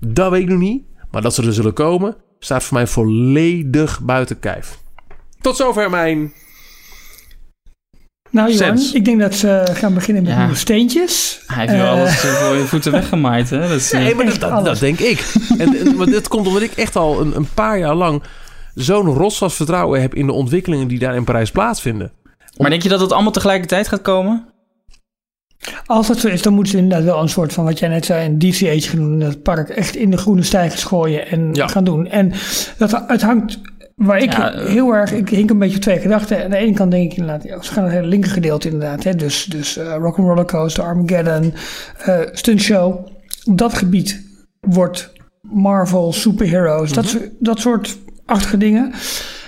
dat 0.00 0.30
weet 0.30 0.42
ik 0.42 0.48
nog 0.48 0.58
niet. 0.58 0.82
Maar 1.10 1.22
dat 1.22 1.34
ze 1.34 1.42
er 1.46 1.52
zullen 1.52 1.72
komen, 1.72 2.16
staat 2.38 2.64
voor 2.64 2.76
mij 2.76 2.86
volledig 2.86 4.00
buiten 4.00 4.38
kijf. 4.38 4.78
Tot 5.40 5.56
zover 5.56 5.90
mijn... 5.90 6.32
Nou, 8.30 8.52
Johan, 8.52 8.78
Sens. 8.78 8.92
ik 8.92 9.04
denk 9.04 9.20
dat 9.20 9.34
ze 9.34 9.66
gaan 9.72 9.94
beginnen 9.94 10.22
met 10.22 10.32
Ja. 10.32 10.38
nieuwe 10.38 10.54
steentjes. 10.56 11.42
Hij 11.46 11.66
heeft 11.66 11.72
wel 11.82 11.84
Eh, 11.94 12.00
alles 12.00 12.24
eh, 12.24 12.30
voor 12.32 12.56
je 12.56 12.64
voeten 12.64 12.92
weggemaaid, 12.92 13.50
hè? 13.50 13.60
Dat 13.60 13.70
is, 13.70 13.92
eh, 13.92 14.00
Nee, 14.00 14.14
maar 14.14 14.38
dat, 14.38 14.64
dat, 14.64 14.78
denk 14.78 14.98
ik. 14.98 15.32
En, 15.58 15.76
en, 15.76 15.96
maar 15.96 16.06
dit 16.06 16.28
komt 16.28 16.46
omdat 16.46 16.62
ik 16.62 16.72
echt 16.72 16.96
al 16.96 17.20
een, 17.20 17.36
een 17.36 17.48
paar 17.54 17.78
jaar 17.78 17.94
lang... 17.94 18.22
zo'n 18.74 19.06
rotsvast 19.06 19.56
vertrouwen 19.56 20.00
heb 20.00 20.14
in 20.14 20.26
de 20.26 20.32
ontwikkelingen 20.32 20.88
die 20.88 20.98
daar 20.98 21.14
in 21.14 21.24
Parijs 21.24 21.50
plaatsvinden. 21.50 22.12
Maar 22.56 22.70
denk 22.70 22.82
je 22.82 22.88
dat 22.88 23.00
het 23.00 23.12
allemaal 23.12 23.32
tegelijkertijd 23.32 23.88
gaat 23.88 24.02
komen? 24.02 24.46
Als 25.86 26.06
dat 26.06 26.18
zo 26.18 26.28
is, 26.28 26.42
dan 26.42 26.52
moeten 26.54 26.72
ze 26.72 26.78
inderdaad 26.78 27.04
wel 27.06 27.22
een 27.22 27.28
soort 27.28 27.52
van 27.52 27.64
wat 27.64 27.78
jij 27.78 27.88
net 27.88 28.04
zei, 28.04 28.26
een 28.26 28.38
DCH 28.38 28.88
gaan 28.90 28.98
doen. 28.98 29.20
Het 29.20 29.42
park 29.42 29.68
echt 29.68 29.96
in 29.96 30.10
de 30.10 30.16
groene 30.16 30.42
stijgers 30.42 30.84
gooien 30.84 31.28
en 31.28 31.48
Ja. 31.52 31.66
gaan 31.68 31.84
doen. 31.84 32.06
En 32.06 32.32
dat, 32.78 33.02
het 33.06 33.22
hangt, 33.22 33.60
waar 33.96 34.18
ik 34.18 34.32
Ja, 34.32 34.52
eh. 34.52 34.66
heel 34.66 34.92
erg, 34.94 35.12
ik 35.12 35.28
hink 35.28 35.50
een 35.50 35.58
beetje 35.58 35.76
op 35.76 35.82
twee 35.82 35.98
gedachten. 35.98 36.44
Aan 36.44 36.50
de 36.50 36.56
ene 36.56 36.74
kant 36.74 36.90
denk 36.90 37.12
ik 37.12 37.18
inderdaad, 37.18 37.42
ja, 37.44 37.62
ze 37.62 37.72
gaan 37.72 37.84
het 37.84 37.92
hele 37.92 38.06
linker 38.06 38.30
gedeelte 38.30 38.68
inderdaad. 38.68 39.04
Hè, 39.04 39.14
dus 39.14 39.44
dus 39.44 39.76
eh 39.76 39.94
Rock'n'Roller 39.98 40.44
Coaster, 40.44 40.84
Armageddon, 40.84 41.54
eh 41.98 42.18
Stunt 42.32 42.60
Show. 42.60 43.06
Dat 43.44 43.74
gebied 43.74 44.22
wordt 44.60 45.12
Marvel, 45.42 46.12
superheroes, 46.12 46.92
dat, 46.92 47.06
soort- 47.06 47.28
dat 47.38 47.60
soort 47.60 47.98
achtige 48.26 48.56
dingen. 48.56 48.92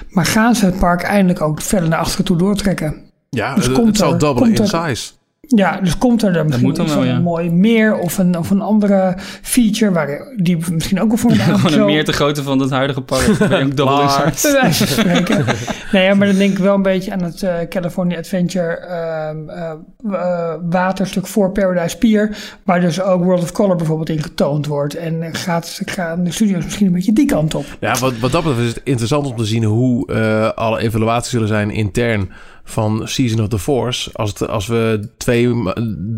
Maar 0.09 0.27
gaan 0.27 0.55
ze 0.55 0.65
het 0.65 0.79
park 0.79 1.03
eindelijk 1.03 1.41
ook 1.41 1.61
verder 1.63 1.89
naar 1.89 1.99
achteren 1.99 2.25
toe 2.25 2.37
doortrekken? 2.37 2.97
Ja, 3.31 3.55
Dus 3.55 3.65
het, 3.67 3.75
komt 3.75 3.87
het 3.87 3.97
zal 3.97 4.19
doublen 4.19 4.55
in 4.55 4.67
size. 4.67 5.11
Ja, 5.55 5.81
dus 5.81 5.99
komt 5.99 6.23
er 6.23 6.33
dan 6.33 6.47
misschien 6.47 6.75
wel, 6.75 7.05
ja. 7.05 7.15
een 7.15 7.23
mooi 7.23 7.51
meer 7.51 7.95
of 7.95 8.19
een, 8.19 8.39
of 8.39 8.51
een 8.51 8.61
andere 8.61 9.15
feature 9.43 9.93
waar 9.93 10.33
die 10.37 10.59
misschien 10.73 11.01
ook 11.01 11.09
wel 11.09 11.17
voor 11.17 11.31
een 11.31 11.39
Gewoon 11.39 11.81
een 11.81 11.85
meer 11.85 12.05
te 12.05 12.13
grootte 12.13 12.43
van 12.43 12.59
het 12.59 12.71
huidige 12.71 13.01
park. 13.01 13.39
Ben 13.39 13.49
je 13.49 13.83
ook 13.83 15.29
in 15.29 15.45
nee, 15.93 16.05
ja, 16.05 16.15
maar 16.15 16.27
dan 16.27 16.37
denk 16.37 16.53
ik 16.53 16.59
wel 16.59 16.75
een 16.75 16.83
beetje 16.83 17.13
aan 17.13 17.23
het 17.23 17.43
eh, 17.43 17.55
California 17.69 18.19
Adventure 18.19 18.77
ehm, 18.77 19.49
eh, 19.49 19.73
eh, 20.13 20.55
waterstuk 20.71 21.27
voor 21.27 21.53
Paradise 21.53 21.99
Pier, 21.99 22.37
waar 22.65 22.81
dus 22.81 23.01
ook 23.01 23.25
World 23.25 23.43
of 23.43 23.53
Color 23.53 23.77
bijvoorbeeld 23.77 24.09
in 24.09 24.23
getoond 24.23 24.67
wordt. 24.67 24.95
En 24.95 25.35
gaat, 25.35 25.81
gaan 25.85 26.25
de 26.25 26.33
studios 26.33 26.65
misschien 26.65 26.87
een 26.87 26.93
beetje 26.93 27.13
die 27.13 27.27
kant 27.27 27.55
op. 27.55 27.65
Ja, 27.81 27.99
wat, 27.99 28.19
wat 28.19 28.33
dat 28.33 28.43
betreft 28.43 28.69
is 28.69 28.75
het 28.75 28.81
interessant 28.85 29.27
om 29.27 29.37
te 29.37 29.45
zien 29.45 29.65
hoe 29.65 30.13
eh, 30.13 30.49
alle 30.49 30.81
evaluaties 30.81 31.31
zullen 31.31 31.49
zijn 31.49 31.71
intern 31.71 32.31
van 32.65 33.09
Season 33.09 33.41
of 33.41 33.49
the 33.49 33.59
Force. 33.59 34.11
Als, 34.13 34.47
als 34.49 34.67
we 34.67 35.09
twee, 35.17 35.55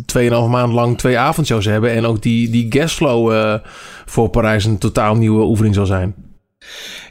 tweeënhalve 0.06 0.50
maand 0.50 0.72
lang 0.72 0.98
twee 0.98 1.18
avondshows 1.18 1.64
hebben 1.64 1.90
en 1.90 2.06
ook 2.06 2.22
die, 2.22 2.50
die 2.50 2.72
guestflow 2.72 3.32
eh 3.32 3.54
voor 4.06 4.28
Parijs 4.28 4.64
een 4.64 4.78
totaal 4.78 5.16
nieuwe 5.16 5.44
oefening 5.44 5.74
zal 5.74 5.86
zijn. 5.86 6.14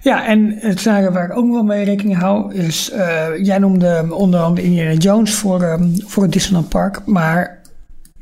Ja, 0.01 0.25
en 0.25 0.55
het 0.59 0.79
scenario 0.79 1.11
waar 1.11 1.25
ik 1.25 1.38
ook 1.38 1.51
wel 1.51 1.63
mee 1.63 1.86
rekening 1.86 2.19
hou 2.19 2.53
is, 2.53 2.89
eh, 2.89 3.27
jij 3.43 3.57
noemde 3.57 4.05
onder 4.09 4.39
andere 4.39 4.67
Indiana 4.67 4.93
Jones 4.93 5.34
voor, 5.34 5.61
ehm, 5.61 5.89
voor 6.05 6.23
het 6.23 6.31
Disneyland 6.31 6.69
Park, 6.69 7.01
maar 7.05 7.61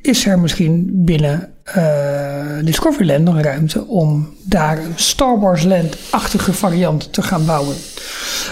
is 0.02 0.26
er 0.26 0.40
misschien 0.40 0.90
binnen 0.94 1.50
uh, 1.78 2.64
Discoveryland 2.64 3.24
nog 3.24 3.42
ruimte 3.42 3.88
om 3.88 4.30
daar 4.44 4.78
een 4.78 4.94
Star 4.96 5.40
Wars 5.40 5.64
Land-achtige 5.64 6.54
variant 6.54 7.14
te 7.14 7.22
gaan 7.22 7.46
bouwen. 7.46 7.76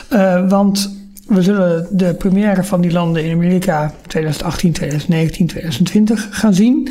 Uh, 0.09 0.49
want 0.49 0.98
we 1.29 1.41
zullen 1.41 1.87
de 1.91 2.13
première 2.13 2.63
van 2.63 2.81
die 2.81 2.91
landen 2.91 3.23
in 3.23 3.33
Amerika 3.33 3.93
2018, 4.07 4.71
2019, 4.71 5.47
2020 5.47 6.27
gaan 6.31 6.53
zien. 6.53 6.89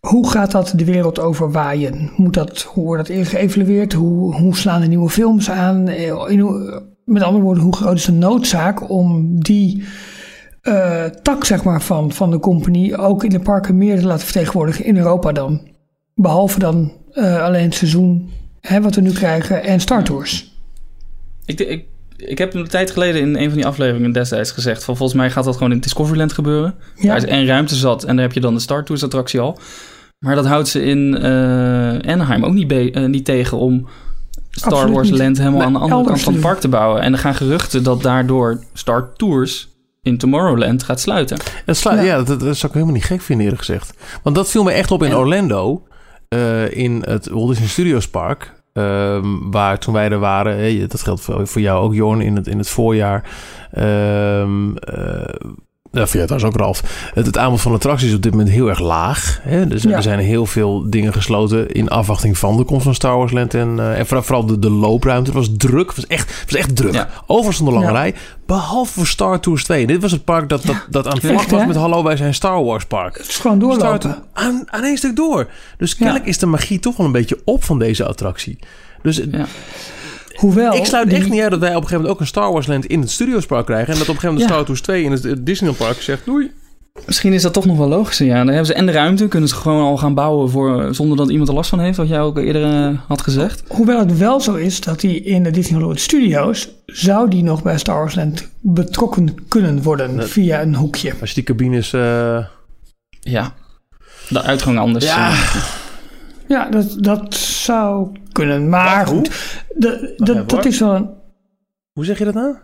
Hoe 0.00 0.30
gaat 0.30 0.50
dat 0.50 0.72
de 0.76 0.84
wereld 0.84 1.18
overwaaien? 1.18 2.10
Moet 2.16 2.34
dat, 2.34 2.62
hoe 2.62 2.84
wordt 2.84 3.08
dat 3.08 3.26
geëvalueerd? 3.26 3.92
Hoe, 3.92 4.34
hoe 4.34 4.56
slaan 4.56 4.80
de 4.80 4.86
nieuwe 4.86 5.10
films 5.10 5.50
aan? 5.50 5.88
In, 5.88 6.82
met 7.04 7.22
andere 7.22 7.44
woorden, 7.44 7.62
hoe 7.62 7.76
groot 7.76 7.96
is 7.96 8.04
de 8.04 8.12
noodzaak 8.12 8.90
om 8.90 9.38
die 9.42 9.84
uh, 10.62 11.04
tak 11.04 11.44
zeg 11.44 11.64
maar, 11.64 11.82
van, 11.82 12.12
van 12.12 12.30
de 12.30 12.38
company 12.38 12.94
ook 12.94 13.24
in 13.24 13.30
de 13.30 13.40
parken 13.40 13.76
meer 13.78 13.98
te 13.98 14.06
laten 14.06 14.24
vertegenwoordigen 14.24 14.84
in 14.84 14.96
Europa 14.96 15.32
dan? 15.32 15.60
Behalve 16.14 16.58
dan 16.58 16.92
uh, 17.12 17.42
alleen 17.42 17.64
het 17.64 17.74
seizoen 17.74 18.30
hè, 18.60 18.80
wat 18.80 18.94
we 18.94 19.00
nu 19.00 19.12
krijgen 19.12 19.64
en 19.64 19.80
Star 19.80 20.04
Tours. 20.04 20.56
Ik, 21.44 21.60
ik, 21.60 21.84
ik 22.18 22.38
heb 22.38 22.54
een 22.54 22.68
tijd 22.68 22.90
geleden 22.90 23.20
in 23.20 23.36
een 23.36 23.48
van 23.48 23.56
die 23.56 23.66
afleveringen 23.66 24.12
destijds 24.12 24.50
gezegd... 24.50 24.84
van 24.84 24.96
volgens 24.96 25.18
mij 25.18 25.30
gaat 25.30 25.44
dat 25.44 25.56
gewoon 25.56 25.72
in 25.72 25.80
Discoveryland 25.80 26.32
gebeuren. 26.32 26.74
Ja. 26.94 27.06
Daar 27.06 27.16
is 27.16 27.24
en 27.24 27.46
ruimte 27.46 27.74
zat 27.74 28.04
en 28.04 28.16
daar 28.16 28.24
heb 28.24 28.34
je 28.34 28.40
dan 28.40 28.54
de 28.54 28.60
Star 28.60 28.84
Tours 28.84 29.04
attractie 29.04 29.40
al. 29.40 29.58
Maar 30.18 30.34
dat 30.34 30.46
houdt 30.46 30.68
ze 30.68 30.82
in 30.82 31.16
uh, 31.16 31.22
Anaheim 32.12 32.44
ook 32.44 32.52
niet, 32.52 32.66
be- 32.66 33.06
niet 33.08 33.24
tegen 33.24 33.58
om 33.58 33.88
Star 34.50 34.72
Absoluut 34.72 34.94
Wars 34.94 35.10
niet. 35.10 35.18
Land 35.18 35.38
helemaal 35.38 35.62
aan 35.62 35.72
de 35.72 35.78
andere 35.78 36.04
kant 36.04 36.20
van 36.20 36.32
het 36.32 36.42
park 36.42 36.60
te 36.60 36.68
bouwen. 36.68 37.02
En 37.02 37.12
er 37.12 37.18
gaan 37.18 37.34
geruchten 37.34 37.82
dat 37.82 38.02
daardoor 38.02 38.62
Star 38.72 39.12
Tours 39.16 39.68
in 40.02 40.18
Tomorrowland 40.18 40.82
gaat 40.82 41.00
sluiten. 41.00 41.38
Slu 41.66 41.94
ja, 41.94 42.00
ja 42.00 42.22
dat, 42.22 42.40
dat, 42.40 42.56
zou 42.56 42.66
ik 42.66 42.72
helemaal 42.72 42.94
niet 42.94 43.04
gek 43.04 43.20
vinden 43.20 43.44
eerlijk 43.44 43.64
gezegd. 43.64 43.92
Want 44.22 44.36
dat 44.36 44.50
viel 44.50 44.62
me 44.62 44.70
echt 44.70 44.90
op 44.90 45.02
in 45.02 45.16
Orlando. 45.16 45.82
Uh, 46.34 46.76
in 46.76 47.02
het 47.06 47.28
Walt 47.28 47.48
Disney 47.48 47.68
Studios 47.68 48.08
Park. 48.08 48.57
Uh, 48.74 49.18
waar 49.50 49.78
toen 49.78 49.94
wij 49.94 50.10
er 50.10 50.18
waren, 50.18 50.88
dat 50.88 51.02
geldt 51.02 51.20
voor, 51.20 51.60
jou 51.60 51.82
ook 51.84 51.94
Jorn 51.94 52.20
in 52.20 52.36
het, 52.36 52.46
in 52.46 52.58
het 52.58 52.68
voorjaar. 52.68 53.30
Uh, 53.78 54.48
ja, 55.92 56.06
vind 56.06 56.12
jij 56.12 56.26
trouwens 56.26 56.54
ook, 56.54 56.60
Ralf. 56.60 57.10
Het, 57.14 57.26
het 57.26 57.38
aanbod 57.38 57.60
van 57.60 57.72
attracties 57.72 58.08
is 58.08 58.14
op 58.14 58.22
dit 58.22 58.32
moment 58.32 58.50
heel 58.50 58.68
erg 58.68 58.80
laag. 58.80 59.40
Hè? 59.42 59.66
Dus 59.66 59.82
ja. 59.82 59.90
er 59.90 60.02
zijn 60.02 60.18
heel 60.18 60.46
veel 60.46 60.90
dingen 60.90 61.12
gesloten 61.12 61.70
in 61.72 61.88
afwachting 61.88 62.38
van 62.38 62.56
de 62.56 62.64
komst 62.64 62.84
van 62.84 62.94
Star 62.94 63.16
Wars 63.16 63.32
Land. 63.32 63.54
En, 63.54 63.76
uh, 63.76 63.98
en 63.98 64.06
vooral 64.06 64.46
de, 64.46 64.58
de 64.58 64.70
loopruimte. 64.70 65.30
Het 65.30 65.38
was 65.38 65.50
druk. 65.56 65.86
Het 65.86 65.96
was 65.96 66.06
echt, 66.06 66.40
het 66.40 66.50
was 66.50 66.60
echt 66.60 66.76
druk. 66.76 66.94
Ja. 66.94 67.08
Overal 67.26 67.52
stond 67.52 67.68
een 67.68 67.74
lange 67.74 67.86
ja. 67.86 67.92
rij. 67.92 68.14
Behalve 68.46 68.92
voor 68.92 69.06
Star 69.06 69.40
Tours 69.40 69.64
2. 69.64 69.86
Dit 69.86 70.02
was 70.02 70.12
het 70.12 70.24
park 70.24 70.48
dat, 70.48 70.62
dat, 70.62 70.86
dat 70.90 71.06
aan 71.06 71.12
het 71.12 71.26
vlag 71.26 71.46
was 71.46 71.66
met 71.66 71.76
hallo, 71.76 72.02
wij 72.02 72.16
zijn 72.16 72.34
Star 72.34 72.64
Wars 72.64 72.84
park. 72.84 73.16
Het 73.16 73.28
is 73.28 73.36
gewoon 73.36 73.58
doorlopen. 73.58 74.16
Aan, 74.32 74.62
aan 74.66 74.84
één 74.84 74.96
stuk 74.96 75.16
door. 75.16 75.48
Dus 75.78 75.96
kennelijk 75.96 76.26
is 76.26 76.38
de 76.38 76.46
magie 76.46 76.78
toch 76.78 76.96
wel 76.96 77.06
een 77.06 77.12
beetje 77.12 77.40
op 77.44 77.64
van 77.64 77.78
deze 77.78 78.04
attractie. 78.04 78.58
Dus... 79.02 79.22
Ja. 79.30 79.46
Hoewel, 80.38 80.74
ik 80.74 80.84
sluit 80.84 81.12
echt 81.12 81.28
niet 81.28 81.40
uit 81.40 81.50
dat 81.50 81.60
wij 81.60 81.68
op 81.68 81.82
een 81.82 81.82
gegeven 81.82 81.96
moment 81.96 82.14
ook 82.14 82.20
een 82.20 82.26
Star 82.26 82.52
Wars 82.52 82.66
Land 82.66 82.86
in 82.86 83.00
het 83.00 83.10
Studiospark 83.10 83.66
krijgen. 83.66 83.92
En 83.92 83.98
dat 83.98 84.08
op 84.08 84.14
een 84.14 84.20
gegeven 84.20 84.34
moment 84.34 84.48
ja. 84.48 84.54
Star 84.54 84.64
Tours 84.64 84.80
2 84.80 85.02
in 85.02 85.12
het 85.12 85.46
Disneyland 85.46 85.78
Park 85.78 86.02
zegt 86.02 86.24
doei. 86.24 86.50
Misschien 87.06 87.32
is 87.32 87.42
dat 87.42 87.52
toch 87.52 87.64
nog 87.64 87.76
wel 87.76 87.88
logisch. 87.88 88.18
Ja, 88.18 88.36
dan 88.36 88.46
hebben 88.46 88.66
ze 88.66 88.74
en 88.74 88.86
de 88.86 88.92
ruimte, 88.92 89.28
kunnen 89.28 89.48
ze 89.48 89.54
gewoon 89.54 89.82
al 89.82 89.96
gaan 89.96 90.14
bouwen 90.14 90.50
voor, 90.50 90.94
zonder 90.94 91.16
dat 91.16 91.30
iemand 91.30 91.48
er 91.48 91.54
last 91.54 91.70
van 91.70 91.80
heeft, 91.80 91.96
wat 91.96 92.08
jij 92.08 92.20
ook 92.20 92.38
eerder 92.38 92.90
uh, 92.90 92.98
had 93.06 93.22
gezegd. 93.22 93.62
Hoewel 93.68 93.98
het 93.98 94.18
wel 94.18 94.40
zo 94.40 94.54
is 94.54 94.80
dat 94.80 95.00
die 95.00 95.22
in 95.22 95.42
de 95.42 95.50
Disneyland 95.50 96.00
Studios, 96.00 96.68
zou 96.86 97.30
die 97.30 97.42
nog 97.42 97.62
bij 97.62 97.78
Star 97.78 97.98
Wars 97.98 98.14
Land 98.14 98.48
betrokken 98.60 99.34
kunnen 99.48 99.82
worden 99.82 100.16
dat, 100.16 100.28
via 100.28 100.62
een 100.62 100.74
hoekje. 100.74 101.14
Als 101.20 101.28
je 101.28 101.34
die 101.34 101.44
cabines... 101.44 101.92
Uh... 101.92 102.44
Ja, 103.20 103.54
de 104.28 104.42
uitgang 104.42 104.78
anders. 104.78 105.04
Ja. 105.04 105.30
Uh, 105.30 105.64
ja, 106.48 106.70
dat, 106.70 106.96
dat 106.98 107.34
zou 107.68 108.12
kunnen. 108.32 108.68
Maar 108.68 109.06
goed, 109.06 109.54
de, 109.74 110.14
de, 110.16 110.44
dat 110.46 110.64
is 110.64 110.80
wel 110.80 110.94
een... 110.94 111.10
Hoe 111.92 112.04
zeg 112.04 112.18
je 112.18 112.24
dat 112.24 112.34
nou? 112.34 112.56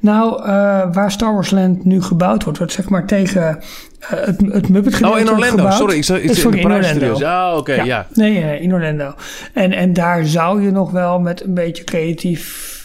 Nou, 0.00 0.40
uh, 0.40 0.46
waar 0.92 1.10
Star 1.10 1.34
Wars 1.34 1.50
Land 1.50 1.84
nu 1.84 2.02
gebouwd 2.02 2.44
wordt, 2.44 2.58
wordt 2.58 2.72
zeg 2.72 2.88
maar 2.88 3.06
tegen 3.06 3.42
uh, 3.42 4.08
het, 4.08 4.40
het 4.48 4.68
Muppet 4.68 5.04
Oh, 5.04 5.18
in 5.18 5.30
Orlando. 5.30 5.56
Gebouwd. 5.56 5.74
Sorry, 5.74 5.96
ik 5.96 6.04
zei 6.04 6.20
in, 6.20 6.34
sorry, 6.34 6.58
in 6.58 6.72
Orlando. 6.72 7.18
Ja, 7.18 7.50
oké, 7.50 7.58
okay, 7.58 7.76
ja. 7.76 7.84
ja. 7.84 8.06
Nee, 8.12 8.44
nee, 8.44 8.60
in 8.60 8.74
Orlando. 8.74 9.14
En, 9.52 9.72
en 9.72 9.92
daar 9.92 10.24
zou 10.24 10.62
je 10.62 10.70
nog 10.70 10.90
wel 10.90 11.20
met 11.20 11.44
een 11.44 11.54
beetje 11.54 11.84
creatief 11.84 12.75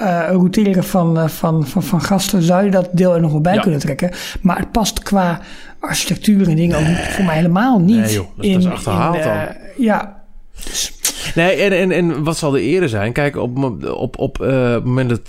uh, 0.00 0.24
routeren 0.28 0.84
van, 0.84 1.30
van, 1.30 1.66
van, 1.66 1.82
van 1.82 2.00
gasten, 2.00 2.42
zou 2.42 2.64
je 2.64 2.70
dat 2.70 2.88
deel 2.92 3.14
er 3.14 3.20
nog 3.20 3.30
wel 3.30 3.40
bij 3.40 3.54
ja. 3.54 3.60
kunnen 3.60 3.80
trekken. 3.80 4.10
Maar 4.40 4.58
het 4.58 4.72
past 4.72 5.02
qua 5.02 5.40
architectuur 5.80 6.48
en 6.48 6.56
dingen 6.56 6.82
nee. 6.82 6.96
voor 6.96 7.24
mij 7.24 7.36
helemaal 7.36 7.78
niet. 7.78 7.96
Nee, 7.96 8.12
joh, 8.12 8.26
dat 8.36 8.44
is, 8.44 8.50
in, 8.50 8.60
dat 8.60 8.62
is 8.62 8.68
achterhaald 8.68 9.16
in, 9.16 9.22
dan. 9.22 9.46
Ja, 9.76 10.22
dus. 10.64 10.92
Nee, 11.34 11.56
en, 11.56 11.72
en, 11.72 11.92
en 11.92 12.24
wat 12.24 12.36
zal 12.36 12.50
de 12.50 12.60
ere 12.60 12.88
zijn? 12.88 13.12
Kijk, 13.12 13.36
op, 13.36 13.78
op, 13.84 14.18
op 14.18 14.38
het 14.38 14.84
moment 14.84 15.08
dat, 15.08 15.28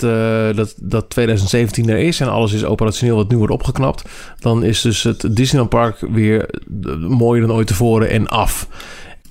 dat, 0.56 0.74
dat 0.78 1.10
2017 1.10 1.90
er 1.90 1.98
is 1.98 2.20
en 2.20 2.30
alles 2.30 2.54
is 2.54 2.66
operationeel 2.66 3.16
wat 3.16 3.30
nu 3.30 3.38
wordt 3.38 3.54
opgeknapt, 3.54 4.04
dan 4.40 4.64
is 4.64 4.82
dus 4.82 5.04
het 5.04 5.36
Disneyland 5.36 5.70
Park 5.70 5.98
weer 6.00 6.50
mooier 7.08 7.48
dan 7.48 7.56
ooit 7.56 7.68
tevoren 7.68 8.10
en 8.10 8.28
af. 8.28 8.68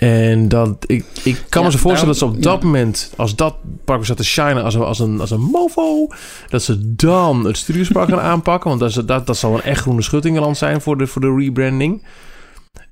En 0.02 0.48
dat, 0.48 0.84
ik, 0.86 1.04
ik 1.22 1.44
kan 1.48 1.62
ja, 1.62 1.68
me 1.68 1.72
zo 1.72 1.78
voorstellen 1.78 1.94
nou, 1.94 2.06
dat 2.06 2.16
ze 2.16 2.24
op 2.24 2.42
dat 2.42 2.60
ja. 2.60 2.66
moment, 2.66 3.12
als 3.16 3.36
dat 3.36 3.54
park 3.84 4.04
zat 4.04 4.16
te 4.16 4.24
shinen 4.24 4.62
als 4.62 4.74
een, 4.74 4.82
als, 4.82 4.98
een, 4.98 5.20
als 5.20 5.30
een 5.30 5.40
mofo, 5.40 6.06
dat 6.48 6.62
ze 6.62 6.94
dan 6.94 7.44
het 7.44 7.56
Studiospark 7.56 8.08
gaan 8.08 8.20
aanpakken. 8.20 8.68
Want 8.68 8.80
dat, 8.80 8.88
is, 8.88 8.94
dat, 8.94 9.26
dat 9.26 9.36
zal 9.36 9.54
een 9.54 9.62
echt 9.62 9.80
groene 9.80 10.02
schuttingenland 10.02 10.56
zijn 10.56 10.80
voor 10.80 10.98
de, 10.98 11.06
voor 11.06 11.20
de 11.20 11.34
rebranding. 11.38 12.06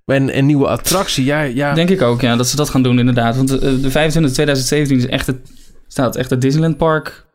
En 0.04 0.38
een 0.38 0.46
nieuwe 0.46 0.68
attractie, 0.68 1.24
ja, 1.24 1.40
ja. 1.40 1.74
Denk 1.74 1.90
ik 1.90 2.02
ook, 2.02 2.20
ja, 2.20 2.36
dat 2.36 2.48
ze 2.48 2.56
dat 2.56 2.70
gaan 2.70 2.82
doen 2.82 2.98
inderdaad. 2.98 3.36
Want 3.36 3.48
de, 3.48 3.80
de 3.80 3.90
25 3.90 4.32
2017 4.32 4.96
is 4.96 5.06
echt 5.06 5.26
het, 5.26 5.36
staat 5.86 6.16
echt 6.16 6.30
het 6.30 6.40
Disneyland 6.40 6.76
Park 6.76 7.26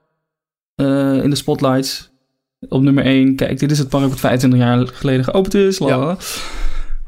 uh, 0.82 1.23
in 1.23 1.30
de 1.30 1.36
spotlights. 1.36 2.09
Op 2.69 2.82
nummer 2.82 3.03
1. 3.03 3.36
Kijk, 3.36 3.59
dit 3.59 3.71
is 3.71 3.78
het 3.78 3.89
park 3.89 4.09
wat 4.09 4.19
25 4.19 4.59
jaar 4.59 4.88
geleden 4.88 5.23
geopend 5.23 5.53
is. 5.53 5.78
Ja. 5.78 6.17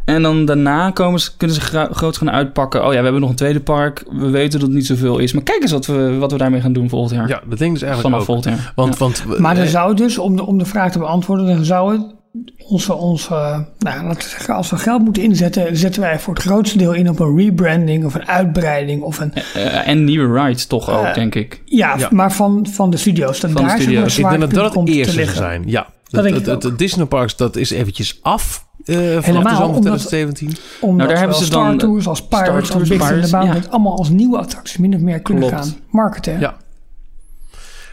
En 0.07 0.21
dan 0.21 0.45
daarna 0.45 0.91
komen 0.91 1.19
ze, 1.19 1.37
kunnen 1.37 1.55
ze 1.55 1.61
groot 1.91 2.17
gaan 2.17 2.31
uitpakken. 2.31 2.85
Oh 2.85 2.91
ja, 2.91 2.97
we 2.97 3.03
hebben 3.03 3.21
nog 3.21 3.29
een 3.29 3.35
tweede 3.35 3.59
park. 3.59 4.03
We 4.11 4.29
weten 4.29 4.59
dat 4.59 4.67
het 4.67 4.77
niet 4.77 4.85
zoveel 4.85 5.17
is. 5.17 5.33
Maar 5.33 5.43
kijk 5.43 5.61
eens 5.61 5.71
wat 5.71 5.85
we, 5.85 6.17
wat 6.17 6.31
we 6.31 6.37
daarmee 6.37 6.61
gaan 6.61 6.73
doen 6.73 6.89
volgend 6.89 7.11
jaar. 7.13 7.27
Ja, 7.27 7.41
dat 7.49 7.57
denk 7.57 7.73
ik 7.73 7.79
dus 7.79 7.89
eigenlijk 7.89 8.01
Vanaf 8.01 8.19
ook. 8.19 8.25
volgend 8.25 8.45
jaar. 8.45 8.73
Want, 8.75 8.93
ja. 8.93 8.99
want, 8.99 9.39
maar 9.39 9.55
dan 9.55 9.67
zou 9.67 9.95
dus, 9.95 10.17
om 10.17 10.35
de, 10.35 10.45
om 10.45 10.57
de 10.57 10.65
vraag 10.65 10.91
te 10.91 10.99
beantwoorden, 10.99 11.45
dan 11.45 11.65
zou 11.65 11.91
het 11.91 12.15
onze, 12.57 12.93
onze 12.93 13.33
nou, 13.79 14.03
laten 14.03 14.07
we 14.07 14.29
zeggen, 14.29 14.55
als 14.55 14.69
we 14.69 14.77
geld 14.77 15.03
moeten 15.03 15.23
inzetten, 15.23 15.77
zetten 15.77 16.01
wij 16.01 16.19
voor 16.19 16.33
het 16.33 16.43
grootste 16.43 16.77
deel 16.77 16.93
in 16.93 17.09
op 17.09 17.19
een 17.19 17.37
rebranding 17.37 18.05
of 18.05 18.15
een 18.15 18.27
uitbreiding 18.27 19.01
of 19.01 19.19
een. 19.19 19.33
Uh, 19.55 19.87
en 19.87 20.03
nieuwe 20.03 20.41
rides 20.41 20.65
toch 20.65 20.89
ook, 20.89 21.05
uh, 21.05 21.13
denk 21.13 21.35
ik. 21.35 21.61
Ja, 21.65 21.95
ja, 21.97 22.07
maar 22.11 22.31
van, 22.31 22.67
van 22.71 22.89
de 22.89 22.97
studio's. 22.97 23.39
Dan 23.39 23.51
van 23.51 23.61
daar 23.61 23.75
de 23.75 23.81
studio's. 23.81 24.17
Ik 24.17 24.29
denk 24.29 24.39
dat 24.39 24.51
dat 24.51 24.73
het 24.73 24.87
eerste 24.87 25.23
zou 25.23 25.35
zijn. 25.35 25.63
Ja, 25.65 25.87
dat 26.09 26.23
het, 26.23 26.33
het, 26.33 26.45
het, 26.45 26.63
het 26.63 26.77
Disney 26.77 27.05
Parks 27.05 27.35
dat 27.35 27.55
is 27.55 27.71
eventjes 27.71 28.19
af. 28.21 28.66
Uh, 28.87 28.97
Helemaal, 29.23 29.73
de 29.73 29.79
2017. 29.79 30.55
Omdat 30.79 30.97
nou, 30.97 31.09
daar 31.09 31.19
hebben 31.19 31.37
ze 31.37 31.45
Star 31.45 31.65
dan 31.65 31.77
Tours 31.77 32.07
als 32.07 32.27
Pirates, 32.27 32.71
als 32.71 32.89
Big 32.89 33.07
Thunder 33.07 33.29
Mountain, 33.29 33.61
ja. 33.61 33.69
allemaal 33.69 33.97
als 33.97 34.09
nieuwe 34.09 34.37
attracties 34.37 34.77
min 34.77 34.95
of 34.95 35.01
meer 35.01 35.19
kunnen 35.19 35.49
Klopt. 35.49 35.65
gaan 35.65 35.75
marketen. 35.89 36.39
Ja. 36.39 36.57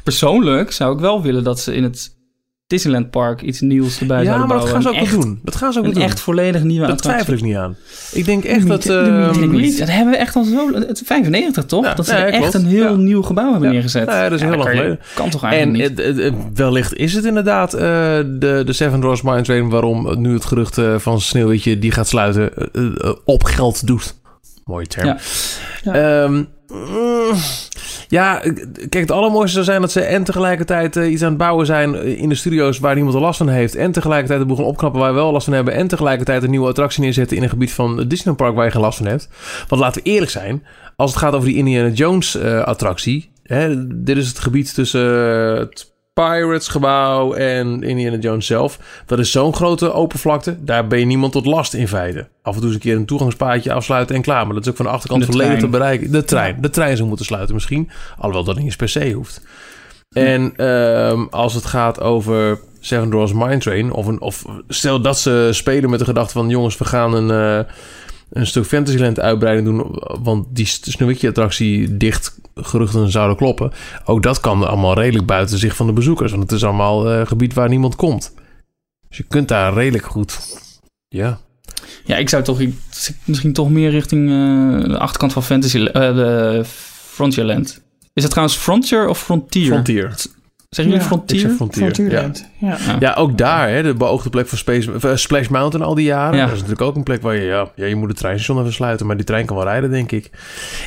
Persoonlijk 0.05 0.73
zou 0.73 0.95
ik 0.95 1.01
wel 1.01 1.23
willen 1.23 1.45
dat 1.45 1.61
ze 1.61 1.75
in 1.75 1.83
het 1.83 2.14
Disneyland 2.75 3.11
Park 3.11 3.43
iets 3.43 3.61
nieuws 3.61 4.01
erbij 4.01 4.19
ja, 4.19 4.25
zouden 4.25 4.47
maar 4.49 4.57
bouwen. 4.57 4.83
dat 4.83 4.85
gaan 4.85 4.95
ze 4.95 5.01
ook 5.03 5.09
wel 5.11 5.21
doen. 5.21 5.39
Dat 5.43 5.57
gaan 5.57 5.73
ze 5.73 5.79
ook 5.79 5.85
een 5.85 5.93
doen. 5.93 6.03
echt 6.03 6.21
volledig 6.21 6.63
nieuwe 6.63 6.87
dat 6.87 6.97
attractie. 6.97 7.25
twijfel 7.25 7.47
ik 7.47 7.51
niet 7.53 7.59
aan. 7.63 7.77
Ik 8.13 8.25
denk 8.25 8.45
echt 8.45 8.67
dat... 8.67 8.85
Niet. 9.51 9.79
Dat 9.79 9.89
hebben 9.91 10.13
we 10.13 10.19
echt 10.19 10.37
al 10.37 10.45
zo... 10.45 10.73
Het 10.75 11.03
95 11.05 11.65
toch? 11.65 11.85
Ja, 11.85 11.95
dat 11.95 12.07
ze 12.07 12.15
ja, 12.15 12.27
echt 12.27 12.55
een 12.55 12.67
heel 12.67 12.83
Ja. 12.91 12.95
nieuw 12.95 13.23
gebouw 13.23 13.51
hebben 13.51 13.69
Ja. 13.69 13.73
neergezet. 13.75 14.07
Ja, 14.09 14.23
dat 14.29 14.33
is 14.33 14.41
heel 14.41 14.51
lang 14.51 14.63
kan 14.63 14.73
je- 14.73 14.79
geleden. 14.79 15.01
Kan 15.15 15.31
toch 15.31 15.43
En 15.45 15.49
eigenlijk 15.51 15.99
het- 15.99 16.35
wellicht 16.55 16.95
is 16.97 17.13
het 17.15 17.25
inderdaad 17.25 17.75
uh, 17.75 17.81
de, 17.81 18.63
de 18.65 18.73
Seven 18.73 19.01
Dwarfs 19.01 19.23
Mine 19.23 19.43
Train... 19.43 19.69
waarom 19.69 20.21
nu 20.21 20.35
het 20.35 20.45
gerucht 20.45 20.79
uh, 20.79 20.99
van 20.99 21.21
Sneeuwwitje 21.21 21.79
die 21.79 21.91
gaat 21.93 22.09
sluiten 22.09 22.51
uh, 22.73 23.13
op 23.25 23.45
geld 23.45 23.87
doet. 23.87 24.15
Mooie 24.65 24.87
term. 24.87 25.07
Ja. 25.07 25.19
Ja. 25.83 26.23
Um, 26.23 26.49
mm, 26.69 27.35
ja, 28.09 28.39
kijk, 28.89 28.95
het 28.95 29.11
allermooiste 29.11 29.53
zou 29.53 29.65
zijn 29.65 29.81
dat 29.81 29.93
ze 29.93 30.01
en 30.01 30.25
tegelijkertijd 30.25 30.97
uh, 30.97 31.13
iets 31.13 31.23
aan 31.23 31.29
het 31.29 31.39
bouwen 31.39 31.67
zijn 31.67 31.95
in 31.95 32.29
de 32.29 32.35
studio's 32.35 32.79
waar 32.79 32.95
niemand 32.95 33.15
er 33.15 33.21
last 33.21 33.39
van 33.39 33.49
heeft. 33.49 33.75
En 33.75 33.93
tegelijkertijd 33.93 34.41
de 34.41 34.47
boel 34.47 34.57
gaan 34.57 34.65
opknappen 34.65 35.01
waar 35.01 35.15
we 35.15 35.21
wel 35.21 35.33
last 35.33 35.45
van 35.45 35.55
hebben. 35.55 35.75
En 35.75 35.89
tegelijkertijd 35.89 36.43
een 36.43 36.51
nieuwe 36.51 36.69
attractie 36.69 37.03
neerzetten 37.03 37.37
in 37.37 37.43
een 37.43 37.49
gebied 37.49 37.73
van 37.73 37.99
het 37.99 38.11
Disneyland 38.11 38.43
Park 38.43 38.55
waar 38.55 38.65
je 38.65 38.71
geen 38.71 38.81
last 38.81 38.99
van 38.99 39.07
hebt. 39.07 39.29
Want 39.69 39.83
laten 39.83 40.03
we 40.03 40.11
eerlijk 40.11 40.31
zijn, 40.31 40.67
als 40.97 41.11
het 41.11 41.21
gaat 41.21 41.35
over 41.35 41.49
die 41.49 41.57
Indiana 41.57 41.89
Jones 41.89 42.37
uh, 42.37 42.63
attractie. 42.63 43.33
Hè, 43.43 43.87
dit 44.03 44.17
is 44.17 44.29
het 44.29 44.39
gebied 44.39 44.75
tussen 44.75 45.11
uh, 45.11 45.59
het 45.59 45.94
Pirates 46.15 46.69
gebouw 46.69 47.33
en 47.33 47.83
Indiana 47.83 48.17
Jones 48.17 48.47
zelf. 48.47 48.79
Dat 49.07 49.19
is 49.19 49.31
zo'n 49.31 49.55
grote 49.55 49.93
open 49.93 50.19
vlakte. 50.19 50.65
Daar 50.65 50.87
ben 50.87 50.99
je 50.99 51.05
niemand 51.05 51.33
tot 51.33 51.47
last 51.47 51.75
in 51.75 51.89
feite. 51.89 52.29
Af 52.43 52.55
en 52.55 52.61
toe 52.61 52.65
eens 52.65 52.75
een 52.75 52.81
keer 52.81 52.97
een 52.97 53.07
toegangspaadje 53.07 53.73
afsluiten 53.73 54.17
en 54.17 54.23
klaar. 54.23 54.45
Maar 54.45 54.55
dat 54.55 54.65
is 54.65 54.71
ook 54.71 54.77
van 54.77 54.85
de 54.85 54.93
achterkant 54.93 55.25
volledig 55.25 55.47
trein. 55.47 55.61
te 55.61 55.69
bereiken. 55.69 56.11
De 56.11 56.25
trein. 56.25 56.57
De 56.61 56.71
trein 56.71 56.97
zou 56.97 57.09
moeten 57.09 57.27
sluiten 57.27 57.55
misschien. 57.55 57.91
Alhoewel 58.17 58.45
dat 58.45 58.57
niet 58.57 58.65
eens 58.65 58.77
per 58.77 58.89
se 58.89 59.13
hoeft. 59.13 59.41
En 60.09 60.67
um, 60.67 61.29
als 61.31 61.55
het 61.55 61.65
gaat 61.65 62.01
over 62.01 62.59
Seven 62.81 63.11
Dwarfs 63.11 63.33
Mine 63.33 63.59
Train... 63.59 63.93
Of, 63.93 64.07
een, 64.07 64.21
of 64.21 64.45
stel 64.69 65.01
dat 65.01 65.19
ze 65.19 65.49
spelen 65.53 65.91
met 65.91 65.99
de 65.99 66.05
gedachte 66.05 66.33
van... 66.33 66.49
jongens, 66.49 66.79
we 66.79 66.85
gaan 66.85 67.15
een, 67.15 67.31
eh, 67.31 67.73
een 68.33 68.47
stuk 68.47 68.65
Fantasyland 68.65 69.21
uitbreiding 69.21 69.67
doen... 69.67 70.03
want 70.23 70.47
die 70.51 70.67
Sneeuwwitje-attractie 70.67 71.97
dicht 71.97 72.41
geruchten 72.55 73.11
zouden 73.11 73.37
kloppen. 73.37 73.73
Ook 74.05 74.23
dat 74.23 74.41
kan 74.41 74.69
allemaal 74.69 74.95
redelijk 74.95 75.27
buiten 75.27 75.59
zich 75.59 75.77
van 75.77 75.87
de 75.87 75.93
bezoekers... 75.93 76.31
want 76.31 76.43
het 76.43 76.53
is 76.53 76.65
allemaal 76.65 77.11
eh, 77.11 77.27
gebied 77.27 77.55
waar 77.55 77.69
niemand 77.69 77.97
komt. 77.97 78.35
Dus 79.09 79.17
je 79.17 79.25
kunt 79.29 79.49
daar 79.49 79.75
redelijk 79.75 80.05
goed... 80.05 80.39
Ja, 81.09 81.39
Ja, 82.05 82.17
ik 82.17 82.29
zou 82.29 82.43
toch 82.43 82.61
misschien 83.25 83.53
toch 83.53 83.71
meer 83.71 83.91
richting 83.91 84.29
eh, 84.31 84.89
de 84.89 84.99
achterkant 84.99 85.33
van 85.33 85.43
Fantasy, 85.43 85.79
eh, 85.79 85.93
de 85.93 86.63
Frontierland. 87.13 87.83
Is 88.13 88.23
het 88.23 88.31
trouwens 88.31 88.59
Frontier 88.59 89.09
of 89.09 89.19
Frontier? 89.19 89.67
Frontier. 89.67 90.15
Zeggen 90.75 90.85
jullie 90.95 91.01
Ja, 91.09 91.15
Frontier? 91.15 91.39
Zeg 91.41 91.53
Frontier. 91.53 91.83
Ja. 91.87 91.93
Frontierland. 91.95 92.49
Ja. 92.59 92.77
Ja. 92.87 92.97
Ja, 93.01 93.15
ook 93.15 93.39
daar, 93.39 93.69
hè, 93.69 93.83
de 93.83 93.95
beoogde 93.95 94.31
plek 94.31 94.49
van 94.49 94.59
Space, 94.59 94.93
eh, 95.01 95.11
Splash 95.17 95.49
Mountain 95.49 95.87
al 95.87 95.95
die 95.95 96.05
jaren. 96.05 96.37
Ja. 96.37 96.43
Dat 96.45 96.53
is 96.55 96.61
natuurlijk 96.61 96.89
ook 96.89 96.97
een 96.97 97.03
plek 97.03 97.23
waar 97.23 97.35
je, 97.35 97.43
ja, 97.43 97.71
ja, 97.75 97.87
je 97.87 97.97
moet 97.97 98.09
het 98.09 98.17
treinstation 98.19 98.61
even 98.61 98.73
sluiten, 98.73 99.07
maar 99.07 99.17
die 99.17 99.25
trein 99.25 99.47
kan 99.47 99.57
wel 99.57 99.65
rijden, 99.65 99.91
denk 99.91 100.13
ik. 100.13 100.31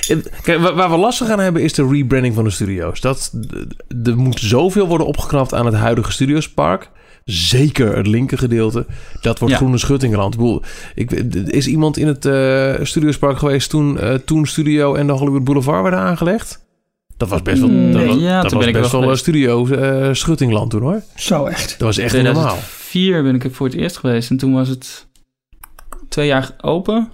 En, 0.08 0.24
Kijk, 0.42 0.60
wa- 0.60 0.74
waar 0.74 0.90
we 0.90 0.98
last 0.98 1.18
van 1.18 1.28
gaan 1.28 1.40
hebben 1.40 1.62
is 1.62 1.74
de 1.74 1.88
rebranding 1.88 2.36
van 2.36 2.44
de 2.44 2.50
studio's. 2.50 3.02
Dat, 3.02 3.34
er 4.04 4.18
moet 4.18 4.40
zoveel 4.40 4.88
worden 4.88 5.08
opgeknapt 5.08 5.54
aan 5.54 5.66
het 5.66 5.76
huidige 5.76 6.12
studiospark. 6.12 6.90
Zeker 7.26 7.96
het 7.98 8.08
linker 8.08 8.38
gedeelte. 8.38 8.86
Dat 9.22 9.40
wordt 9.40 9.54
Ja. 9.54 9.60
groene 9.60 9.78
schuttingland. 9.78 10.34
Ik 10.34 10.40
bedoel, 10.40 10.62
ik, 10.96 11.12
is 11.48 11.68
iemand 11.68 11.98
in 11.98 12.08
het 12.08 12.26
eh 12.26 12.74
studiospark 12.82 13.38
geweest 13.38 13.70
toen, 13.70 14.00
eh, 14.00 14.14
toen 14.14 14.46
Studio 14.46 14.96
en 14.96 15.08
de 15.08 15.14
Hollywood 15.14 15.44
Boulevard 15.44 15.82
werden 15.82 16.00
aangelegd? 16.00 16.66
Dat 17.18 17.30
was 17.30 17.42
best 17.42 17.60
wel, 17.60 17.70
dat 17.70 17.78
Nee, 17.78 18.08
was, 18.08 18.16
ja, 18.18 18.42
dat 18.42 18.50
toen 18.50 18.58
was 18.58 18.66
ben 18.68 18.76
ik 18.76 18.82
best 18.82 18.92
wel 18.92 19.02
wel 19.02 19.10
een 19.10 19.18
geweest. 19.18 19.20
studio 19.22 19.68
eh, 19.68 20.14
schuttingland 20.14 20.70
toen 20.72 20.82
hoor. 20.82 21.02
Zo 21.16 21.46
echt. 21.46 21.70
Dat 21.70 21.88
was 21.88 21.98
echt 21.98 22.14
niet 22.14 22.24
normaal. 22.24 22.44
2004 22.44 23.24
ben 23.24 23.36
ik 23.36 23.44
er 23.44 23.52
voor 23.52 23.68
het 23.68 23.76
eerst 23.76 23.98
geweest. 23.98 24.30
En 24.30 24.38
toen 24.38 24.54
was 24.54 24.68
het 24.68 25.08
twee 26.10 26.28
jaar 26.28 26.52
open. 26.62 27.10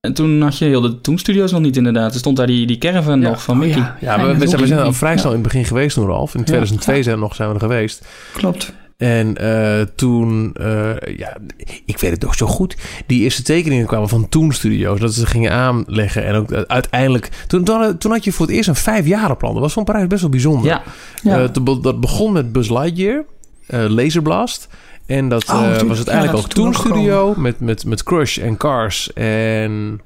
En 0.00 0.14
toen 0.14 0.40
had 0.40 0.58
je 0.58 0.64
heel 0.64 0.80
de 0.80 1.00
Toon 1.00 1.18
Studios 1.18 1.52
nog 1.52 1.60
niet 1.60 1.76
inderdaad. 1.76 2.12
Er 2.12 2.18
stond 2.18 2.36
daar 2.36 2.46
die, 2.46 2.66
die 2.66 2.78
caravan 2.78 3.20
Ja. 3.20 3.28
nog 3.28 3.42
van 3.42 3.54
Oh, 3.54 3.60
Mickey. 3.60 3.80
ja. 3.80 3.96
Ja, 4.00 4.16
Ja, 4.26 4.36
we, 4.38 4.48
zijn, 4.48 4.60
we 4.60 4.66
zijn 4.66 4.80
al 4.80 4.92
vrij 4.92 5.16
snel 5.16 5.30
in 5.32 5.38
het 5.38 5.46
begin 5.46 5.64
geweest 5.64 5.94
toen, 5.94 6.06
Ralf. 6.06 6.34
In 6.34 6.44
2002 6.44 6.96
Ja. 6.96 7.02
zijn 7.02 7.14
we 7.16 7.20
nog, 7.22 7.34
zijn 7.34 7.48
we 7.48 7.54
er 7.54 7.60
geweest. 7.60 8.06
Klopt. 8.32 8.72
En 9.00 9.36
eh, 9.36 9.86
toen, 9.94 10.50
eh, 10.54 11.16
ja, 11.16 11.36
ik 11.84 11.98
weet 11.98 12.10
het 12.10 12.22
nog 12.22 12.34
zo 12.34 12.46
goed. 12.46 12.76
Die 13.06 13.22
eerste 13.22 13.42
tekeningen 13.42 13.86
kwamen 13.86 14.08
van 14.08 14.28
Toon 14.28 14.52
Studios. 14.52 15.00
Dat 15.00 15.14
ze 15.14 15.26
gingen 15.26 15.52
aanleggen. 15.52 16.24
En 16.26 16.34
ook 16.34 16.50
eh, 16.50 16.60
uiteindelijk, 16.66 17.28
toen, 17.46 17.64
toen, 17.64 17.98
toen 17.98 18.10
had 18.12 18.24
je 18.24 18.32
voor 18.32 18.46
het 18.46 18.54
eerst 18.54 18.68
een 18.68 18.74
vijfjarenplan. 18.74 19.52
Dat 19.52 19.62
was 19.62 19.72
van 19.72 19.84
Parijs 19.84 20.06
best 20.06 20.20
wel 20.20 20.30
bijzonder. 20.30 20.66
Ja, 20.66 20.82
Ja. 21.22 21.48
Te 21.48 21.60
be- 21.60 21.80
dat 21.80 22.00
begon 22.00 22.32
met 22.32 22.52
Buzz 22.52 22.70
Lightyear, 22.70 23.24
eh 23.66 23.84
Laserblast. 23.88 24.68
En 25.06 25.28
dat 25.28 25.48
Oh, 25.50 25.64
eh, 25.74 25.80
was 25.82 25.96
uiteindelijk 25.96 26.36
ook 26.38 26.46
is 26.48 26.54
Toon 26.54 26.74
Studio 26.74 27.34
met, 27.36 27.60
met, 27.60 27.84
met 27.84 28.02
Crush 28.02 28.38
en 28.38 28.56
Cars 28.56 29.12
en... 29.12 30.00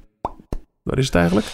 Waar 0.82 0.98
is 0.98 1.06
het 1.06 1.14
eigenlijk? 1.14 1.46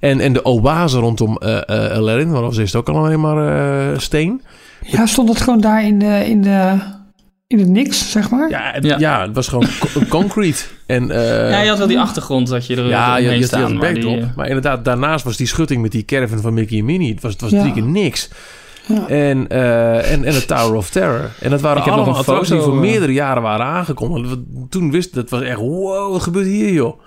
En, 0.00 0.20
en 0.20 0.32
de 0.32 0.44
oase 0.44 0.98
rondom 0.98 1.36
eh 1.36 1.56
eh 1.56 1.96
Aladdin, 1.96 2.24
want 2.30 2.34
dat 2.40 2.42
was 2.44 2.56
eerst 2.58 2.74
ook 2.76 2.88
alleen 2.88 3.20
maar 3.20 3.92
eh, 3.92 3.98
steen. 3.98 4.42
Ja, 4.86 5.06
stond 5.06 5.28
het 5.28 5.40
gewoon 5.40 5.60
daar 5.60 5.84
in 5.84 5.98
de, 5.98 6.22
in 6.28 6.42
de, 6.42 6.74
in 7.46 7.58
het 7.58 7.68
niks, 7.68 8.10
zeg 8.10 8.30
maar? 8.30 8.50
Ja, 8.50 8.70
het, 8.74 8.84
ja. 8.84 8.98
Ja. 8.98 9.22
het 9.22 9.34
was 9.34 9.48
gewoon 9.48 9.66
co- 9.78 10.00
concrete. 10.18 10.62
En, 10.86 11.10
eh, 11.10 11.50
ja, 11.50 11.60
je 11.60 11.68
had 11.68 11.78
wel 11.78 11.86
die 11.86 11.98
achtergrond 12.00 12.48
dat 12.48 12.66
je 12.66 12.76
er 12.76 12.86
ja, 12.88 13.16
je, 13.16 13.22
omheen 13.22 13.34
je, 13.34 13.40
je 13.40 13.46
staan. 13.46 13.60
had 13.60 13.70
een 13.70 13.76
maar 13.76 13.94
die, 13.94 14.04
backdrop. 14.04 14.30
eh, 14.30 14.36
Maar 14.36 14.46
inderdaad, 14.46 14.84
daarnaast 14.84 15.24
was 15.24 15.36
die 15.36 15.46
schutting 15.46 15.82
met 15.82 15.92
die 15.92 16.04
caravan 16.04 16.40
van 16.40 16.54
Mickey 16.54 16.78
en 16.78 16.84
Minnie. 16.84 17.12
Het 17.12 17.22
was, 17.22 17.32
het 17.32 17.40
was 17.40 17.50
Ja. 17.50 17.60
drie 17.60 17.72
keer 17.72 17.82
niks. 17.82 18.28
Ja. 18.86 19.08
En, 19.08 19.48
eh, 19.48 20.12
en, 20.12 20.24
en 20.24 20.32
de 20.32 20.44
Tower 20.44 20.74
of 20.76 20.90
Terror. 20.90 21.30
En 21.40 21.50
dat 21.50 21.60
waren 21.60 21.78
Ik 21.78 21.84
heb 21.84 21.94
nog 21.94 22.02
allemaal 22.04 22.14
een 22.14 22.26
attracties 22.28 22.48
die 22.54 22.60
voor 22.60 22.72
eh, 22.74 22.80
meerdere 22.80 23.12
jaren 23.12 23.42
waren 23.42 23.66
aangekondigd. 23.66 24.28
We- 24.34 24.66
Toen 24.68 24.90
wist 24.90 25.14
dat 25.14 25.30
was 25.30 25.42
echt, 25.42 25.58
wow, 25.58 26.12
wat 26.12 26.22
gebeurt 26.22 26.46
hier, 26.46 26.72
joh? 26.72 27.00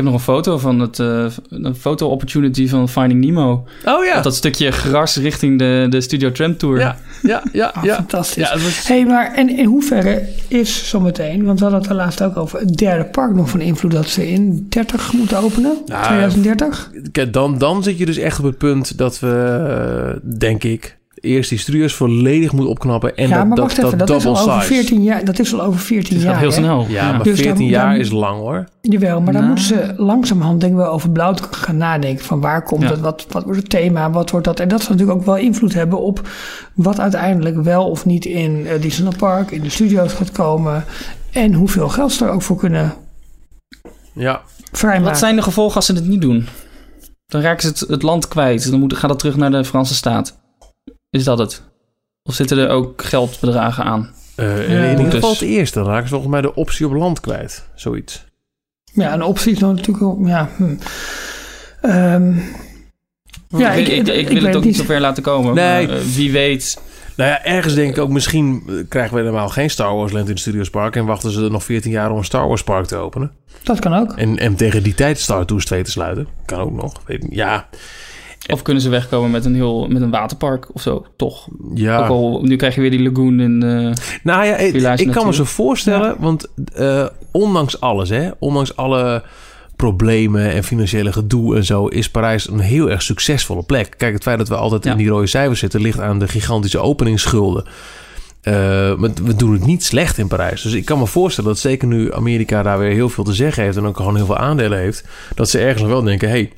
Ik 0.00 0.06
heb 0.06 0.14
nog 0.14 0.26
een 0.26 0.34
foto 0.34 0.58
van 0.58 0.78
het, 0.80 0.98
eh, 0.98 1.24
een 1.48 1.74
foto 1.74 2.08
opportunity 2.08 2.68
van 2.68 2.88
Finding 2.88 3.24
Nemo. 3.24 3.64
Oh 3.84 4.04
ja. 4.04 4.16
Op 4.16 4.22
dat 4.22 4.34
stukje 4.34 4.70
gras 4.70 5.16
richting 5.16 5.58
de, 5.58 5.86
de 5.90 6.00
Studio 6.00 6.32
Tram 6.32 6.56
Tour. 6.56 6.78
Ja, 6.78 6.96
ja, 7.22 7.42
ja, 7.52 7.66
Ah, 7.74 7.84
ja. 7.84 7.94
Fantastisch. 7.94 8.48
Ja, 8.50 8.58
was- 8.58 8.86
hey, 8.88 9.04
maar 9.06 9.32
en 9.34 9.56
in 9.58 9.64
hoeverre 9.64 10.22
is 10.48 10.88
zometeen, 10.88 11.44
want 11.44 11.58
we 11.58 11.64
hadden 11.64 11.82
het 11.82 11.90
er 11.90 11.96
laatst 11.96 12.22
ook 12.22 12.36
over, 12.36 12.58
het 12.58 12.76
derde 12.76 13.04
park 13.04 13.34
nog 13.34 13.48
van 13.50 13.60
invloed 13.60 13.90
dat 13.92 14.08
ze 14.08 14.30
in 14.30 14.66
30 14.68 15.12
moeten 15.12 15.38
openen? 15.38 15.76
Nou, 15.86 16.04
2030? 16.04 16.90
Kijk, 17.12 17.32
dan, 17.32 17.58
dan 17.58 17.82
zit 17.82 17.98
je 17.98 18.06
dus 18.06 18.16
echt 18.16 18.38
op 18.38 18.44
het 18.44 18.58
punt 18.58 18.98
dat 18.98 19.18
we, 19.18 20.20
denk 20.38 20.64
ik, 20.64 20.96
eerst 21.20 21.50
die 21.50 21.58
studio's 21.58 21.94
volledig 21.94 22.52
moeten 22.52 22.70
opknappen. 22.70 23.16
En 23.16 23.28
ja, 23.28 23.36
dat, 23.38 23.46
maar 23.46 23.56
dat, 23.56 23.70
even, 23.78 23.98
dat, 23.98 24.08
dat 24.08 24.18
is 24.20 24.26
al 24.26 24.38
over 24.40 24.52
size. 24.62 24.74
14 24.74 25.02
jaar. 25.02 25.24
Dat 25.24 25.38
is 25.38 25.54
al 25.54 25.62
over 25.62 25.80
14 25.80 26.14
Het 26.14 26.22
jaar. 26.24 26.32
gaat 26.32 26.40
heel 26.40 26.50
hè? 26.50 26.56
snel. 26.56 26.86
Ja, 26.88 27.12
maar 27.12 27.22
Dus 27.22 27.40
14 27.40 27.54
dan- 27.58 27.66
jaar 27.66 27.90
dan- 27.90 28.00
is 28.00 28.10
lang 28.10 28.38
hoor. 28.38 28.64
Jawel, 28.80 29.20
maar 29.20 29.32
dan 29.32 29.42
Nou. 29.42 29.46
moeten 29.46 29.64
ze 29.64 29.94
langzamerhand 29.96 30.60
denk 30.60 30.72
ik 30.72 30.78
wel 30.78 30.92
over 30.92 31.10
blauw 31.10 31.34
gaan 31.50 31.76
nadenken. 31.76 32.24
Van 32.24 32.40
waar 32.40 32.62
komt 32.62 32.82
Ja. 32.82 32.88
het, 32.90 33.00
wat, 33.00 33.26
wat 33.30 33.44
wordt 33.44 33.58
het 33.58 33.70
thema, 33.70 34.10
wat 34.10 34.30
wordt 34.30 34.46
dat? 34.46 34.60
En 34.60 34.68
dat 34.68 34.80
zal 34.82 34.90
natuurlijk 34.90 35.18
ook 35.18 35.24
wel 35.24 35.36
invloed 35.36 35.74
hebben 35.74 35.98
op 36.00 36.28
wat 36.74 37.00
uiteindelijk 37.00 37.62
wel 37.62 37.90
of 37.90 38.04
niet 38.06 38.24
in 38.24 38.60
uh, 38.60 38.70
Disneyland 38.80 39.16
Park, 39.16 39.50
in 39.50 39.62
de 39.62 39.70
studio's 39.70 40.12
gaat 40.12 40.32
komen. 40.32 40.84
En 41.32 41.52
hoeveel 41.52 41.88
geld 41.88 42.12
ze 42.12 42.24
er 42.24 42.30
ook 42.30 42.42
voor 42.42 42.56
kunnen 42.56 42.92
Ja, 44.14 44.40
vrijmaken. 44.72 45.04
Wat 45.08 45.18
zijn 45.18 45.36
de 45.36 45.42
gevolgen 45.42 45.76
als 45.76 45.86
ze 45.86 45.92
het 45.94 46.08
niet 46.08 46.20
doen? 46.20 46.46
Dan 47.26 47.40
raken 47.40 47.62
ze 47.62 47.68
het, 47.68 47.80
het 47.90 48.02
land 48.02 48.28
kwijt. 48.28 48.70
Dan 48.70 48.80
moet, 48.80 48.96
gaat 48.96 49.10
dat 49.10 49.18
terug 49.18 49.36
naar 49.36 49.50
de 49.50 49.64
Franse 49.64 49.94
staat. 49.94 50.38
Is 51.10 51.24
dat 51.24 51.38
het? 51.38 51.62
Of 52.22 52.34
zitten 52.34 52.58
er 52.58 52.68
ook 52.68 53.02
geldbedragen 53.04 53.84
aan? 53.84 54.10
Eh, 54.34 54.68
in, 54.68 54.74
Ja, 54.76 54.82
in 54.84 54.96
ieder 54.98 55.12
geval 55.12 55.30
het 55.30 55.40
eerste. 55.40 55.78
Dan 55.78 55.88
raken 55.88 56.02
ze 56.08 56.08
volgens 56.14 56.32
mij 56.32 56.40
de 56.40 56.54
optie 56.54 56.86
op 56.86 56.92
land 56.92 57.20
kwijt. 57.20 57.64
Zoiets. 57.74 58.24
Ja, 58.92 59.12
een 59.14 59.22
optie 59.22 59.52
is 59.52 59.58
dan 59.58 59.74
natuurlijk 59.74 60.04
ook, 60.04 60.26
ja. 60.26 60.48
Hm. 60.56 60.74
Ehm, 61.80 62.32
Ja, 63.48 63.72
ik, 63.72 63.88
ik- 63.88 64.06
ik, 64.06 64.08
ik, 64.08 64.28
ik 64.28 64.28
wil 64.28 64.36
het 64.46 64.46
ook 64.46 64.54
niet. 64.54 64.64
niet 64.64 64.76
zo 64.76 64.84
ver 64.84 65.00
laten 65.00 65.22
komen. 65.22 65.54
Nee. 65.54 65.86
Maar, 65.86 65.96
eh, 65.96 66.02
wie 66.02 66.32
weet. 66.32 66.80
Nou 67.16 67.30
ja, 67.30 67.44
ergens 67.44 67.74
denk 67.74 67.90
ik 67.96 67.98
ook, 68.02 68.08
misschien 68.08 68.62
eh, 68.68 68.74
krijgen 68.88 69.14
we 69.14 69.20
helemaal 69.20 69.48
geen 69.48 69.70
Star 69.70 69.94
Wars 69.94 70.12
Land 70.12 70.24
in 70.24 70.30
het 70.30 70.40
Studios 70.40 70.70
Park. 70.70 70.96
En 70.96 71.04
wachten 71.04 71.30
ze 71.30 71.44
er 71.44 71.50
nog 71.50 71.64
14 71.64 71.90
jaar 71.90 72.10
om 72.10 72.16
een 72.18 72.24
Star 72.24 72.48
Wars 72.48 72.62
park 72.64 72.86
te 72.86 72.96
openen. 72.96 73.32
dat 73.62 73.78
kan 73.78 73.94
ook. 73.94 74.12
En, 74.16 74.38
en 74.38 74.56
tegen 74.56 74.82
die 74.82 74.94
tijd 74.94 75.18
Star 75.20 75.44
Tours 75.46 75.64
2 75.64 75.82
te 75.82 75.90
sluiten. 75.90 76.26
Kan 76.44 76.60
ook 76.60 76.72
nog. 76.72 76.92
Ja, 77.30 77.68
Of 78.48 78.62
kunnen 78.62 78.82
ze 78.82 78.88
wegkomen 78.88 79.30
met 79.30 79.44
een, 79.44 79.54
heel, 79.54 79.86
met 79.88 80.02
een 80.02 80.10
waterpark 80.10 80.66
of 80.74 80.82
zo? 80.82 81.06
Toch. 81.16 81.48
ja. 81.74 81.98
Ook 81.98 82.08
al, 82.08 82.40
nu 82.42 82.56
krijg 82.56 82.74
je 82.74 82.80
weer 82.80 82.90
die 82.90 83.02
lagoon 83.02 83.40
in... 83.40 83.62
eh, 83.62 83.92
Nou 84.22 84.44
ja, 84.44 84.56
ik, 84.56 84.74
ik 85.00 85.10
kan 85.12 85.26
me 85.26 85.34
zo 85.34 85.44
voorstellen, 85.44 86.16
want 86.18 86.46
eh, 86.74 87.06
ondanks 87.32 87.80
alles, 87.80 88.08
hè, 88.08 88.30
ondanks 88.38 88.76
alle 88.76 89.22
problemen 89.76 90.52
en 90.52 90.64
financiële 90.64 91.12
gedoe 91.12 91.56
en 91.56 91.64
zo, 91.64 91.86
is 91.86 92.10
Parijs 92.10 92.48
een 92.48 92.60
heel 92.60 92.90
erg 92.90 93.02
succesvolle 93.02 93.62
plek. 93.62 93.94
Kijk, 93.96 94.12
het 94.12 94.22
feit 94.22 94.38
dat 94.38 94.48
we 94.48 94.56
altijd 94.56 94.84
Ja. 94.84 94.90
in 94.90 94.96
die 94.96 95.08
rode 95.08 95.26
cijfers 95.26 95.60
zitten, 95.60 95.80
ligt 95.80 96.00
aan 96.00 96.18
de 96.18 96.28
gigantische 96.28 96.78
openingsschulden. 96.78 97.64
Maar 98.44 99.10
we 99.24 99.36
doen 99.36 99.52
het 99.52 99.66
niet 99.66 99.84
slecht 99.84 100.18
in 100.18 100.28
Parijs. 100.28 100.62
Dus 100.62 100.72
ik 100.72 100.84
kan 100.84 100.98
me 100.98 101.06
voorstellen 101.06 101.50
dat 101.50 101.58
zeker 101.58 101.88
nu 101.88 102.14
Amerika 102.14 102.62
daar 102.62 102.78
weer 102.78 102.92
heel 102.92 103.08
veel 103.08 103.24
te 103.24 103.32
zeggen 103.34 103.62
heeft 103.62 103.76
en 103.76 103.84
ook 103.86 103.96
gewoon 103.96 104.16
heel 104.16 104.26
veel 104.26 104.36
aandelen 104.36 104.78
heeft, 104.78 105.04
dat 105.34 105.50
ze 105.50 105.58
ergens 105.58 105.82
nog 105.82 105.90
wel 105.90 106.02
denken: 106.02 106.28
hey, 106.28 106.52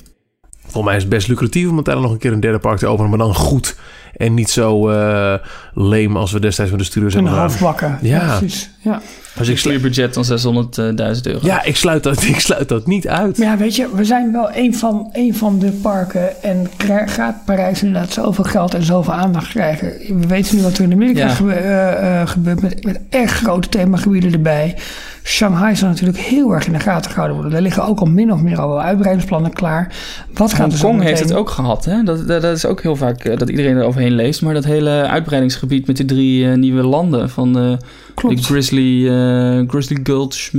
volgens 0.73 0.83
mij 0.85 0.95
is 0.95 1.01
het 1.01 1.11
best 1.11 1.27
lucratief 1.27 1.69
om 1.69 1.75
uiteindelijk 1.75 2.03
nog 2.03 2.11
een 2.13 2.27
keer 2.27 2.31
een 2.31 2.39
derde 2.39 2.59
park 2.59 2.77
te 2.77 2.87
openen, 2.87 3.09
maar 3.09 3.19
dan 3.19 3.35
goed. 3.35 3.75
En 4.17 4.33
niet 4.33 4.49
zo 4.49 4.89
eh 4.89 5.33
leem 5.73 6.17
als 6.17 6.31
we 6.31 6.39
destijds 6.39 6.71
met 6.71 6.79
de 6.79 6.85
Een 6.85 7.13
hebben 7.13 7.31
gedaan. 7.31 7.47
halfbakken. 7.49 7.97
Ja. 8.01 8.37
precies. 8.37 8.69
Ja. 8.83 9.01
Dus 9.37 9.47
ik, 9.49 9.57
sluit, 9.57 9.81
budget 9.81 10.13
van 10.13 10.65
600.000 10.65 11.21
euro. 11.23 11.39
ja, 11.41 11.63
ik 11.63 11.75
sluit, 11.75 12.03
dat, 12.03 12.23
ik 12.33 12.39
sluit 12.39 12.69
dat 12.69 12.87
niet 12.87 13.07
uit. 13.07 13.37
Maar 13.37 13.47
ja, 13.47 13.57
weet 13.57 13.75
je, 13.75 13.87
we 13.95 14.03
zijn 14.05 14.31
wel 14.31 14.49
een 14.53 14.75
van, 14.75 15.09
een 15.13 15.35
van 15.35 15.59
de 15.59 15.71
parken. 15.71 16.43
En 16.43 16.67
gaat 17.05 17.45
Parijs 17.45 17.83
inderdaad 17.83 18.11
zoveel 18.11 18.43
geld 18.43 18.73
en 18.73 18.83
zoveel 18.83 19.13
aandacht 19.13 19.47
krijgen. 19.49 19.87
We 20.19 20.27
weten 20.27 20.55
nu 20.55 20.61
wat 20.61 20.77
er 20.77 20.83
in 20.83 20.91
Amerika 20.91 21.19
Ja. 21.19 21.29
gebe- 21.29 21.53
eh, 21.53 22.21
eh, 22.21 22.27
gebeurt 22.27 22.61
met, 22.61 22.83
met 22.83 22.99
echt 23.09 23.31
grote 23.39 23.69
themagebieden 23.69 24.31
erbij. 24.33 24.75
Shanghai 25.23 25.75
zal 25.75 25.89
natuurlijk 25.89 26.17
heel 26.19 26.51
erg 26.53 26.65
in 26.67 26.73
de 26.73 26.79
gaten 26.79 27.09
gehouden 27.11 27.35
worden. 27.35 27.53
Daar 27.53 27.61
liggen 27.63 27.83
ook 27.85 27.99
al 27.99 28.05
min 28.05 28.31
of 28.33 28.41
meer 28.41 28.59
al 28.59 28.67
wel 28.67 28.81
uitbreidingsplannen 28.81 29.53
klaar. 29.53 29.93
Wat 30.33 30.53
gaat 30.53 30.71
er 30.71 30.77
zo 30.77 30.85
Hongkong 30.85 31.07
heeft 31.07 31.19
het 31.19 31.33
ook 31.33 31.49
gehad. 31.49 31.85
Hè? 31.85 32.03
Dat, 32.03 32.27
dat, 32.27 32.41
dat 32.41 32.55
is 32.55 32.65
ook 32.65 32.81
heel 32.81 32.95
vaak 32.95 33.23
eh, 33.25 33.37
dat 33.37 33.49
iedereen 33.49 33.75
er 33.77 33.83
overheen 33.83 34.11
leest. 34.15 34.41
Maar 34.41 34.53
dat 34.53 34.63
hele 34.65 34.89
uitbreidingsgebied 35.07 35.87
met 35.87 35.97
die 35.97 36.05
drie 36.05 36.47
nieuwe 36.47 36.83
landen. 36.83 37.29
Van 37.29 37.79
Klopt. 38.15 38.37
de 38.37 38.43
Grizzly, 38.43 39.07
eh, 39.07 39.61
Grizzly 39.67 39.99
Gulch 40.03 40.51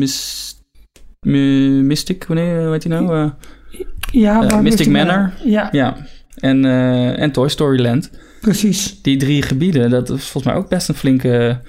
Mystic, 1.20 2.24
wanneer 2.24 2.62
hoe 2.62 2.72
heet 2.72 2.82
die 2.82 2.90
nou? 2.90 3.14
Eh, 3.16 3.30
ja, 4.12 4.48
eh, 4.48 4.60
Mystic 4.60 4.88
Manor. 4.88 5.32
Ja, 5.44 5.68
ja. 5.72 5.96
En, 6.34 6.64
en 7.16 7.32
Toy 7.32 7.48
Story 7.48 7.82
Land. 7.82 8.10
precies. 8.40 9.02
Die 9.02 9.16
drie 9.16 9.42
gebieden, 9.42 9.90
dat 9.90 10.10
is 10.10 10.22
volgens 10.22 10.44
mij 10.44 10.54
ook 10.54 10.68
best 10.68 10.88
een 10.88 10.94
flinke 10.94 11.60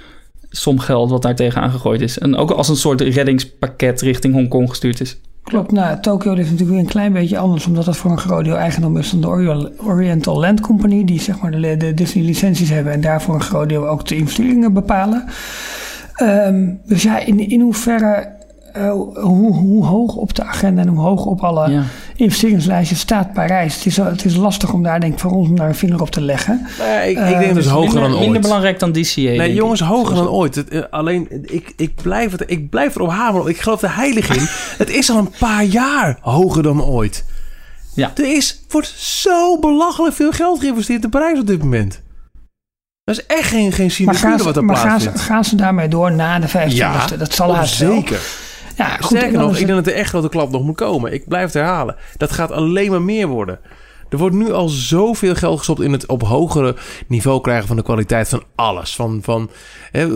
som 0.49 0.80
geld 0.80 1.10
wat 1.10 1.22
daar 1.22 1.36
tegen 1.36 1.62
aangegooid 1.62 2.02
is. 2.02 2.18
En 2.18 2.36
ook 2.36 2.52
als 2.52 2.70
een 2.70 2.76
soort 2.76 3.02
reddingspakket 3.02 4.02
richting 4.02 4.34
Hongkong 4.34 4.70
gestuurd 4.70 5.02
is. 5.02 5.18
Klopt, 5.46 5.72
nou, 5.72 6.00
Tokyo 6.00 6.34
is 6.34 6.44
natuurlijk 6.44 6.70
weer 6.70 6.80
een 6.80 6.86
klein 6.86 7.14
beetje 7.14 7.38
anders, 7.38 7.66
omdat 7.66 7.86
dat 7.86 7.98
voor 7.98 8.12
een 8.12 8.18
groot 8.18 8.46
deel 8.46 8.58
eigendom 8.58 8.98
is 8.98 9.10
van 9.10 9.22
de 9.22 9.72
Oriental 9.78 10.40
Land 10.40 10.60
Company, 10.60 11.06
die 11.06 11.22
zeg 11.22 11.42
maar 11.42 11.52
de, 11.52 11.78
de 11.78 11.94
Disney-licenties 11.94 12.70
hebben 12.70 12.94
en 12.94 13.02
daarvoor 13.02 13.36
een 13.36 13.42
groot 13.42 13.70
deel 13.70 13.88
ook 13.88 14.08
de 14.08 14.16
investeringen 14.16 14.74
bepalen. 14.74 15.26
Ehm, 16.16 16.70
dus 16.86 17.04
ja, 17.04 17.20
in, 17.20 17.50
in 17.50 17.62
hoeverre 17.62 18.28
uh, 18.77 18.91
hoe, 19.22 19.53
hoe, 19.53 19.85
hoog 19.85 20.15
op 20.15 20.35
de 20.35 20.43
agenda 20.43 20.81
en 20.81 20.88
hoe 20.88 20.99
hoog 20.99 21.26
op 21.26 21.43
alle 21.43 21.69
ja. 21.69 21.84
investeringslijstjes 22.15 22.99
staat 22.99 23.34
Parijs. 23.34 23.76
Het 23.76 23.85
is, 23.85 23.97
het 23.97 24.26
is 24.26 24.35
lastig 24.35 24.73
om 24.73 24.84
daar 24.84 24.99
denk 24.99 25.14
ik 25.14 25.19
voor 25.19 25.31
ons 25.31 25.47
om 25.47 25.56
daar 25.56 25.68
een 25.68 25.76
vinger 25.76 26.02
op 26.02 26.10
te 26.10 26.22
leggen. 26.22 26.68
Nee, 26.80 27.10
ik, 27.10 27.18
ik 27.18 27.39
denk 27.39 27.53
dus 27.53 27.65
hoger 27.65 27.84
minder, 27.84 28.02
dan 28.02 28.11
ooit. 28.11 28.22
Minder 28.22 28.41
belangrijk 28.41 28.80
dan 28.80 28.91
DCA. 28.91 29.22
Nee, 29.22 29.53
jongens, 29.53 29.80
hoger 29.80 30.15
dan 30.15 30.30
ooit. 30.30 30.56
Het, 30.56 30.73
uh, 30.73 30.84
alleen, 30.89 31.27
ik, 31.41 31.73
ik, 31.76 31.95
blijf 31.95 32.31
het, 32.31 32.43
ik 32.47 32.69
blijf 32.69 32.95
erop 32.95 33.10
hameren. 33.10 33.49
Ik 33.49 33.60
geloof 33.60 33.81
er 33.81 33.95
heilig 33.95 34.35
in. 34.35 34.47
het 34.84 34.89
is 34.89 35.10
al 35.10 35.18
een 35.18 35.34
paar 35.39 35.64
jaar 35.64 36.18
hoger 36.22 36.64
dan 36.64 36.84
ooit. 36.84 37.26
Ja. 37.93 38.11
Er 38.15 38.35
is, 38.35 38.64
wordt 38.69 38.93
zo 38.97 39.60
belachelijk 39.60 40.15
veel 40.15 40.31
geld 40.31 40.60
geïnvesteerd 40.60 41.03
in 41.03 41.10
Parijs 41.10 41.39
op 41.39 41.47
dit 41.47 41.60
moment. 41.60 42.03
Dat 43.03 43.18
is 43.18 43.26
echt 43.26 43.49
geen, 43.49 43.72
geen 43.72 44.06
wat 44.43 44.56
er 44.56 44.65
maar 44.65 44.81
plaatsvindt. 44.81 45.03
gaan 45.03 45.18
ze, 45.18 45.34
gaan 45.34 45.45
ze 45.45 45.56
daarmee 45.56 45.88
door 45.88 46.11
na 46.11 46.39
de 46.39 46.47
25e? 46.47 46.68
Ja, 46.68 47.07
dat 47.18 47.34
zal 47.34 47.49
oh, 47.49 47.56
haast 47.56 47.77
wel. 47.77 48.03
Ja, 48.77 48.97
goed, 48.97 49.06
Sterker 49.06 49.38
nog, 49.39 49.57
ik 49.57 49.65
denk 49.68 49.77
dat 49.85 49.93
er 49.93 49.99
echt 49.99 50.10
grote 50.10 50.30
klap 50.30 50.52
nog 50.52 50.64
moet 50.64 50.76
komen. 50.76 51.14
Ik 51.14 51.27
blijf 51.27 51.45
het 51.45 51.53
herhalen. 51.53 51.95
Dat 52.18 52.31
gaat 52.31 52.52
alleen 52.52 52.91
maar 52.91 53.02
meer 53.02 53.27
worden. 53.27 53.60
Er 54.10 54.18
wordt 54.18 54.35
nu 54.35 54.52
al 54.52 54.69
zoveel 54.69 55.35
geld 55.35 55.57
gestopt 55.57 55.81
in 55.81 55.91
het 55.91 56.06
op 56.06 56.23
hogere 56.23 56.76
niveau 57.07 57.41
krijgen 57.41 57.68
van 57.68 57.76
de 57.76 57.84
kwaliteit 57.84 58.30
van 58.30 58.43
alles. 58.56 58.95
Van, 58.95 59.19
van 59.23 59.49
hè, 59.91 60.07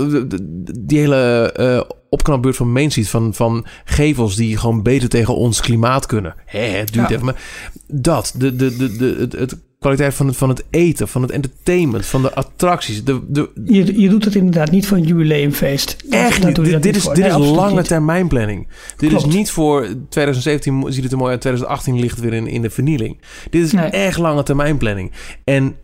die 0.85 0.99
hele 0.99 1.51
eh 1.55 1.81
opknapbeurt 2.09 2.55
van 2.55 2.71
Main 2.71 2.91
Street, 2.91 3.09
van, 3.09 3.33
van 3.33 3.65
gevels 3.85 4.35
die 4.35 4.57
gewoon 4.57 4.83
beter 4.83 5.09
tegen 5.09 5.35
ons 5.35 5.61
klimaat 5.61 6.05
kunnen. 6.05 6.35
Hè, 6.45 6.59
het 6.59 6.93
duurt 6.93 7.09
Ja. 7.09 7.13
even, 7.15 7.25
maar 7.25 7.41
dat, 7.87 8.33
de, 8.37 8.55
de, 8.55 8.77
de, 8.77 8.95
de, 8.95 9.15
het, 9.19 9.33
het 9.33 9.57
kwaliteit 9.79 10.13
van 10.13 10.27
het, 10.27 10.37
van 10.37 10.49
het 10.49 10.63
eten, 10.69 11.07
van 11.07 11.21
het 11.21 11.31
entertainment, 11.31 12.05
van 12.05 12.21
de 12.21 12.33
attracties. 12.33 13.03
De, 13.03 13.19
de, 13.27 13.49
je, 13.65 14.01
je 14.01 14.09
doet 14.09 14.25
het 14.25 14.35
inderdaad 14.35 14.71
niet 14.71 14.87
voor 14.87 14.97
een 14.97 15.03
jubileumfeest. 15.03 15.95
Echt 16.09 16.43
niet. 16.45 16.55
Dit, 16.55 16.83
niet 16.83 16.95
is, 16.95 17.03
voor. 17.03 17.13
dit 17.13 17.23
Nee, 17.23 17.41
is 17.41 17.47
lange 17.49 17.75
niet. 17.75 17.87
termijn 17.87 18.27
planning. 18.27 18.67
Dit 18.97 19.09
Klopt. 19.09 19.27
is 19.27 19.33
niet 19.33 19.51
voor 19.51 19.87
2017 20.09 20.85
ziet 20.93 21.03
het 21.03 21.11
er 21.11 21.17
mooi 21.17 21.31
uit, 21.31 21.41
2018 21.41 21.99
ligt 21.99 22.15
het 22.15 22.23
weer 22.23 22.33
in, 22.33 22.47
in 22.47 22.61
de 22.61 22.69
vernieling. 22.69 23.17
Dit 23.49 23.63
is 23.65 23.71
Nee. 23.71 23.89
echt 23.89 24.17
lange 24.17 24.43
termijn 24.43 24.77
planning. 24.77 25.11
En 25.43 25.75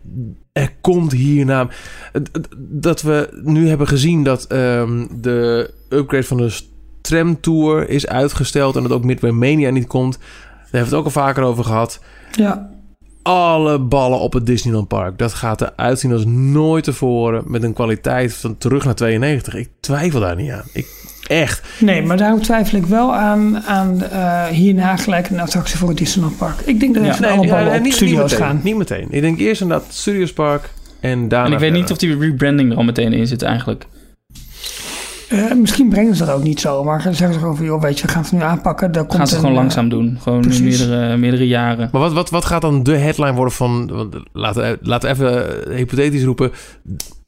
er 0.52 0.72
komt 0.80 1.12
hierna... 1.12 1.68
Dat 2.58 3.02
we 3.02 3.40
nu 3.42 3.68
hebben 3.68 3.88
gezien 3.88 4.24
dat 4.24 4.44
ehm, 4.44 5.06
de 5.20 5.70
upgrade 5.88 6.24
van 6.26 6.36
de 6.36 6.58
tramtour 7.00 7.88
is 7.88 8.06
uitgesteld... 8.06 8.76
en 8.76 8.82
dat 8.82 8.92
ook 8.92 9.04
Midway 9.04 9.30
Mania 9.30 9.70
niet 9.70 9.86
komt. 9.86 10.18
Daar 10.18 10.58
hebben 10.62 10.80
we 10.80 10.86
het 10.86 10.94
ook 10.94 11.04
al 11.04 11.10
vaker 11.10 11.42
over 11.42 11.64
gehad 11.64 12.00
Ja, 12.32 12.70
alle 13.26 13.78
ballen 13.78 14.18
op 14.18 14.32
het 14.32 14.46
Disneyland 14.46 14.88
Park. 14.88 15.18
Dat 15.18 15.34
gaat 15.34 15.60
eruit 15.60 15.98
zien 15.98 16.12
als 16.12 16.24
nooit 16.26 16.84
tevoren. 16.84 17.42
Met 17.46 17.62
een 17.62 17.72
kwaliteit 17.72 18.34
van 18.34 18.58
terug 18.58 18.84
naar 18.84 18.94
92. 18.94 19.54
Ik 19.54 19.68
twijfel 19.80 20.20
daar 20.20 20.36
niet 20.36 20.50
aan. 20.50 20.62
Ik, 20.72 20.86
echt. 21.26 21.62
nee, 21.80 22.02
maar 22.02 22.16
daarom 22.16 22.42
twijfel 22.42 22.78
ik 22.78 22.86
wel 22.86 23.14
aan, 23.14 23.62
aan 23.62 24.02
eh, 24.02 24.44
hierna 24.44 24.96
gelijk 24.96 25.28
een 25.30 25.40
attractie 25.40 25.78
voor 25.78 25.88
het 25.88 25.98
Disneyland 25.98 26.36
Park. 26.36 26.60
Ik 26.60 26.80
denk 26.80 26.94
dat 26.94 27.04
Ja. 27.04 27.12
even 27.12 27.28
alle 27.28 27.48
ballen 27.48 27.74
op 27.74 27.82
niet, 27.82 27.94
studio's 27.94 28.18
niet 28.20 28.30
meteen, 28.30 28.46
gaan. 28.46 28.60
Niet 28.62 28.76
meteen. 28.76 29.06
Ik 29.10 29.20
denk 29.20 29.38
eerst 29.38 29.60
inderdaad 29.60 29.86
Studios 29.88 30.32
Park. 30.32 30.70
En 31.00 31.28
daarna 31.28 31.46
En 31.46 31.52
ik 31.52 31.58
weet 31.58 31.72
niet 31.72 31.90
of 31.90 31.98
die 31.98 32.18
rebranding 32.18 32.70
er 32.70 32.76
al 32.76 32.84
meteen 32.84 33.12
in 33.12 33.26
zit 33.26 33.42
eigenlijk. 33.42 33.86
Eh, 35.28 35.52
misschien 35.52 35.88
brengen 35.88 36.16
ze 36.16 36.24
dat 36.24 36.34
ook 36.34 36.42
niet 36.42 36.60
zo, 36.60 36.84
maar 36.84 37.00
zeggen 37.00 37.32
ze 37.32 37.38
gewoon 37.38 37.56
van, 37.56 37.66
joh, 37.66 37.82
weet 37.82 37.98
je, 37.98 38.06
we 38.06 38.12
gaan 38.12 38.22
het 38.22 38.32
nu 38.32 38.40
aanpakken. 38.40 38.92
Daar 38.92 39.04
komt 39.04 39.16
Gaan 39.16 39.26
ze 39.26 39.34
een, 39.34 39.40
gewoon 39.40 39.54
eh, 39.54 39.60
langzaam 39.60 39.88
doen. 39.88 40.18
Gewoon 40.22 40.40
precies. 40.40 40.78
meerdere, 40.78 41.16
meerdere 41.16 41.46
jaren. 41.46 41.88
Maar 41.92 42.00
wat, 42.00 42.12
wat, 42.12 42.30
wat 42.30 42.44
gaat 42.44 42.60
dan 42.60 42.82
de 42.82 42.96
headline 42.96 43.32
worden 43.32 43.54
van... 43.54 43.90
want 43.92 44.16
Laten 44.32 44.78
laten 44.80 45.08
we 45.08 45.14
even 45.14 45.66
eh, 45.70 45.76
hypothetisch 45.76 46.24
roepen. 46.24 46.50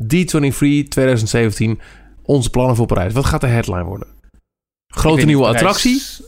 D23 0.02 0.88
2017. 0.88 1.78
Onze 2.22 2.50
plannen 2.50 2.76
voor 2.76 2.86
Parijs. 2.86 3.12
Wat 3.12 3.24
gaat 3.24 3.40
de 3.40 3.46
headline 3.46 3.84
worden? 3.84 4.08
Grote 4.86 5.24
nieuwe 5.24 5.42
Parijs- 5.52 6.22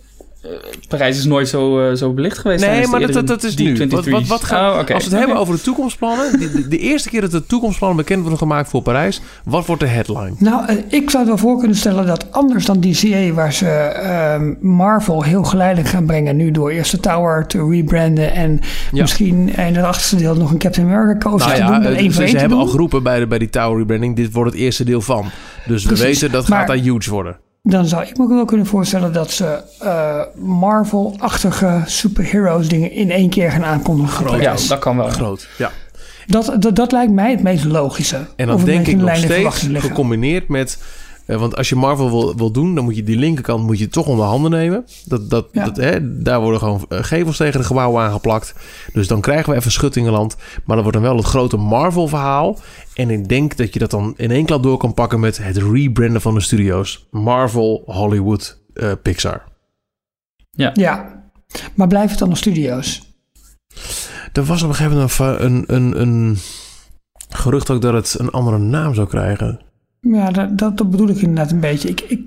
Parijs 0.88 1.18
is 1.18 1.24
nooit 1.24 1.48
zo, 1.48 1.88
eh, 1.90 1.96
zo 1.96 2.12
belicht 2.12 2.38
geweest. 2.38 2.64
Nee, 2.66 2.86
maar 2.86 3.12
dat, 3.12 3.26
dat, 3.26 3.42
is 3.42 3.56
nu. 3.56 3.86
Wat, 3.88 4.06
wat, 4.06 4.26
wat 4.26 4.44
gaat, 4.44 4.58
Oh. 4.90 4.94
Als 4.94 5.04
we 5.04 5.10
het 5.10 5.18
hebben 5.24 5.36
over 5.36 5.54
de 5.54 5.60
toekomstplannen... 5.60 6.38
De, 6.38 6.52
de, 6.52 6.68
de 6.68 6.78
eerste 6.78 7.08
keer 7.08 7.20
dat 7.20 7.30
de 7.30 7.46
toekomstplannen 7.46 7.96
bekend 7.98 8.20
worden 8.20 8.38
gemaakt 8.38 8.68
voor 8.70 8.82
Parijs... 8.82 9.20
wat 9.44 9.66
wordt 9.66 9.82
de 9.82 9.88
headline? 9.88 10.32
Nou, 10.38 10.66
eh, 10.66 10.76
ik 10.88 11.10
zou 11.10 11.18
het 11.18 11.26
wel 11.26 11.38
voor 11.50 11.58
kunnen 11.58 11.76
stellen 11.76 12.06
dat 12.06 12.32
anders 12.32 12.64
dan 12.64 12.80
DCA, 12.80 13.32
waar 13.32 13.52
ze 13.52 13.66
ehm, 13.68 14.54
Marvel 14.60 15.22
heel 15.22 15.42
geleidelijk 15.44 15.88
gaan 15.88 16.06
brengen, 16.06 16.36
nu 16.36 16.50
door 16.50 16.70
eerst 16.70 16.90
de 16.90 17.00
Tower 17.00 17.46
te 17.46 17.68
rebranden 17.70 18.32
en 18.32 18.60
Ja. 18.92 19.00
misschien 19.00 19.56
in 19.56 19.74
het 19.76 19.84
achterste 19.84 20.16
deel 20.16 20.34
nog 20.36 20.50
een 20.50 20.58
Captain 20.58 20.86
America 20.88 21.28
coaster 21.28 21.58
Nou 21.58 21.60
te 21.60 21.80
doen, 21.88 21.92
ja, 21.92 21.98
eh, 21.98 22.04
ze, 22.04 22.12
voor 22.12 22.26
ze 22.26 22.32
te 22.32 22.38
hebben 22.38 22.58
al 22.58 22.62
doen. 22.64 22.72
geroepen 22.72 23.02
bij 23.02 23.18
de, 23.18 23.26
bij 23.26 23.38
die 23.38 23.50
Tower 23.50 23.78
rebranding... 23.78 24.16
dit 24.16 24.32
wordt 24.32 24.50
het 24.52 24.60
eerste 24.60 24.84
deel 24.84 25.00
van. 25.00 25.30
Dus 25.66 25.84
we 25.84 25.96
weten 25.96 26.30
dat 26.32 26.48
Maar- 26.48 26.58
gaat 26.58 26.66
daar 26.66 26.76
huge 26.76 27.10
worden. 27.10 27.36
Dan 27.62 27.86
zou 27.86 28.02
ik 28.02 28.16
me 28.16 28.22
ook 28.22 28.30
wel 28.30 28.44
kunnen 28.44 28.66
voorstellen 28.66 29.12
dat 29.12 29.30
ze 29.30 29.62
eh, 29.78 30.20
Marvel-achtige 30.34 31.82
superheroes 31.86 32.68
dingen 32.68 32.90
in 32.90 33.10
één 33.10 33.30
keer 33.30 33.50
gaan 33.50 33.64
aankondigen. 33.64 34.26
voor 34.26 34.40
Ja, 34.40 34.54
dat 34.68 34.78
kan 34.78 34.96
wel. 34.96 35.08
Groot, 35.08 35.48
ja. 35.58 35.70
dat, 36.26 36.56
dat, 36.58 36.76
dat 36.76 36.92
lijkt 36.92 37.12
mij 37.12 37.30
het 37.30 37.42
meest 37.42 37.64
logische. 37.64 38.26
En 38.36 38.48
het 38.48 38.64
denk 38.64 38.86
ik 38.86 38.96
nog 38.96 39.16
steeds 39.16 39.68
gecombineerd 39.72 40.48
met... 40.48 40.78
eh, 41.30 41.38
want 41.38 41.56
als 41.56 41.68
je 41.68 41.76
Marvel 41.76 42.10
wil, 42.10 42.36
wil 42.36 42.50
doen, 42.50 42.74
dan 42.74 42.84
moet 42.84 42.96
je 42.96 43.02
die 43.02 43.18
linkerkant 43.18 43.64
moet 43.64 43.78
je 43.78 43.88
toch 43.88 44.06
onder 44.06 44.24
handen 44.24 44.50
nemen. 44.50 44.84
Dat, 45.04 45.30
dat, 45.30 45.48
Ja. 45.52 45.64
dat, 45.64 45.76
hè, 45.76 46.22
daar 46.22 46.40
worden 46.40 46.60
gewoon 46.60 46.84
eh, 46.88 46.98
gevels 47.02 47.36
tegen 47.36 47.60
de 47.60 47.66
gebouwen 47.66 48.02
aangeplakt. 48.02 48.54
Dus 48.92 49.06
dan 49.06 49.20
krijgen 49.20 49.52
we 49.52 49.58
even 49.58 49.70
Schuttingenland. 49.70 50.36
Maar 50.36 50.76
dan 50.76 50.82
wordt 50.82 50.92
dan 50.92 51.02
wel 51.02 51.16
het 51.16 51.26
grote 51.26 51.56
Marvel-verhaal. 51.56 52.58
En 52.94 53.10
ik 53.10 53.28
denk 53.28 53.56
dat 53.56 53.72
je 53.72 53.78
dat 53.78 53.90
dan 53.90 54.14
in 54.16 54.30
één 54.30 54.44
klap 54.44 54.62
door 54.62 54.78
kan 54.78 54.94
pakken 54.94 55.20
met 55.20 55.38
het 55.38 55.56
rebranden 55.56 56.20
van 56.20 56.34
de 56.34 56.40
studio's. 56.40 57.06
Marvel, 57.10 57.82
Hollywood, 57.86 58.60
eh, 58.74 58.92
Pixar. 59.02 59.44
Ja, 60.50 61.22
maar 61.74 61.86
blijft 61.86 62.10
het 62.10 62.18
dan 62.18 62.28
nog 62.28 62.38
studio's? 62.38 63.02
Er 64.32 64.44
was 64.44 64.62
op 64.62 64.68
een 64.68 64.74
gegeven 64.74 64.96
moment 64.96 65.18
een, 65.18 65.64
een, 65.66 66.00
een, 66.00 66.00
een 66.00 66.38
gerucht 67.28 67.70
ook 67.70 67.82
dat 67.82 67.92
het 67.94 68.16
een 68.18 68.30
andere 68.30 68.58
naam 68.58 68.94
zou 68.94 69.08
krijgen. 69.08 69.60
Ja, 70.00 70.30
dat, 70.30 70.58
dat, 70.58 70.78
dat 70.78 70.90
bedoel 70.90 71.08
ik 71.08 71.16
inderdaad 71.16 71.50
een 71.50 71.60
beetje. 71.60 71.88
Ik, 71.88 72.00
ik, 72.00 72.20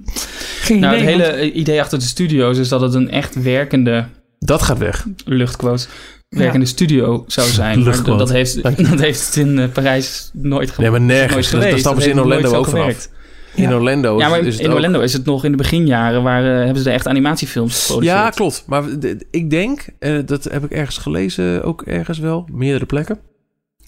geen 0.62 0.80
Nou, 0.80 0.96
het 0.96 1.04
hele 1.06 1.24
want- 1.38 1.54
idee 1.54 1.82
achter 1.82 2.00
de 2.00 2.06
studio's 2.06 2.58
is 2.58 2.70
dat 2.70 2.82
het 2.82 2.94
een 2.94 3.10
echt 3.10 3.42
werkende 3.44 4.06
Dat 4.40 4.62
gaat 4.62 4.78
weg. 4.78 5.06
luchtquote 5.26 5.86
werkende 6.30 6.66
studio 6.66 7.24
zou 7.28 7.48
zijn. 7.50 7.84
Dat, 7.84 8.06
dat, 8.06 8.30
heeft, 8.32 8.64
dat 8.90 9.00
heeft 9.00 9.26
het 9.26 9.36
in 9.36 9.60
eh, 9.60 9.70
Parijs 9.70 10.30
nooit 10.34 10.72
ge- 10.72 10.82
Nee, 10.82 10.90
maar 10.92 11.02
nergens. 11.02 11.52
nooit 11.52 11.64
Daar- 11.70 11.80
stappen 11.80 12.02
Dat 12.02 12.10
ze 12.10 12.16
in 12.16 12.20
Orlando 12.26 12.48
ook 12.48 12.66
vanaf. 12.66 12.70
gewerkt. 12.80 13.12
In 13.56 13.64
Ja. 13.64 13.74
Orlando 13.76 14.18
Ja, 14.20 14.30
maar 14.30 14.40
is, 14.40 14.58
in 14.60 14.68
ook- 14.70 14.74
Orlando 14.76 15.00
is 15.00 15.14
het 15.14 15.26
nog 15.26 15.46
in 15.46 15.52
de 15.52 15.58
beginjaren 15.58 16.24
waar 16.24 16.44
eh, 16.58 16.64
hebben 16.66 16.84
ze 16.84 16.90
er 16.90 16.96
echt 16.96 17.08
animatiefilms 17.08 17.82
geproduceerd. 17.82 18.18
Ja, 18.18 18.30
klopt. 18.30 18.64
Maar 18.68 18.84
ik 19.32 19.50
denk, 19.50 19.86
eh, 20.00 20.20
dat 20.26 20.44
heb 20.44 20.64
ik 20.64 20.72
ergens 20.72 20.98
gelezen, 20.98 21.64
ook 21.64 21.82
ergens 21.82 22.20
wel, 22.20 22.48
meerdere 22.52 22.86
plekken. 22.86 23.20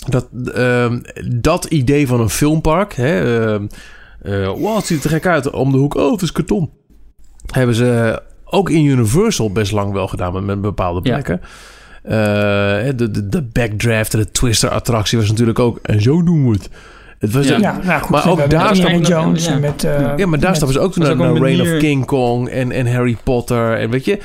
Dat 0.09 0.27
ehm, 0.53 0.99
dat 1.35 1.65
idee 1.65 2.07
van 2.07 2.19
een 2.19 2.29
filmpark, 2.29 2.93
hè, 2.93 3.43
ehm, 3.53 3.65
eh, 4.21 4.47
wow, 4.47 4.75
het 4.75 4.85
ziet 4.85 5.03
er 5.03 5.09
gek 5.09 5.25
uit 5.27 5.49
om 5.51 5.71
de 5.71 5.77
hoek. 5.77 5.95
Oh, 5.95 6.11
het 6.11 6.21
is 6.21 6.31
karton. 6.31 6.69
Hebben 7.51 7.75
ze 7.75 8.21
ook 8.45 8.69
in 8.69 8.85
Universal 8.85 9.51
best 9.51 9.71
lang 9.71 9.91
wel 9.93 10.07
gedaan 10.07 10.33
met, 10.33 10.43
met 10.43 10.61
bepaalde 10.61 10.99
Ja. 11.03 11.11
plekken. 11.13 11.41
Eh, 12.03 12.11
de, 12.95 13.11
de, 13.11 13.29
de 13.29 13.41
backdraft 13.43 14.13
en 14.13 14.19
de 14.19 14.31
twister 14.31 14.69
attractie 14.69 15.17
was 15.17 15.27
natuurlijk 15.29 15.59
ook. 15.59 15.79
En 15.81 16.01
zo 16.01 16.23
doen 16.23 16.45
we 16.45 16.51
het. 16.51 16.69
Het 17.19 17.31
was 17.33 17.47
Ja. 17.47 17.57
Ja, 17.57 17.79
nou 17.83 18.01
goed. 18.01 18.09
Maar 18.09 18.29
ook 18.29 18.49
daar 18.49 18.75
stappen- 18.75 19.01
Jones 19.01 19.45
ja. 19.45 19.57
met... 19.57 19.83
eh, 19.83 19.91
Ja, 20.17 20.25
maar 20.27 20.39
daar 20.39 20.49
met- 20.49 20.55
stappen 20.55 20.73
ze 20.73 20.79
ook 20.79 20.95
naar, 20.95 21.15
naar 21.15 21.37
Reign 21.37 21.61
of 21.61 21.77
King 21.79 22.05
Kong 22.05 22.49
en, 22.49 22.71
en 22.71 22.93
Harry 22.93 23.17
Potter. 23.23 23.77
En 23.79 23.89
weet 23.89 24.05
je, 24.05 24.19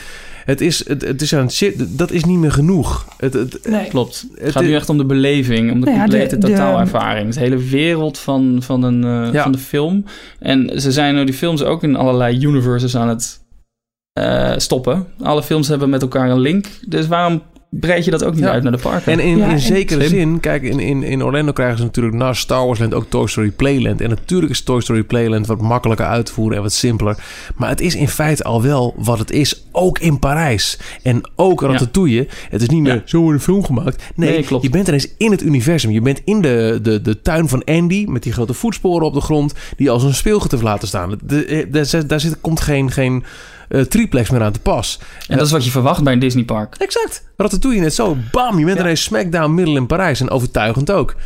het 0.50 0.60
is, 0.60 0.88
het, 0.88 1.02
het 1.02 1.22
is 1.22 1.34
aan 1.34 1.50
shit, 1.50 1.98
dat 1.98 2.10
is 2.10 2.24
niet 2.24 2.38
meer 2.38 2.52
genoeg. 2.52 3.06
Het, 3.16 3.32
het, 3.34 3.58
Nee, 3.68 3.88
Klopt. 3.88 4.26
Het 4.34 4.42
Het 4.42 4.52
gaat 4.52 4.62
nu 4.62 4.74
echt 4.74 4.88
om 4.88 4.98
de 4.98 5.04
beleving, 5.04 5.72
om 5.72 5.80
de 5.80 5.86
Nou 5.86 5.98
ja, 5.98 6.04
de- 6.04 6.10
complete 6.10 6.38
de- 6.38 6.46
totaalervaring. 6.46 7.34
De 7.34 7.40
hele 7.40 7.56
wereld 7.68 8.18
van, 8.18 8.58
van, 8.62 8.82
een, 8.82 9.04
eh, 9.04 9.32
Ja. 9.32 9.42
van 9.42 9.52
de 9.52 9.58
film. 9.58 10.04
En 10.38 10.80
ze 10.80 10.92
zijn 10.92 11.14
nou 11.14 11.26
die 11.26 11.34
films 11.34 11.62
ook 11.62 11.82
in 11.82 11.96
allerlei 11.96 12.38
universes 12.44 12.96
aan 12.96 13.08
het 13.08 13.38
eh, 14.12 14.52
stoppen. 14.56 15.06
Alle 15.22 15.42
films 15.42 15.68
hebben 15.68 15.90
met 15.90 16.02
elkaar 16.02 16.30
een 16.30 16.40
link. 16.40 16.66
Dus 16.88 17.06
waarom 17.06 17.42
breid 17.70 18.04
je 18.04 18.10
dat 18.10 18.24
ook 18.24 18.34
niet 18.34 18.42
Ja. 18.44 18.50
uit 18.50 18.62
naar 18.62 18.72
de 18.72 18.78
parken? 18.78 19.12
En 19.12 19.18
in, 19.20 19.36
Ja, 19.38 19.50
in 19.50 19.58
zekere 19.58 20.04
Slim. 20.06 20.18
zin, 20.18 20.40
kijk, 20.40 20.62
in, 20.62 20.78
in, 20.80 21.02
in 21.02 21.24
Orlando 21.24 21.52
krijgen 21.52 21.78
ze 21.78 21.84
natuurlijk 21.84 22.16
naast 22.16 22.40
Star 22.40 22.66
Wars 22.66 22.78
Land 22.78 22.94
ook 22.94 23.04
Toy 23.08 23.26
Story 23.26 23.50
Playland. 23.50 24.00
En 24.00 24.08
natuurlijk 24.08 24.52
is 24.52 24.62
Toy 24.62 24.80
Story 24.80 25.02
Playland 25.02 25.46
wat 25.46 25.60
makkelijker 25.60 26.06
uit 26.06 26.26
te 26.26 26.32
voeren 26.32 26.56
en 26.56 26.62
wat 26.62 26.72
simpeler. 26.72 27.24
Maar 27.56 27.68
het 27.68 27.80
is 27.80 27.94
in 27.94 28.08
feite 28.08 28.44
al 28.44 28.62
wel 28.62 28.94
wat 28.96 29.18
het 29.18 29.30
is, 29.30 29.64
ook 29.72 29.98
in 29.98 30.18
Parijs. 30.18 30.78
En 31.02 31.20
ook 31.36 31.62
Ratatouille. 31.62 32.28
Het 32.50 32.62
is 32.62 32.68
niet 32.68 32.82
meer 32.82 32.94
Ja. 32.94 33.02
zo 33.04 33.20
wordt 33.20 33.38
een 33.38 33.44
film 33.44 33.64
gemaakt. 33.64 34.02
Nee, 34.14 34.30
Nee, 34.30 34.42
klopt. 34.44 34.62
je 34.64 34.70
bent 34.70 34.88
ineens 34.88 35.08
in 35.16 35.30
het 35.30 35.42
universum. 35.42 35.90
Je 35.90 36.00
bent 36.00 36.20
in 36.24 36.40
de, 36.40 36.78
de, 36.82 37.00
de 37.02 37.20
tuin 37.22 37.48
van 37.48 37.64
Andy 37.64 38.04
met 38.08 38.22
die 38.22 38.32
grote 38.32 38.54
voetsporen 38.54 39.06
op 39.06 39.14
de 39.14 39.20
grond 39.20 39.54
die 39.76 39.90
als 39.90 40.02
een 40.02 40.14
speelgoed 40.14 40.50
heeft 40.50 40.62
laten 40.62 40.88
staan. 40.88 41.10
De, 41.10 41.18
de, 41.44 41.66
daar 41.70 41.84
zit- 41.86 42.08
daar 42.08 42.20
zit, 42.20 42.40
komt 42.40 42.60
geen... 42.60 42.90
geen 42.90 43.24
uh, 43.70 43.80
triplex 43.80 44.30
meer 44.30 44.42
aan 44.42 44.52
te 44.52 44.60
pas. 44.60 45.00
En 45.28 45.36
dat 45.36 45.46
is 45.46 45.52
wat 45.52 45.64
je 45.64 45.70
verwacht 45.70 46.02
bij 46.02 46.12
een 46.12 46.18
Disneypark. 46.18 46.74
Exact. 46.78 47.24
Ratatouille 47.36 47.80
net 47.80 47.94
zo. 47.94 48.16
Bam, 48.30 48.58
je 48.58 48.64
bent 48.64 48.76
ja. 48.76 48.82
ineens 48.82 49.02
smackdown 49.02 49.54
middel 49.54 49.76
in 49.76 49.86
Parijs. 49.86 50.20
En 50.20 50.30
overtuigend 50.30 50.90
ook. 50.90 51.16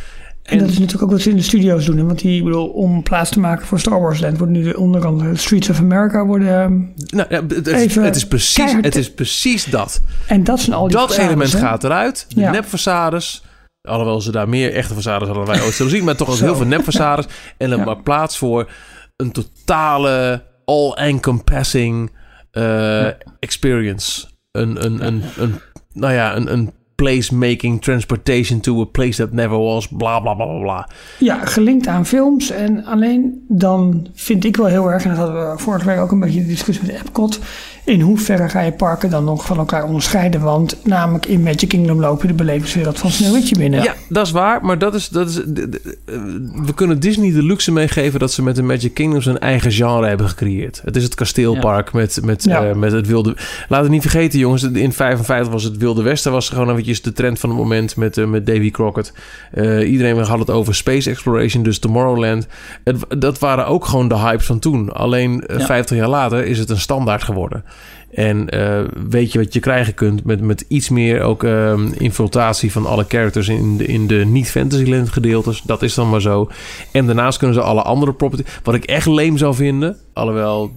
En, 0.43 0.57
dat 0.57 0.69
is 0.69 0.73
natuurlijk 0.73 1.03
ook 1.03 1.11
wat 1.11 1.21
ze 1.21 1.29
in 1.29 1.35
de 1.35 1.41
studio's 1.41 1.85
doen. 1.85 1.97
Hè? 1.97 2.03
Want 2.03 2.19
die, 2.19 2.43
bedoel, 2.43 2.67
om 2.67 3.03
plaats 3.03 3.29
te 3.29 3.39
maken 3.39 3.65
voor 3.65 3.79
Star 3.79 4.01
Wars 4.01 4.19
Land... 4.19 4.37
worden 4.37 4.61
nu 4.61 4.71
onder 4.71 5.05
andere 5.05 5.35
Streets 5.35 5.69
of 5.69 5.79
America 5.79 6.25
worden... 6.25 6.61
Ehm, 6.61 6.77
nou, 7.15 7.27
ja, 7.29 7.41
het, 7.47 7.65
het, 7.65 7.95
het, 7.95 8.15
is 8.15 8.27
precies, 8.27 8.75
het 8.81 8.95
is 8.95 9.13
precies 9.13 9.65
dat. 9.65 10.01
En 10.27 10.43
dat 10.43 10.59
zijn 10.59 10.75
al 10.75 10.87
die 10.87 10.97
Dat 10.97 11.17
element 11.17 11.53
gaat 11.53 11.83
eruit. 11.83 12.25
De 12.29 12.41
ja. 12.41 12.51
nepfaçades... 12.51 13.43
Alhoewel 13.81 14.21
ze 14.21 14.31
daar 14.31 14.49
meer 14.49 14.73
echte 14.73 14.93
façades 14.93 15.27
hadden 15.27 15.45
wij 15.45 15.61
ooit 15.61 15.73
zullen 15.73 15.91
zien. 15.91 16.03
Maar 16.03 16.15
toch 16.15 16.29
ook 16.29 16.37
heel 16.37 16.55
veel 16.55 16.65
nepfaçades. 16.65 17.31
En 17.57 17.69
dan 17.69 17.83
maar 17.83 18.01
plaats 18.01 18.37
voor 18.37 18.69
een 19.15 19.31
totale 19.31 20.43
all-encompassing 20.65 22.11
uh, 22.57 23.07
experience. 23.39 24.27
Een, 24.51 24.85
een, 24.85 25.05
een, 25.05 25.23
een, 25.37 25.55
nou 25.93 26.13
ja, 26.13 26.35
een, 26.35 26.53
een 26.53 26.71
place-making 26.95 27.81
transportation 27.81 28.59
to 28.59 28.81
a 28.81 28.85
place 28.85 29.17
that 29.17 29.31
never 29.31 29.57
was, 29.57 29.87
bla 29.87 30.19
bla 30.19 30.33
bla 30.33 30.59
bla. 30.59 30.89
Ja, 31.19 31.45
gelinkt 31.45 31.87
aan 31.87 32.05
films. 32.05 32.51
En 32.51 32.85
alleen 32.85 33.45
dan 33.47 34.07
vind 34.13 34.45
ik 34.45 34.55
wel 34.55 34.65
heel 34.65 34.91
erg, 34.91 35.03
en 35.03 35.09
dat 35.09 35.17
hadden 35.17 35.51
we 35.51 35.57
vorige 35.57 35.85
week 35.85 35.99
ook 35.99 36.11
een 36.11 36.19
beetje 36.19 36.41
de 36.41 36.47
discussie 36.47 36.85
met 36.85 36.95
Epcot 36.95 37.39
in 37.85 38.01
hoeverre 38.01 38.49
ga 38.49 38.61
je 38.61 38.71
parken 38.71 39.09
dan 39.09 39.23
nog 39.23 39.45
van 39.45 39.57
elkaar 39.57 39.83
onderscheiden? 39.83 40.41
Want 40.41 40.77
namelijk 40.83 41.25
in 41.25 41.43
Magic 41.43 41.67
Kingdom 41.67 41.99
loop 41.99 42.21
je 42.21 42.27
de 42.27 42.33
belevingswereld 42.33 42.99
van 42.99 43.11
Sneeuwwitje 43.11 43.57
binnen. 43.57 43.83
Ja, 43.83 43.93
dat 44.09 44.25
is 44.25 44.31
waar. 44.31 44.65
Maar 44.65 44.77
dat 44.77 44.95
is, 44.95 45.09
dat 45.09 45.29
is, 45.29 45.35
we 46.65 46.73
kunnen 46.75 46.99
Disney 46.99 47.31
de 47.31 47.43
luxe 47.43 47.71
meegeven 47.71 48.19
dat 48.19 48.31
ze 48.31 48.43
met 48.43 48.55
de 48.55 48.63
Magic 48.63 48.93
Kingdom 48.93 49.21
zijn 49.21 49.39
eigen 49.39 49.71
genre 49.71 50.07
hebben 50.07 50.29
gecreëerd. 50.29 50.81
Het 50.85 50.95
is 50.95 51.03
het 51.03 51.15
kasteelpark 51.15 51.93
met, 51.93 52.19
met, 52.23 52.43
ja. 52.43 52.69
uh, 52.69 52.75
met 52.75 52.91
het 52.91 53.07
wilde... 53.07 53.35
Laat 53.69 53.81
het 53.81 53.91
niet 53.91 54.01
vergeten 54.01 54.39
jongens, 54.39 54.63
in 54.63 54.93
55 54.93 55.53
was 55.53 55.63
het 55.63 55.77
Wilde 55.77 56.01
Westen 56.01 56.31
was 56.31 56.49
gewoon 56.49 56.69
eventjes 56.69 57.01
de 57.01 57.13
trend 57.13 57.39
van 57.39 57.49
het 57.49 57.57
moment 57.57 57.95
met, 57.95 58.17
uh, 58.17 58.25
met 58.25 58.45
Davy 58.45 58.71
Crockett. 58.71 59.13
Uh, 59.53 59.91
iedereen 59.91 60.17
had 60.17 60.39
het 60.39 60.49
over 60.49 60.75
space 60.75 61.09
exploration, 61.09 61.63
dus 61.63 61.79
Tomorrowland. 61.79 62.47
Het, 62.83 62.97
dat 63.17 63.39
waren 63.39 63.67
ook 63.67 63.85
gewoon 63.85 64.07
de 64.07 64.17
hypes 64.17 64.45
van 64.45 64.59
toen. 64.59 64.93
Alleen 64.93 65.43
ja. 65.47 65.65
50 65.65 65.97
jaar 65.97 66.09
later 66.09 66.45
is 66.45 66.59
het 66.59 66.69
een 66.69 66.79
standaard 66.79 67.23
geworden. 67.23 67.63
En 68.15 68.55
uh, 68.55 68.79
weet 69.09 69.31
je 69.31 69.39
wat 69.39 69.53
je 69.53 69.59
krijgen 69.59 69.93
kunt 69.93 70.23
met, 70.23 70.41
met 70.41 70.65
iets 70.67 70.89
meer 70.89 71.21
ook 71.21 71.43
uh, 71.43 71.73
infiltratie 71.97 72.71
van 72.71 72.85
alle 72.85 73.05
characters 73.07 73.47
in 73.47 73.77
de, 73.77 73.85
in 73.85 74.07
de 74.07 74.15
niet-Fantasyland 74.15 75.09
gedeeltes. 75.09 75.61
Dat 75.61 75.81
is 75.81 75.93
dan 75.93 76.09
maar 76.09 76.21
zo. 76.21 76.49
En 76.91 77.05
daarnaast 77.05 77.37
kunnen 77.37 77.55
ze 77.55 77.61
alle 77.61 77.81
andere 77.81 78.13
property... 78.13 78.43
Wat 78.63 78.75
ik 78.75 78.83
echt 78.83 79.05
leem 79.05 79.37
zou 79.37 79.55
vinden, 79.55 79.97
alhoewel... 80.13 80.71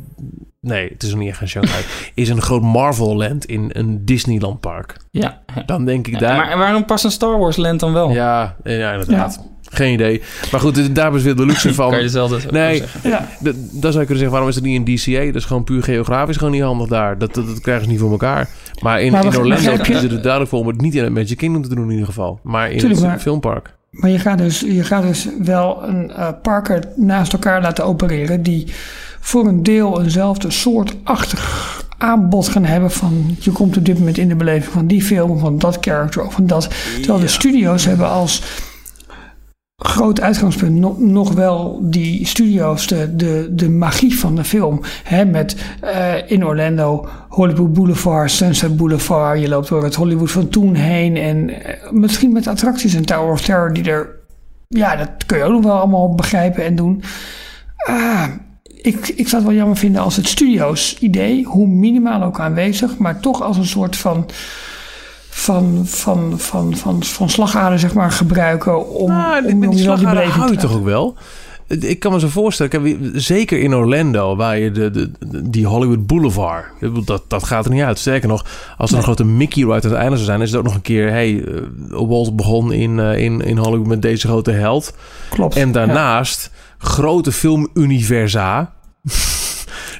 Nee, 0.60 0.88
het 0.88 1.02
is 1.02 1.10
nog 1.10 1.18
niet 1.18 1.28
echt 1.28 1.40
een 1.40 1.48
Shanghai. 1.48 1.82
is 2.14 2.28
een 2.28 2.42
groot 2.42 2.62
Marvel 2.62 3.16
Land 3.16 3.44
in 3.44 3.70
een 3.72 4.04
Disneyland 4.04 4.60
park. 4.60 4.96
Ja. 5.10 5.42
Dan 5.66 5.84
denk 5.84 6.06
ik 6.06 6.18
daar... 6.18 6.36
Maar 6.36 6.58
waarom 6.58 6.84
past 6.84 7.04
een 7.04 7.10
Star 7.10 7.38
Wars 7.38 7.56
Land 7.56 7.80
dan 7.80 7.92
wel? 7.92 8.10
Ja, 8.10 8.56
ja 8.64 8.92
inderdaad. 8.92 9.34
Ja. 9.40 9.57
Geen 9.70 9.92
idee. 9.92 10.22
Maar 10.50 10.60
goed, 10.60 10.94
daar 10.94 11.14
is 11.14 11.22
weer 11.22 11.36
de 11.36 11.46
luxe 11.46 11.74
van. 11.80 11.90
kan 11.90 12.02
je 12.02 12.08
zelf 12.08 12.50
Nee, 12.50 12.82
ja. 13.02 13.28
dan 13.40 13.92
zou 13.92 13.98
je 13.98 14.06
kunnen 14.06 14.06
zeggen... 14.06 14.30
waarom 14.30 14.48
is 14.48 14.54
het 14.54 14.64
niet 14.64 14.88
in 14.88 14.96
DCA? 14.96 15.24
Dat 15.24 15.34
is 15.34 15.44
gewoon 15.44 15.64
puur 15.64 15.82
geografisch 15.82 16.36
gewoon 16.36 16.52
niet 16.52 16.62
handig 16.62 16.88
daar. 16.88 17.18
Dat, 17.18 17.34
dat, 17.34 17.46
dat 17.46 17.60
krijgen 17.60 17.84
ze 17.84 17.90
niet 17.90 18.00
voor 18.00 18.10
elkaar. 18.10 18.48
Maar 18.82 19.02
in, 19.02 19.12
maar 19.12 19.24
in 19.24 19.36
Orlando 19.36 19.76
kiezen 19.76 20.10
ze 20.10 20.16
er 20.16 20.22
duidelijk 20.22 20.50
voor... 20.50 20.60
om 20.60 20.66
het 20.66 20.80
niet 20.80 20.94
in 20.94 21.04
het 21.04 21.12
Magic 21.12 21.36
Kingdom 21.36 21.62
te 21.62 21.74
doen 21.74 21.84
in 21.84 21.90
ieder 21.90 22.06
geval. 22.06 22.40
Maar 22.42 22.70
in 22.70 22.78
Tuurlijk, 22.78 23.00
het 23.00 23.08
maar, 23.08 23.18
filmpark. 23.18 23.74
Maar 23.90 24.10
je 24.10 24.18
gaat 24.18 24.38
dus, 24.38 24.60
je 24.60 24.84
gaat 24.84 25.02
dus 25.02 25.28
wel 25.42 25.82
een 25.82 26.10
uh, 26.10 26.28
parker 26.42 26.82
naast 26.96 27.32
elkaar 27.32 27.62
laten 27.62 27.84
opereren... 27.84 28.42
die 28.42 28.66
voor 29.20 29.46
een 29.46 29.62
deel 29.62 30.02
eenzelfde 30.02 30.50
soortachtig 30.50 31.86
aanbod 31.98 32.48
gaan 32.48 32.64
hebben 32.64 32.90
van 32.90 33.36
je 33.38 33.50
komt 33.50 33.76
op 33.76 33.84
dit 33.84 33.98
moment 33.98 34.18
in 34.18 34.28
de 34.28 34.34
beleving 34.34 34.72
van 34.72 34.86
die 34.86 35.02
film, 35.02 35.38
van 35.38 35.58
dat 35.58 35.78
character 35.80 36.24
of 36.24 36.32
van 36.32 36.46
dat. 36.46 36.68
Terwijl 36.94 37.18
de 37.20 37.28
studio's 37.28 37.84
hebben 37.84 38.08
als 38.08 38.42
groot 39.82 40.20
uitgangspunt 40.20 40.98
nog, 40.98 41.32
wel 41.32 41.80
die 41.82 42.26
studio's, 42.26 42.86
de, 42.86 43.16
de, 43.16 43.48
de 43.50 43.70
magie 43.70 44.18
van 44.18 44.34
de 44.34 44.44
film. 44.44 44.80
Hè, 45.04 45.24
met 45.24 45.56
uh, 45.84 46.30
in 46.30 46.46
Orlando 46.46 47.08
Hollywood 47.28 47.72
Boulevard, 47.72 48.30
Sunset 48.30 48.76
Boulevard. 48.76 49.40
Je 49.40 49.48
loopt 49.48 49.68
door 49.68 49.84
het 49.84 49.94
Hollywood 49.94 50.30
van 50.30 50.48
toen 50.48 50.74
heen. 50.74 51.16
En 51.16 51.48
uh, 51.48 51.56
misschien 51.90 52.32
met 52.32 52.46
attracties 52.46 52.94
en 52.94 53.04
Tower 53.04 53.32
of 53.32 53.40
Terror 53.40 53.72
die 53.72 53.90
er... 53.90 54.16
Ja, 54.68 54.96
dat 54.96 55.10
kun 55.26 55.38
je 55.38 55.44
ook 55.44 55.52
nog 55.52 55.64
wel 55.64 55.78
allemaal 55.78 56.14
begrijpen 56.14 56.64
en 56.64 56.76
doen. 56.76 57.02
Ah, 57.76 58.26
ik, 58.66 59.08
ik 59.08 59.28
zou 59.28 59.42
het 59.42 59.50
wel 59.50 59.60
jammer 59.60 59.76
vinden 59.76 60.02
als 60.02 60.16
het 60.16 60.28
studio's 60.28 60.96
idee, 61.00 61.44
hoe 61.44 61.66
minimaal 61.66 62.22
ook 62.22 62.40
aanwezig, 62.40 62.98
maar 62.98 63.20
toch 63.20 63.42
als 63.42 63.56
een 63.56 63.66
soort 63.66 63.96
van 63.96 64.26
van, 65.38 65.82
van, 65.84 66.34
van, 66.36 66.76
van, 66.76 67.02
van 67.04 67.30
slagader 67.30 67.78
zeg 67.78 67.94
maar, 67.94 68.12
gebruiken 68.12 68.88
om, 68.88 69.10
nou, 69.10 69.44
om, 69.44 69.64
om 69.64 69.76
die, 69.76 69.86
beleving 69.86 70.32
hou 70.32 70.50
je 70.50 70.56
toch 70.56 70.74
ook 70.74 70.84
wel? 70.84 71.16
Ik 71.66 71.98
kan 71.98 72.12
me 72.12 72.20
zo 72.20 72.28
voorstellen, 72.28 73.10
zeker 73.14 73.60
in 73.60 73.74
Orlando, 73.74 74.36
waar 74.36 74.58
je 74.58 74.70
de, 74.70 74.90
de, 74.90 75.10
die 75.50 75.66
Hollywood 75.66 76.06
Boulevard, 76.06 76.64
dat, 77.04 77.22
dat 77.28 77.44
gaat 77.44 77.64
er 77.64 77.70
niet 77.70 77.82
uit. 77.82 77.98
Sterker 77.98 78.28
nog, 78.28 78.44
als 78.76 78.90
er 78.90 78.96
een 78.96 79.02
grote 79.02 79.24
Mickey 79.24 79.62
ride 79.62 79.72
uiteindelijk 79.72 80.14
zou 80.14 80.24
zijn, 80.24 80.40
is 80.40 80.50
het 80.50 80.58
ook 80.58 80.64
nog 80.64 80.74
een 80.74 80.80
keer, 80.80 81.10
hey, 81.10 81.30
uh, 81.32 81.60
Walt 81.88 82.36
begon 82.36 82.72
in, 82.72 82.98
uh, 82.98 83.18
in, 83.18 83.40
in 83.40 83.56
Hollywood 83.56 83.86
met 83.86 84.02
deze 84.02 84.26
grote 84.26 84.50
held. 84.50 84.94
Klopt. 85.30 85.56
En 85.56 85.72
daarnaast 85.72 86.50
ja. 86.52 86.86
grote 86.88 87.32
filmuniversa. 87.32 88.72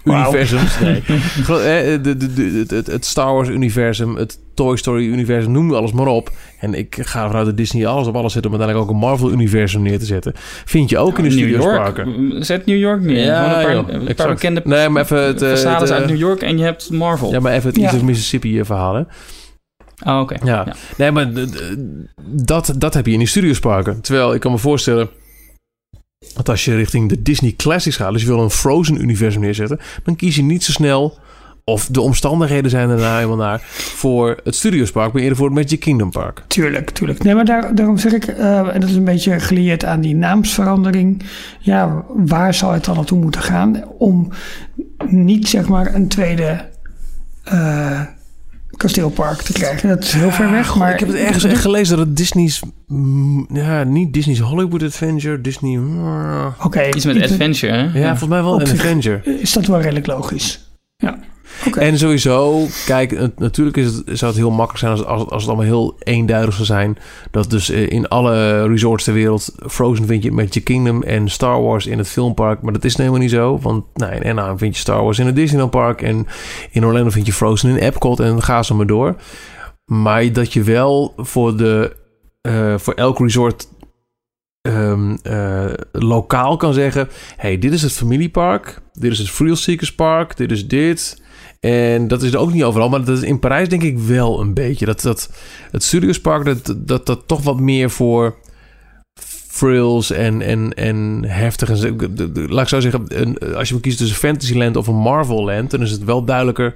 Universums. 0.05 0.79
Nee. 0.81 1.03
de, 2.01 2.17
de, 2.17 2.33
de, 2.33 2.75
het, 2.75 2.87
het 2.87 3.05
Star 3.05 3.35
Wars 3.35 3.49
universum, 3.49 4.17
het 4.17 4.39
Toy 4.55 4.77
Story 4.77 5.05
universum, 5.07 5.53
noem 5.53 5.75
alles 5.75 5.93
maar 5.93 6.07
op. 6.07 6.31
En 6.61 6.75
ik 6.75 6.97
ga 7.01 7.27
vanuit 7.27 7.47
de 7.47 7.55
Disney 7.55 7.87
alles 7.87 8.07
op 8.07 8.17
alles 8.17 8.33
zetten 8.33 8.51
om 8.51 8.59
uiteindelijk 8.59 8.97
ook 8.97 9.03
een 9.03 9.09
Marvel 9.09 9.31
universum 9.31 9.83
neer 9.83 9.99
te 9.99 10.05
zetten. 10.05 10.33
Vind 10.65 10.91
je 10.91 10.99
ook 10.99 11.19
in 11.19 11.25
de 11.25 11.31
studios 11.31 11.65
parken. 11.65 12.45
Zet 12.45 12.67
New 12.67 12.79
York 12.79 13.03
neer. 13.03 13.25
Ja, 13.25 13.65
een 13.65 13.85
paar, 13.85 13.95
een 13.95 14.15
paar 14.15 14.29
bekende 14.29 14.61
nee, 14.65 14.89
maar 14.89 15.03
even 15.03 15.23
het, 15.23 15.43
uh, 15.43 15.75
uit 15.75 16.07
New 16.07 16.17
York 16.17 16.43
en 16.43 16.59
je 16.59 16.65
hebt 16.65 16.91
Marvel. 16.91 17.31
Ja, 17.31 17.41
maar 17.41 17.53
even 17.53 17.69
het 17.69 17.77
ja. 17.77 17.83
East 17.83 17.95
of 17.95 18.03
Mississippi 18.03 18.65
verhalen. 18.65 19.09
Oh, 20.07 20.21
oké. 20.21 20.37
Ja. 20.45 20.63
ja. 20.67 20.75
Nee, 20.97 21.11
maar 21.11 21.31
dat, 22.27 22.75
dat 22.79 22.95
heb 22.95 23.07
je 23.07 23.13
in 23.13 23.19
die 23.19 23.29
studios 23.29 23.59
parken. 23.59 24.01
Terwijl 24.01 24.35
ik 24.35 24.41
kan 24.41 24.53
me 24.53 24.59
voorstellen 24.59 25.09
want 26.35 26.49
als 26.49 26.65
je 26.65 26.75
richting 26.75 27.09
de 27.09 27.23
Disney 27.23 27.55
Classics 27.57 27.97
gaat, 27.97 28.13
dus 28.13 28.23
je 28.23 28.29
wil 28.29 28.41
een 28.43 28.51
Frozen-universum 28.51 29.41
neerzetten, 29.41 29.81
dan 30.05 30.17
kies 30.17 30.37
je 30.37 30.43
niet 30.43 30.65
zo 30.65 30.73
snel, 30.73 31.19
of 31.65 31.87
de 31.87 32.01
omstandigheden 32.01 32.71
zijn 32.71 32.91
er 32.91 32.97
nou 32.97 33.17
helemaal 33.17 33.47
naar, 33.47 33.61
voor 33.65 34.41
het 34.45 34.55
Studiospark, 34.55 35.13
maar 35.13 35.23
eerder 35.23 35.37
voor 35.37 35.47
het 35.47 35.55
Magic 35.55 35.81
Kingdom 35.81 36.11
Park. 36.11 36.43
Tuurlijk, 36.47 36.91
tuurlijk. 36.91 37.23
Nee, 37.23 37.35
maar 37.35 37.45
daar, 37.45 37.75
daarom 37.75 37.99
zeg 37.99 38.13
ik, 38.13 38.27
uh, 38.27 38.75
en 38.75 38.81
dat 38.81 38.89
is 38.89 38.97
een 38.97 39.05
beetje 39.05 39.41
gelieerd 39.41 39.85
aan 39.85 40.01
die 40.01 40.15
naamsverandering, 40.15 41.23
ja, 41.61 42.05
waar 42.15 42.55
zou 42.55 42.75
het 42.75 42.85
dan 42.85 42.97
naartoe 42.97 43.21
moeten 43.21 43.43
gaan 43.43 43.85
om 43.99 44.33
niet 45.07 45.49
zeg 45.49 45.69
maar 45.69 45.95
een 45.95 46.09
tweede. 46.09 46.69
Uh, 47.53 48.01
kasteelpark 48.79 49.43
te 49.43 49.53
krijgen. 49.53 49.89
Dat 49.89 50.05
is 50.05 50.13
heel 50.13 50.31
ver 50.31 50.51
weg. 50.51 50.77
Maar 50.77 50.93
ik 50.93 50.99
heb 51.01 51.09
het 51.09 51.19
ergens 51.19 51.45
echt 51.45 51.61
gelezen 51.61 51.97
dat 51.97 52.07
het 52.07 52.17
Disney's. 52.17 52.63
Ja, 53.53 53.85
niet 53.85 54.13
Disney's 54.13 54.39
Hollywood 54.39 54.83
Adventure. 54.83 55.41
Disney. 55.41 55.79
Oké. 55.79 56.67
Okay, 56.67 56.89
Iets 56.89 57.05
met 57.05 57.23
Adventure, 57.23 57.73
hè? 57.73 57.79
Ja, 57.79 57.91
ja, 57.93 58.09
volgens 58.09 58.29
mij 58.29 58.43
wel 58.43 58.61
een 58.61 58.71
Adventure. 58.71 59.41
Is 59.41 59.53
dat 59.53 59.67
wel 59.67 59.81
redelijk 59.81 60.07
logisch? 60.07 60.71
Ja. 60.97 61.19
En 61.75 61.99
sowieso, 61.99 62.67
kijk, 62.87 63.37
natuurlijk 63.37 63.77
is 63.77 63.87
het, 63.87 64.05
zou 64.13 64.31
het 64.31 64.41
heel 64.41 64.51
makkelijk 64.51 64.79
zijn 64.79 64.93
als, 64.93 65.05
als, 65.05 65.31
als 65.31 65.43
het 65.43 65.51
allemaal 65.51 65.67
heel 65.67 65.97
eenduidig 65.99 66.55
zou 66.55 66.67
zijn. 66.67 66.99
Dat 67.31 67.51
dus 67.51 67.71
eh, 67.71 67.91
in 67.91 68.09
alle 68.09 68.67
resorts 68.67 69.05
ter 69.05 69.13
wereld 69.13 69.55
Frozen 69.67 70.07
vind 70.07 70.23
je 70.23 70.33
met 70.33 70.55
je 70.55 70.61
Kingdom 70.61 71.03
en 71.03 71.29
Star 71.29 71.63
Wars 71.63 71.87
in 71.87 71.99
het 71.99 72.09
filmpark. 72.09 72.63
Maar 72.63 72.73
dat 72.73 72.85
is 72.85 72.97
helemaal 72.97 73.19
niet 73.19 73.31
zo. 73.31 73.59
Want 73.59 73.85
nou, 73.95 74.15
in 74.15 74.25
Anaheim 74.25 74.59
vind 74.59 74.75
je 74.75 74.81
Star 74.81 75.03
Wars 75.03 75.19
in 75.19 75.27
het 75.27 75.37
Disneyland 75.37 75.71
Park. 75.71 76.03
En 76.03 76.27
in 76.71 76.85
Orlando 76.85 77.11
vind 77.11 77.27
je 77.27 77.33
Frozen 77.33 77.71
in 77.71 77.77
Epcot. 77.77 78.21
En 78.21 78.43
ga 78.43 78.63
zo 78.63 78.75
maar 78.75 78.87
door. 78.87 79.17
Maar 79.85 80.33
dat 80.33 80.53
je 80.53 80.63
wel 80.63 81.13
voor, 81.17 81.57
de, 81.57 81.97
uh, 82.43 82.79
voor 82.79 82.95
elk 82.95 83.19
resort 83.19 83.69
um, 84.69 85.19
uh, 85.23 85.65
lokaal 85.93 86.57
kan 86.57 86.73
zeggen: 86.73 87.09
hey, 87.37 87.59
dit 87.59 87.73
is 87.73 87.83
het 87.83 87.93
familiepark, 87.93 88.81
dit 88.93 89.13
is 89.13 89.19
het 89.19 89.37
Thrill 89.37 89.55
Seekers 89.55 89.95
Park, 89.95 90.37
dit 90.37 90.51
is 90.51 90.69
dit. 90.69 91.23
En 91.61 92.09
dat 92.09 92.23
is 92.23 92.33
er 92.33 92.39
ook 92.39 92.53
niet 92.53 92.65
overal, 92.65 92.89
maar 92.89 93.05
dat 93.05 93.19
is 93.19 93.25
in 93.25 93.39
Parijs 93.39 93.69
denk 93.69 93.83
ik 93.83 93.99
wel 93.99 94.41
een 94.41 94.55
beetje. 94.55 94.87
Dat, 94.87 95.01
dat 95.01 95.31
het 95.71 95.83
Studiospark, 95.83 96.45
dat, 96.45 96.75
dat 96.77 97.07
dat 97.07 97.23
toch 97.27 97.43
wat 97.43 97.61
meer 97.61 97.91
voor 97.91 98.37
frills 99.49 100.11
en, 100.11 100.43
en, 100.43 100.75
en 100.75 101.25
heftig. 101.27 101.69
Laat 102.49 102.63
ik 102.63 102.69
zo 102.69 102.81
zeggen, 102.81 103.07
als 103.55 103.69
je 103.69 103.75
moet 103.75 103.83
kiezen 103.83 104.01
tussen 104.01 104.19
Fantasyland 104.19 104.77
of 104.77 104.87
een 104.87 104.95
Marvel 104.95 105.45
Land, 105.45 105.71
dan 105.71 105.83
is 105.83 105.91
het 105.91 106.05
wel 106.05 106.25
duidelijker 106.25 106.75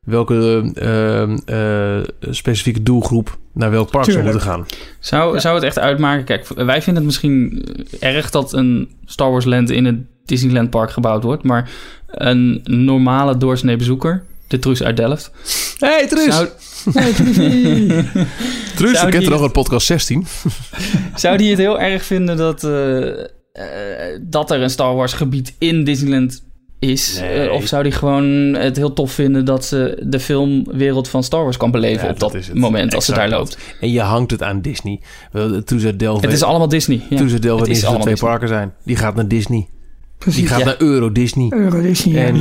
welke 0.00 0.70
uh, 0.74 1.56
uh, 1.56 2.04
specifieke 2.30 2.82
doelgroep 2.82 3.38
naar 3.52 3.70
welk 3.70 3.90
park 3.90 4.10
zou 4.10 4.22
moeten 4.22 4.40
gaan. 4.40 4.66
Zou, 4.98 5.40
zou 5.40 5.54
het 5.54 5.64
echt 5.64 5.78
uitmaken? 5.78 6.24
Kijk, 6.24 6.46
wij 6.48 6.82
vinden 6.82 6.94
het 6.94 7.04
misschien 7.04 7.64
erg 8.00 8.30
dat 8.30 8.52
een 8.52 8.90
Star 9.04 9.30
Wars 9.30 9.44
Land 9.44 9.70
in 9.70 9.84
het 9.84 9.96
Disneyland 10.24 10.70
Park 10.70 10.90
gebouwd 10.90 11.22
wordt, 11.22 11.42
maar 11.42 11.70
een 12.10 12.60
normale 12.64 13.36
doorsnee 13.36 13.76
bezoeker 13.76 14.22
De 14.46 14.58
Truus 14.58 14.82
uit 14.82 14.96
Delft. 14.96 15.30
Hey 15.78 16.06
Truus! 16.08 16.34
Zou, 16.34 16.48
Truusie. 17.14 17.86
Truus, 18.76 18.96
Zou 18.96 19.06
je 19.06 19.12
kent 19.12 19.24
er 19.24 19.30
nog 19.30 19.40
een 19.40 19.50
podcast 19.50 19.86
16. 19.86 20.26
zou 21.14 21.36
die 21.36 21.50
het 21.50 21.58
heel 21.58 21.80
erg 21.80 22.04
vinden 22.04 22.36
dat, 22.36 22.64
eh, 22.64 23.20
eh, 23.20 23.26
dat 24.20 24.50
er 24.50 24.62
een 24.62 24.70
Star 24.70 24.94
Wars 24.94 25.12
gebied 25.12 25.54
in 25.58 25.84
Disneyland 25.84 26.42
is? 26.78 27.18
Nee. 27.20 27.48
Eh, 27.48 27.52
of 27.52 27.66
zou 27.66 27.82
die 27.82 27.92
gewoon 27.92 28.54
het 28.54 28.76
heel 28.76 28.92
tof 28.92 29.12
vinden 29.12 29.44
dat 29.44 29.64
ze 29.64 30.02
de 30.06 30.20
filmwereld 30.20 31.08
van 31.08 31.24
Star 31.24 31.42
Wars 31.42 31.56
kan 31.56 31.70
beleven 31.70 32.04
Ja, 32.04 32.12
op 32.12 32.18
dat 32.20 32.32
dat 32.32 32.40
is 32.40 32.48
het. 32.48 32.56
moment 32.56 32.94
als 32.94 33.04
ze 33.04 33.14
daar 33.14 33.28
loopt? 33.28 33.58
En 33.80 33.90
je 33.90 34.00
hangt 34.00 34.30
het 34.30 34.42
aan 34.42 34.60
Disney. 34.60 35.00
Truus 35.64 35.84
uit 35.84 35.98
Delft 35.98 36.24
Het 36.24 36.32
is 36.32 36.42
allemaal 36.42 36.68
Disney. 36.68 37.02
Ja. 37.10 37.16
Truus 37.16 37.32
uit 37.32 37.42
Delft 37.42 37.60
het 37.60 37.70
is 37.70 37.76
niet 37.76 37.84
dat 37.84 37.94
er 37.94 38.00
twee 38.00 38.14
allemaal 38.14 38.30
parken 38.30 38.48
zijn. 38.48 38.72
Die 38.84 38.96
gaat 38.96 39.14
naar 39.14 39.28
Disney. 39.28 39.68
Die 40.20 40.28
Precies. 40.28 40.48
gaat 40.50 40.58
Ja. 40.58 40.64
naar 40.64 40.76
Euro 40.78 41.12
Disney. 41.12 41.46
Euro 41.50 41.80
Disney. 41.80 42.14
ja. 42.14 42.26
En 42.26 42.34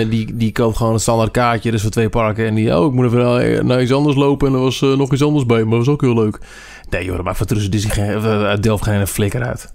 eh, 0.00 0.10
die, 0.10 0.36
die 0.36 0.52
koopt 0.52 0.76
gewoon 0.76 0.92
een 0.92 1.00
standaard 1.00 1.30
kaartje, 1.30 1.70
dus 1.70 1.82
voor 1.82 1.90
twee 1.90 2.08
parken. 2.08 2.46
En 2.46 2.54
die, 2.54 2.78
oh, 2.78 2.86
ik 2.86 2.92
moet 2.92 3.04
even 3.04 3.18
naar, 3.18 3.64
naar 3.64 3.82
iets 3.82 3.92
anders 3.92 4.16
lopen. 4.16 4.48
En 4.48 4.54
er 4.54 4.60
was 4.60 4.82
eh, 4.82 4.96
nog 4.96 5.12
iets 5.12 5.22
anders 5.22 5.46
bij, 5.46 5.62
maar 5.64 5.76
dat 5.76 5.86
was 5.86 5.94
ook 5.94 6.00
heel 6.00 6.14
leuk. 6.14 6.38
Nee 6.90 7.04
joh, 7.04 7.20
maakt 7.22 7.36
van 7.36 7.46
tussen 7.46 7.70
Disney 7.70 7.92
geen, 7.94 8.14
eh, 8.14 8.42
uit 8.44 8.62
Delft 8.62 8.84
geen 8.84 9.06
flikker 9.06 9.42
uit. 9.42 9.74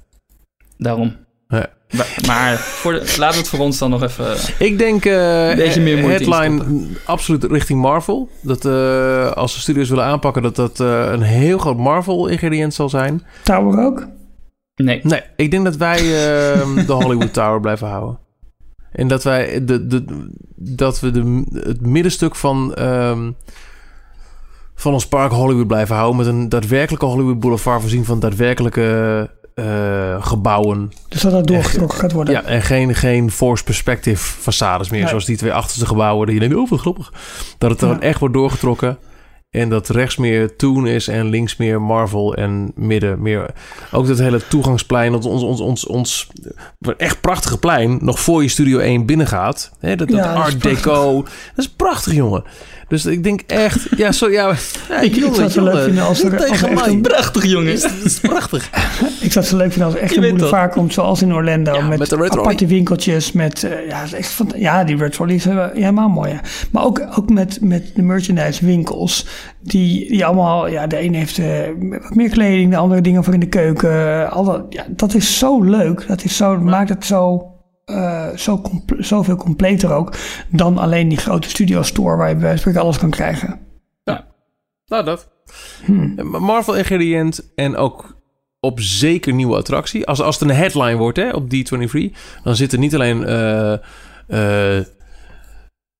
Daarom. 0.77 1.15
Ja. 1.47 1.67
Maar, 1.91 2.17
maar 2.27 2.57
voor 2.57 2.91
de, 2.91 2.99
laten 3.17 3.35
we 3.35 3.41
het 3.41 3.47
voor 3.47 3.59
ons 3.59 3.77
dan 3.77 3.89
nog 3.89 4.03
even... 4.03 4.25
Ik 4.59 4.77
denk 4.77 5.05
eh 5.05 5.49
Een 5.49 5.55
beetje 5.55 5.81
meer 5.81 5.97
moeite 5.97 6.23
headline 6.23 6.83
absoluut 7.05 7.43
richting 7.43 7.81
Marvel. 7.81 8.29
Dat 8.41 8.65
eh, 8.65 9.31
als 9.31 9.53
de 9.53 9.59
studios 9.59 9.89
willen 9.89 10.03
aanpakken, 10.05 10.41
dat 10.41 10.55
dat 10.55 10.79
eh, 10.79 11.09
een 11.11 11.21
heel 11.21 11.57
groot 11.57 11.77
Marvel 11.77 12.27
ingrediënt 12.27 12.73
zal 12.73 12.89
zijn. 12.89 13.23
Tower 13.43 13.85
ook. 13.85 14.07
Nee. 14.75 14.99
Nee, 15.03 15.21
ik 15.35 15.51
denk 15.51 15.63
dat 15.63 15.75
wij 15.75 15.97
eh, 15.97 16.75
de 16.87 16.93
Hollywood 16.93 17.33
Tower 17.33 17.59
blijven 17.59 17.87
houden. 17.87 18.19
En 18.91 19.07
dat 19.07 19.23
wij 19.23 19.65
de, 19.65 19.87
de, 19.87 20.27
dat 20.55 20.99
we 20.99 21.11
de, 21.11 21.43
het 21.53 21.85
middenstuk 21.85 22.35
van, 22.35 22.73
ehm, 22.73 23.31
van 24.75 24.93
ons 24.93 25.07
park 25.07 25.31
Hollywood 25.31 25.67
blijven 25.67 25.95
houden. 25.95 26.17
Met 26.17 26.27
een 26.27 26.49
daadwerkelijke 26.49 27.05
Hollywood 27.05 27.39
Boulevard 27.39 27.81
voorzien 27.81 28.05
van 28.05 28.19
daadwerkelijke 28.19 29.29
eh, 29.55 30.25
gebouwen. 30.25 30.91
Dus 31.07 31.21
dat 31.21 31.31
dat 31.31 31.47
doorgetrokken 31.47 31.97
gaat 31.99 32.11
worden. 32.11 32.33
Ja, 32.33 32.43
en 32.43 32.61
geen, 32.61 32.95
geen 32.95 33.31
forced 33.31 33.65
perspective 33.65 34.33
façades 34.39 34.89
meer. 34.89 34.99
Nee. 34.99 35.07
Zoals 35.07 35.25
die 35.25 35.37
twee 35.37 35.53
achterste 35.53 35.85
gebouwen. 35.85 36.25
Dat 36.25 36.33
je 36.35 36.41
denkt, 36.41 36.55
oh 36.55 36.69
wat 36.69 36.79
grappig. 36.79 37.13
Dat 37.57 37.69
het 37.69 37.79
dan 37.79 37.89
Ja. 37.89 37.99
echt 37.99 38.19
wordt 38.19 38.35
doorgetrokken. 38.35 38.97
En 39.51 39.69
dat 39.69 39.89
rechts 39.89 40.17
meer 40.17 40.55
Toon 40.55 40.87
is 40.87 41.07
en 41.07 41.29
links 41.29 41.55
meer 41.55 41.81
Marvel 41.81 42.35
en 42.35 42.71
midden 42.75 43.21
meer... 43.21 43.53
Ook 43.91 44.07
dat 44.07 44.17
hele 44.17 44.47
toegangsplein, 44.47 45.11
dat 45.11 45.25
ons, 45.25 45.43
ons, 45.43 45.59
ons, 45.59 45.85
ons 45.85 46.29
echt 46.97 47.21
prachtige 47.21 47.57
plein... 47.57 47.97
nog 48.01 48.19
voor 48.19 48.41
je 48.41 48.49
Studio 48.49 48.79
1 48.79 49.05
binnengaat. 49.05 49.71
Hè, 49.79 49.95
dat, 49.95 50.07
dat 50.07 50.17
Ja, 50.17 50.35
dat 50.35 50.47
is 50.47 50.53
art 50.53 50.63
deco. 50.63 51.21
Dat 51.23 51.65
is 51.65 51.69
prachtig, 51.69 52.13
jongen. 52.13 52.43
Dus 52.91 53.05
ik 53.05 53.23
denk 53.23 53.41
echt... 53.47 53.87
Ja, 53.97 54.11
zo, 54.11 54.29
ja, 54.29 54.47
ja 54.89 54.99
Ik, 54.99 55.15
ik 55.15 55.23
zou 55.23 55.41
het 55.41 55.51
zo 55.51 55.63
leuk 55.63 55.83
vinden 55.83 56.03
als 56.03 56.23
er, 56.23 56.37
als 56.37 56.49
tegen 56.49 56.73
mij. 56.73 56.87
een, 56.87 57.01
Prachtig, 57.01 57.45
jongen. 57.45 57.81
Dat 57.81 57.91
is 58.03 58.19
prachtig. 58.19 58.69
ik 59.25 59.31
zou 59.31 59.45
het 59.45 59.45
zo 59.45 59.57
leuk 59.57 59.71
vinden 59.71 59.85
als 59.85 59.95
er 59.95 60.01
echt 60.01 60.13
Je 60.13 60.27
een 60.27 60.37
boulevard 60.37 60.73
komt 60.73 60.93
zoals 60.93 61.21
in 61.21 61.33
Orlando. 61.33 61.73
Ja, 61.73 61.87
met 61.87 61.99
met 61.99 62.09
de 62.09 62.15
Red 62.15 62.29
Rolly. 62.29 62.41
aparte 62.41 62.67
winkeltjes. 62.67 63.31
Met, 63.31 63.63
eh, 63.63 63.87
ja, 63.87 64.01
dat 64.01 64.11
echt 64.11 64.31
van, 64.31 64.51
ja, 64.55 64.83
die 64.83 64.97
Red 64.97 65.19
is 65.27 65.45
eh, 65.45 65.65
helemaal 65.73 66.09
mooi. 66.09 66.31
ja. 66.31 66.41
Maar 66.71 66.83
ook, 66.83 67.07
ook 67.17 67.29
met, 67.29 67.57
met 67.61 67.91
de 67.95 68.01
merchandise 68.01 68.65
winkels. 68.65 69.25
Die, 69.61 70.09
die 70.09 70.25
allemaal, 70.25 70.67
ja, 70.67 70.87
de 70.87 71.01
een 71.01 71.13
heeft 71.13 71.37
eh, 71.37 71.47
wat 72.01 72.15
meer 72.15 72.29
kleding, 72.29 72.71
de 72.71 72.77
andere 72.77 73.01
dingen 73.01 73.23
voor 73.23 73.33
in 73.33 73.39
de 73.39 73.49
keuken. 73.49 74.31
Al 74.31 74.43
dat, 74.43 74.65
ja, 74.69 74.85
dat 74.89 75.13
is 75.13 75.37
zo 75.37 75.61
leuk. 75.61 76.07
Dat 76.07 76.23
is 76.23 76.37
zo, 76.37 76.57
maakt 76.59 76.89
het 76.89 77.05
zo, 77.05 77.51
eh, 77.85 78.29
zo 78.35 78.61
comple- 78.61 79.03
zoveel 79.03 79.35
completer 79.35 79.91
ook. 79.93 80.13
Dan 80.49 80.77
alleen 80.77 81.07
die 81.07 81.17
grote 81.17 81.49
studio 81.49 81.81
store 81.81 82.17
waar 82.17 82.29
je 82.29 82.35
bij 82.35 82.43
wijze 82.43 82.71
van 82.71 82.81
alles 82.81 82.97
kan 82.97 83.09
krijgen. 83.09 83.59
Nou, 84.85 85.03
dat. 85.03 85.29
Hmm. 85.85 86.15
Marvel 86.39 86.75
ingrediënt 86.75 87.51
en 87.55 87.75
ook 87.75 88.15
op 88.59 88.79
zeker 88.79 89.33
nieuwe 89.33 89.55
attractie. 89.55 90.07
Als, 90.07 90.21
als 90.21 90.39
het 90.39 90.49
een 90.49 90.55
headline 90.55 90.95
wordt 90.95 91.17
hè, 91.17 91.29
op 91.29 91.43
D23, 91.43 92.17
dan 92.43 92.55
zit 92.55 92.71
er 92.71 92.79
niet 92.79 92.95
alleen 92.95 93.25
eh, 93.25 93.73
eh, 94.27 94.85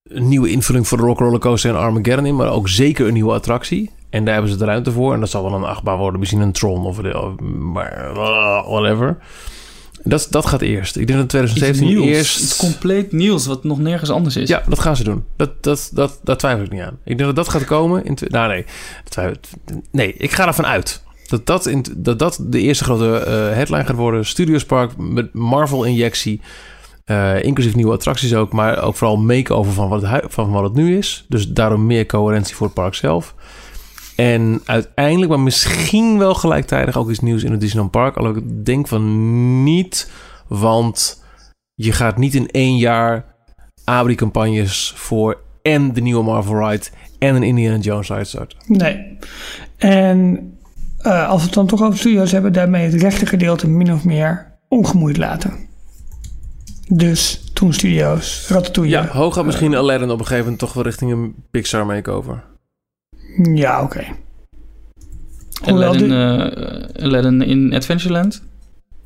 een 0.04 0.28
nieuwe 0.28 0.50
invulling 0.50 0.88
voor 0.88 0.98
de 0.98 1.04
Rock 1.04 1.20
Roller 1.20 1.40
Coaster 1.40 1.70
en 1.70 1.80
Armageddon 1.80 2.26
in, 2.26 2.36
maar 2.36 2.52
ook 2.52 2.70
zeker 2.70 3.08
een 3.08 3.14
nieuwe 3.14 3.34
attractie. 3.34 3.92
En 4.10 4.26
daar 4.26 4.34
hebben 4.34 4.52
ze 4.52 4.58
de 4.58 4.66
ruimte 4.66 4.92
voor. 4.92 5.14
En 5.14 5.20
dat 5.20 5.30
zal 5.30 5.44
wel 5.44 5.54
een 5.54 5.64
achtbaan 5.64 5.98
worden, 5.98 6.20
misschien 6.20 6.42
een 6.42 6.52
Tron 6.52 6.86
of, 6.86 7.00
of 7.00 7.40
maar, 7.40 8.14
whatever. 8.66 9.18
Dat, 10.04 10.28
dat 10.30 10.46
gaat 10.46 10.62
eerst. 10.62 10.96
Ik 10.96 11.08
denk 11.08 11.20
dat 11.20 11.30
2017 11.30 11.88
Iets 11.88 11.96
nieuws. 11.96 12.18
eerst... 12.18 12.40
Iets 12.40 12.56
compleet 12.56 13.12
nieuws, 13.12 13.46
wat 13.46 13.64
nog 13.64 13.80
nergens 13.80 14.10
anders 14.10 14.36
is. 14.36 14.50
Ja, 14.50 14.64
dat 14.68 14.80
gaan 14.80 14.96
ze 14.96 15.04
doen. 15.04 15.24
Dat, 15.38 15.64
dat, 15.64 15.90
dat, 15.94 16.20
daar 16.24 16.38
twijfel 16.38 16.64
ik 16.64 16.72
niet 16.72 16.82
aan. 16.82 16.98
Ik 17.04 17.18
denk 17.18 17.20
dat 17.20 17.36
dat 17.36 17.50
gaat 17.50 17.66
komen. 17.66 18.06
In 18.06 18.18
nou, 18.28 18.48
nee. 18.48 18.66
Nee, 19.92 20.14
ik 20.18 20.32
ga 20.32 20.48
ervan 20.48 20.66
uit. 20.66 21.04
Dat 21.28 21.46
dat, 21.46 21.66
in, 21.66 21.86
dat, 21.98 22.20
dat 22.20 22.40
de 22.42 22.60
eerste 22.60 22.84
grote 22.84 23.18
eh, 23.18 23.34
headline 23.34 23.86
gaat 23.86 23.96
worden. 23.96 24.26
Studios 24.26 24.66
Park 24.66 24.98
met 24.98 25.34
Marvel-injectie. 25.34 26.42
eh, 27.06 27.44
inclusief 27.44 27.76
nieuwe 27.76 27.94
attracties 27.94 28.34
ook. 28.36 28.52
Maar 28.54 28.84
ook 28.84 28.96
vooral 28.96 29.18
make-over 29.18 29.74
van 29.74 29.90
wat, 29.90 30.02
het, 30.02 30.24
van 30.28 30.52
wat 30.52 30.64
het 30.64 30.74
nu 30.74 30.98
is. 30.98 31.26
Dus 31.30 31.48
daarom 31.48 31.86
meer 31.86 32.06
coherentie 32.06 32.56
voor 32.56 32.66
het 32.66 32.76
park 32.76 32.94
zelf. 32.96 33.36
En 34.22 34.62
uiteindelijk, 34.66 35.30
maar 35.30 35.40
misschien 35.40 36.18
wel 36.18 36.34
gelijktijdig 36.34 36.98
ook 36.98 37.10
iets 37.10 37.20
nieuws 37.20 37.44
in 37.44 37.52
het 37.52 37.60
Disneyland 37.60 37.92
Park. 37.92 38.18
Al 38.18 38.36
ik 38.36 38.66
denk 38.66 38.88
van 38.88 39.64
niet. 39.64 40.12
Want 40.48 41.24
je 41.74 41.92
gaat 41.92 42.18
niet 42.18 42.36
in 42.36 42.48
één 42.48 42.78
jaar 42.78 43.26
Abri-campagnes 43.84 44.94
voor 44.96 45.42
en 45.62 45.94
de 45.94 46.02
nieuwe 46.02 46.24
Marvel 46.24 46.70
Ride 46.70 46.86
en 47.20 47.36
een 47.36 47.44
Indiana 47.44 47.78
Jones 47.78 48.10
ride 48.10 48.24
starten. 48.24 48.58
Nee. 48.68 49.18
En 49.78 50.52
eh, 50.98 51.30
als 51.30 51.40
we 51.40 51.46
het 51.46 51.54
dan 51.54 51.68
toch 51.68 51.82
over 51.82 51.98
studio's 51.98 52.32
hebben, 52.32 52.54
daarmee 52.54 52.86
het 52.92 53.02
rechte 53.02 53.26
gedeelte 53.26 53.68
min 53.68 53.94
of 53.94 54.04
meer 54.04 54.52
ongemoeid 54.68 55.18
laten. 55.18 55.54
Dus 56.88 57.52
toen 57.54 57.74
studio's, 57.74 58.48
Ratatouille. 58.50 58.96
Ja, 58.96 59.08
hoog 59.08 59.34
gaat 59.34 59.46
misschien 59.46 59.76
Aladdin 59.76 60.10
op 60.10 60.20
een 60.20 60.26
gegeven 60.26 60.44
moment 60.44 60.60
toch 60.60 60.74
wel 60.74 60.84
richting 60.84 61.12
een 61.12 61.36
Pixar 61.52 61.86
makeover. 61.86 62.51
Ja, 63.44 63.82
oké. 63.84 64.04
Aladdin, 65.66 66.00
dit- 66.10 66.12
eh, 66.98 67.04
Aladdin 67.06 67.42
in 67.42 67.74
Adventureland. 67.74 68.44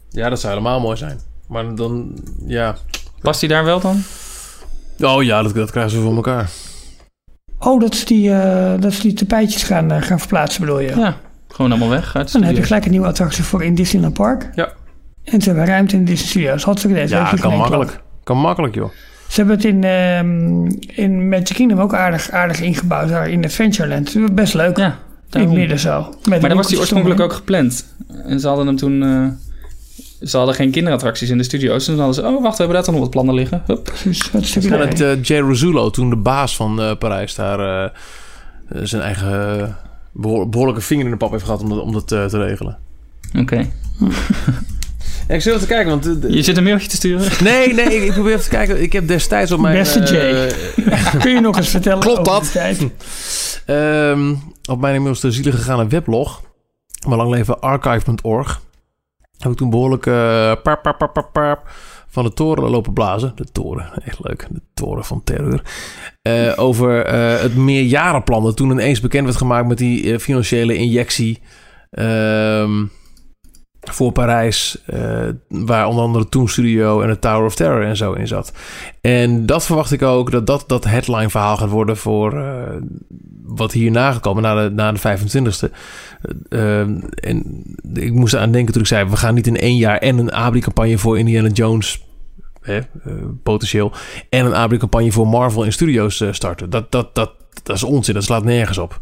Ja, 0.10 0.30
dat 0.30 0.40
zou 0.40 0.54
helemaal 0.54 0.80
mooi 0.80 0.98
zijn. 0.98 1.20
Maar 1.48 1.76
dan, 1.76 2.18
ja. 2.46 2.76
Past 3.22 3.40
hij 3.40 3.50
daar 3.50 3.64
wel 3.64 3.80
dan? 3.80 4.02
Oh 5.02 5.24
ja, 5.24 5.42
dat, 5.44 5.54
dat 5.56 5.72
krijgen 5.72 5.92
ze 5.92 6.00
voor 6.02 6.16
elkaar. 6.16 6.50
Oh, 7.60 7.80
dat 7.80 7.96
ze 7.96 8.06
die, 8.06 8.32
eh, 8.34 8.82
dat 8.82 8.94
ze 8.94 9.02
die 9.02 9.14
tapijtjes 9.14 9.64
gaan, 9.64 9.92
eh, 9.92 10.02
gaan 10.02 10.20
verplaatsen, 10.20 10.62
bedoel 10.62 10.80
je? 10.80 10.96
Ja, 10.96 11.18
gewoon 11.48 11.72
allemaal 11.72 11.90
weg 11.90 12.16
uit 12.16 12.32
Dan 12.32 12.44
heb 12.44 12.56
je 12.56 12.64
gelijk 12.64 12.86
een 12.86 12.92
nieuwe 12.92 13.08
attractie 13.08 13.44
voor 13.44 13.64
in 13.64 13.76
Disneyland 13.76 14.14
Park. 14.14 14.50
Ja. 14.56 14.74
En 15.24 15.42
ze 15.42 15.50
hebben 15.50 15.66
ruimte 15.68 15.96
in 15.96 16.06
Disney 16.06 16.28
Studios. 16.28 16.64
Hartstikke 16.64 16.96
idee. 16.96 17.08
Ze 17.08 17.16
Ja, 17.16 17.22
hebben 17.22 17.40
kan 17.40 17.58
makkelijk. 17.58 17.90
klap. 17.90 18.04
Kan 18.24 18.38
makkelijk, 18.38 18.76
joh. 18.76 18.90
Ze 19.28 19.42
hebben 19.42 19.56
het 19.56 19.66
in, 19.66 19.84
ehm, 19.84 20.66
in 21.06 21.30
Magic 21.30 21.56
Kingdom 21.56 21.80
ook 21.80 21.94
aardig, 21.94 22.32
aardig 22.32 22.62
ingebouwd. 22.62 23.10
Daar 23.10 23.30
in 23.30 23.44
Adventureland. 23.44 24.16
Best 24.36 24.54
leuk. 24.54 24.78
Ja, 24.78 24.86
in 24.86 24.92
het 24.92 25.32
daarom. 25.32 25.54
midden 25.54 25.80
zo. 25.80 26.02
Met 26.02 26.28
Maar 26.30 26.50
daar 26.50 26.56
was 26.58 26.68
die 26.68 26.80
oorspronkelijk 26.80 27.20
ook 27.20 27.34
gepland. 27.34 27.86
En 28.26 28.40
ze 28.40 28.48
hadden 28.48 28.68
hem 28.68 28.76
toen... 28.76 29.04
eh, 29.04 29.28
ze 30.28 30.38
hadden 30.38 30.56
geen 30.56 30.72
kinderattracties 30.72 31.30
in 31.30 31.38
de 31.38 31.44
studio's. 31.44 31.88
En 31.88 31.94
toen 31.96 32.04
hadden 32.04 32.24
ze... 32.24 32.30
Oh, 32.30 32.42
wacht, 32.42 32.58
we 32.58 32.64
hebben 32.64 32.76
daar 32.76 32.84
toch 32.84 32.94
nog 32.94 33.04
wat 33.04 33.10
plannen 33.12 33.36
liggen. 33.36 33.64
Hup. 33.66 33.84
Precies, 33.84 34.32
En 34.32 34.64
idee. 34.66 34.80
het 34.80 35.00
uh, 35.02 35.24
Jay 35.24 35.40
Rosullo, 35.40 35.90
toen 35.90 36.10
de 36.10 36.16
baas 36.16 36.56
van 36.56 36.82
eh, 36.82 36.92
Parijs, 37.00 37.36
daar 37.36 37.60
eh, 37.60 37.84
eh, 38.70 38.82
zijn 38.84 39.02
eigen 39.02 39.60
eh, 39.62 39.68
behoor- 40.12 40.50
behoorlijke 40.50 40.82
vinger 40.82 41.06
in 41.06 41.12
de 41.12 41.18
pap 41.18 41.32
heeft 41.32 41.44
gehad 41.44 41.62
om 41.62 41.70
dat, 41.70 41.80
om 41.82 41.92
dat 41.94 42.12
eh, 42.12 42.26
te 42.26 42.38
regelen. 42.38 42.78
Oké. 43.40 43.66
Ja, 45.28 45.36
ik 45.36 45.42
zit 45.42 45.54
even 45.54 45.68
te 45.68 45.74
kijken, 45.74 45.90
want... 45.90 46.22
de- 46.22 46.32
Je 46.32 46.42
zit 46.42 46.58
een 46.58 46.64
mailtje 46.64 46.88
te 46.88 46.96
sturen? 46.96 47.32
Nee, 47.44 47.74
nee, 47.74 48.06
ik, 48.06 48.12
probeer 48.14 48.32
even 48.32 48.44
te 48.44 48.50
kijken. 48.50 48.82
Ik 48.82 48.94
heb 48.94 49.08
destijds 49.08 49.52
op 49.52 49.60
mijn... 49.60 49.76
Beste 49.78 50.00
Jay. 50.00 50.48
eh, 50.48 51.16
Kun 51.22 51.32
je 51.32 51.40
nog 51.40 51.58
eens 51.58 51.70
vertellen 51.70 52.00
Klopt 52.00 52.26
dat? 52.26 52.56
Ehm, 53.66 54.34
op 54.70 54.80
mijn 54.80 54.94
inmiddels 54.94 55.20
te 55.20 55.32
zielig 55.32 55.56
gegaane 55.56 55.88
weblog, 55.88 56.42
maar 57.08 57.18
lang 57.18 57.30
leven 57.32 57.60
archive.org, 57.62 58.62
heb 59.38 59.52
ik 59.52 59.58
toen 59.58 59.70
behoorlijk 59.70 60.06
eh, 60.06 60.52
pap, 60.64 60.82
pap, 60.82 60.98
pap, 60.98 61.14
pap, 61.14 61.30
pap, 61.34 61.70
van 62.08 62.24
de 62.24 62.34
toren 62.34 62.70
lopen 62.70 62.94
blazen. 62.94 63.32
De 63.36 63.46
toren, 63.52 63.92
echt 64.04 64.20
leuk. 64.22 64.48
De 64.50 64.62
toren 64.74 65.06
van 65.06 65.24
terreur. 65.24 65.62
Eh, 66.22 66.54
over 66.56 67.08
het 67.42 67.56
meerjarenplan 67.56 68.44
dat 68.44 68.58
toen 68.58 68.72
ineens 68.72 69.00
bekend 69.02 69.26
werd 69.26 69.38
gemaakt 69.38 69.68
met 69.68 69.78
die 69.78 70.20
financiële 70.20 70.76
injectie 70.76 71.42
ehm, 71.92 72.84
voor 73.90 74.12
Parijs, 74.12 74.82
eh, 74.86 75.28
waar 75.48 75.88
onder 75.88 76.04
andere 76.04 76.30
Toon 76.30 76.50
Studio 76.50 77.02
en 77.02 77.08
de 77.08 77.20
Tower 77.20 77.46
of 77.46 77.56
Terror 77.56 77.84
en 77.84 77.98
zo 77.98 78.14
in 78.14 78.28
zat. 78.28 78.54
En 79.02 79.46
dat 79.46 79.66
verwacht 79.66 79.92
ik 79.92 80.02
ook, 80.02 80.32
dat 80.32 80.48
dat, 80.48 80.64
dat 80.68 80.84
headline 80.84 81.30
verhaal 81.30 81.58
gaat 81.58 81.70
worden 81.70 81.98
voor 81.98 82.40
eh, 82.40 82.76
wat 83.44 83.72
hierna 83.72 84.12
gaat 84.12 84.22
komen, 84.22 84.44
na 84.44 84.64
de, 84.64 84.70
na 84.70 84.92
de 84.92 85.00
25e. 85.00 85.72
Eh, 86.50 86.80
en 86.80 87.64
ik 87.94 88.14
moest 88.14 88.36
aan 88.36 88.52
denken 88.52 88.74
toen 88.74 88.82
ik 88.82 88.88
zei, 88.88 89.10
we 89.10 89.18
gaan 89.18 89.34
niet 89.34 89.48
in 89.48 89.58
één 89.58 89.78
jaar 89.78 89.98
en 89.98 90.18
een 90.18 90.34
Abri-campagne 90.34 90.98
voor 90.98 91.20
Indiana 91.20 91.50
Jones 91.50 92.04
hè, 92.62 92.80
potentieel. 93.44 93.92
En 94.30 94.46
een 94.46 94.56
aanbiedcampagne 94.56 95.12
voor 95.12 95.28
Marvel 95.28 95.64
in 95.64 95.74
studio's 95.74 96.24
starten. 96.32 96.70
Dat, 96.70 96.92
dat, 96.92 97.16
dat, 97.16 97.32
dat 97.64 97.76
is 97.76 97.84
onzin, 97.84 98.14
dat 98.14 98.24
slaat 98.24 98.44
nergens 98.44 98.78
op. 98.78 99.02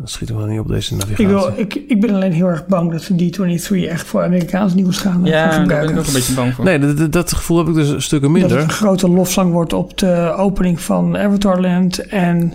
Dat 0.00 0.10
schiet 0.10 0.30
wel 0.30 0.46
niet 0.46 0.58
op 0.58 0.68
deze 0.68 0.94
navigatie. 0.94 1.24
Ik, 1.24 1.30
wil, 1.30 1.52
ik, 1.56 1.74
ik 1.74 2.00
ben 2.00 2.14
alleen 2.14 2.32
heel 2.32 2.46
erg 2.46 2.66
bang 2.66 2.92
dat 2.92 3.02
ze 3.02 3.14
D23 3.14 3.88
echt 3.88 4.06
voor 4.06 4.22
Amerikaans 4.22 4.74
nieuws 4.74 4.98
gaan 4.98 5.20
Ja, 5.24 5.50
daar 5.50 5.66
ben 5.66 5.82
ik 5.82 5.98
ook 5.98 6.06
een 6.06 6.12
beetje 6.12 6.34
bang 6.34 6.54
voor. 6.54 6.64
Nee, 6.64 6.94
dat, 6.94 7.12
dat 7.12 7.32
gevoel 7.32 7.58
heb 7.58 7.68
ik 7.68 7.74
dus 7.74 8.04
stukken 8.04 8.32
minder. 8.32 8.50
Dat 8.50 8.58
het 8.58 8.68
een 8.68 8.76
grote 8.76 9.08
lofzang 9.08 9.52
wordt 9.52 9.72
op 9.72 9.98
de 9.98 10.34
opening 10.36 10.80
van 10.80 11.18
Avatarland. 11.18 12.06
En 12.06 12.52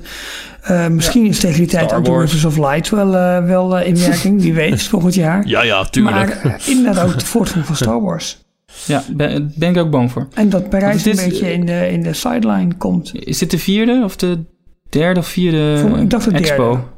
uh, 0.70 0.88
misschien 0.88 1.24
ja. 1.24 1.30
is 1.30 1.40
tegen 1.40 1.58
die 1.58 1.68
tijd 1.68 1.94
ook 1.94 2.06
de 2.06 2.18
Rivers 2.18 2.46
of 2.46 2.58
Light 2.58 2.90
wel, 2.90 3.14
uh, 3.14 3.46
wel 3.46 3.80
uh, 3.80 3.88
in 3.88 3.98
werking. 3.98 4.42
Wie 4.42 4.54
weet, 4.54 4.84
volgend 4.94 5.14
jaar. 5.14 5.48
Ja, 5.48 5.64
ja, 5.64 5.86
tuurlijk. 5.86 6.44
Maar 6.44 6.62
inderdaad 6.68 7.06
ook 7.06 7.20
de 7.20 7.26
voortgang 7.26 7.66
van 7.66 7.76
Star 7.76 8.02
Wars. 8.02 8.44
Ja, 8.86 9.04
ben, 9.12 9.54
ben 9.56 9.70
ik 9.70 9.78
ook 9.78 9.90
bang 9.90 10.12
voor. 10.12 10.28
En 10.34 10.50
dat 10.50 10.70
Parijs 10.70 11.06
een 11.06 11.16
beetje 11.16 11.54
in 11.54 11.66
de, 11.66 11.90
in 11.92 12.04
de 12.04 12.14
sideline 12.14 12.74
komt. 12.78 13.12
Is 13.14 13.38
dit 13.38 13.52
de 13.52 13.58
vierde 13.58 14.02
of 14.04 14.16
de 14.16 14.44
derde 14.90 15.20
of 15.20 15.28
vierde 15.28 15.78
Voor, 15.78 15.98
ik 15.98 16.10
dacht 16.10 16.30
de 16.30 16.32
expo? 16.32 16.72
Derde. 16.72 16.95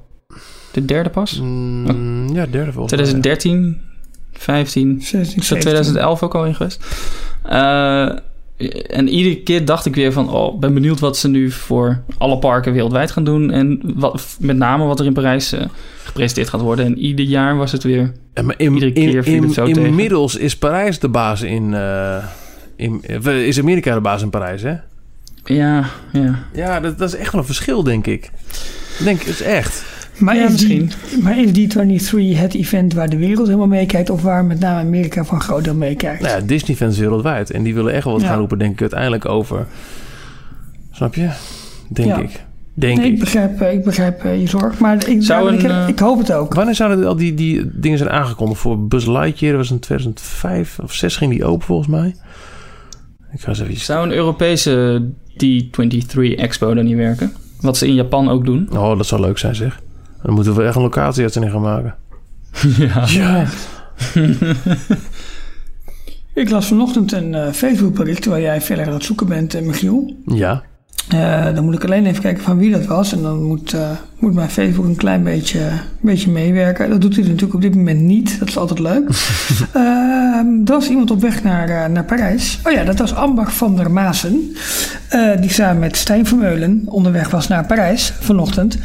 De 0.78 0.86
derde 0.86 1.10
pas? 1.10 1.40
Mm, 1.40 2.28
Ja, 2.34 2.45
derde 2.45 2.72
volgens 2.72 2.94
2013, 2.94 3.82
15, 4.34 5.02
16, 5.02 5.41
is 5.41 5.48
dat 5.48 5.62
2011 5.62 6.24
ook 6.24 6.36
al 6.36 6.45
in 6.45 6.56
geweest? 6.56 6.86
Uh, 7.45 8.10
en 8.88 9.08
iedere 9.08 9.44
keer 9.44 9.66
dacht 9.66 9.86
ik 9.86 9.95
weer 9.95 10.12
van... 10.12 10.30
oh, 10.30 10.60
ben 10.60 10.74
benieuwd 10.74 10.99
wat 10.99 11.18
ze 11.18 11.28
nu 11.28 11.52
voor 11.52 12.02
alle 12.18 12.40
parken 12.40 12.74
wereldwijd 12.74 13.12
gaan 13.12 13.24
doen. 13.24 13.52
En 13.52 13.82
wat, 13.95 14.38
met 14.40 14.58
name 14.58 14.86
wat 14.86 14.99
er 14.99 15.06
in 15.06 15.14
Parijs 15.14 15.54
uh, 15.54 15.62
gepresenteerd 16.04 16.49
gaat 16.49 16.62
worden. 16.62 16.86
En 16.86 16.98
ieder 16.98 17.26
jaar 17.26 17.58
was 17.58 17.72
het 17.72 17.84
weer... 17.84 18.12
Ja, 18.34 18.41
maar 18.41 18.56
in, 18.58 18.74
iedere 18.74 18.91
keer 18.91 19.28
in, 19.28 19.44
in, 19.56 19.68
in 19.68 19.86
inmiddels 19.86 20.36
is 20.36 20.58
Parijs 20.58 20.99
de 20.99 21.10
baas 21.10 21.41
in, 21.41 21.72
uh, 21.72 22.26
in... 22.76 23.04
Is 23.24 23.60
Amerika 23.60 23.94
de 23.94 24.02
baas 24.02 24.22
in 24.22 24.30
Parijs, 24.30 24.62
hè? 24.62 24.76
Ja, 25.45 25.90
ja. 26.14 26.44
Ja, 26.54 26.80
dat, 26.80 26.98
dat 26.98 27.14
is 27.14 27.16
echt 27.20 27.32
wel 27.32 27.41
een 27.41 27.48
verschil, 27.48 27.84
denk 27.84 28.08
ik. 28.08 28.32
Ik 28.99 29.04
denk, 29.04 29.20
het 29.20 29.28
is 29.28 29.41
echt... 29.41 29.95
Maar, 30.18 30.35
ja, 30.35 30.45
is 30.45 30.52
misschien. 30.52 30.91
Die, 31.10 31.23
maar 31.23 31.39
is 31.39 31.49
D23 31.49 32.38
het 32.38 32.53
event 32.53 32.94
waar 32.94 33.10
de 33.10 33.18
wereld 33.18 33.48
helemaal 33.48 33.68
meekijkt... 33.68 34.10
of 34.10 34.22
waar 34.22 34.45
met 34.45 34.60
name 34.60 34.80
Amerika 34.80 35.26
van 35.26 35.41
groot 35.41 35.64
deel 35.64 35.76
meekijkt? 35.76 36.22
Nou 36.22 36.39
ja, 36.39 36.45
Disney 36.45 36.76
fans 36.76 36.98
wereldwijd. 36.98 37.52
En 37.52 37.64
die 37.64 37.73
willen 37.73 37.94
echt 37.94 38.03
wel 38.03 38.14
wat 38.14 38.22
ja. 38.22 38.27
gaan 38.27 38.38
roepen, 38.38 38.57
denk 38.57 38.73
ik, 38.73 38.81
uiteindelijk 38.81 39.26
over... 39.26 39.65
Snap 40.91 41.15
je? 41.15 41.30
Denk 41.89 42.07
ja. 42.07 42.18
ik. 42.18 42.45
Denk 42.73 42.98
nee, 42.98 43.07
ik. 43.07 43.14
Ik 43.14 43.19
begrijp, 43.19 43.61
ik 43.61 43.84
begrijp 43.84 44.23
uh, 44.23 44.39
je 44.39 44.48
zorg, 44.48 44.80
maar 44.80 45.07
ik, 45.07 45.23
Zou 45.23 45.53
ik, 45.53 45.64
een, 45.64 45.88
ik, 45.88 45.99
hoop 45.99 46.18
het 46.18 46.31
ook. 46.31 46.53
Wanneer 46.53 46.76
zouden 46.76 47.07
al 47.07 47.15
die, 47.15 47.34
die 47.34 47.80
dingen 47.80 47.98
zijn 47.98 48.10
aangekondigd? 48.10 48.61
Voor 48.61 48.88
Buzz 48.88 49.07
Lightyear 49.07 49.53
dat 49.53 49.61
was 49.61 49.72
in 49.72 49.80
2005 49.80 50.80
of 50.80 50.94
6 50.94 51.15
ging 51.15 51.31
die 51.31 51.45
open 51.45 51.65
volgens 51.65 51.88
mij. 51.88 52.15
Ik 53.31 53.41
ga 53.41 53.48
eens 53.48 53.60
even... 53.60 53.77
Zou 53.77 54.06
een 54.06 54.14
Europese 54.14 55.03
D23 55.44 56.19
Expo 56.35 56.73
dan 56.73 56.85
niet 56.85 56.95
werken? 56.95 57.34
Wat 57.61 57.77
ze 57.77 57.88
in 57.88 57.94
Japan 57.94 58.30
ook 58.30 58.45
doen. 58.45 58.69
Oh, 58.72 58.98
dat 58.98 59.06
zou 59.06 59.22
leuk 59.22 59.38
zijn 59.38 59.56
zeg. 59.56 59.81
Dan 60.28 60.36
moeten 60.36 60.56
we 60.56 60.64
echt 60.64 60.76
een 60.76 60.82
locatie-uitzending 60.82 61.54
gaan 61.54 61.62
maken. 61.62 61.95
Ja. 62.78 63.04
ja. 63.08 63.45
ik 66.41 66.49
las 66.49 66.68
vanochtend 66.68 67.12
een 67.12 67.34
uh, 67.34 67.52
Facebook-bericht 67.52 68.26
waar 68.26 68.41
jij 68.41 68.62
verder 68.62 68.86
aan 68.86 68.94
het 68.94 69.04
zoeken 69.04 69.28
bent, 69.28 69.56
uh, 69.56 69.62
Michiel. 69.62 70.16
Ja. 70.26 70.64
Uh, 71.14 71.56
dan 71.56 71.64
moet 71.64 71.74
ik 71.74 71.84
alleen 71.84 72.06
even 72.06 72.22
kijken 72.22 72.44
van 72.44 72.58
wie 72.58 72.72
dat 72.72 72.86
was. 72.86 73.14
En 73.14 73.22
dan 73.22 73.44
moet, 73.44 73.76
moet 74.20 74.34
mijn 74.34 74.49
Facebook 74.49 74.86
een 74.86 74.95
klein 74.95 75.24
beetje, 75.24 75.70
beetje 76.02 76.32
meewerken. 76.32 76.90
Dat 76.90 77.02
doet 77.02 77.16
hij 77.16 77.24
natuurlijk 77.24 77.54
op 77.54 77.62
dit 77.62 77.76
moment 77.76 78.02
niet. 78.02 78.40
Dat 78.40 78.48
is 78.48 78.58
altijd 78.58 78.80
leuk. 78.80 79.10
er 79.74 80.74
was 80.74 80.90
iemand 80.90 81.12
op 81.12 81.22
weg 81.22 81.44
naar, 81.44 81.90
naar 81.90 82.06
Parijs. 82.06 82.60
Oh 82.64 82.72
ja, 82.72 82.84
dat 82.84 82.99
was 82.99 83.16
Ambach 83.16 83.54
van 83.54 83.76
der 83.76 83.91
Maassen. 83.91 84.56
die 85.40 85.52
samen 85.52 85.80
met 85.80 85.98
Stijn 85.98 86.26
Vermeulen 86.26 86.82
onderweg 86.86 87.30
was 87.30 87.48
naar 87.48 87.66
Parijs 87.66 88.14
vanochtend. 88.20 88.78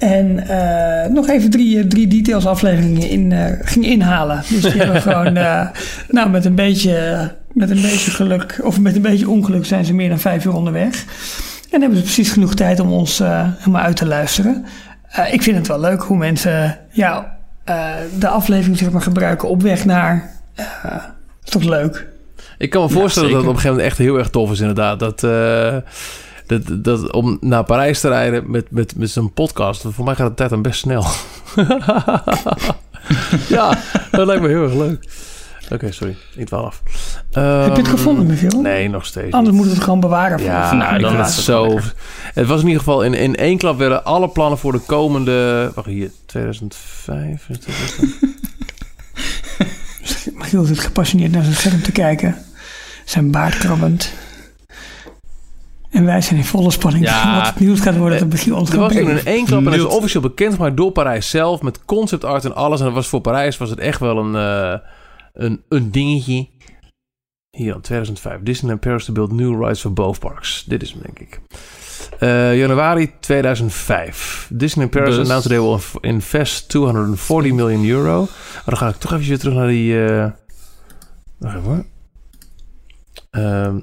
En 0.00 0.44
uh, 0.48 1.14
nog 1.14 1.28
even 1.28 1.50
drie, 1.50 1.86
drie 1.86 2.06
details 2.06 2.46
afleveringen 2.46 3.08
in, 3.08 3.30
uh, 3.30 3.46
ging 3.60 3.84
inhalen. 3.84 4.42
Dus 4.48 4.62
die 4.62 4.82
hebben 4.82 5.02
gewoon, 5.12 5.36
uh, 5.36 5.66
nou 6.08 6.30
met 6.30 6.44
een, 6.44 6.54
beetje, 6.54 7.28
met 7.52 7.70
een 7.70 7.80
beetje 7.80 8.10
geluk, 8.10 8.60
of 8.62 8.80
met 8.80 8.96
een 8.96 9.02
beetje 9.02 9.28
ongeluk 9.28 9.66
zijn 9.66 9.84
ze 9.84 9.94
meer 9.94 10.08
dan 10.08 10.18
vijf 10.18 10.44
uur 10.44 10.54
onderweg. 10.54 11.04
En 11.70 11.80
hebben 11.80 11.98
ze 11.98 12.04
precies 12.04 12.30
genoeg 12.30 12.54
tijd 12.54 12.80
om 12.80 12.92
ons 12.92 13.18
helemaal 13.58 13.82
uit 13.82 13.96
te 13.96 14.06
luisteren. 14.06 14.64
ik 15.30 15.42
vind 15.42 15.56
het 15.56 15.66
wel 15.66 15.80
leuk 15.80 16.02
hoe 16.02 16.16
mensen 16.16 16.78
ja, 16.90 17.36
de 18.18 18.28
aflevering 18.28 18.78
zeg 18.78 18.90
maar, 18.90 19.02
gebruiken 19.02 19.48
op 19.48 19.62
weg 19.62 19.84
naar. 19.84 20.30
is 21.44 21.50
toch 21.50 21.62
leuk? 21.62 22.06
Ik 22.58 22.70
kan 22.70 22.82
me 22.82 22.88
voorstellen 22.88 23.28
ja, 23.28 23.34
dat 23.34 23.44
het 23.44 23.50
op 23.50 23.56
een 23.56 23.60
gegeven 23.60 23.76
moment 23.76 23.98
echt 23.98 24.06
heel 24.06 24.18
erg 24.18 24.30
tof 24.30 24.50
is 24.52 24.60
inderdaad. 24.60 24.98
Dat 24.98 25.22
dat, 26.50 26.84
dat, 26.84 27.12
om 27.12 27.38
naar 27.40 27.64
Parijs 27.64 28.00
te 28.00 28.08
rijden 28.08 28.50
met, 28.50 28.70
met, 28.70 28.96
met 28.96 29.10
zo'n 29.10 29.32
podcast, 29.32 29.84
voor 29.88 30.04
mij 30.04 30.14
gaat 30.14 30.28
de 30.28 30.34
tijd 30.34 30.50
dan 30.50 30.62
best 30.62 30.80
snel. 30.80 31.06
ja, 33.56 33.78
dat 34.10 34.26
lijkt 34.26 34.42
me 34.42 34.48
heel 34.48 34.62
erg 34.62 34.74
leuk. 34.74 35.08
Oké, 35.64 35.74
okay, 35.74 35.90
sorry. 35.90 36.16
Ik 36.36 36.46
dwaal 36.46 36.64
af. 36.64 36.82
Um, 37.32 37.44
Heb 37.44 37.76
je 37.76 37.82
het 37.82 37.88
gevonden, 37.88 38.26
Michiel? 38.26 38.60
Nee, 38.60 38.88
nog 38.88 39.06
steeds 39.06 39.32
Anders 39.32 39.54
moeten 39.54 39.70
we 39.70 39.76
het 39.76 39.84
gewoon 39.84 40.00
bewaren. 40.00 40.38
Voor 40.38 40.48
ja, 40.48 40.72
nou, 40.72 40.98
dan 40.98 41.20
is 41.20 41.36
het 41.36 41.44
zo... 41.44 41.78
Het 42.34 42.46
was 42.46 42.60
in 42.60 42.66
ieder 42.66 42.82
geval... 42.82 43.04
In, 43.04 43.14
in 43.14 43.36
één 43.36 43.58
klap 43.58 43.78
werden 43.78 44.04
alle 44.04 44.28
plannen 44.28 44.58
voor 44.58 44.72
de 44.72 44.80
komende... 44.86 45.70
Wacht, 45.74 45.88
hier. 45.88 46.10
2005? 46.26 47.48
Is 47.48 47.60
dat 47.60 47.74
Michiel 50.34 50.64
zit 50.64 50.78
gepassioneerd 50.78 51.32
naar 51.32 51.42
zijn 51.42 51.56
scherm 51.56 51.82
te 51.82 51.92
kijken. 51.92 52.36
Zijn 53.04 53.30
baard 53.30 53.58
krabbend. 53.58 54.12
En 55.90 56.04
wij 56.04 56.20
zijn 56.20 56.38
in 56.38 56.44
volle 56.44 56.70
spanning 56.70 57.04
ja, 57.04 57.34
wat 57.36 57.46
het 57.46 57.60
nieuws 57.60 57.80
gaat 57.80 57.96
worden. 57.96 58.18
Dat 58.18 58.28
misschien 58.28 58.54
ons 58.54 58.70
er 58.70 58.78
was 58.78 58.92
toen 58.92 59.08
in 59.08 59.24
één 59.24 59.44
klap 59.44 59.66
en 59.66 59.72
is 59.72 59.84
officieel 59.84 60.22
bekend 60.22 60.54
gemaakt 60.54 60.76
door 60.76 60.92
Parijs 60.92 61.30
zelf. 61.30 61.62
Met 61.62 61.84
concept 61.84 62.24
art 62.24 62.44
en 62.44 62.54
alles. 62.54 62.78
En 62.78 62.84
dat 62.84 62.94
was 62.94 63.08
voor 63.08 63.20
Parijs 63.20 63.56
was 63.56 63.70
het 63.70 63.78
echt 63.78 64.00
wel 64.00 64.18
een, 64.18 64.34
uh, 64.34 64.78
een, 65.32 65.62
een 65.68 65.90
dingetje. 65.90 66.48
Hier 67.50 67.74
in 67.74 67.80
2005. 67.80 68.38
Disneyland 68.42 68.80
Paris 68.80 69.04
to 69.04 69.12
build 69.12 69.32
new 69.32 69.62
rides 69.62 69.80
for 69.80 69.92
both 69.92 70.18
parks. 70.18 70.64
Dit 70.64 70.82
is 70.82 70.92
hem 70.92 71.00
denk 71.02 71.18
ik. 71.18 71.40
Uh, 72.20 72.58
januari 72.58 73.12
2005. 73.20 74.48
Disneyland 74.52 74.96
Paris 74.96 75.16
dus. 75.16 75.24
announced 75.24 75.50
they 75.50 75.60
will 75.60 75.78
invest 76.00 76.68
240 76.68 77.52
million 77.52 77.84
euro. 77.84 78.18
Maar 78.54 78.62
dan 78.64 78.76
ga 78.76 78.88
ik 78.88 78.96
toch 78.96 79.12
even 79.12 79.28
weer 79.28 79.38
terug 79.38 79.54
naar 79.54 79.66
die... 79.66 79.92
Uh, 79.92 80.26
wacht 81.38 81.56
even 81.56 81.68
hoor. 81.68 81.84
Um, 83.30 83.82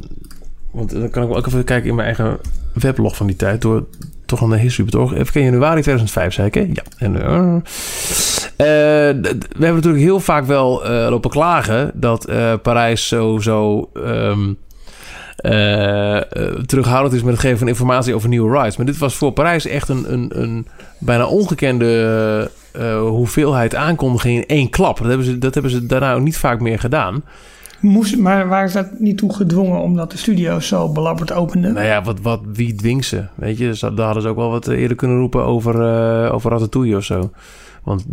want 0.71 0.91
dan 0.91 1.09
kan 1.09 1.23
ik 1.23 1.29
ook 1.29 1.47
even 1.47 1.63
kijken 1.63 1.89
in 1.89 1.95
mijn 1.95 2.07
eigen 2.07 2.37
weblog 2.73 3.15
van 3.15 3.27
die 3.27 3.35
tijd. 3.35 3.61
Door 3.61 3.85
toch 4.25 4.41
aan 4.41 4.49
de 4.49 4.57
history.org. 4.57 5.13
Even 5.13 5.43
januari 5.43 5.81
2005 5.81 6.33
zei 6.33 6.47
ik? 6.47 6.55
Ja. 6.55 6.83
En, 6.97 7.15
uh, 7.15 7.55
we 8.57 9.63
hebben 9.63 9.75
natuurlijk 9.75 10.03
heel 10.03 10.19
vaak 10.19 10.45
wel 10.45 10.91
uh, 10.91 11.07
lopen 11.09 11.29
klagen... 11.29 11.91
dat 11.93 12.25
Parijs 12.61 13.07
zo 13.07 13.89
um, 13.93 14.57
terughoudend 16.65 17.13
is 17.13 17.23
met 17.23 17.31
het 17.31 17.41
geven 17.41 17.57
van 17.57 17.67
informatie 17.67 18.15
over 18.15 18.29
nieuwe 18.29 18.57
rides. 18.57 18.77
Maar 18.77 18.85
dit 18.85 18.97
was 18.97 19.15
voor 19.15 19.31
Parijs 19.31 19.65
echt 19.65 19.89
een, 19.89 20.13
een, 20.13 20.41
een 20.41 20.67
bijna 20.99 21.25
ongekende... 21.25 22.51
hoeveelheid 22.99 23.75
aankondigingen 23.75 24.41
in 24.41 24.55
één 24.55 24.69
klap. 24.69 24.97
Dat 24.97 25.07
hebben, 25.07 25.25
ze, 25.25 25.37
dat 25.37 25.53
hebben 25.53 25.71
ze 25.71 25.85
daarna 25.85 26.13
ook 26.13 26.21
niet 26.21 26.37
vaak 26.37 26.59
meer 26.59 26.79
gedaan. 26.79 27.23
Moest, 27.79 28.17
maar 28.17 28.47
waren 28.47 28.69
ze 28.69 28.77
dat 28.77 28.99
niet 28.99 29.17
toe 29.17 29.33
gedwongen 29.33 29.81
omdat 29.81 30.11
de 30.11 30.17
studio 30.17 30.59
zo 30.59 30.91
belabberd 30.91 31.31
opende? 31.31 31.71
Nou 31.71 31.85
ja, 31.85 32.01
wat, 32.01 32.21
wat, 32.21 32.41
wie 32.53 32.75
dwingt 32.75 33.05
ze? 33.05 33.23
Weet 33.35 33.57
je, 33.57 33.77
daar 33.79 34.05
hadden 34.05 34.23
ze 34.23 34.29
ook 34.29 34.35
wel 34.35 34.49
wat 34.49 34.67
eerder 34.67 34.97
kunnen 34.97 35.17
roepen 35.17 35.43
over, 35.43 35.75
uh, 35.75 36.33
over 36.33 36.51
Ratatouille 36.51 36.95
of 36.95 37.03
zo. 37.03 37.31
Want 37.83 38.05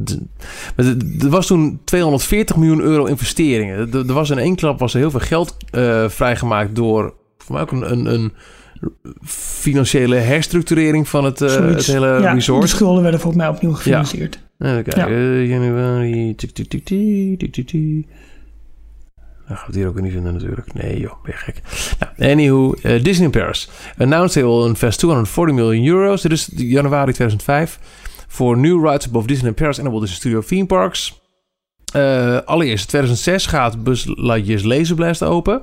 er 1.18 1.30
was 1.30 1.46
toen 1.46 1.80
240 1.84 2.56
miljoen 2.56 2.80
euro 2.80 3.04
investeringen. 3.04 3.92
Er 3.92 4.12
was 4.12 4.30
in 4.30 4.38
één 4.38 4.56
klap 4.56 4.78
was 4.78 4.94
er 4.94 5.00
heel 5.00 5.10
veel 5.10 5.20
geld 5.20 5.56
uh, 5.72 6.08
vrijgemaakt 6.08 6.76
door 6.76 7.14
voor 7.38 7.54
mij 7.54 7.62
ook 7.62 7.72
een, 7.72 7.92
een, 7.92 8.06
een 8.14 8.32
financiële 9.60 10.16
herstructurering 10.16 11.08
van 11.08 11.24
het, 11.24 11.40
uh, 11.40 11.48
het 11.48 11.86
hele 11.86 12.20
ja, 12.20 12.32
resort. 12.32 12.62
De 12.62 12.68
schulden 12.68 13.02
werden 13.02 13.20
volgens 13.20 13.42
mij 13.42 13.52
opnieuw 13.52 13.72
gefinancierd. 13.72 14.42
Ja. 14.58 14.70
Even 14.70 14.82
kijken, 14.82 15.14
ja. 15.14 15.40
januari. 15.40 16.34
Dat 19.48 19.56
gaat 19.56 19.66
het 19.66 19.74
hier 19.74 19.86
ook 19.86 20.00
niet 20.00 20.12
vinden 20.12 20.32
natuurlijk. 20.32 20.74
Nee 20.74 21.00
joh, 21.00 21.22
ben 21.22 21.32
je 21.32 21.38
gek. 21.38 21.62
Nou, 21.98 22.30
anywho, 22.32 22.74
uh, 22.82 23.02
Disney 23.02 23.24
in 23.24 23.30
Paris. 23.30 23.68
Announced 23.98 24.32
they 24.32 24.44
will 24.44 24.66
invest 24.66 24.98
240 24.98 25.54
million 25.54 25.86
euros. 25.86 26.22
Dit 26.22 26.32
is 26.32 26.50
januari 26.54 27.12
2005. 27.12 27.78
Voor 28.28 28.58
new 28.58 28.86
rides 28.86 29.06
above 29.06 29.26
Disney 29.26 29.48
in 29.48 29.54
Paris 29.54 29.78
en 29.78 29.84
Walt 29.84 30.00
Disney 30.00 30.18
Studio 30.18 30.40
theme 30.40 30.66
parks. 30.66 31.22
Uh, 31.96 32.38
allereerst, 32.44 32.88
2006 32.88 33.46
gaat 33.46 33.84
Buzz 33.84 34.06
Lightyear's 34.06 34.62
Laser 34.62 34.94
Blast 34.94 35.22
open. 35.22 35.62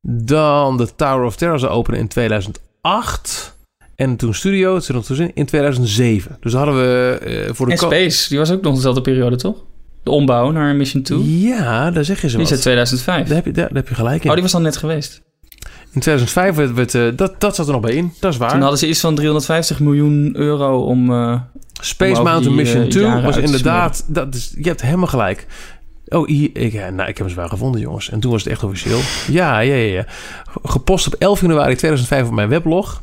Dan 0.00 0.76
de 0.76 0.94
Tower 0.94 1.24
of 1.24 1.36
Terror 1.36 1.58
zou 1.58 1.72
openen 1.72 2.00
in 2.00 2.08
2008. 2.08 3.56
En 3.94 4.16
toen 4.16 4.34
Studio, 4.34 4.74
het 4.74 4.84
zit 4.84 4.94
nog 4.94 5.18
in 5.34 5.46
2007. 5.46 6.36
Dus 6.40 6.52
hadden 6.52 6.74
we 6.74 7.20
uh, 7.22 7.54
voor 7.54 7.66
de... 7.66 7.72
En 7.72 7.78
Space, 7.78 8.28
die 8.28 8.38
was 8.38 8.50
ook 8.50 8.62
nog 8.62 8.74
dezelfde 8.74 9.00
periode, 9.00 9.36
toch? 9.36 9.56
De 10.02 10.10
ombouw 10.10 10.50
naar 10.50 10.74
Mission 10.74 11.02
2. 11.02 11.40
Ja, 11.40 11.90
daar 11.90 12.04
zeg 12.04 12.20
je 12.20 12.28
zo 12.28 12.36
Die 12.36 12.46
is 12.46 12.52
uit 12.52 12.60
2005. 12.60 13.26
Daar 13.26 13.36
heb, 13.36 13.44
je, 13.44 13.52
daar, 13.52 13.66
daar 13.66 13.76
heb 13.76 13.88
je 13.88 13.94
gelijk 13.94 14.22
in. 14.22 14.28
Oh, 14.28 14.34
die 14.34 14.42
was 14.42 14.52
dan 14.52 14.62
net 14.62 14.76
geweest. 14.76 15.22
In 15.92 16.00
2005 16.00 16.54
werd, 16.54 16.72
werd 16.74 16.94
eh, 16.94 17.16
dat, 17.16 17.40
dat 17.40 17.54
zat 17.54 17.66
er 17.66 17.72
nog 17.72 17.80
bij 17.82 17.92
in. 17.92 18.12
Dat 18.20 18.32
is 18.32 18.38
waar. 18.38 18.50
Toen 18.50 18.60
hadden 18.60 18.78
ze 18.78 18.88
iets 18.88 19.00
van 19.00 19.14
350 19.14 19.80
miljoen 19.80 20.32
euro 20.36 20.84
om... 20.84 21.12
eh, 21.12 21.40
Space 21.80 22.18
om 22.18 22.24
Mountain 22.24 22.56
die, 22.56 22.64
Mission 22.64 22.82
eh, 22.82 22.88
2 22.88 23.04
jaren 23.04 23.22
was 23.22 23.36
inderdaad... 23.36 24.04
Dat 24.06 24.34
is, 24.34 24.52
je 24.56 24.68
hebt 24.68 24.82
helemaal 24.82 25.06
gelijk. 25.06 25.46
Oh, 26.08 26.26
hier, 26.26 26.50
ik, 26.52 26.72
ja, 26.72 26.90
nou, 26.90 27.08
ik 27.08 27.16
heb 27.16 27.26
hem 27.26 27.34
zwaar 27.34 27.48
gevonden, 27.48 27.80
jongens. 27.80 28.10
En 28.10 28.20
toen 28.20 28.30
was 28.30 28.42
het 28.44 28.52
echt 28.52 28.62
officieel. 28.62 29.00
Ja, 29.28 29.58
ja, 29.58 29.74
ja. 29.74 29.92
ja. 29.94 30.06
Gepost 30.62 31.06
op 31.06 31.14
11 31.14 31.40
januari 31.40 31.74
2005 31.74 32.26
op 32.26 32.32
mijn 32.32 32.48
weblog. 32.48 33.02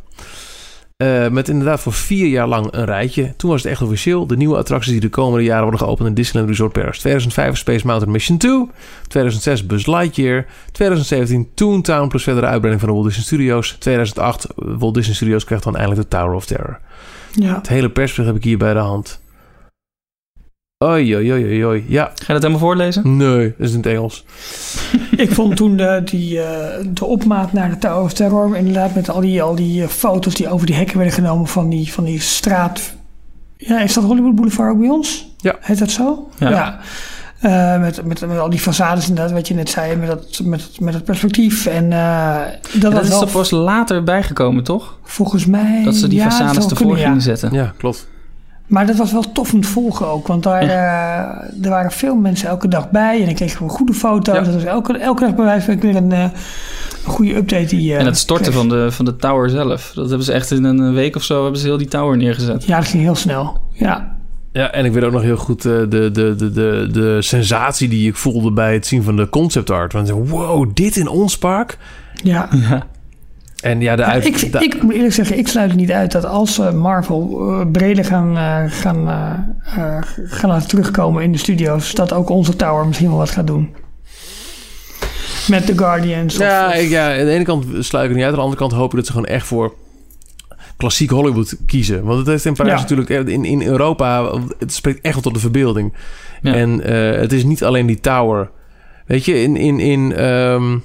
Eh, 1.00 1.30
met 1.30 1.50
inderdaad 1.50 1.80
voor 1.80 1.94
vier 1.94 2.28
jaar 2.28 2.48
lang 2.48 2.68
een 2.72 2.86
rijtje. 2.86 3.34
Toen 3.38 3.50
was 3.50 3.64
het 3.64 3.72
echt 3.72 3.82
officieel. 3.82 4.28
De 4.28 4.38
nieuwe 4.38 4.58
attracties 4.58 4.92
die 4.92 5.02
de 5.02 5.10
komende 5.10 5.44
jaren 5.44 5.62
worden 5.62 5.80
geopend 5.80 6.08
in 6.08 6.14
Disneyland 6.14 6.50
Resort 6.50 6.74
Paris. 6.74 7.00
2005 7.00 7.58
Space 7.58 7.86
Mountain 7.86 8.14
Mission 8.14 8.38
2. 8.38 8.68
2006 9.08 9.66
Buzz 9.66 9.86
Lightyear. 9.86 10.46
2017 10.72 11.50
Toontown 11.54 12.08
plus 12.08 12.24
verdere 12.24 12.46
uitbreiding 12.46 12.80
van 12.80 12.90
de 12.90 12.96
Walt 12.96 13.08
Disney 13.08 13.26
Studios. 13.26 13.76
2008 13.80 14.48
Walt 14.56 14.94
Disney 14.94 15.16
Studios 15.16 15.44
krijgt 15.44 15.64
dan 15.64 15.76
eindelijk 15.76 16.02
de 16.02 16.18
Tower 16.18 16.36
of 16.36 16.46
Terror. 16.46 16.80
Ja. 17.32 17.56
Het 17.56 17.68
hele 17.68 17.90
persbericht 17.90 18.28
heb 18.28 18.36
ik 18.36 18.44
hier 18.44 18.58
bij 18.58 18.74
de 18.74 18.80
hand. 18.80 19.20
Oei, 20.86 21.16
oei, 21.16 21.32
oei, 21.32 21.44
oei, 21.44 21.66
oei. 21.66 21.86
Ja, 21.88 22.04
Ga 22.04 22.14
je 22.28 22.34
dat 22.34 22.42
helemaal 22.42 22.60
voorlezen? 22.60 23.18
nee, 23.18 23.54
dat 23.58 23.68
is 23.68 23.72
in 23.72 23.78
het 23.78 23.86
Engels. 23.86 24.26
Ik 25.26 25.32
vond 25.32 25.56
toen 25.56 25.78
de, 25.78 26.02
die, 26.06 26.42
eh, 26.42 26.86
de 26.94 27.06
opmaat 27.06 27.54
naar 27.54 27.70
de 27.70 27.78
Tower 27.78 28.02
of 28.02 28.14
Terror, 28.14 28.58
inderdaad 28.58 28.96
met 28.96 29.10
al 29.10 29.22
die, 29.22 29.42
al 29.42 29.56
die 29.56 29.84
eh, 29.84 29.88
foto's 29.88 30.34
die 30.34 30.50
over 30.50 30.66
die 30.66 30.76
hekken 30.76 30.98
werden 30.98 31.14
genomen 31.14 31.48
van 31.48 31.70
die, 31.70 31.94
van 31.94 32.04
die 32.04 32.20
straat. 32.20 32.96
Ja, 33.58 33.80
is 33.80 33.94
dat 33.94 34.04
Hollywood 34.04 34.36
Boulevard 34.36 34.72
ook 34.72 34.80
bij 34.80 34.90
ons? 34.90 35.28
Ja. 35.38 35.56
Heet 35.60 35.80
dat 35.80 35.92
zo? 35.92 36.30
Ja. 36.38 36.80
Eh, 37.40 37.80
met, 37.80 38.06
met, 38.06 38.28
met 38.28 38.40
al 38.40 38.50
die 38.50 38.62
façades 38.62 39.08
inderdaad, 39.08 39.32
wat 39.32 39.48
je 39.48 39.54
net 39.54 39.70
zei, 39.70 39.96
met 39.96 40.08
dat, 40.08 40.42
met, 40.44 40.80
met 40.80 40.94
het 40.94 41.04
perspectief. 41.04 41.66
En 41.66 41.92
eh, 41.94 42.42
dat, 42.72 42.82
Dat 42.82 42.94
was 42.94 43.04
is 43.12 43.20
toch 43.20 43.32
pas 43.32 43.52
later 43.52 44.04
bijgekomen, 44.04 44.64
toch? 44.64 44.98
volgens 45.04 45.46
mij... 45.46 45.82
Dat 45.84 45.96
ze 45.96 46.08
die 46.08 46.20
ja, 46.20 46.32
façades 46.32 46.56
ervoor 46.56 46.78
kunnen, 46.78 46.98
ja. 46.98 47.06
gingen 47.06 47.22
zetten. 47.22 47.54
Ja, 47.54 47.74
klopt. 47.78 48.08
Maar 48.70 48.86
dat 48.86 48.96
was 48.96 49.12
wel 49.12 49.32
tof 49.32 49.54
om 49.54 49.62
te 49.62 49.68
volgen 49.68 50.08
ook. 50.08 50.28
Want 50.28 50.44
daar 50.44 50.62
eh, 50.62 51.64
er 51.66 51.70
waren 51.70 51.92
veel 51.92 52.16
mensen 52.16 52.50
elke 52.50 52.68
dag 52.68 52.90
bij. 52.90 53.20
En 53.20 53.26
dan 53.26 53.34
kreeg 53.34 53.50
je 53.52 53.58
gewoon 53.58 53.72
goede 53.72 53.94
foto's. 53.94 54.36
Ja. 54.36 54.42
Dat 54.42 54.54
was 54.54 54.64
elke, 54.64 54.98
elke 54.98 55.24
dag 55.26 55.36
bij 55.36 55.46
wijze 55.46 55.66
van 55.66 55.80
weer 55.80 55.96
een, 55.96 56.12
eh, 56.12 56.22
een 56.22 56.32
goede 57.12 57.36
update. 57.36 57.66
Die, 57.66 57.94
eh, 57.94 58.00
En 58.00 58.06
het 58.06 58.18
storten 58.18 58.46
kreeg. 58.46 58.58
van 58.58 58.70
de, 58.70 58.92
van 58.92 59.06
de 59.06 59.16
tower 59.16 59.50
zelf. 59.50 59.92
Dat 59.96 60.08
hebben 60.08 60.26
ze 60.26 60.34
echt 60.34 60.52
in 60.52 60.64
een 60.64 60.94
week 60.94 61.16
of 61.16 61.24
zo 61.24 61.42
hebben 61.42 61.60
ze 61.60 61.68
heel 61.68 61.78
die 61.78 61.88
tower 61.88 62.18
neergezet. 62.18 62.66
Ja, 62.66 62.78
dat 62.78 62.88
ging 62.88 63.04
heel 63.04 63.16
snel. 63.16 63.62
Ja, 63.72 64.18
Ja, 64.52 64.72
en 64.72 64.86
ik 64.86 64.92
weet 64.92 65.04
ook 65.04 65.12
nog 65.12 65.22
heel 65.22 65.38
goed 65.38 65.66
eh, 65.66 65.72
de, 65.72 65.88
de, 65.88 66.36
de, 66.36 66.52
de, 66.52 66.88
de 66.92 67.18
sensatie 67.22 67.90
die 67.90 68.08
ik 68.08 68.16
voelde 68.16 68.52
bij 68.52 68.74
het 68.74 68.88
zien 68.88 69.04
van 69.04 69.16
de 69.16 69.30
concept 69.30 69.70
art. 69.70 69.94
Want 69.94 70.10
wow, 70.10 70.70
dit 70.74 70.96
in 70.96 71.08
ons 71.08 71.38
park? 71.38 71.78
ja. 72.24 72.50
Ja. 72.52 72.86
En 73.64 73.82
ja, 73.82 73.96
de 73.96 74.02
Ja, 74.02 74.08
uit... 74.08 74.26
ik, 74.26 74.38
ik 74.42 74.82
moet 74.84 74.94
eerlijk 74.94 75.14
zeggen, 75.14 75.38
ik 75.38 75.48
sluit 75.48 75.70
het 75.70 75.80
niet 75.80 75.92
uit 75.92 76.12
dat 76.12 76.26
als 76.26 76.54
ze 76.54 76.72
Marvel 76.72 77.48
eh, 77.50 77.66
breder 77.72 78.06
gaan, 78.06 78.38
eh, 78.38 78.64
gaan, 78.72 79.08
eh, 79.08 79.34
eh, 79.98 80.02
gaan 80.16 80.50
laten 80.50 80.68
terugkomen 80.68 81.24
in 81.24 81.32
de 81.32 81.38
studio's, 81.38 81.94
dat 81.94 82.14
ook 82.14 82.30
onze 82.30 82.56
tower 82.56 82.86
misschien 82.88 83.08
wel 83.10 83.18
wat 83.18 83.30
gaat 83.30 83.48
doen. 83.48 83.70
Met 85.48 85.68
de 85.68 85.78
Guardians. 85.78 86.34
of- 86.36 86.42
ja, 86.42 86.68
of- 86.68 86.90
ja, 86.90 87.20
aan 87.20 87.26
de 87.26 87.32
ene 87.32 87.44
kant 87.44 87.66
sluit 87.80 88.04
ik 88.04 88.10
het 88.10 88.18
niet 88.18 88.26
uit. 88.26 88.28
Aan 88.34 88.34
de 88.40 88.42
andere 88.44 88.56
kant 88.62 88.72
hoop 88.72 88.90
ik 88.90 88.96
dat 88.96 89.06
ze 89.06 89.12
gewoon 89.12 89.28
echt 89.28 89.48
voor 89.48 89.74
klassiek 90.78 91.10
Hollywood 91.10 91.56
kiezen. 91.66 92.04
Want 92.04 92.20
het 92.20 92.28
heeft 92.28 92.46
in 92.46 92.54
Parijs 92.54 92.76
Ja. 92.76 92.82
natuurlijk... 92.82 93.10
eh, 93.10 93.34
In, 93.34 93.46
in 93.46 93.62
Europa, 93.64 94.32
het 94.60 94.74
spreekt 94.74 95.02
echt 95.02 95.14
wel 95.14 95.24
tot 95.24 95.34
de 95.34 95.40
verbeelding. 95.40 95.94
Ja. 96.42 96.54
En 96.54 96.82
eh, 96.84 97.20
het 97.22 97.34
is 97.34 97.44
niet 97.44 97.64
alleen 97.64 97.86
die 97.86 98.00
tower. 98.00 98.50
Weet 99.06 99.26
je, 99.26 99.42
in, 99.42 99.56
in, 99.56 99.80
in, 99.80 100.14
ehm, 100.16 100.78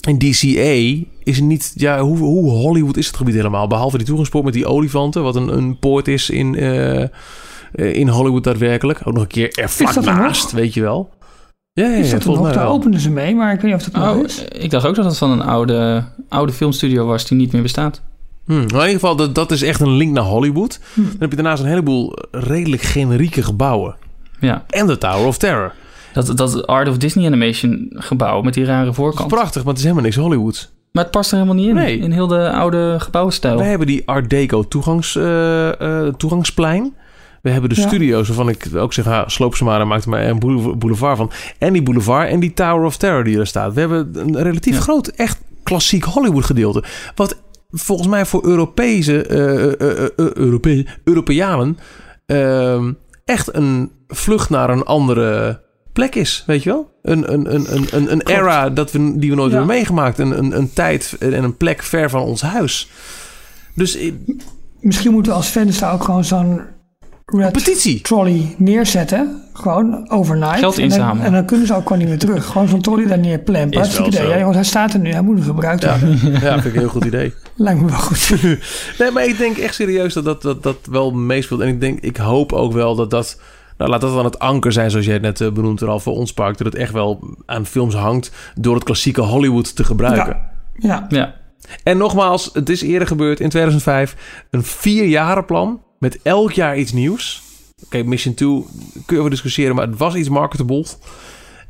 in 0.00 0.18
DCA 0.18 1.06
is 1.22 1.36
het 1.36 1.44
niet... 1.44 1.72
Ja, 1.74 2.00
hoe, 2.00 2.18
hoe 2.18 2.50
Hollywood 2.50 2.96
is 2.96 3.06
het 3.06 3.16
gebied 3.16 3.34
helemaal? 3.34 3.66
Behalve 3.66 3.96
die 3.96 4.06
toegangspoort 4.06 4.44
met 4.44 4.52
die 4.52 4.66
olifanten... 4.66 5.22
wat 5.22 5.36
een, 5.36 5.56
een 5.56 5.78
poort 5.78 6.08
is 6.08 6.30
in, 6.30 6.54
eh, 6.54 7.02
eh, 7.02 7.08
in 7.72 8.08
Hollywood 8.08 8.44
daadwerkelijk. 8.44 9.00
Ook 9.04 9.14
nog 9.14 9.22
een 9.22 9.28
keer 9.28 9.58
er 9.58 9.68
vlak 9.70 10.04
naast, 10.04 10.52
weet 10.52 10.74
je 10.74 10.80
wel. 10.80 11.10
Ja, 11.72 11.84
ja, 11.84 11.90
ja, 11.90 11.96
is 11.96 12.10
dat 12.10 12.22
volgens 12.22 12.46
nog? 12.46 12.56
Daar 12.56 12.68
openden 12.68 13.00
ze 13.00 13.10
mee, 13.10 13.34
maar 13.34 13.52
ik 13.52 13.60
weet 13.60 13.70
niet 13.72 13.80
of 13.80 13.88
dat 13.88 14.02
nog 14.02 14.16
Oh, 14.16 14.24
is. 14.24 14.44
ik 14.44 14.70
dacht 14.70 14.86
ook 14.86 14.94
dat 14.94 15.04
het 15.04 15.18
van 15.18 15.30
een 15.30 15.42
oude, 15.42 16.04
oude 16.28 16.52
filmstudio 16.52 17.06
was 17.06 17.26
die 17.26 17.38
niet 17.38 17.52
meer 17.52 17.62
bestaat. 17.62 18.00
Hmm, 18.44 18.56
maar 18.56 18.66
in 18.66 18.74
ieder 18.74 18.90
geval, 18.90 19.16
dat, 19.16 19.34
dat 19.34 19.50
is 19.50 19.62
echt 19.62 19.80
een 19.80 19.96
link 19.96 20.12
naar 20.12 20.24
Hollywood. 20.24 20.80
Hm. 20.94 21.02
Dan 21.02 21.16
heb 21.18 21.30
je 21.30 21.36
daarnaast 21.36 21.62
een 21.62 21.68
heleboel 21.68 22.12
redelijk 22.30 22.82
generieke 22.82 23.42
gebouwen. 23.42 23.96
Ja, 24.40 24.64
En 24.68 24.86
de 24.86 24.98
Tower 24.98 25.26
of 25.26 25.38
Terror. 25.38 25.72
Dat, 26.26 26.36
dat 26.36 26.66
Art 26.66 26.88
of 26.88 26.96
Disney 26.96 27.26
Animation 27.26 27.86
gebouw 27.94 28.42
met 28.42 28.54
die 28.54 28.64
rare 28.64 28.80
Dat 28.84 28.90
is 28.90 28.96
voorkant. 28.96 29.28
prachtig, 29.28 29.56
maar 29.60 29.66
het 29.72 29.76
is 29.78 29.82
helemaal 29.82 30.04
niks 30.04 30.16
Hollywoods. 30.16 30.72
Maar 30.92 31.02
het 31.02 31.12
past 31.12 31.30
er 31.32 31.36
helemaal 31.38 31.58
niet 31.60 31.68
in. 31.68 31.74
Nee. 31.74 31.98
In 31.98 32.10
heel 32.10 32.26
de 32.26 32.50
oude 32.52 32.96
gebouwenstijl. 32.98 33.56
We 33.56 33.62
hebben 33.64 33.86
die 33.86 34.02
Art 34.06 34.30
Deco 34.30 34.68
toegangs, 34.68 35.16
eh, 35.16 35.80
eh, 36.06 36.14
toegangsplein. 36.14 36.94
We 37.42 37.50
hebben 37.50 37.70
de 37.70 37.80
Ja. 37.80 37.86
studio's 37.86 38.26
waarvan 38.28 38.48
ik 38.48 38.68
ook 38.76 38.92
zeg, 38.92 39.04
ha, 39.04 39.28
sloop 39.28 39.56
ze 39.56 39.64
maar 39.64 39.80
en 39.80 39.86
maak 39.88 40.02
er 40.02 40.08
maar 40.08 40.24
een 40.28 40.38
boule- 40.38 40.76
boulevard 40.76 41.16
van. 41.16 41.30
En 41.58 41.72
die 41.72 41.82
boulevard 41.82 42.28
en 42.28 42.40
die 42.40 42.54
Tower 42.54 42.84
of 42.84 42.96
Terror 42.96 43.24
die 43.24 43.38
er 43.38 43.46
staat. 43.46 43.74
We 43.74 43.80
hebben 43.80 44.10
een 44.14 44.42
relatief 44.42 44.74
Ja. 44.74 44.80
groot, 44.80 45.06
echt 45.08 45.40
klassiek 45.62 46.04
Hollywood 46.04 46.44
gedeelte. 46.44 46.82
Wat 47.14 47.36
volgens 47.70 48.08
mij 48.08 48.26
voor 48.26 48.44
Europese, 48.44 49.30
Europe- 50.34 50.84
Europeanen 51.04 51.78
ehm, 52.26 52.92
echt 53.24 53.54
een 53.54 53.90
vlucht 54.08 54.50
naar 54.50 54.70
een 54.70 54.84
andere 54.84 55.60
plek 55.98 56.14
is, 56.14 56.42
weet 56.46 56.62
je 56.62 56.70
wel? 56.70 56.90
Een, 57.02 57.32
een, 57.32 57.54
een, 57.54 57.74
een, 57.76 57.86
een, 57.90 58.12
een 58.12 58.20
era 58.26 58.70
dat 58.70 58.92
we, 58.92 59.18
die 59.18 59.30
we 59.30 59.36
nooit 59.36 59.50
Ja. 59.52 59.56
hebben 59.56 59.74
meegemaakt. 59.76 60.18
Een, 60.18 60.38
een, 60.38 60.56
een 60.56 60.72
tijd 60.72 61.16
en 61.18 61.44
een 61.44 61.56
plek 61.56 61.82
ver 61.82 62.10
van 62.10 62.20
ons 62.22 62.42
huis. 62.42 62.88
Dus 63.74 63.98
Misschien 64.80 65.12
moeten 65.12 65.32
we 65.32 65.38
als 65.38 65.46
fans 65.48 65.78
daar 65.78 65.92
ook 65.92 66.04
gewoon 66.04 66.24
zo'n 66.24 66.60
red 67.26 67.52
petitie. 67.52 68.00
trolley 68.00 68.54
neerzetten. 68.58 69.42
Gewoon 69.52 70.10
overnight. 70.10 70.58
Geld 70.58 70.78
En 70.78 70.80
dan- 70.88 70.90
inzamelen. 70.98 71.26
En 71.26 71.32
dan, 71.32 71.44
kunnen 71.44 71.66
ze 71.66 71.74
ook 71.74 71.82
gewoon 71.82 71.98
niet 71.98 72.08
meer 72.08 72.18
terug. 72.18 72.46
Gewoon 72.46 72.68
zo'n 72.68 72.80
trolley 72.80 73.06
daar 73.06 73.18
neerplempen. 73.18 73.70
Is 73.70 73.72
wel 73.74 73.82
Hartstikke 73.82 74.10
idee. 74.10 74.22
zo. 74.22 74.28
Ja, 74.32 74.38
jongens, 74.38 74.56
hij 74.56 74.64
staat 74.64 74.92
er 74.92 74.98
nu. 75.00 75.10
Hij 75.12 75.22
moet 75.22 75.36
nog 75.36 75.44
gebruikt 75.44 75.82
Ja, 75.82 75.98
worden. 75.98 76.32
ja, 76.32 76.52
vind 76.52 76.64
ik 76.64 76.72
een 76.72 76.78
heel 76.78 76.88
goed 76.88 77.04
idee. 77.04 77.32
Lijkt 77.56 77.80
me 77.80 77.86
wel 77.90 77.98
goed. 77.98 78.30
Nee, 78.98 79.10
maar 79.10 79.26
ik 79.26 79.38
denk 79.38 79.56
echt 79.56 79.74
serieus 79.74 80.14
dat 80.14 80.24
dat, 80.24 80.42
dat, 80.42 80.62
dat 80.62 80.76
wel 80.90 81.10
meespeelt. 81.10 81.60
En 81.60 81.68
ik 81.68 81.80
denk, 81.80 82.00
ik 82.00 82.16
hoop 82.16 82.52
ook 82.52 82.72
wel 82.72 82.94
dat 82.94 83.10
dat... 83.10 83.40
Nou, 83.78 83.90
laat 83.90 84.00
dat 84.00 84.14
dan 84.14 84.24
het 84.24 84.38
anker 84.38 84.72
zijn, 84.72 84.90
zoals 84.90 85.04
jij 85.04 85.14
het 85.14 85.22
net 85.22 85.40
eh, 85.40 85.50
benoemd 85.50 85.80
er 85.80 85.88
al 85.88 86.00
voor 86.00 86.14
ons 86.14 86.32
park. 86.32 86.58
Dat 86.58 86.66
het 86.66 86.76
echt 86.76 86.92
wel 86.92 87.36
aan 87.46 87.66
films 87.66 87.94
hangt 87.94 88.30
door 88.54 88.74
het 88.74 88.84
klassieke 88.84 89.20
Hollywood 89.20 89.76
te 89.76 89.84
gebruiken. 89.84 90.40
Ja. 90.74 91.06
Ja. 91.08 91.34
En 91.82 91.96
nogmaals, 91.96 92.50
het 92.52 92.68
is 92.68 92.82
eerder 92.82 93.08
gebeurd 93.08 93.40
in 93.40 93.48
2005. 93.48 94.44
Een 94.50 94.62
vierjarenplan 94.62 95.82
met 95.98 96.18
elk 96.22 96.52
jaar 96.52 96.78
iets 96.78 96.92
nieuws. 96.92 97.42
Oké, 97.84 98.02
Mission 98.02 98.34
2 98.34 98.64
kun 99.06 99.14
je 99.14 99.18
over 99.18 99.30
discussiëren, 99.30 99.74
maar 99.74 99.86
het 99.86 99.98
was 99.98 100.14
iets 100.14 100.28
marketable. 100.28 100.86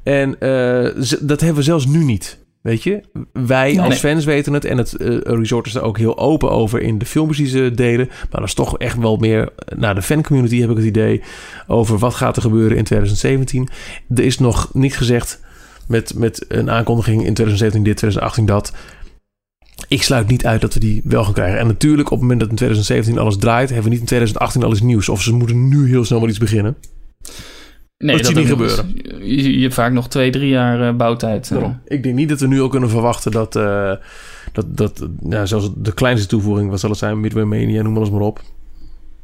En 0.02 0.40
eh, 0.40 1.04
dat 1.20 1.40
hebben 1.40 1.58
we 1.58 1.62
zelfs 1.62 1.86
nu 1.86 2.04
niet. 2.04 2.38
Weet 2.68 2.82
je, 2.82 3.00
wij 3.32 3.78
als 3.80 3.88
Nee. 3.88 3.98
fans 3.98 4.24
weten 4.24 4.52
het. 4.52 4.64
En 4.64 4.78
het 4.78 4.96
eh, 4.96 5.16
resort 5.22 5.66
is 5.66 5.74
er 5.74 5.82
ook 5.82 5.98
heel 5.98 6.18
open 6.18 6.50
over 6.50 6.80
in 6.82 6.98
de 6.98 7.04
filmpjes 7.06 7.38
die 7.38 7.46
ze 7.46 7.72
delen. 7.74 8.06
Maar 8.06 8.26
dat 8.30 8.42
is 8.42 8.54
toch 8.54 8.78
echt 8.78 8.98
wel 8.98 9.16
meer 9.16 9.48
naar 9.76 9.94
de 9.94 10.02
fancommunity, 10.02 10.60
heb 10.60 10.70
ik 10.70 10.76
het 10.76 10.84
idee. 10.84 11.22
Over 11.66 11.98
wat 11.98 12.14
gaat 12.14 12.36
er 12.36 12.42
gebeuren 12.42 12.76
in 12.76 12.84
2017. 12.84 13.68
Er 14.14 14.24
is 14.24 14.38
nog 14.38 14.70
niet 14.74 14.96
gezegd 14.96 15.40
met, 15.86 16.14
met 16.14 16.44
een 16.48 16.70
aankondiging 16.70 17.16
in 17.26 17.34
2017 17.34 17.82
dit, 17.82 17.96
2018 17.96 18.46
dat. 18.46 18.72
Ik 19.88 20.02
sluit 20.02 20.28
niet 20.28 20.46
uit 20.46 20.60
dat 20.60 20.74
we 20.74 20.80
die 20.80 21.00
wel 21.04 21.24
gaan 21.24 21.32
krijgen. 21.32 21.58
En 21.58 21.66
natuurlijk, 21.66 22.08
op 22.10 22.12
het 22.12 22.20
moment 22.20 22.40
dat 22.40 22.48
in 22.48 22.56
2017 22.56 23.18
alles 23.18 23.36
draait, 23.36 23.68
hebben 23.68 23.84
we 23.86 23.90
niet 23.90 24.00
in 24.00 24.06
2018 24.06 24.62
alles 24.62 24.80
nieuws. 24.80 25.08
Of 25.08 25.22
ze 25.22 25.34
moeten 25.34 25.68
nu 25.68 25.88
heel 25.88 26.04
snel 26.04 26.20
wel 26.20 26.28
iets 26.28 26.38
beginnen. 26.38 26.76
Nee, 27.98 28.16
Dat 28.16 28.26
zie 28.26 28.34
je 28.38 28.54
niet 28.56 28.60
eens. 28.60 28.82
Je, 29.20 29.56
je 29.56 29.62
hebt 29.62 29.74
vaak 29.74 29.92
nog 29.92 30.08
twee, 30.08 30.30
drie 30.30 30.48
jaar 30.48 30.88
eh, 30.88 30.94
bouwtijd. 30.94 31.44
eh. 31.44 31.50
Daarom. 31.50 31.80
Ik 31.86 32.02
denk 32.02 32.14
niet 32.14 32.28
dat 32.28 32.40
we 32.40 32.46
nu 32.46 32.60
al 32.60 32.68
kunnen 32.68 32.90
verwachten 32.90 33.30
dat, 33.30 33.56
eh, 33.56 33.92
dat, 34.52 34.76
dat 34.76 35.06
ja, 35.28 35.46
zelfs 35.46 35.70
de 35.76 35.94
kleinste 35.94 36.26
toevoeging, 36.28 36.70
wat 36.70 36.80
zal 36.80 36.90
het 36.90 36.98
zijn, 36.98 37.20
Midway 37.20 37.44
Mania, 37.44 37.82
noem 37.82 37.96
alles 37.96 38.10
maar 38.10 38.20
op. 38.20 38.40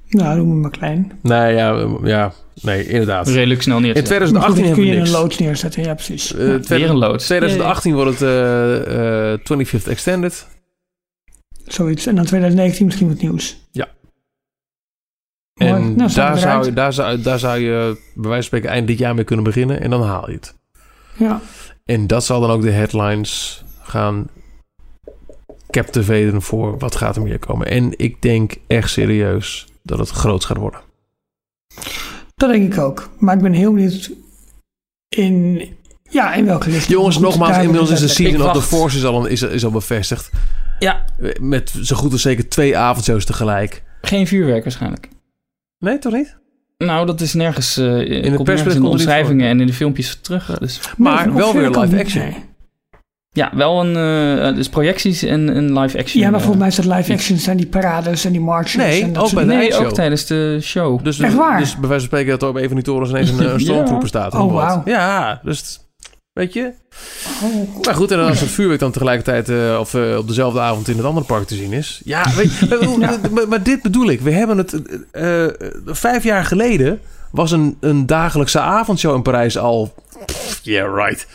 Nou, 0.09 0.37
doen 0.37 0.49
we 0.49 0.55
maar 0.55 0.71
klein. 0.71 1.13
Nee, 1.23 1.55
ja, 1.55 1.87
ja 2.05 2.33
nee, 2.63 2.87
inderdaad. 2.87 3.29
Redelijk 3.29 3.63
snel 3.63 3.77
In 3.77 3.83
neerzetten. 3.83 4.13
2018 4.13 4.55
kun 4.55 4.65
hebben 4.67 4.85
je 4.85 4.91
we 4.91 4.97
een 4.97 5.03
niks. 5.03 5.17
loods 5.19 5.39
neerzetten. 5.39 5.83
Ja, 5.83 5.95
precies. 5.95 6.35
Eh, 6.35 6.47
Ja. 6.49 6.59
Weer 6.69 6.91
een 6.91 6.97
loods. 6.97 7.25
2018 7.25 7.95
wordt 7.95 8.11
het 8.11 8.23
eh, 8.23 9.33
eh, 9.33 9.39
25th 9.43 9.89
Extended. 9.89 10.47
Zoiets. 11.67 12.07
En 12.07 12.15
dan 12.15 12.25
2019 12.25 12.85
misschien 12.87 13.09
wat 13.09 13.21
nieuws. 13.21 13.57
Mooi. 13.73 13.89
En 15.55 15.97
Nou, 15.97 16.13
daar, 16.13 16.39
zou, 16.39 16.73
daar, 16.73 16.93
zou, 16.93 17.21
daar 17.21 17.39
zou 17.39 17.59
je 17.59 18.01
bij 18.15 18.31
wijze 18.31 18.33
van 18.35 18.43
spreken 18.43 18.71
eind 18.71 18.87
dit 18.87 18.99
jaar 18.99 19.15
mee 19.15 19.25
kunnen 19.25 19.45
beginnen. 19.45 19.81
En 19.81 19.91
dan 19.91 20.03
haal 20.03 20.31
je 20.31 20.37
het. 20.37 20.55
Ja. 21.17 21.41
En 21.85 22.07
dat 22.07 22.25
zal 22.25 22.41
dan 22.41 22.51
ook 22.51 22.63
de 22.63 22.71
headlines 22.71 23.65
gaan 23.83 24.29
captivaten 25.71 26.43
voor 26.43 26.79
wat 26.79 26.97
gaat 26.97 27.17
er 27.17 27.23
meer 27.23 27.39
komen. 27.39 27.67
En 27.67 27.93
ik 27.97 28.23
denk 28.23 28.55
echt 28.67 28.91
serieus 28.91 29.67
dat 29.83 29.99
het 29.99 30.11
groot 30.11 30.45
gaat 30.45 30.57
worden. 30.57 30.81
Dat 32.35 32.51
denk 32.51 32.73
ik 32.73 32.81
ook. 32.81 33.09
Maar 33.19 33.37
ik 33.37 33.43
ben 33.43 33.53
heel 33.53 33.73
benieuwd 33.73 34.11
In, 35.09 35.63
ja, 36.11 36.35
in 36.35 36.45
welke 36.45 36.71
richting? 36.71 36.93
Jongens, 36.99 37.19
nogmaals, 37.19 37.57
inmiddels 37.57 37.91
is 37.91 38.01
de 38.01 38.09
season 38.09 38.43
of 38.43 38.53
the. 38.53 38.63
Force 38.63 38.97
is 38.97 39.05
al, 39.05 39.27
is, 39.27 39.43
is 39.43 39.65
al 39.65 39.71
bevestigd. 39.71 40.31
Ja, 40.79 41.05
Met 41.41 41.75
zo 41.83 41.97
goed 41.97 42.13
als 42.13 42.23
zeker 42.23 42.49
twee 42.49 42.77
avondshows 42.77 43.25
tegelijk. 43.25 43.83
geen 44.03 44.27
vuurwerk 44.27 44.65
waarschijnlijk. 44.65 45.09
Nee, 45.85 45.99
toch 45.99 46.13
niet? 46.13 46.37
Nou, 46.79 47.07
dat 47.07 47.21
is 47.21 47.35
nergens 47.35 47.79
uh, 47.79 48.01
in 48.01 48.23
persbericht 48.23 48.65
de 48.65 48.71
er 48.75 48.81
niet 48.81 48.91
omschrijvingen 48.91 49.49
en 49.49 49.61
in 49.61 49.67
de 49.67 49.73
filmpjes 49.73 50.19
terug. 50.21 50.59
Dus 50.59 50.81
Maar 50.97 51.27
Nee, 51.27 51.35
wel 51.35 51.53
weer 51.53 51.71
live 51.71 51.99
action. 51.99 52.23
Nee. 52.23 52.37
ja, 53.31 53.51
wel 53.55 53.85
een 53.85 54.47
uh, 54.49 54.55
dus 54.55 54.69
projecties 54.69 55.23
en 55.23 55.57
een 55.57 55.79
live 55.79 55.99
action. 55.99 56.23
Ja, 56.23 56.31
maar 56.31 56.41
uh, 56.41 56.47
volgens 56.47 56.59
mij 56.59 56.69
is 56.69 56.89
dat 56.89 56.97
live 56.97 57.13
action 57.13 57.39
zijn 57.39 57.57
die 57.57 57.67
parades 57.67 58.25
en 58.25 58.33
die 58.33 58.41
marches. 58.41 58.75
Nee, 58.75 59.03
en 59.03 59.13
dat 59.13 59.25
ook 59.25 59.33
bij 59.33 59.45
de. 59.45 59.53
Nee, 59.55 59.77
ook 59.77 59.95
tijdens 59.95 60.27
de 60.27 60.59
show. 60.63 61.05
Dus, 61.05 61.19
Echt 61.19 61.35
waar? 61.35 61.59
dus 61.59 61.77
bij 61.77 61.89
wijze 61.89 62.09
van 62.09 62.19
spreken 62.19 62.31
dat 62.31 62.43
er 62.43 62.49
op 62.49 62.57
een 62.57 62.67
van 62.67 62.75
die 62.75 62.85
torens 62.85 63.11
ineens 63.11 63.31
een, 63.31 63.53
een 63.53 63.61
stormtrooper 63.61 64.09
staat. 64.09 64.35
Oh, 64.35 64.53
wauw. 64.53 64.83
Ja, 64.85 65.41
dus 65.43 65.81
weet 66.35 66.53
je. 66.53 66.73
Oh, 67.43 67.85
Maar 67.85 67.95
goed, 67.95 68.11
en 68.11 68.17
dan 68.19 68.29
als 68.29 68.41
het 68.41 68.51
vuurwerk 68.51 68.81
dan 68.81 68.93
tegelijkertijd 68.93 69.49
eh, 69.49 69.77
of 69.81 69.95
eh, 69.95 70.17
op 70.17 70.29
dezelfde 70.29 70.61
avond 70.61 70.89
in 70.89 70.97
het 70.97 71.07
andere 71.07 71.27
park 71.27 71.47
te 71.47 71.55
zien 71.55 71.73
is. 71.73 72.01
Ja, 72.05 72.35
weet 72.37 72.55
je, 72.59 72.97
maar- 72.99 73.19
maar, 73.33 73.49
maar 73.49 73.63
dit 73.63 73.83
bedoel 73.83 74.09
ik. 74.11 74.21
We 74.21 74.31
hebben 74.31 74.59
het 74.59 74.75
eh, 75.13 75.47
vijf 75.87 76.25
jaar 76.25 76.45
geleden 76.45 77.01
was 77.31 77.51
een, 77.53 77.77
een 77.81 78.07
dagelijkse 78.07 78.61
avondshow 78.61 79.15
in 79.15 79.23
Parijs 79.23 79.59
al. 79.59 79.95
Yeah, 80.63 80.95
right. 81.07 81.27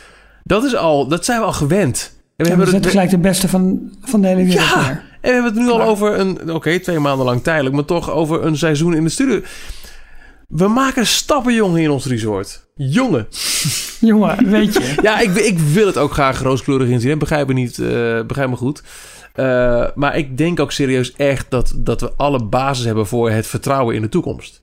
Dat 0.44 0.64
is 0.64 0.76
al, 0.76 1.06
dat 1.08 1.24
zijn 1.24 1.40
we 1.40 1.46
al 1.46 1.52
gewend. 1.52 2.12
En 2.12 2.16
we 2.36 2.36
En 2.36 2.44
we 2.44 2.48
hebben 2.48 2.60
het, 2.66 2.74
zetten 2.74 2.90
gelijk 2.90 3.10
de 3.10 3.18
beste 3.28 3.48
van, 3.48 3.90
van 4.02 4.20
de 4.20 4.26
hele 4.26 4.44
wereld 4.44 4.68
Ja. 4.68 4.88
en 4.90 5.02
we 5.20 5.28
hebben 5.28 5.44
het 5.52 5.54
nu 5.62 5.70
al 5.70 5.82
over 5.82 6.18
een, 6.18 6.52
oké, 6.52 6.78
twee 6.80 6.98
maanden 6.98 7.26
lang 7.26 7.42
tijdelijk, 7.42 7.74
maar 7.74 7.84
toch 7.84 8.10
over 8.10 8.44
een 8.44 8.56
seizoen 8.56 8.94
in 8.94 9.04
de 9.04 9.10
studio. 9.10 9.40
We 10.50 10.68
maken 10.68 11.06
stappen, 11.06 11.54
jongen, 11.54 11.82
in 11.82 11.90
ons 11.90 12.06
resort. 12.06 12.66
Jongen. 12.74 13.26
Jongen, 14.00 14.50
weet 14.50 14.74
je. 14.74 14.94
Ja, 15.02 15.20
ik, 15.20 15.34
ik 15.34 15.58
wil 15.58 15.86
het 15.86 15.98
ook 15.98 16.12
graag 16.12 16.42
rooskleurig 16.42 16.88
inzien. 16.88 17.18
Begrijp 17.18 17.46
me 17.46 17.52
niet, 17.52 17.78
eh, 17.78 18.20
begrijp 18.26 18.48
me 18.48 18.56
goed. 18.56 18.82
Eh, 19.34 19.86
maar 19.94 20.16
ik 20.16 20.38
denk 20.38 20.60
ook 20.60 20.72
serieus 20.72 21.12
echt 21.12 21.50
dat, 21.50 21.72
dat 21.76 22.00
we 22.00 22.12
alle 22.16 22.44
basis 22.44 22.84
hebben 22.84 23.06
voor 23.06 23.30
het 23.30 23.46
vertrouwen 23.46 23.94
in 23.94 24.02
de 24.02 24.08
toekomst. 24.08 24.62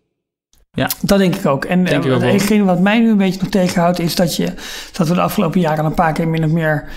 Dat 1.01 1.19
denk 1.19 1.35
ik 1.35 1.45
ook. 1.45 1.65
En 1.65 1.83
Denk 1.83 2.05
ik 2.05 2.11
eh, 2.11 2.31
hetgene 2.31 2.63
wat 2.63 2.79
mij 2.79 2.99
nu 2.99 3.09
een 3.09 3.17
beetje 3.17 3.39
nog 3.41 3.49
tegenhoudt, 3.49 3.99
is 3.99 4.15
dat, 4.15 4.35
je, 4.35 4.53
dat 4.91 5.07
we 5.07 5.13
de 5.13 5.21
afgelopen 5.21 5.59
jaren 5.59 5.85
een 5.85 5.93
paar 5.93 6.13
keer 6.13 6.27
min 6.27 6.43
of 6.43 6.51
meer 6.51 6.89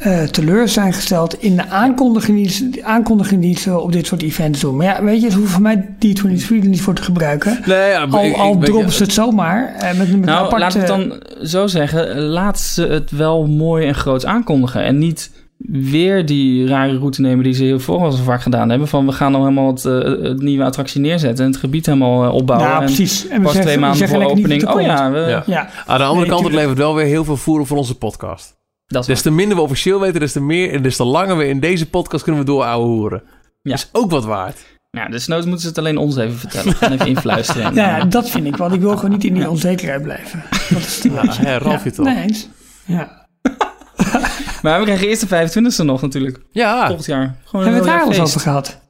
eh, 0.00 0.22
teleur 0.22 0.68
zijn 0.68 0.92
gesteld 0.92 1.42
in 1.42 1.56
de 1.56 1.66
aankondiging 1.68 2.46
die, 2.48 2.68
de 2.70 2.84
aankondiging 2.84 3.40
die 3.42 3.58
ze 3.58 3.78
op 3.78 3.92
dit 3.92 4.06
soort 4.06 4.22
events 4.22 4.60
doen. 4.60 4.76
Maar 4.76 4.86
ja, 4.86 5.02
weet 5.04 5.22
je, 5.22 5.30
ze 5.30 5.36
hoeven 5.36 5.52
voor 5.54 5.62
mij 5.62 5.88
D23 6.06 6.48
er 6.48 6.68
niet 6.68 6.82
voor 6.82 6.94
te 6.94 7.02
gebruiken. 7.02 7.58
Nee, 7.66 7.90
ja, 7.90 8.06
Al, 8.10 8.34
al 8.36 8.58
droppen 8.58 8.92
ze 8.92 9.02
het 9.02 9.12
zomaar. 9.12 9.74
eh, 9.74 9.88
met, 9.88 9.98
met 9.98 10.08
een 10.08 10.20
Nou, 10.20 10.44
aparte, 10.44 10.58
laten 10.58 10.80
we 10.80 10.86
het 10.86 11.28
dan 11.38 11.46
zo 11.46 11.66
zeggen. 11.66 12.18
Laat 12.18 12.58
ze 12.60 12.82
het 12.86 13.10
wel 13.10 13.46
mooi 13.46 13.86
en 13.86 13.94
groot 13.94 14.26
aankondigen. 14.26 14.82
En 14.84 14.98
niet 14.98 15.30
weer 15.68 16.26
die 16.26 16.66
rare 16.66 16.98
route 16.98 17.20
nemen 17.20 17.44
die 17.44 17.52
ze 17.52 17.64
heel 17.64 17.78
voor 17.80 17.98
al 17.98 18.10
zo 18.12 18.22
vaak 18.22 18.42
gedaan 18.42 18.68
hebben. 18.70 18.88
Van 18.88 19.06
we 19.06 19.12
gaan 19.12 19.32
dan 19.32 19.40
helemaal 19.40 19.66
het, 19.66 19.84
eh, 19.84 19.98
het 20.22 20.42
nieuwe 20.42 20.64
attractie 20.64 21.00
neerzetten 21.00 21.44
en 21.44 21.50
het 21.50 21.60
gebied 21.60 21.86
helemaal 21.86 22.24
eh, 22.24 22.34
opbouwen. 22.34 22.68
Ja, 22.68 22.78
en 22.80 22.84
precies. 22.84 23.28
En 23.28 23.36
we 23.36 23.42
pas 23.42 23.52
zeggen- 23.52 23.62
twee 23.62 23.74
we 23.74 23.80
maanden 23.80 24.08
voor 24.08 24.24
opening. 24.24 24.68
Oh 24.68 24.80
ja, 24.80 25.10
we, 25.10 25.18
Ja. 25.18 25.42
Ja, 25.46 25.68
Aan 25.86 25.98
de 25.98 26.04
andere 26.04 26.26
Nee, 26.26 26.34
kant, 26.36 26.44
het 26.44 26.54
levert 26.54 26.78
wel 26.78 26.94
weer 26.94 27.06
heel 27.06 27.24
veel 27.24 27.36
voeren 27.36 27.66
voor 27.66 27.76
onze 27.76 27.94
podcast. 27.98 28.58
Dat 28.90 29.02
is 29.02 29.06
Des 29.06 29.22
te 29.22 29.30
minder 29.30 29.56
we 29.56 29.62
officieel 29.62 30.00
weten, 30.00 30.20
des 30.20 30.32
te 30.32 30.40
meer 30.40 30.72
en 30.72 30.82
des 30.82 30.96
te 30.96 31.04
langer 31.04 31.36
we 31.36 31.46
in 31.46 31.60
deze 31.60 31.88
podcast 31.88 32.22
kunnen 32.22 32.40
we 32.40 32.46
door 32.46 32.64
ouwe 32.64 32.86
hoeren. 32.86 33.22
Ja. 33.62 33.74
Is 33.74 33.88
ook 33.92 34.10
wat 34.10 34.24
waard. 34.24 34.58
Ja, 34.90 35.08
dus 35.08 35.26
nooit 35.26 35.44
moeten 35.44 35.62
ze 35.62 35.68
het 35.68 35.78
alleen 35.78 35.98
ons 35.98 36.16
even 36.16 36.38
vertellen. 36.38 36.74
Gewoon 36.74 36.92
even 36.94 37.06
influisteren. 37.06 37.64
En, 37.66 37.74
Ja, 37.74 37.96
ja, 37.96 37.98
eh, 37.98 38.10
dat 38.10 38.30
vind 38.30 38.46
ik. 38.46 38.56
Want 38.56 38.72
ik 38.74 38.80
wil 38.80 38.96
gewoon 38.96 39.10
niet 39.10 39.24
in 39.24 39.34
die 39.34 39.50
onzekerheid 39.50 40.02
blijven. 40.02 40.42
Dat 40.50 40.78
is 40.78 41.02
het 41.02 41.12
Ja, 41.12 41.44
hè, 41.44 41.56
Ralf 41.58 41.84
je 41.84 41.90
toch? 41.90 42.06
Nee 42.06 42.22
eens. 42.22 42.48
Ja. 42.84 43.18
Maar 44.62 44.78
we 44.78 44.84
krijgen 44.84 45.08
eerst 45.08 45.28
de 45.28 45.48
25e 45.82 45.84
nog 45.84 46.02
natuurlijk. 46.02 46.40
Ja, 46.50 46.86
Volgend 46.86 47.06
jaar. 47.06 47.36
Gewoon 47.44 47.64
Hebben 47.64 47.82
we 47.82 47.88
een 47.88 47.94
het 47.96 48.06
daar 48.08 48.18
al 48.18 48.24
over 48.24 48.40
gehad? 48.40 48.80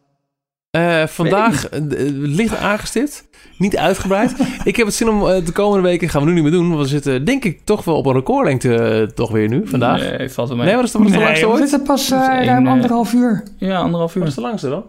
Eh, 0.70 1.06
vandaag 1.06 1.68
eh, 1.68 1.78
eh, 1.78 2.12
licht 2.14 2.56
aangestipt. 2.56 3.28
Niet 3.60 3.76
uitgebreid. 3.76 4.34
ik 4.64 4.76
heb 4.76 4.86
het 4.86 4.94
zin 4.94 5.08
om 5.08 5.26
eh, 5.28 5.44
de 5.44 5.52
komende 5.52 5.88
weken, 5.88 6.08
gaan 6.08 6.20
we 6.22 6.28
nu 6.28 6.34
niet 6.34 6.42
meer 6.42 6.52
doen. 6.52 6.68
Want 6.68 6.80
we 6.82 6.86
zitten 6.88 7.24
denk 7.24 7.44
ik 7.44 7.60
toch 7.64 7.84
wel 7.84 7.96
op 7.96 8.06
een 8.06 8.12
recordlengte 8.12 8.74
eh, 8.74 9.02
toch 9.02 9.30
weer 9.30 9.48
nu, 9.48 9.66
vandaag. 9.66 10.00
Nee, 10.00 10.18
Nee, 10.18 10.28
valt 10.30 10.48
wel 10.48 10.56
mee. 10.56 10.74
wat 10.74 10.84
is 10.84 10.90
de, 10.92 10.98
wat 10.98 11.06
is 11.06 11.12
de 11.12 11.18
Nee, 11.18 11.26
langste 11.26 11.46
we 11.46 11.52
ooit? 11.52 11.60
zitten 11.68 11.82
pas 11.82 12.08
Dat 12.08 12.28
één, 12.28 12.44
ruim 12.44 12.66
anderhalf 12.68 13.12
uur. 13.12 13.42
Ja, 13.56 13.76
anderhalf 13.78 14.12
Wat 14.14 14.22
uur. 14.22 14.28
is 14.28 14.34
de 14.34 14.40
langste 14.40 14.68
dan? 14.68 14.84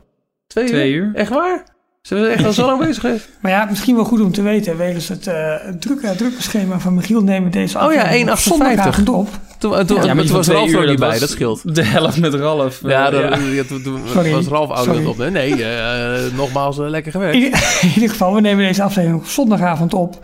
Twee, 0.47 0.65
Twee 0.67 0.91
uur. 0.93 1.11
Echt 1.13 1.29
waar? 1.29 1.65
Zijn 2.01 2.21
we 2.21 2.27
echt 2.27 2.45
al 2.45 2.53
zo 2.53 2.65
lang 2.65 2.79
bezig 2.85 3.01
geweest? 3.01 3.29
Maar 3.41 3.51
ja, 3.51 3.65
misschien 3.69 3.95
wel 3.95 4.03
goed 4.03 4.21
om 4.21 4.31
te 4.31 4.41
weten. 4.41 4.77
Wegens 4.77 5.07
het, 5.07 5.27
eh 5.27 5.55
het 5.61 5.81
drukke, 5.81 6.15
drukke 6.15 6.41
schema 6.41 6.79
van 6.79 6.93
Michiel 6.93 7.21
nemen 7.23 7.43
we 7.51 7.57
deze 7.57 7.77
Oh 7.79 7.93
ja, 7.93 8.01
aflevering 8.01 8.29
op 8.29 8.37
1,58. 8.37 8.41
zondagavond 8.41 9.09
op. 9.09 9.27
Toen, 9.57 9.75
eh, 9.75 9.79
toen, 9.85 10.03
Ja, 10.03 10.13
maar 10.13 10.25
was 10.25 10.47
Ralf 10.47 10.73
er 10.73 10.87
niet 10.87 10.99
bij, 10.99 11.19
dat 11.19 11.29
scheelt. 11.29 11.75
De 11.75 11.83
helft 11.83 12.19
met 12.19 12.33
Ralf. 12.33 12.79
Ja, 12.83 13.05
Eh, 13.11 13.29
dat, 13.29 13.39
ja, 13.51 13.63
toen, 13.63 13.81
toen 13.83 14.01
Sorry. 14.13 14.31
was 14.31 14.47
Ralf 14.47 14.69
ouder 14.69 15.07
op. 15.09 15.17
Nee, 15.17 15.29
nee 15.29 15.63
eh, 15.65 16.33
nogmaals 16.35 16.77
lekker 16.77 17.11
gewerkt. 17.11 17.35
In, 17.35 17.43
in 17.87 17.93
ieder 17.93 18.09
geval, 18.09 18.33
we 18.33 18.41
nemen 18.41 18.65
deze 18.65 18.83
aflevering 18.83 19.21
op 19.21 19.27
zondagavond 19.27 19.93
op. 19.93 20.19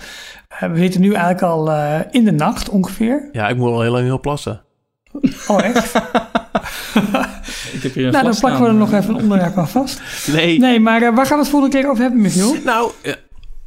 We 0.60 0.78
zitten 0.78 1.02
nu 1.02 1.10
eigenlijk 1.12 1.42
al 1.42 1.72
eh, 1.72 2.00
in 2.12 2.24
de 2.24 2.32
nacht 2.32 2.70
ongeveer. 2.70 3.30
Ja, 3.32 3.48
ik 3.48 3.58
moet 3.58 3.70
al 3.72 3.82
heel 3.82 3.92
lang 3.92 4.06
heel 4.06 4.20
plassen. 4.20 4.62
Oh 5.48 5.64
echt? 5.64 5.92
Ik 7.78 7.84
heb 7.84 7.94
hier 7.94 8.06
een 8.06 8.12
nou, 8.12 8.24
dan 8.24 8.40
plakken 8.40 8.62
we 8.62 8.68
er 8.68 8.76
staan. 8.76 8.90
nog 8.90 9.02
even 9.02 9.16
een 9.16 9.22
onderwerp 9.22 9.58
aan 9.58 9.70
vast. 9.70 10.02
Nee. 10.36 10.60
Nee, 10.60 10.80
maar 10.80 11.02
eh, 11.02 11.16
waar 11.16 11.26
gaan 11.26 11.38
we 11.38 11.44
het 11.44 11.52
volgende 11.52 11.78
keer 11.78 11.90
over 11.90 12.02
hebben, 12.02 12.22
Michiel? 12.22 12.56
Nou, 12.66 12.92
eh 13.02 13.14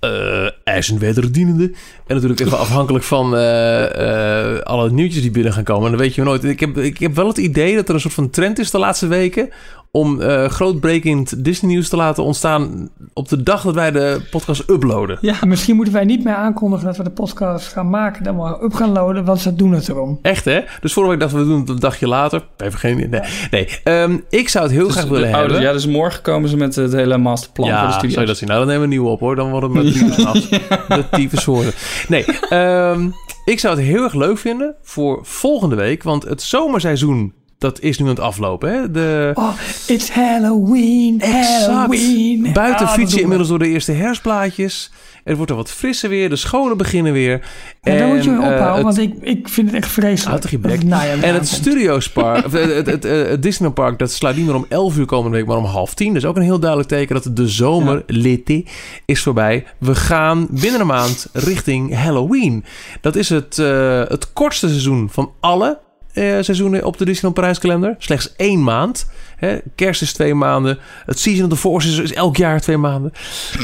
eh 0.01 0.51
ijs 0.65 0.91
en 0.91 0.99
wederdienende. 0.99 1.65
En 2.07 2.15
natuurlijk 2.15 2.41
even 2.41 2.59
afhankelijk 2.59 3.05
van 3.05 3.37
eh, 3.37 4.55
eh, 4.55 4.61
alle 4.61 4.91
nieuwtjes 4.91 5.23
die 5.23 5.31
binnen 5.31 5.53
gaan 5.53 5.65
komen. 5.65 5.85
En 5.85 5.91
dan 5.91 6.01
weet 6.01 6.15
je 6.15 6.23
nooit. 6.23 6.45
Ik 6.45 6.61
heb, 6.61 6.79
ik 6.79 6.99
heb 6.99 7.15
wel 7.15 7.27
het 7.27 7.39
idee 7.39 7.75
dat 7.75 7.89
er 7.89 7.95
een 7.95 8.01
soort 8.01 8.15
van 8.15 8.31
trend 8.31 8.59
is 8.59 8.71
de 8.71 8.79
laatste 8.79 9.07
weken... 9.07 9.51
om 9.93 10.21
eh 10.21 10.45
grootbrekend 10.49 11.45
Disney 11.45 11.71
nieuws 11.71 11.89
te 11.89 11.97
laten 11.97 12.25
ontstaan... 12.25 12.89
op 13.13 13.29
de 13.29 13.43
dag 13.43 13.63
dat 13.63 13.75
wij 13.75 13.91
de 13.91 14.21
podcast 14.31 14.69
uploaden. 14.71 15.19
Ja, 15.21 15.35
Misschien 15.47 15.77
moeten 15.77 15.95
wij 15.95 16.05
niet 16.05 16.25
meer 16.25 16.35
aankondigen 16.35 16.87
dat 16.87 16.97
we 16.97 17.03
de 17.03 17.11
podcast 17.11 17.69
gaan 17.73 17.91
maken, 17.91 18.23
dan 18.25 18.37
maar 18.37 18.63
up 18.63 18.75
gaan 18.75 18.93
loaden, 18.93 19.25
want 19.25 19.41
ze 19.41 19.55
doen 19.55 19.73
het 19.73 19.89
erom. 19.89 20.19
Echt, 20.23 20.45
hè? 20.45 20.61
Dus 20.81 20.93
vorige 20.93 21.11
week 21.13 21.21
dachten 21.21 21.39
we 21.39 21.45
we 21.45 21.51
doen 21.51 21.61
het 21.61 21.69
een 21.69 21.79
dagje 21.79 22.09
later. 22.09 22.43
Even 22.57 22.79
geen 22.79 22.99
idee. 22.99 23.21
Nee, 23.21 23.29
nee. 23.51 23.69
Ehm, 23.85 24.17
ik 24.29 24.49
zou 24.49 24.65
het 24.65 24.75
heel 24.75 24.85
dus 24.85 24.93
graag 24.93 25.05
de 25.05 25.11
willen 25.11 25.27
ouders- 25.33 25.53
hebben. 25.53 25.69
Ja, 25.69 25.73
dus 25.73 25.87
morgen 25.87 26.23
komen 26.23 26.49
ze 26.49 26.57
met 26.57 26.75
het 26.75 26.93
hele 26.93 27.19
masterplan 27.19 27.69
voor 27.69 27.79
de 27.79 27.85
Ja, 27.85 27.91
studio. 27.91 28.09
zou 28.11 28.21
je 28.21 28.27
dat 28.27 28.37
zien? 28.37 28.49
Nou, 28.49 28.61
dan 28.61 28.69
nemen 28.69 28.89
we 28.89 28.95
een 28.95 28.99
nieuwe 29.01 29.13
op 29.15 29.21
hoor. 29.21 29.37
Dan 29.37 29.51
worden 29.51 29.71
we 29.73 29.83
met 29.83 29.93
drie 29.93 30.27
af. 30.27 30.39
De 30.99 31.05
tyfus 31.11 31.45
horen. 31.45 31.73
Nee, 32.09 32.25
ehm, 32.49 33.09
ik 33.45 33.59
zou 33.61 33.77
het 33.77 33.85
heel 33.85 34.03
erg 34.03 34.15
leuk 34.15 34.39
vinden 34.39 34.75
voor 34.83 35.19
volgende 35.23 35.77
week. 35.77 36.03
Want 36.03 36.25
het 36.25 36.43
zomerseizoen, 36.43 37.33
dat 37.61 37.81
is 37.81 37.99
nu 37.99 38.05
aan 38.05 38.11
het 38.11 38.21
aflopen. 38.21 38.73
Hè? 38.73 38.91
De, 38.91 39.31
Oh, 39.35 39.53
it's 39.87 40.11
Halloween, 40.11 41.23
Halloween. 41.25 42.43
Buiten 42.53 42.65
Ah, 42.75 42.79
dat 42.79 42.91
fiets 42.91 42.99
je 42.99 43.05
doen 43.07 43.15
we. 43.17 43.21
inmiddels 43.21 43.49
door 43.49 43.59
de 43.59 43.69
eerste 43.69 43.93
herfstplaatjes. 43.93 44.91
Het 45.25 45.37
wordt 45.37 45.51
er 45.51 45.57
wat 45.57 45.71
frisser 45.71 46.09
weer. 46.09 46.29
De 46.29 46.37
scholen 46.37 46.77
beginnen 46.77 47.13
weer. 47.13 47.41
Ja, 47.83 47.97
daar 47.99 48.09
moet 48.09 48.25
je 48.25 48.31
eh, 48.31 48.37
ophouden, 48.39 48.75
het- 48.75 48.83
want 48.83 48.99
ik, 48.99 49.15
ik 49.23 49.49
vind 49.49 49.67
het 49.67 49.77
echt 49.83 49.93
vreselijk. 49.93 50.25
Houd 50.25 50.51
je 50.51 50.59
bek. 50.59 50.83
weer 51.15 51.25
En 51.25 51.35
het. 51.35 51.49
Studiospark, 51.49 52.45
of 52.47 52.53
het, 52.53 52.75
het, 52.75 52.87
het, 52.87 53.03
het, 53.03 53.43
Disneypark, 53.43 53.99
dat 53.99 54.13
slaat 54.13 54.37
niet 54.37 54.47
meer 54.47 54.55
om 54.55 54.67
11 54.69 54.97
uur 54.99 55.07
komende 55.07 55.37
week, 55.37 55.47
maar 55.47 55.57
om 55.57 55.65
half 55.65 55.95
tien. 55.95 56.17
Is 56.17 56.25
ook 56.25 56.37
een 56.37 56.43
heel 56.43 56.59
duidelijk 56.59 56.89
teken 56.91 57.15
dat 57.23 57.37
de 57.37 57.49
zomer, 57.49 58.03
l'été, 58.07 58.63
is 59.05 59.23
voorbij. 59.23 59.65
We 59.79 59.95
gaan 59.95 60.47
binnen 60.51 60.81
een 60.81 60.87
maand 60.87 61.29
richting 61.33 61.95
Halloween. 61.97 62.65
Dat 63.01 63.17
is 63.17 63.29
het, 63.29 63.59
eh, 63.59 64.03
het 64.09 64.33
kortste 64.33 64.69
seizoen 64.69 65.09
van 65.11 65.31
alle 65.41 65.69
eh, 65.69 65.75
seizoenen 66.13 66.85
op 66.85 66.99
de 66.99 67.05
Disneyland 67.05 67.35
Parijs 67.35 67.59
kalender. 67.59 67.95
Slechts 67.99 68.37
één 68.37 68.63
maand. 68.65 69.07
Hè, 69.37 69.59
kerst 69.75 70.03
is 70.03 70.13
twee 70.13 70.35
maanden. 70.35 70.79
Het 71.07 71.19
Season 71.19 71.45
of 71.45 71.51
the 71.51 71.57
Force 71.57 71.89
is, 71.89 71.99
is 71.99 72.13
elk 72.13 72.37
jaar 72.37 72.61
twee 72.61 72.77
maanden. 72.77 73.13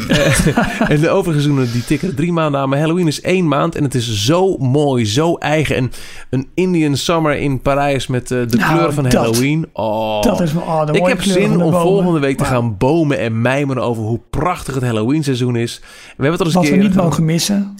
Eh, 0.09 0.90
en 0.90 1.01
de 1.01 1.09
overige 1.10 1.40
seizoenen 1.40 1.73
die 1.73 1.85
tikken 1.85 2.14
drie 2.14 2.32
maanden 2.32 2.60
aan. 2.60 2.68
Maar 2.68 2.78
Halloween 2.78 3.06
is 3.06 3.20
één 3.20 3.48
maand. 3.48 3.74
En 3.74 3.82
het 3.85 3.94
is 3.94 4.24
zo 4.24 4.56
mooi, 4.56 5.06
zo 5.06 5.35
eigen. 5.35 5.77
En 5.77 5.93
een 6.31 6.48
Indian 6.55 6.97
Summer 6.97 7.36
in 7.36 7.60
Parijs 7.60 8.06
met 8.06 8.31
eh, 8.31 8.39
de 8.48 8.56
Nou, 8.56 8.73
kleuren 8.73 8.94
van 8.94 9.02
dat- 9.05 9.12
Halloween. 9.12 9.68
Oh. 9.73 10.23
Dat 10.23 10.40
is 10.40 10.52
wel 10.52 10.62
oh, 10.62 10.86
de 10.86 10.93
ik 10.93 11.06
heb 11.06 11.23
zin 11.23 11.62
om 11.62 11.73
volgende 11.73 12.18
week 12.20 12.36
te 12.39 12.44
gaan 12.44 12.77
bomen 12.77 13.18
en 13.18 13.40
mijmeren 13.40 13.82
over 13.82 14.02
hoe 14.02 14.20
prachtig 14.31 14.74
het 14.74 14.85
Halloween 14.85 15.24
seizoen 15.24 15.56
is. 15.56 15.78
We 15.81 15.86
hebben 16.23 16.31
het 16.31 16.40
al 16.40 16.47
eens 16.47 16.55
Wat 16.55 16.64
een 16.64 16.70
we 16.70 16.74
keer 16.77 16.82
niet 16.85 16.93
gedaan. 16.93 17.09
mogen 17.09 17.24
missen. 17.24 17.74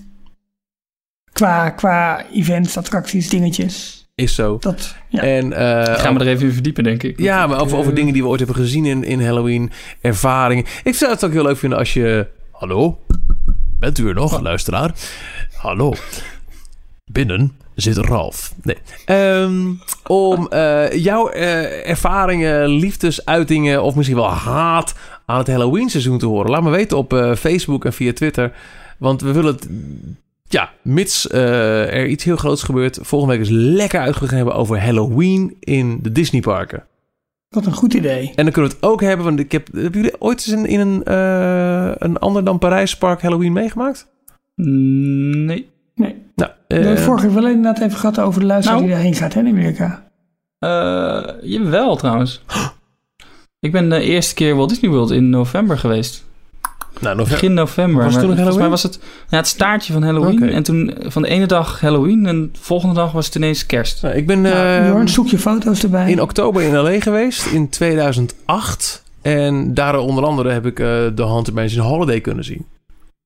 Qua, 1.33 1.71
qua 1.71 2.25
events, 2.33 2.77
attracties, 2.77 3.29
dingetjes. 3.29 4.06
Is 4.23 4.35
zo. 4.35 4.57
Dat, 4.61 4.95
ja. 5.09 5.23
En, 5.23 5.53
eh, 5.53 5.95
Gaan 5.95 6.15
we 6.15 6.21
er 6.21 6.27
even 6.27 6.47
in 6.47 6.53
verdiepen, 6.53 6.85
denk 6.85 7.03
ik. 7.03 7.19
Ja, 7.21 7.47
maar 7.47 7.61
over, 7.61 7.73
Eh, 7.73 7.79
over 7.79 7.95
dingen 7.95 8.13
die 8.13 8.23
we 8.23 8.29
ooit 8.29 8.39
hebben 8.39 8.57
gezien 8.57 8.85
in, 8.85 9.05
in 9.05 9.25
Halloween. 9.25 9.71
Ervaringen. 10.01 10.65
Ik 10.85 10.95
zou 10.95 11.13
het 11.13 11.25
ook 11.25 11.33
heel 11.33 11.43
leuk 11.43 11.57
vinden 11.57 11.79
als 11.79 11.93
je... 11.93 12.27
Hallo? 12.51 12.99
Bent 13.79 13.99
u 13.99 14.09
er 14.09 14.15
nog, 14.15 14.41
luisteraar? 14.41 14.95
Hallo? 15.55 15.95
Binnen 17.05 17.57
zit 17.75 17.97
Ralf. 17.97 18.55
Nee. 18.63 18.77
Ehm, 19.05 19.73
om 20.07 20.49
eh, 20.49 20.93
jouw 20.93 21.29
eh, 21.29 21.89
ervaringen, 21.89 22.69
liefdesuitingen 22.69 23.83
of 23.83 23.95
misschien 23.95 24.17
wel 24.17 24.31
haat 24.31 24.95
aan 25.27 25.39
het 25.39 25.47
Halloween 25.47 25.89
seizoen 25.91 26.19
te 26.19 26.27
horen. 26.27 26.51
Laat 26.51 26.63
me 26.63 26.71
weten 26.71 26.97
op 26.99 27.13
eh, 27.13 27.35
Facebook 27.35 27.85
en 27.85 27.93
via 27.93 28.13
Twitter. 28.13 28.53
Want 28.99 29.21
we 29.21 29.33
willen 29.33 29.55
het... 29.55 29.69
ja, 30.57 30.71
mits 30.83 31.29
eh, 31.29 31.95
er 31.95 32.07
iets 32.07 32.25
heel 32.25 32.37
groots 32.37 32.63
gebeurt. 32.63 32.99
Volgende 33.03 33.35
week 33.35 33.43
is 33.43 33.51
lekker 33.51 34.01
uitgegaan 34.01 34.37
hebben 34.37 34.55
over 34.55 34.81
Halloween 34.81 35.57
in 35.61 35.99
de 36.03 36.13
Disneyparken. 36.13 36.85
Wat 37.49 37.67
een 37.67 37.73
goed 37.73 37.95
idee. 37.95 38.33
En 38.35 38.45
dan 38.45 38.53
kunnen 38.53 38.71
we 38.71 38.77
het 38.77 38.87
ook 38.87 39.01
hebben, 39.01 39.27
want 39.27 39.39
ik 39.39 39.53
heb... 39.53 39.69
Hebben 39.73 40.01
jullie 40.01 40.21
ooit 40.21 40.39
eens 40.39 40.57
in, 40.57 40.67
in 40.67 40.81
een, 40.81 41.05
eh, 41.05 41.93
een 41.95 42.19
ander 42.19 42.45
dan 42.45 42.59
Parijs 42.59 42.97
park 42.97 43.23
Halloween 43.23 43.53
meegemaakt? 43.53 44.07
Nee. 44.55 45.71
Nee. 45.95 46.23
Nou, 46.35 46.51
We 46.69 46.75
hebben 46.75 46.97
eh, 46.97 47.03
vorige 47.03 47.27
week 47.27 47.35
wel 47.35 47.47
inderdaad 47.47 47.83
even 47.83 47.99
gehad 47.99 48.21
over 48.21 48.41
de 48.41 48.47
luisteraar 48.47 48.79
Nou. 48.79 48.89
die 48.89 48.97
daarheen 48.97 49.21
gaat 49.21 49.35
hè, 49.35 49.41
in 49.41 49.49
Amerika. 49.49 50.11
Eh 50.59 51.25
jawel, 51.43 51.97
trouwens. 51.97 52.43
Ik 53.61 53.73
ben 53.73 53.89
de 53.89 54.01
eerste 54.01 54.35
keer 54.35 54.57
Walt 54.57 54.69
Disney 54.69 54.91
World 54.91 55.11
in 55.11 55.31
november 55.31 55.79
geweest. 55.79 56.26
Nou, 57.01 57.17
november. 57.17 57.41
Begin 57.41 57.55
november. 57.55 58.05
Was 58.05 58.15
het 58.15 58.23
Maar 58.27 58.35
toen 58.35 58.37
volgens 58.37 58.57
mij 58.57 58.69
was 58.69 58.83
het 58.83 58.99
ja, 59.29 59.37
het 59.37 59.47
staartje 59.47 59.93
van 59.93 60.03
Halloween. 60.03 60.43
En 60.43 60.63
toen 60.63 60.95
van 61.01 61.23
de 61.23 61.29
ene 61.29 61.47
dag 61.47 61.81
Halloween 61.81 62.27
en 62.27 62.43
de 62.53 62.59
volgende 62.61 62.95
dag 62.95 63.13
was 63.13 63.27
het 63.27 63.35
ineens 63.35 63.67
kerst. 63.67 64.03
Nou, 64.03 64.15
ik 64.15 64.27
ben 64.27 64.41
Nou, 64.41 64.55
eh, 64.55 64.87
Jorn, 64.89 65.09
zoek 65.09 65.29
je 65.29 65.39
foto's 65.39 65.83
erbij. 65.83 66.11
in 66.11 66.21
oktober 66.23 66.63
in 66.63 66.77
L.A. 66.77 67.01
geweest, 67.01 67.47
in 67.47 67.69
2008. 67.69 69.03
En 69.23 69.75
daar 69.75 69.99
onder 69.99 70.25
andere 70.25 70.51
heb 70.51 70.67
ik 70.67 70.79
eh 70.79 70.87
de 71.15 71.23
Haunted 71.23 71.55
Mansion 71.55 71.87
Holiday 71.87 72.21
kunnen 72.21 72.45
zien. 72.45 72.67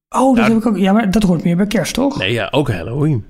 oh, 0.09 0.21
dat 0.27 0.35
Nou, 0.37 0.49
heb 0.49 0.63
ik 0.63 0.67
ook. 0.67 0.77
Ja, 0.79 0.93
maar 0.93 1.11
dat 1.11 1.23
hoort 1.23 1.45
meer 1.45 1.57
bij 1.57 1.67
kerst, 1.67 1.95
toch? 1.95 2.19
Nee, 2.19 2.33
ja, 2.33 2.49
ook 2.51 2.71
Halloween. 2.71 3.25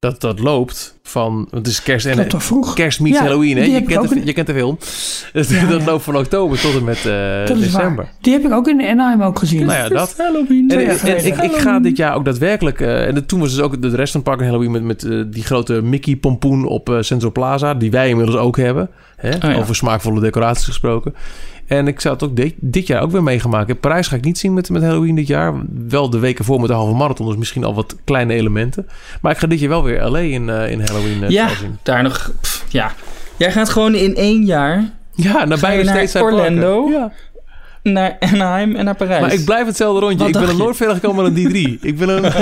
Dat, 0.00 0.20
dat 0.20 0.38
loopt 0.38 0.98
van... 1.02 1.48
Het 1.50 1.66
is 1.66 1.82
kerst 1.82 2.06
en... 2.06 2.40
Vroeg? 2.40 2.74
Kerst 2.74 3.00
meets 3.00 3.16
Ja, 3.18 3.22
Halloween, 3.22 3.56
hè? 3.56 3.62
Je 3.64 3.82
kent, 3.82 4.08
de, 4.08 4.14
in- 4.16 4.26
je 4.26 4.32
kent 4.32 4.46
de 4.46 4.52
film. 4.54 4.78
dat 5.32 5.48
Ja, 5.48 5.66
dat 5.66 5.80
ja. 5.80 5.86
loopt 5.86 6.02
van 6.04 6.16
oktober 6.16 6.60
tot 6.60 6.74
en 6.74 6.84
met 6.84 6.96
eh, 7.06 7.46
Dat 7.46 7.56
is 7.56 7.62
december. 7.62 8.04
waar. 8.04 8.12
Die 8.20 8.32
heb 8.32 8.44
ik 8.44 8.52
ook 8.52 8.68
in 8.68 8.80
Anaheim 8.86 9.22
ook 9.22 9.38
gezien. 9.38 9.66
Nou 9.66 9.78
ja, 9.78 9.88
dat. 9.88 10.14
Halloween. 10.16 10.70
En, 10.70 11.26
ik, 11.26 11.36
ik 11.42 11.52
ga 11.56 11.78
dit 11.80 11.96
jaar 11.96 12.14
ook 12.14 12.24
daadwerkelijk... 12.24 12.80
eh, 12.80 13.06
en 13.06 13.26
toen 13.26 13.40
was 13.40 13.50
dus 13.50 13.60
ook 13.60 13.82
de 13.82 13.88
rest 13.96 14.12
van 14.12 14.20
het 14.20 14.28
park 14.30 14.40
in 14.40 14.46
Halloween... 14.46 14.70
met, 14.70 14.82
met 14.84 15.04
eh, 15.04 15.22
die 15.26 15.42
grote 15.44 15.82
Mickey-pompoen 15.82 16.66
op 16.66 16.96
Central 17.00 17.32
Plaza... 17.32 17.74
die 17.74 17.90
wij 17.90 18.08
inmiddels 18.08 18.36
ook 18.38 18.56
hebben. 18.56 18.90
Hè? 19.16 19.30
ja. 19.50 19.54
Over 19.58 19.74
smaakvolle 19.76 20.20
decoraties 20.20 20.64
gesproken. 20.64 21.14
En 21.70 21.88
ik 21.88 22.00
zou 22.00 22.14
het 22.14 22.22
ook 22.22 22.36
dit, 22.36 22.54
dit 22.56 22.86
jaar 22.86 23.02
ook 23.02 23.10
weer 23.10 23.22
meegemaakt 23.22 23.66
hebben. 23.66 23.80
Parijs 23.90 24.06
ga 24.08 24.16
ik 24.16 24.24
niet 24.24 24.38
zien 24.38 24.54
met, 24.54 24.70
met 24.70 24.82
Halloween 24.82 25.14
dit 25.14 25.26
jaar. 25.26 25.54
Wel 25.88 26.10
de 26.10 26.18
weken 26.18 26.44
voor 26.44 26.58
met 26.60 26.68
de 26.68 26.74
halve 26.74 26.94
marathon. 26.94 27.26
Dus 27.26 27.36
misschien 27.36 27.64
al 27.64 27.74
wat 27.74 27.96
kleine 28.04 28.34
elementen. 28.34 28.88
Maar 29.20 29.32
ik 29.32 29.38
ga 29.38 29.46
dit 29.46 29.60
jaar 29.60 29.68
wel 29.68 29.82
weer 29.82 30.08
LA 30.10 30.18
in, 30.18 30.48
eh, 30.48 30.70
in 30.70 30.80
Halloween 30.80 31.22
eh, 31.22 31.28
Ja, 31.30 31.48
zien. 31.48 31.78
daar 31.82 32.02
nog... 32.02 32.32
pff, 32.40 32.64
ja. 32.68 32.92
Jij 33.36 33.52
gaat 33.52 33.68
gewoon 33.68 33.94
in 33.94 34.14
één 34.14 34.44
jaar 34.44 34.84
Ja, 35.14 35.44
naar 35.44 35.58
naar 35.60 35.84
steeds 35.84 36.12
zijn 36.12 36.24
parken. 36.24 36.40
Orlando? 36.42 36.88
Ja. 36.90 37.12
naar 37.82 38.16
Anaheim 38.20 38.76
en 38.76 38.84
naar 38.84 38.96
Parijs. 38.96 39.20
Maar 39.20 39.32
ik 39.32 39.44
blijf 39.44 39.66
hetzelfde 39.66 40.00
rondje. 40.00 40.18
Wat 40.18 40.28
ik 40.28 40.40
ben 40.40 40.48
er 40.48 40.56
nooit 40.56 40.76
verder 40.76 40.94
gekomen 40.94 41.24
dan 41.24 41.34
die 41.34 41.48
drie. 41.48 41.78
Ik 41.82 41.98
ben 41.98 42.08
een... 42.08 42.32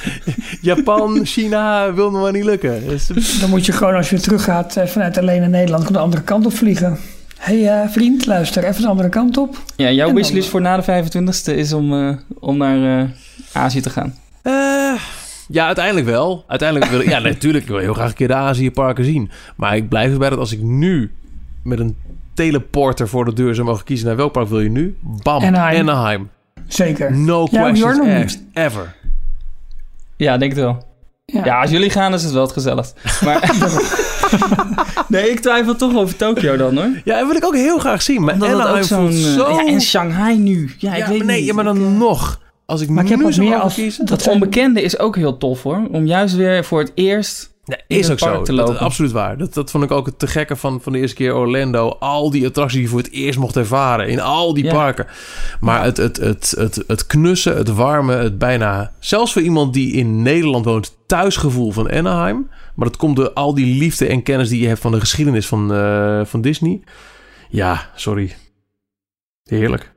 Japan, 0.60 1.20
China, 1.26 1.94
wil 1.94 2.10
me 2.10 2.18
maar 2.18 2.32
niet 2.32 2.44
lukken. 2.44 2.88
Dus- 2.88 3.38
Dan 3.40 3.50
moet 3.50 3.66
je 3.66 3.72
gewoon 3.72 3.94
als 3.94 4.10
je 4.10 4.20
teruggaat 4.20 4.76
eh, 4.76 4.86
vanuit 4.86 5.18
alleen 5.18 5.40
naar 5.40 5.48
Nederland... 5.50 5.92
de 5.92 5.98
andere 5.98 6.22
kant 6.22 6.46
op 6.46 6.52
vliegen. 6.52 6.98
Hé 7.38 7.62
hey, 7.62 7.82
eh, 7.82 7.88
vriend, 7.88 8.26
luister 8.26 8.64
even 8.64 8.82
de 8.82 8.88
andere 8.88 9.08
kant 9.08 9.36
op. 9.36 9.56
Ja, 9.76 9.90
jouw 9.90 10.12
wishlist 10.12 10.48
voor 10.48 10.60
na 10.60 10.76
de 10.76 10.82
25ste 10.82 11.56
is 11.56 11.72
om, 11.72 11.92
eh, 11.92 12.16
om 12.40 12.56
naar 12.56 13.00
eh, 13.00 13.08
Azië 13.52 13.80
te 13.80 13.90
gaan. 13.90 14.14
Eh, 14.42 14.52
ja, 15.48 15.66
uiteindelijk 15.66 16.06
wel. 16.06 16.44
Uiteindelijk 16.46 16.90
wil 16.90 17.00
ik... 17.00 17.08
Ja, 17.08 17.18
natuurlijk. 17.32 17.64
Ik 17.64 17.70
wil 17.70 17.78
heel 17.78 17.94
graag 17.94 18.08
een 18.08 18.14
keer 18.14 18.28
de 18.28 18.34
Azië-parken 18.34 19.04
zien. 19.04 19.30
Maar 19.56 19.76
ik 19.76 19.88
blijf 19.88 20.12
erbij 20.12 20.30
dat 20.30 20.38
als 20.38 20.52
ik 20.52 20.62
nu 20.62 21.10
met 21.62 21.78
een 21.78 21.96
teleporter 22.34 23.08
voor 23.08 23.24
de 23.24 23.32
deur 23.32 23.54
zou 23.54 23.66
mogen 23.66 23.84
kiezen... 23.84 24.06
naar 24.06 24.16
welk 24.16 24.32
park 24.32 24.48
wil 24.48 24.60
je 24.60 24.70
nu? 24.70 24.96
Bam, 25.00 25.42
Anaheim. 25.42 25.88
Anaheim. 25.88 26.30
Zeker. 26.66 27.16
No 27.16 27.48
Ja, 27.50 27.62
questions 27.62 27.98
nog. 27.98 28.36
Ever. 28.52 28.94
Ja, 30.16 30.38
denk 30.38 30.52
het 30.52 30.60
wel. 30.60 30.86
Ja. 31.24 31.44
Ja, 31.44 31.60
als 31.60 31.70
jullie 31.70 31.90
gaan 31.90 32.14
is 32.14 32.22
het 32.22 32.32
wel 32.32 32.42
het 32.42 32.52
gezelligst. 32.52 33.00
Maar 33.24 33.40
nee, 35.08 35.30
ik 35.30 35.40
twijfel 35.40 35.76
toch 35.76 35.94
over 35.96 36.16
Tokio 36.16 36.56
dan 36.56 36.76
hoor. 36.76 36.90
Ja, 37.04 37.18
dat 37.18 37.26
wil 37.26 37.36
ik 37.36 37.44
ook 37.44 37.54
heel 37.54 37.78
graag 37.78 38.02
zien. 38.02 38.24
Maar 38.24 38.34
Omdat 38.34 38.48
Anaheim 38.48 38.76
ook 38.76 38.82
zo'n... 38.82 39.08
eh, 39.08 39.12
zo... 39.14 39.50
Ja, 39.50 39.66
en 39.66 39.80
Shanghai 39.80 40.36
nu. 40.38 40.70
Ja, 40.78 40.94
ik 40.94 40.98
Ja, 40.98 41.08
weet 41.08 41.18
maar 41.18 41.26
nee, 41.26 41.36
niet. 41.38 41.46
ja, 41.46 41.54
maar 41.54 41.64
dan 41.64 41.98
nog. 41.98 42.40
Als 42.66 42.80
ik 42.80 42.88
Maar 42.88 43.02
ik 43.04 43.08
heb 43.10 43.18
nu 43.18 43.24
wat 43.24 43.34
zou 43.34 43.48
meer 43.48 43.58
als... 43.58 43.74
kiezen... 43.74 44.06
Dat 44.06 44.28
onbekende 44.28 44.82
is 44.82 44.98
ook 44.98 45.16
heel 45.16 45.36
tof 45.38 45.62
hoor. 45.62 45.82
Om 45.90 46.06
juist 46.06 46.34
weer 46.34 46.64
voor 46.64 46.78
het 46.80 46.92
eerst... 46.94 47.54
In 47.66 47.76
is 47.86 48.02
het 48.02 48.12
ook 48.12 48.18
zo. 48.18 48.26
park 48.26 48.44
te 48.44 48.54
Dat, 48.54 48.68
lopen. 48.68 48.80
absoluut 48.82 49.12
waar. 49.12 49.38
Dat, 49.38 49.54
dat 49.54 49.70
vond 49.70 49.84
ik 49.84 49.90
ook 49.90 50.06
het 50.06 50.18
te 50.18 50.26
gekke 50.26 50.56
van, 50.56 50.80
van 50.82 50.92
de 50.92 50.98
eerste 50.98 51.16
keer 51.16 51.34
Orlando. 51.34 51.88
Al 51.88 52.30
die 52.30 52.46
attracties 52.46 52.74
die 52.74 52.82
je 52.82 52.88
voor 52.88 52.98
het 52.98 53.10
eerst 53.10 53.38
mocht 53.38 53.56
ervaren. 53.56 54.08
In 54.08 54.20
al 54.20 54.54
die 54.54 54.64
Ja. 54.64 54.72
parken. 54.72 55.06
Maar 55.60 55.84
het, 55.84 55.96
het, 55.96 56.16
het, 56.16 56.54
het, 56.58 56.84
het 56.86 57.06
knussen, 57.06 57.56
het 57.56 57.74
warme, 57.74 58.14
het 58.14 58.38
bijna... 58.38 58.92
Zelfs 58.98 59.32
voor 59.32 59.42
iemand 59.42 59.74
die 59.74 59.92
in 59.92 60.22
Nederland 60.22 60.64
woont... 60.64 60.96
thuisgevoel 61.06 61.70
van 61.72 61.90
Anaheim. 61.90 62.50
Maar 62.76 62.88
dat 62.88 62.96
komt 62.96 63.16
door 63.16 63.32
al 63.32 63.54
die 63.54 63.78
liefde 63.78 64.06
en 64.06 64.22
kennis 64.22 64.48
die 64.48 64.60
je 64.60 64.68
hebt... 64.68 64.80
van 64.80 64.92
de 64.92 65.00
geschiedenis 65.00 65.46
van, 65.46 65.72
eh, 65.72 66.24
van 66.24 66.40
Disney. 66.40 66.82
Ja, 67.48 67.90
sorry. 67.94 68.36
Heerlijk. 69.44 69.94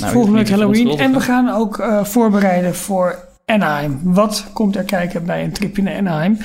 Nou, 0.00 0.12
volgende 0.12 0.38
week 0.38 0.48
Halloween. 0.48 0.98
En 0.98 1.12
we 1.12 1.20
gaan 1.20 1.48
ook 1.48 1.78
eh, 1.78 2.04
voorbereiden 2.04 2.74
voor 2.74 3.28
Anaheim. 3.50 4.00
Wat 4.02 4.46
komt 4.52 4.76
er 4.76 4.84
kijken 4.84 5.24
bij 5.24 5.44
een 5.44 5.52
tripje 5.52 5.82
naar 5.82 5.96
Anaheim? 5.96 6.38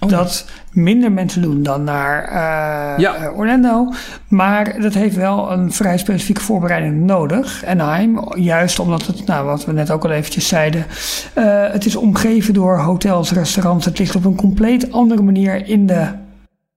Oh. 0.00 0.08
Dat 0.08 0.46
minder 0.72 1.12
mensen 1.12 1.42
doen 1.42 1.62
dan 1.62 1.84
naar 1.84 2.24
eh, 2.24 2.98
Ja. 2.98 3.14
eh, 3.14 3.38
Orlando. 3.38 3.92
Maar 4.28 4.80
dat 4.80 4.94
heeft 4.94 5.16
wel 5.16 5.52
een 5.52 5.72
vrij 5.72 5.98
specifieke 5.98 6.40
voorbereiding 6.40 7.00
nodig. 7.00 7.64
Anaheim, 7.66 8.34
juist 8.34 8.78
omdat 8.78 9.06
het, 9.06 9.26
nou, 9.26 9.46
wat 9.46 9.64
we 9.64 9.72
net 9.72 9.90
ook 9.90 10.04
al 10.04 10.10
eventjes 10.10 10.48
zeiden... 10.48 10.86
eh, 11.34 11.44
het 11.72 11.84
is 11.86 11.96
omgeven 11.96 12.54
door 12.54 12.78
hotels, 12.78 13.32
restaurants. 13.32 13.84
Het 13.84 13.98
ligt 13.98 14.16
op 14.16 14.24
een 14.24 14.36
compleet 14.36 14.92
andere 14.92 15.22
manier 15.22 15.68
in 15.68 15.86
de 15.86 16.06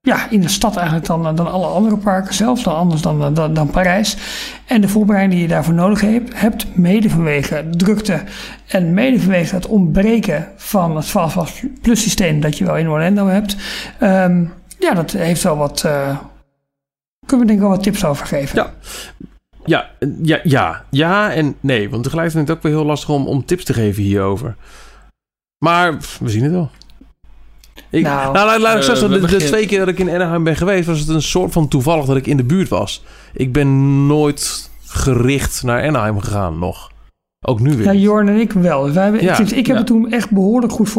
ja, 0.06 0.30
in 0.30 0.41
de 0.41 0.48
stad 0.48 0.76
eigenlijk 0.76 1.06
dan, 1.06 1.36
dan 1.36 1.52
alle 1.52 1.65
andere 1.65 1.98
parken, 1.98 2.34
zelfs 2.34 2.64
dan 2.64 2.76
anders 2.76 3.02
dan, 3.02 3.34
dan, 3.34 3.53
dan 3.53 3.69
Parijs. 3.69 4.18
En 4.65 4.82
de 4.82 4.88
voorbereiding 4.88 5.34
die 5.34 5.48
je 5.48 5.53
daarvoor 5.53 5.73
nodig 5.73 6.02
hebt, 6.02 6.40
hebt 6.40 6.77
mede 6.77 7.10
vanwege 7.10 7.65
drukte 7.72 8.23
en 8.68 8.94
mede 8.94 9.19
vanwege 9.19 9.56
het 9.56 9.68
ontbreken 9.68 10.48
van 10.56 10.95
het 10.95 11.06
Fastpass 11.06 11.64
Plus 11.82 12.02
systeem 12.02 12.40
dat 12.41 12.57
je 12.57 12.65
wel 12.65 12.77
in 12.77 12.90
Orlando 12.90 13.27
hebt. 13.27 13.56
Ehm, 13.99 14.45
ja, 14.80 14.94
dat 14.94 15.11
heeft 15.11 15.44
wel 15.44 15.57
wat, 15.57 15.84
eh, 15.84 16.18
kunnen 17.26 17.45
we 17.45 17.52
denk 17.53 17.60
ik 17.60 17.60
wel 17.60 17.69
wat 17.69 17.84
tips 17.84 18.06
over 18.06 18.26
geven. 18.26 18.57
Ja. 18.57 18.73
Ja, 19.65 19.90
ja, 20.22 20.40
ja, 20.44 20.86
ja 20.90 21.34
en 21.34 21.56
nee. 21.60 21.90
Want 21.90 22.03
tegelijkertijd 22.03 22.32
vind 22.32 22.44
ik 22.44 22.48
het 22.48 22.57
ook 22.57 22.64
weer 22.64 22.82
heel 22.82 22.86
lastig 22.86 23.10
om, 23.10 23.27
om 23.27 23.45
tips 23.45 23.64
te 23.64 23.73
geven 23.73 24.03
hierover. 24.03 24.56
Maar 25.57 25.98
pff, 25.98 26.19
we 26.19 26.30
zien 26.30 26.44
het 26.44 26.52
wel. 26.52 26.69
Ik, 27.89 28.03
nou, 28.03 28.34
Nou, 28.34 28.60
laat, 28.60 28.73
ik 28.76 28.80
eh, 28.80 28.95
zeggen, 28.95 29.22
de, 29.27 29.38
twee 29.38 29.65
keer 29.65 29.80
dat 29.80 29.88
ik 29.88 29.99
in 29.99 30.10
Anaheim 30.10 30.43
ben 30.43 30.56
geweest... 30.56 30.88
was 30.88 30.99
het 30.99 31.07
een 31.10 31.22
soort 31.22 31.52
van 31.52 31.68
toevallig 31.68 32.06
dat 32.06 32.15
ik 32.15 32.27
in 32.27 32.38
de 32.38 32.43
buurt 32.43 32.69
was. 32.69 33.03
Ik 33.34 33.52
ben 33.53 34.06
nooit 34.07 34.69
gericht 34.85 35.64
naar 35.64 35.88
Anaheim 35.88 36.19
gegaan 36.19 36.60
nog. 36.60 36.91
Ook 37.41 37.60
nu 37.60 37.76
weer. 37.77 37.85
Ja. 37.85 37.93
Jorn 37.93 38.27
en 38.30 38.39
ik 38.39 38.52
wel. 38.52 38.91
Wij 38.91 39.03
hebben, 39.03 39.23
Ja, 39.23 39.39
ik, 39.39 39.49
ik 39.49 39.56
heb 39.56 39.65
ja. 39.65 39.76
het 39.76 39.85
toen 39.88 40.11
echt 40.11 40.31
behoorlijk 40.31 40.73
goed 40.73 40.89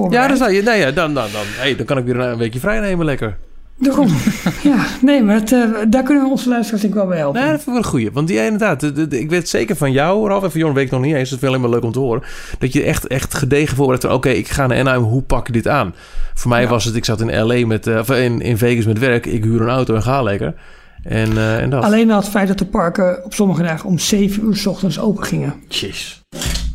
je, 0.52 0.62
nee, 0.62 0.78
ja, 0.80 0.90
dan, 0.90 1.14
dan, 1.14 1.26
dan, 1.32 1.42
hey, 1.44 1.76
dan 1.76 1.86
kan 1.86 1.98
ik 1.98 2.04
weer 2.04 2.16
een, 2.18 2.30
een 2.30 2.38
weekje 2.38 2.60
vrij 2.60 2.80
nemen 2.80 3.04
lekker. 3.04 3.36
Daarom. 3.78 4.08
ja, 4.62 4.86
nee, 5.02 5.22
maar 5.22 5.34
het, 5.34 5.52
eh, 5.52 5.60
daar 5.88 6.02
kunnen 6.02 6.24
we 6.24 6.30
onze 6.30 6.48
luisteraars 6.48 6.82
denk 6.82 6.94
ik 6.94 7.00
wel 7.00 7.08
bij 7.08 7.18
helpen. 7.18 7.40
Nee, 7.40 7.50
dat 7.50 7.62
vind 7.62 7.66
ik 7.76 7.82
wel 7.82 7.82
een 7.82 7.90
goeie. 7.90 8.10
Want 8.12 8.28
die 8.28 8.44
inderdaad, 8.44 8.80
de- 8.80 8.92
de- 8.92 9.08
de- 9.08 9.20
ik 9.20 9.30
weet 9.30 9.48
zeker 9.48 9.76
van 9.76 9.92
jou, 9.92 10.28
Ralf, 10.28 10.42
en 10.42 10.50
van 10.50 10.60
Jorn 10.60 10.74
weet 10.74 10.84
ik 10.84 10.90
nog 10.90 11.00
niet 11.00 11.14
eens. 11.14 11.28
Dat 11.30 11.38
is 11.38 11.44
wel 11.44 11.50
helemaal 11.52 11.74
leuk 11.74 11.84
om 11.84 11.92
te 11.92 11.98
horen. 11.98 12.22
Dat 12.58 12.72
je 12.72 12.82
echt, 12.82 13.06
echt 13.06 13.34
gedegen 13.34 13.76
voorbereidt 13.76 14.06
van, 14.06 14.14
oké, 14.14 14.28
ik 14.28 14.48
ga 14.48 14.66
naar 14.66 14.78
Anaheim, 14.78 15.02
hoe 15.02 15.22
pak 15.22 15.46
je 15.46 15.52
dit 15.52 15.68
aan? 15.68 15.94
Voor 16.38 16.50
mij 16.50 16.62
Ja. 16.62 16.68
was 16.68 16.84
het, 16.84 16.94
ik 16.96 17.04
zat 17.04 17.20
in 17.20 17.46
LA 17.46 17.66
met, 17.66 17.86
eh, 17.86 17.98
of 17.98 18.10
in, 18.10 18.40
in 18.40 18.58
Vegas 18.58 18.84
met 18.86 18.98
werk. 18.98 19.26
Ik 19.26 19.44
huur 19.44 19.60
een 19.60 19.68
auto 19.68 19.94
en 19.94 20.02
ga 20.02 20.22
lekker. 20.22 20.54
En, 21.02 21.36
eh, 21.36 21.58
en 21.62 21.70
dat. 21.70 21.84
Alleen 21.84 22.10
al 22.10 22.16
het 22.20 22.28
feit 22.28 22.48
dat 22.48 22.58
de 22.58 22.66
parken 22.66 23.24
op 23.24 23.34
sommige 23.34 23.62
dagen 23.62 23.88
om 23.88 23.98
7 23.98 24.44
uur 24.44 24.56
's 24.56 24.66
ochtends 24.66 24.98
open 24.98 25.24
gingen. 25.24 25.54
Jeez. 25.68 26.20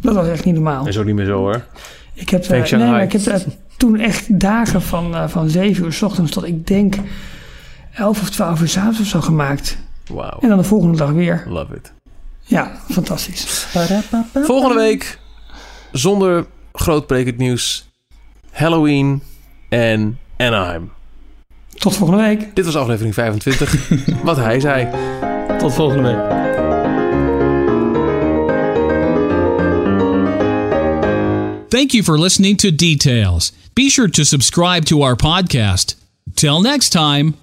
Dat 0.02 0.16
was 0.16 0.28
echt 0.28 0.46
niet 0.46 0.54
normaal. 0.54 0.88
Is 0.88 0.98
ook 0.98 1.06
niet 1.06 1.16
meer 1.16 1.26
zo 1.26 1.38
hoor. 1.38 1.66
Ik 2.14 2.30
heb, 2.30 2.44
eh, 2.44 2.72
nee, 2.72 2.90
maar 2.90 3.02
ik 3.04 3.12
heb 3.12 3.46
toen 3.78 4.00
echt 4.00 4.40
dagen 4.40 4.82
van, 4.82 5.16
eh, 5.16 5.28
van 5.28 5.50
7 5.50 5.84
uur 5.86 5.94
's 5.94 6.02
ochtends 6.02 6.32
tot 6.32 6.46
ik 6.46 6.68
denk 6.68 6.96
11 7.94 8.22
of 8.22 8.30
12 8.30 8.62
uur 8.62 8.68
's 8.70 8.78
avonds 8.78 9.00
of 9.00 9.06
zo 9.08 9.22
gemaakt. 9.22 9.78
Wauw. 10.08 10.38
En 10.42 10.50
dan 10.50 10.58
de 10.58 10.64
volgende 10.64 10.98
dag 10.98 11.10
weer. 11.12 11.44
Love 11.48 11.76
it. 11.76 11.94
Ja, 12.44 12.72
fantastisch. 12.90 13.68
Volgende 14.34 14.76
week, 14.76 15.20
zonder 15.92 16.46
grootbrekend 16.74 17.38
nieuws, 17.38 17.90
Halloween 18.52 19.22
en 19.72 20.19
Anaheim. 20.38 20.91
Tot 21.73 21.95
volgende 21.95 22.23
week. 22.23 22.56
Dit 22.56 22.65
was 22.65 22.76
aflevering 22.76 23.14
25. 23.14 23.89
Wat 24.23 24.38
hij 24.38 24.60
zei. 24.60 24.88
Tot 25.60 25.73
volgende 25.73 26.03
week. 26.03 26.39
Thank 31.69 31.91
you 31.91 32.03
for 32.03 32.19
listening 32.19 32.57
to 32.57 32.76
Details. 32.76 33.52
Be 33.73 33.89
sure 33.89 34.10
to 34.10 34.23
subscribe 34.23 34.85
to 34.85 35.02
our 35.02 35.15
podcast. 35.15 35.95
Till 36.34 36.61
next 36.61 36.89
time. 36.91 37.34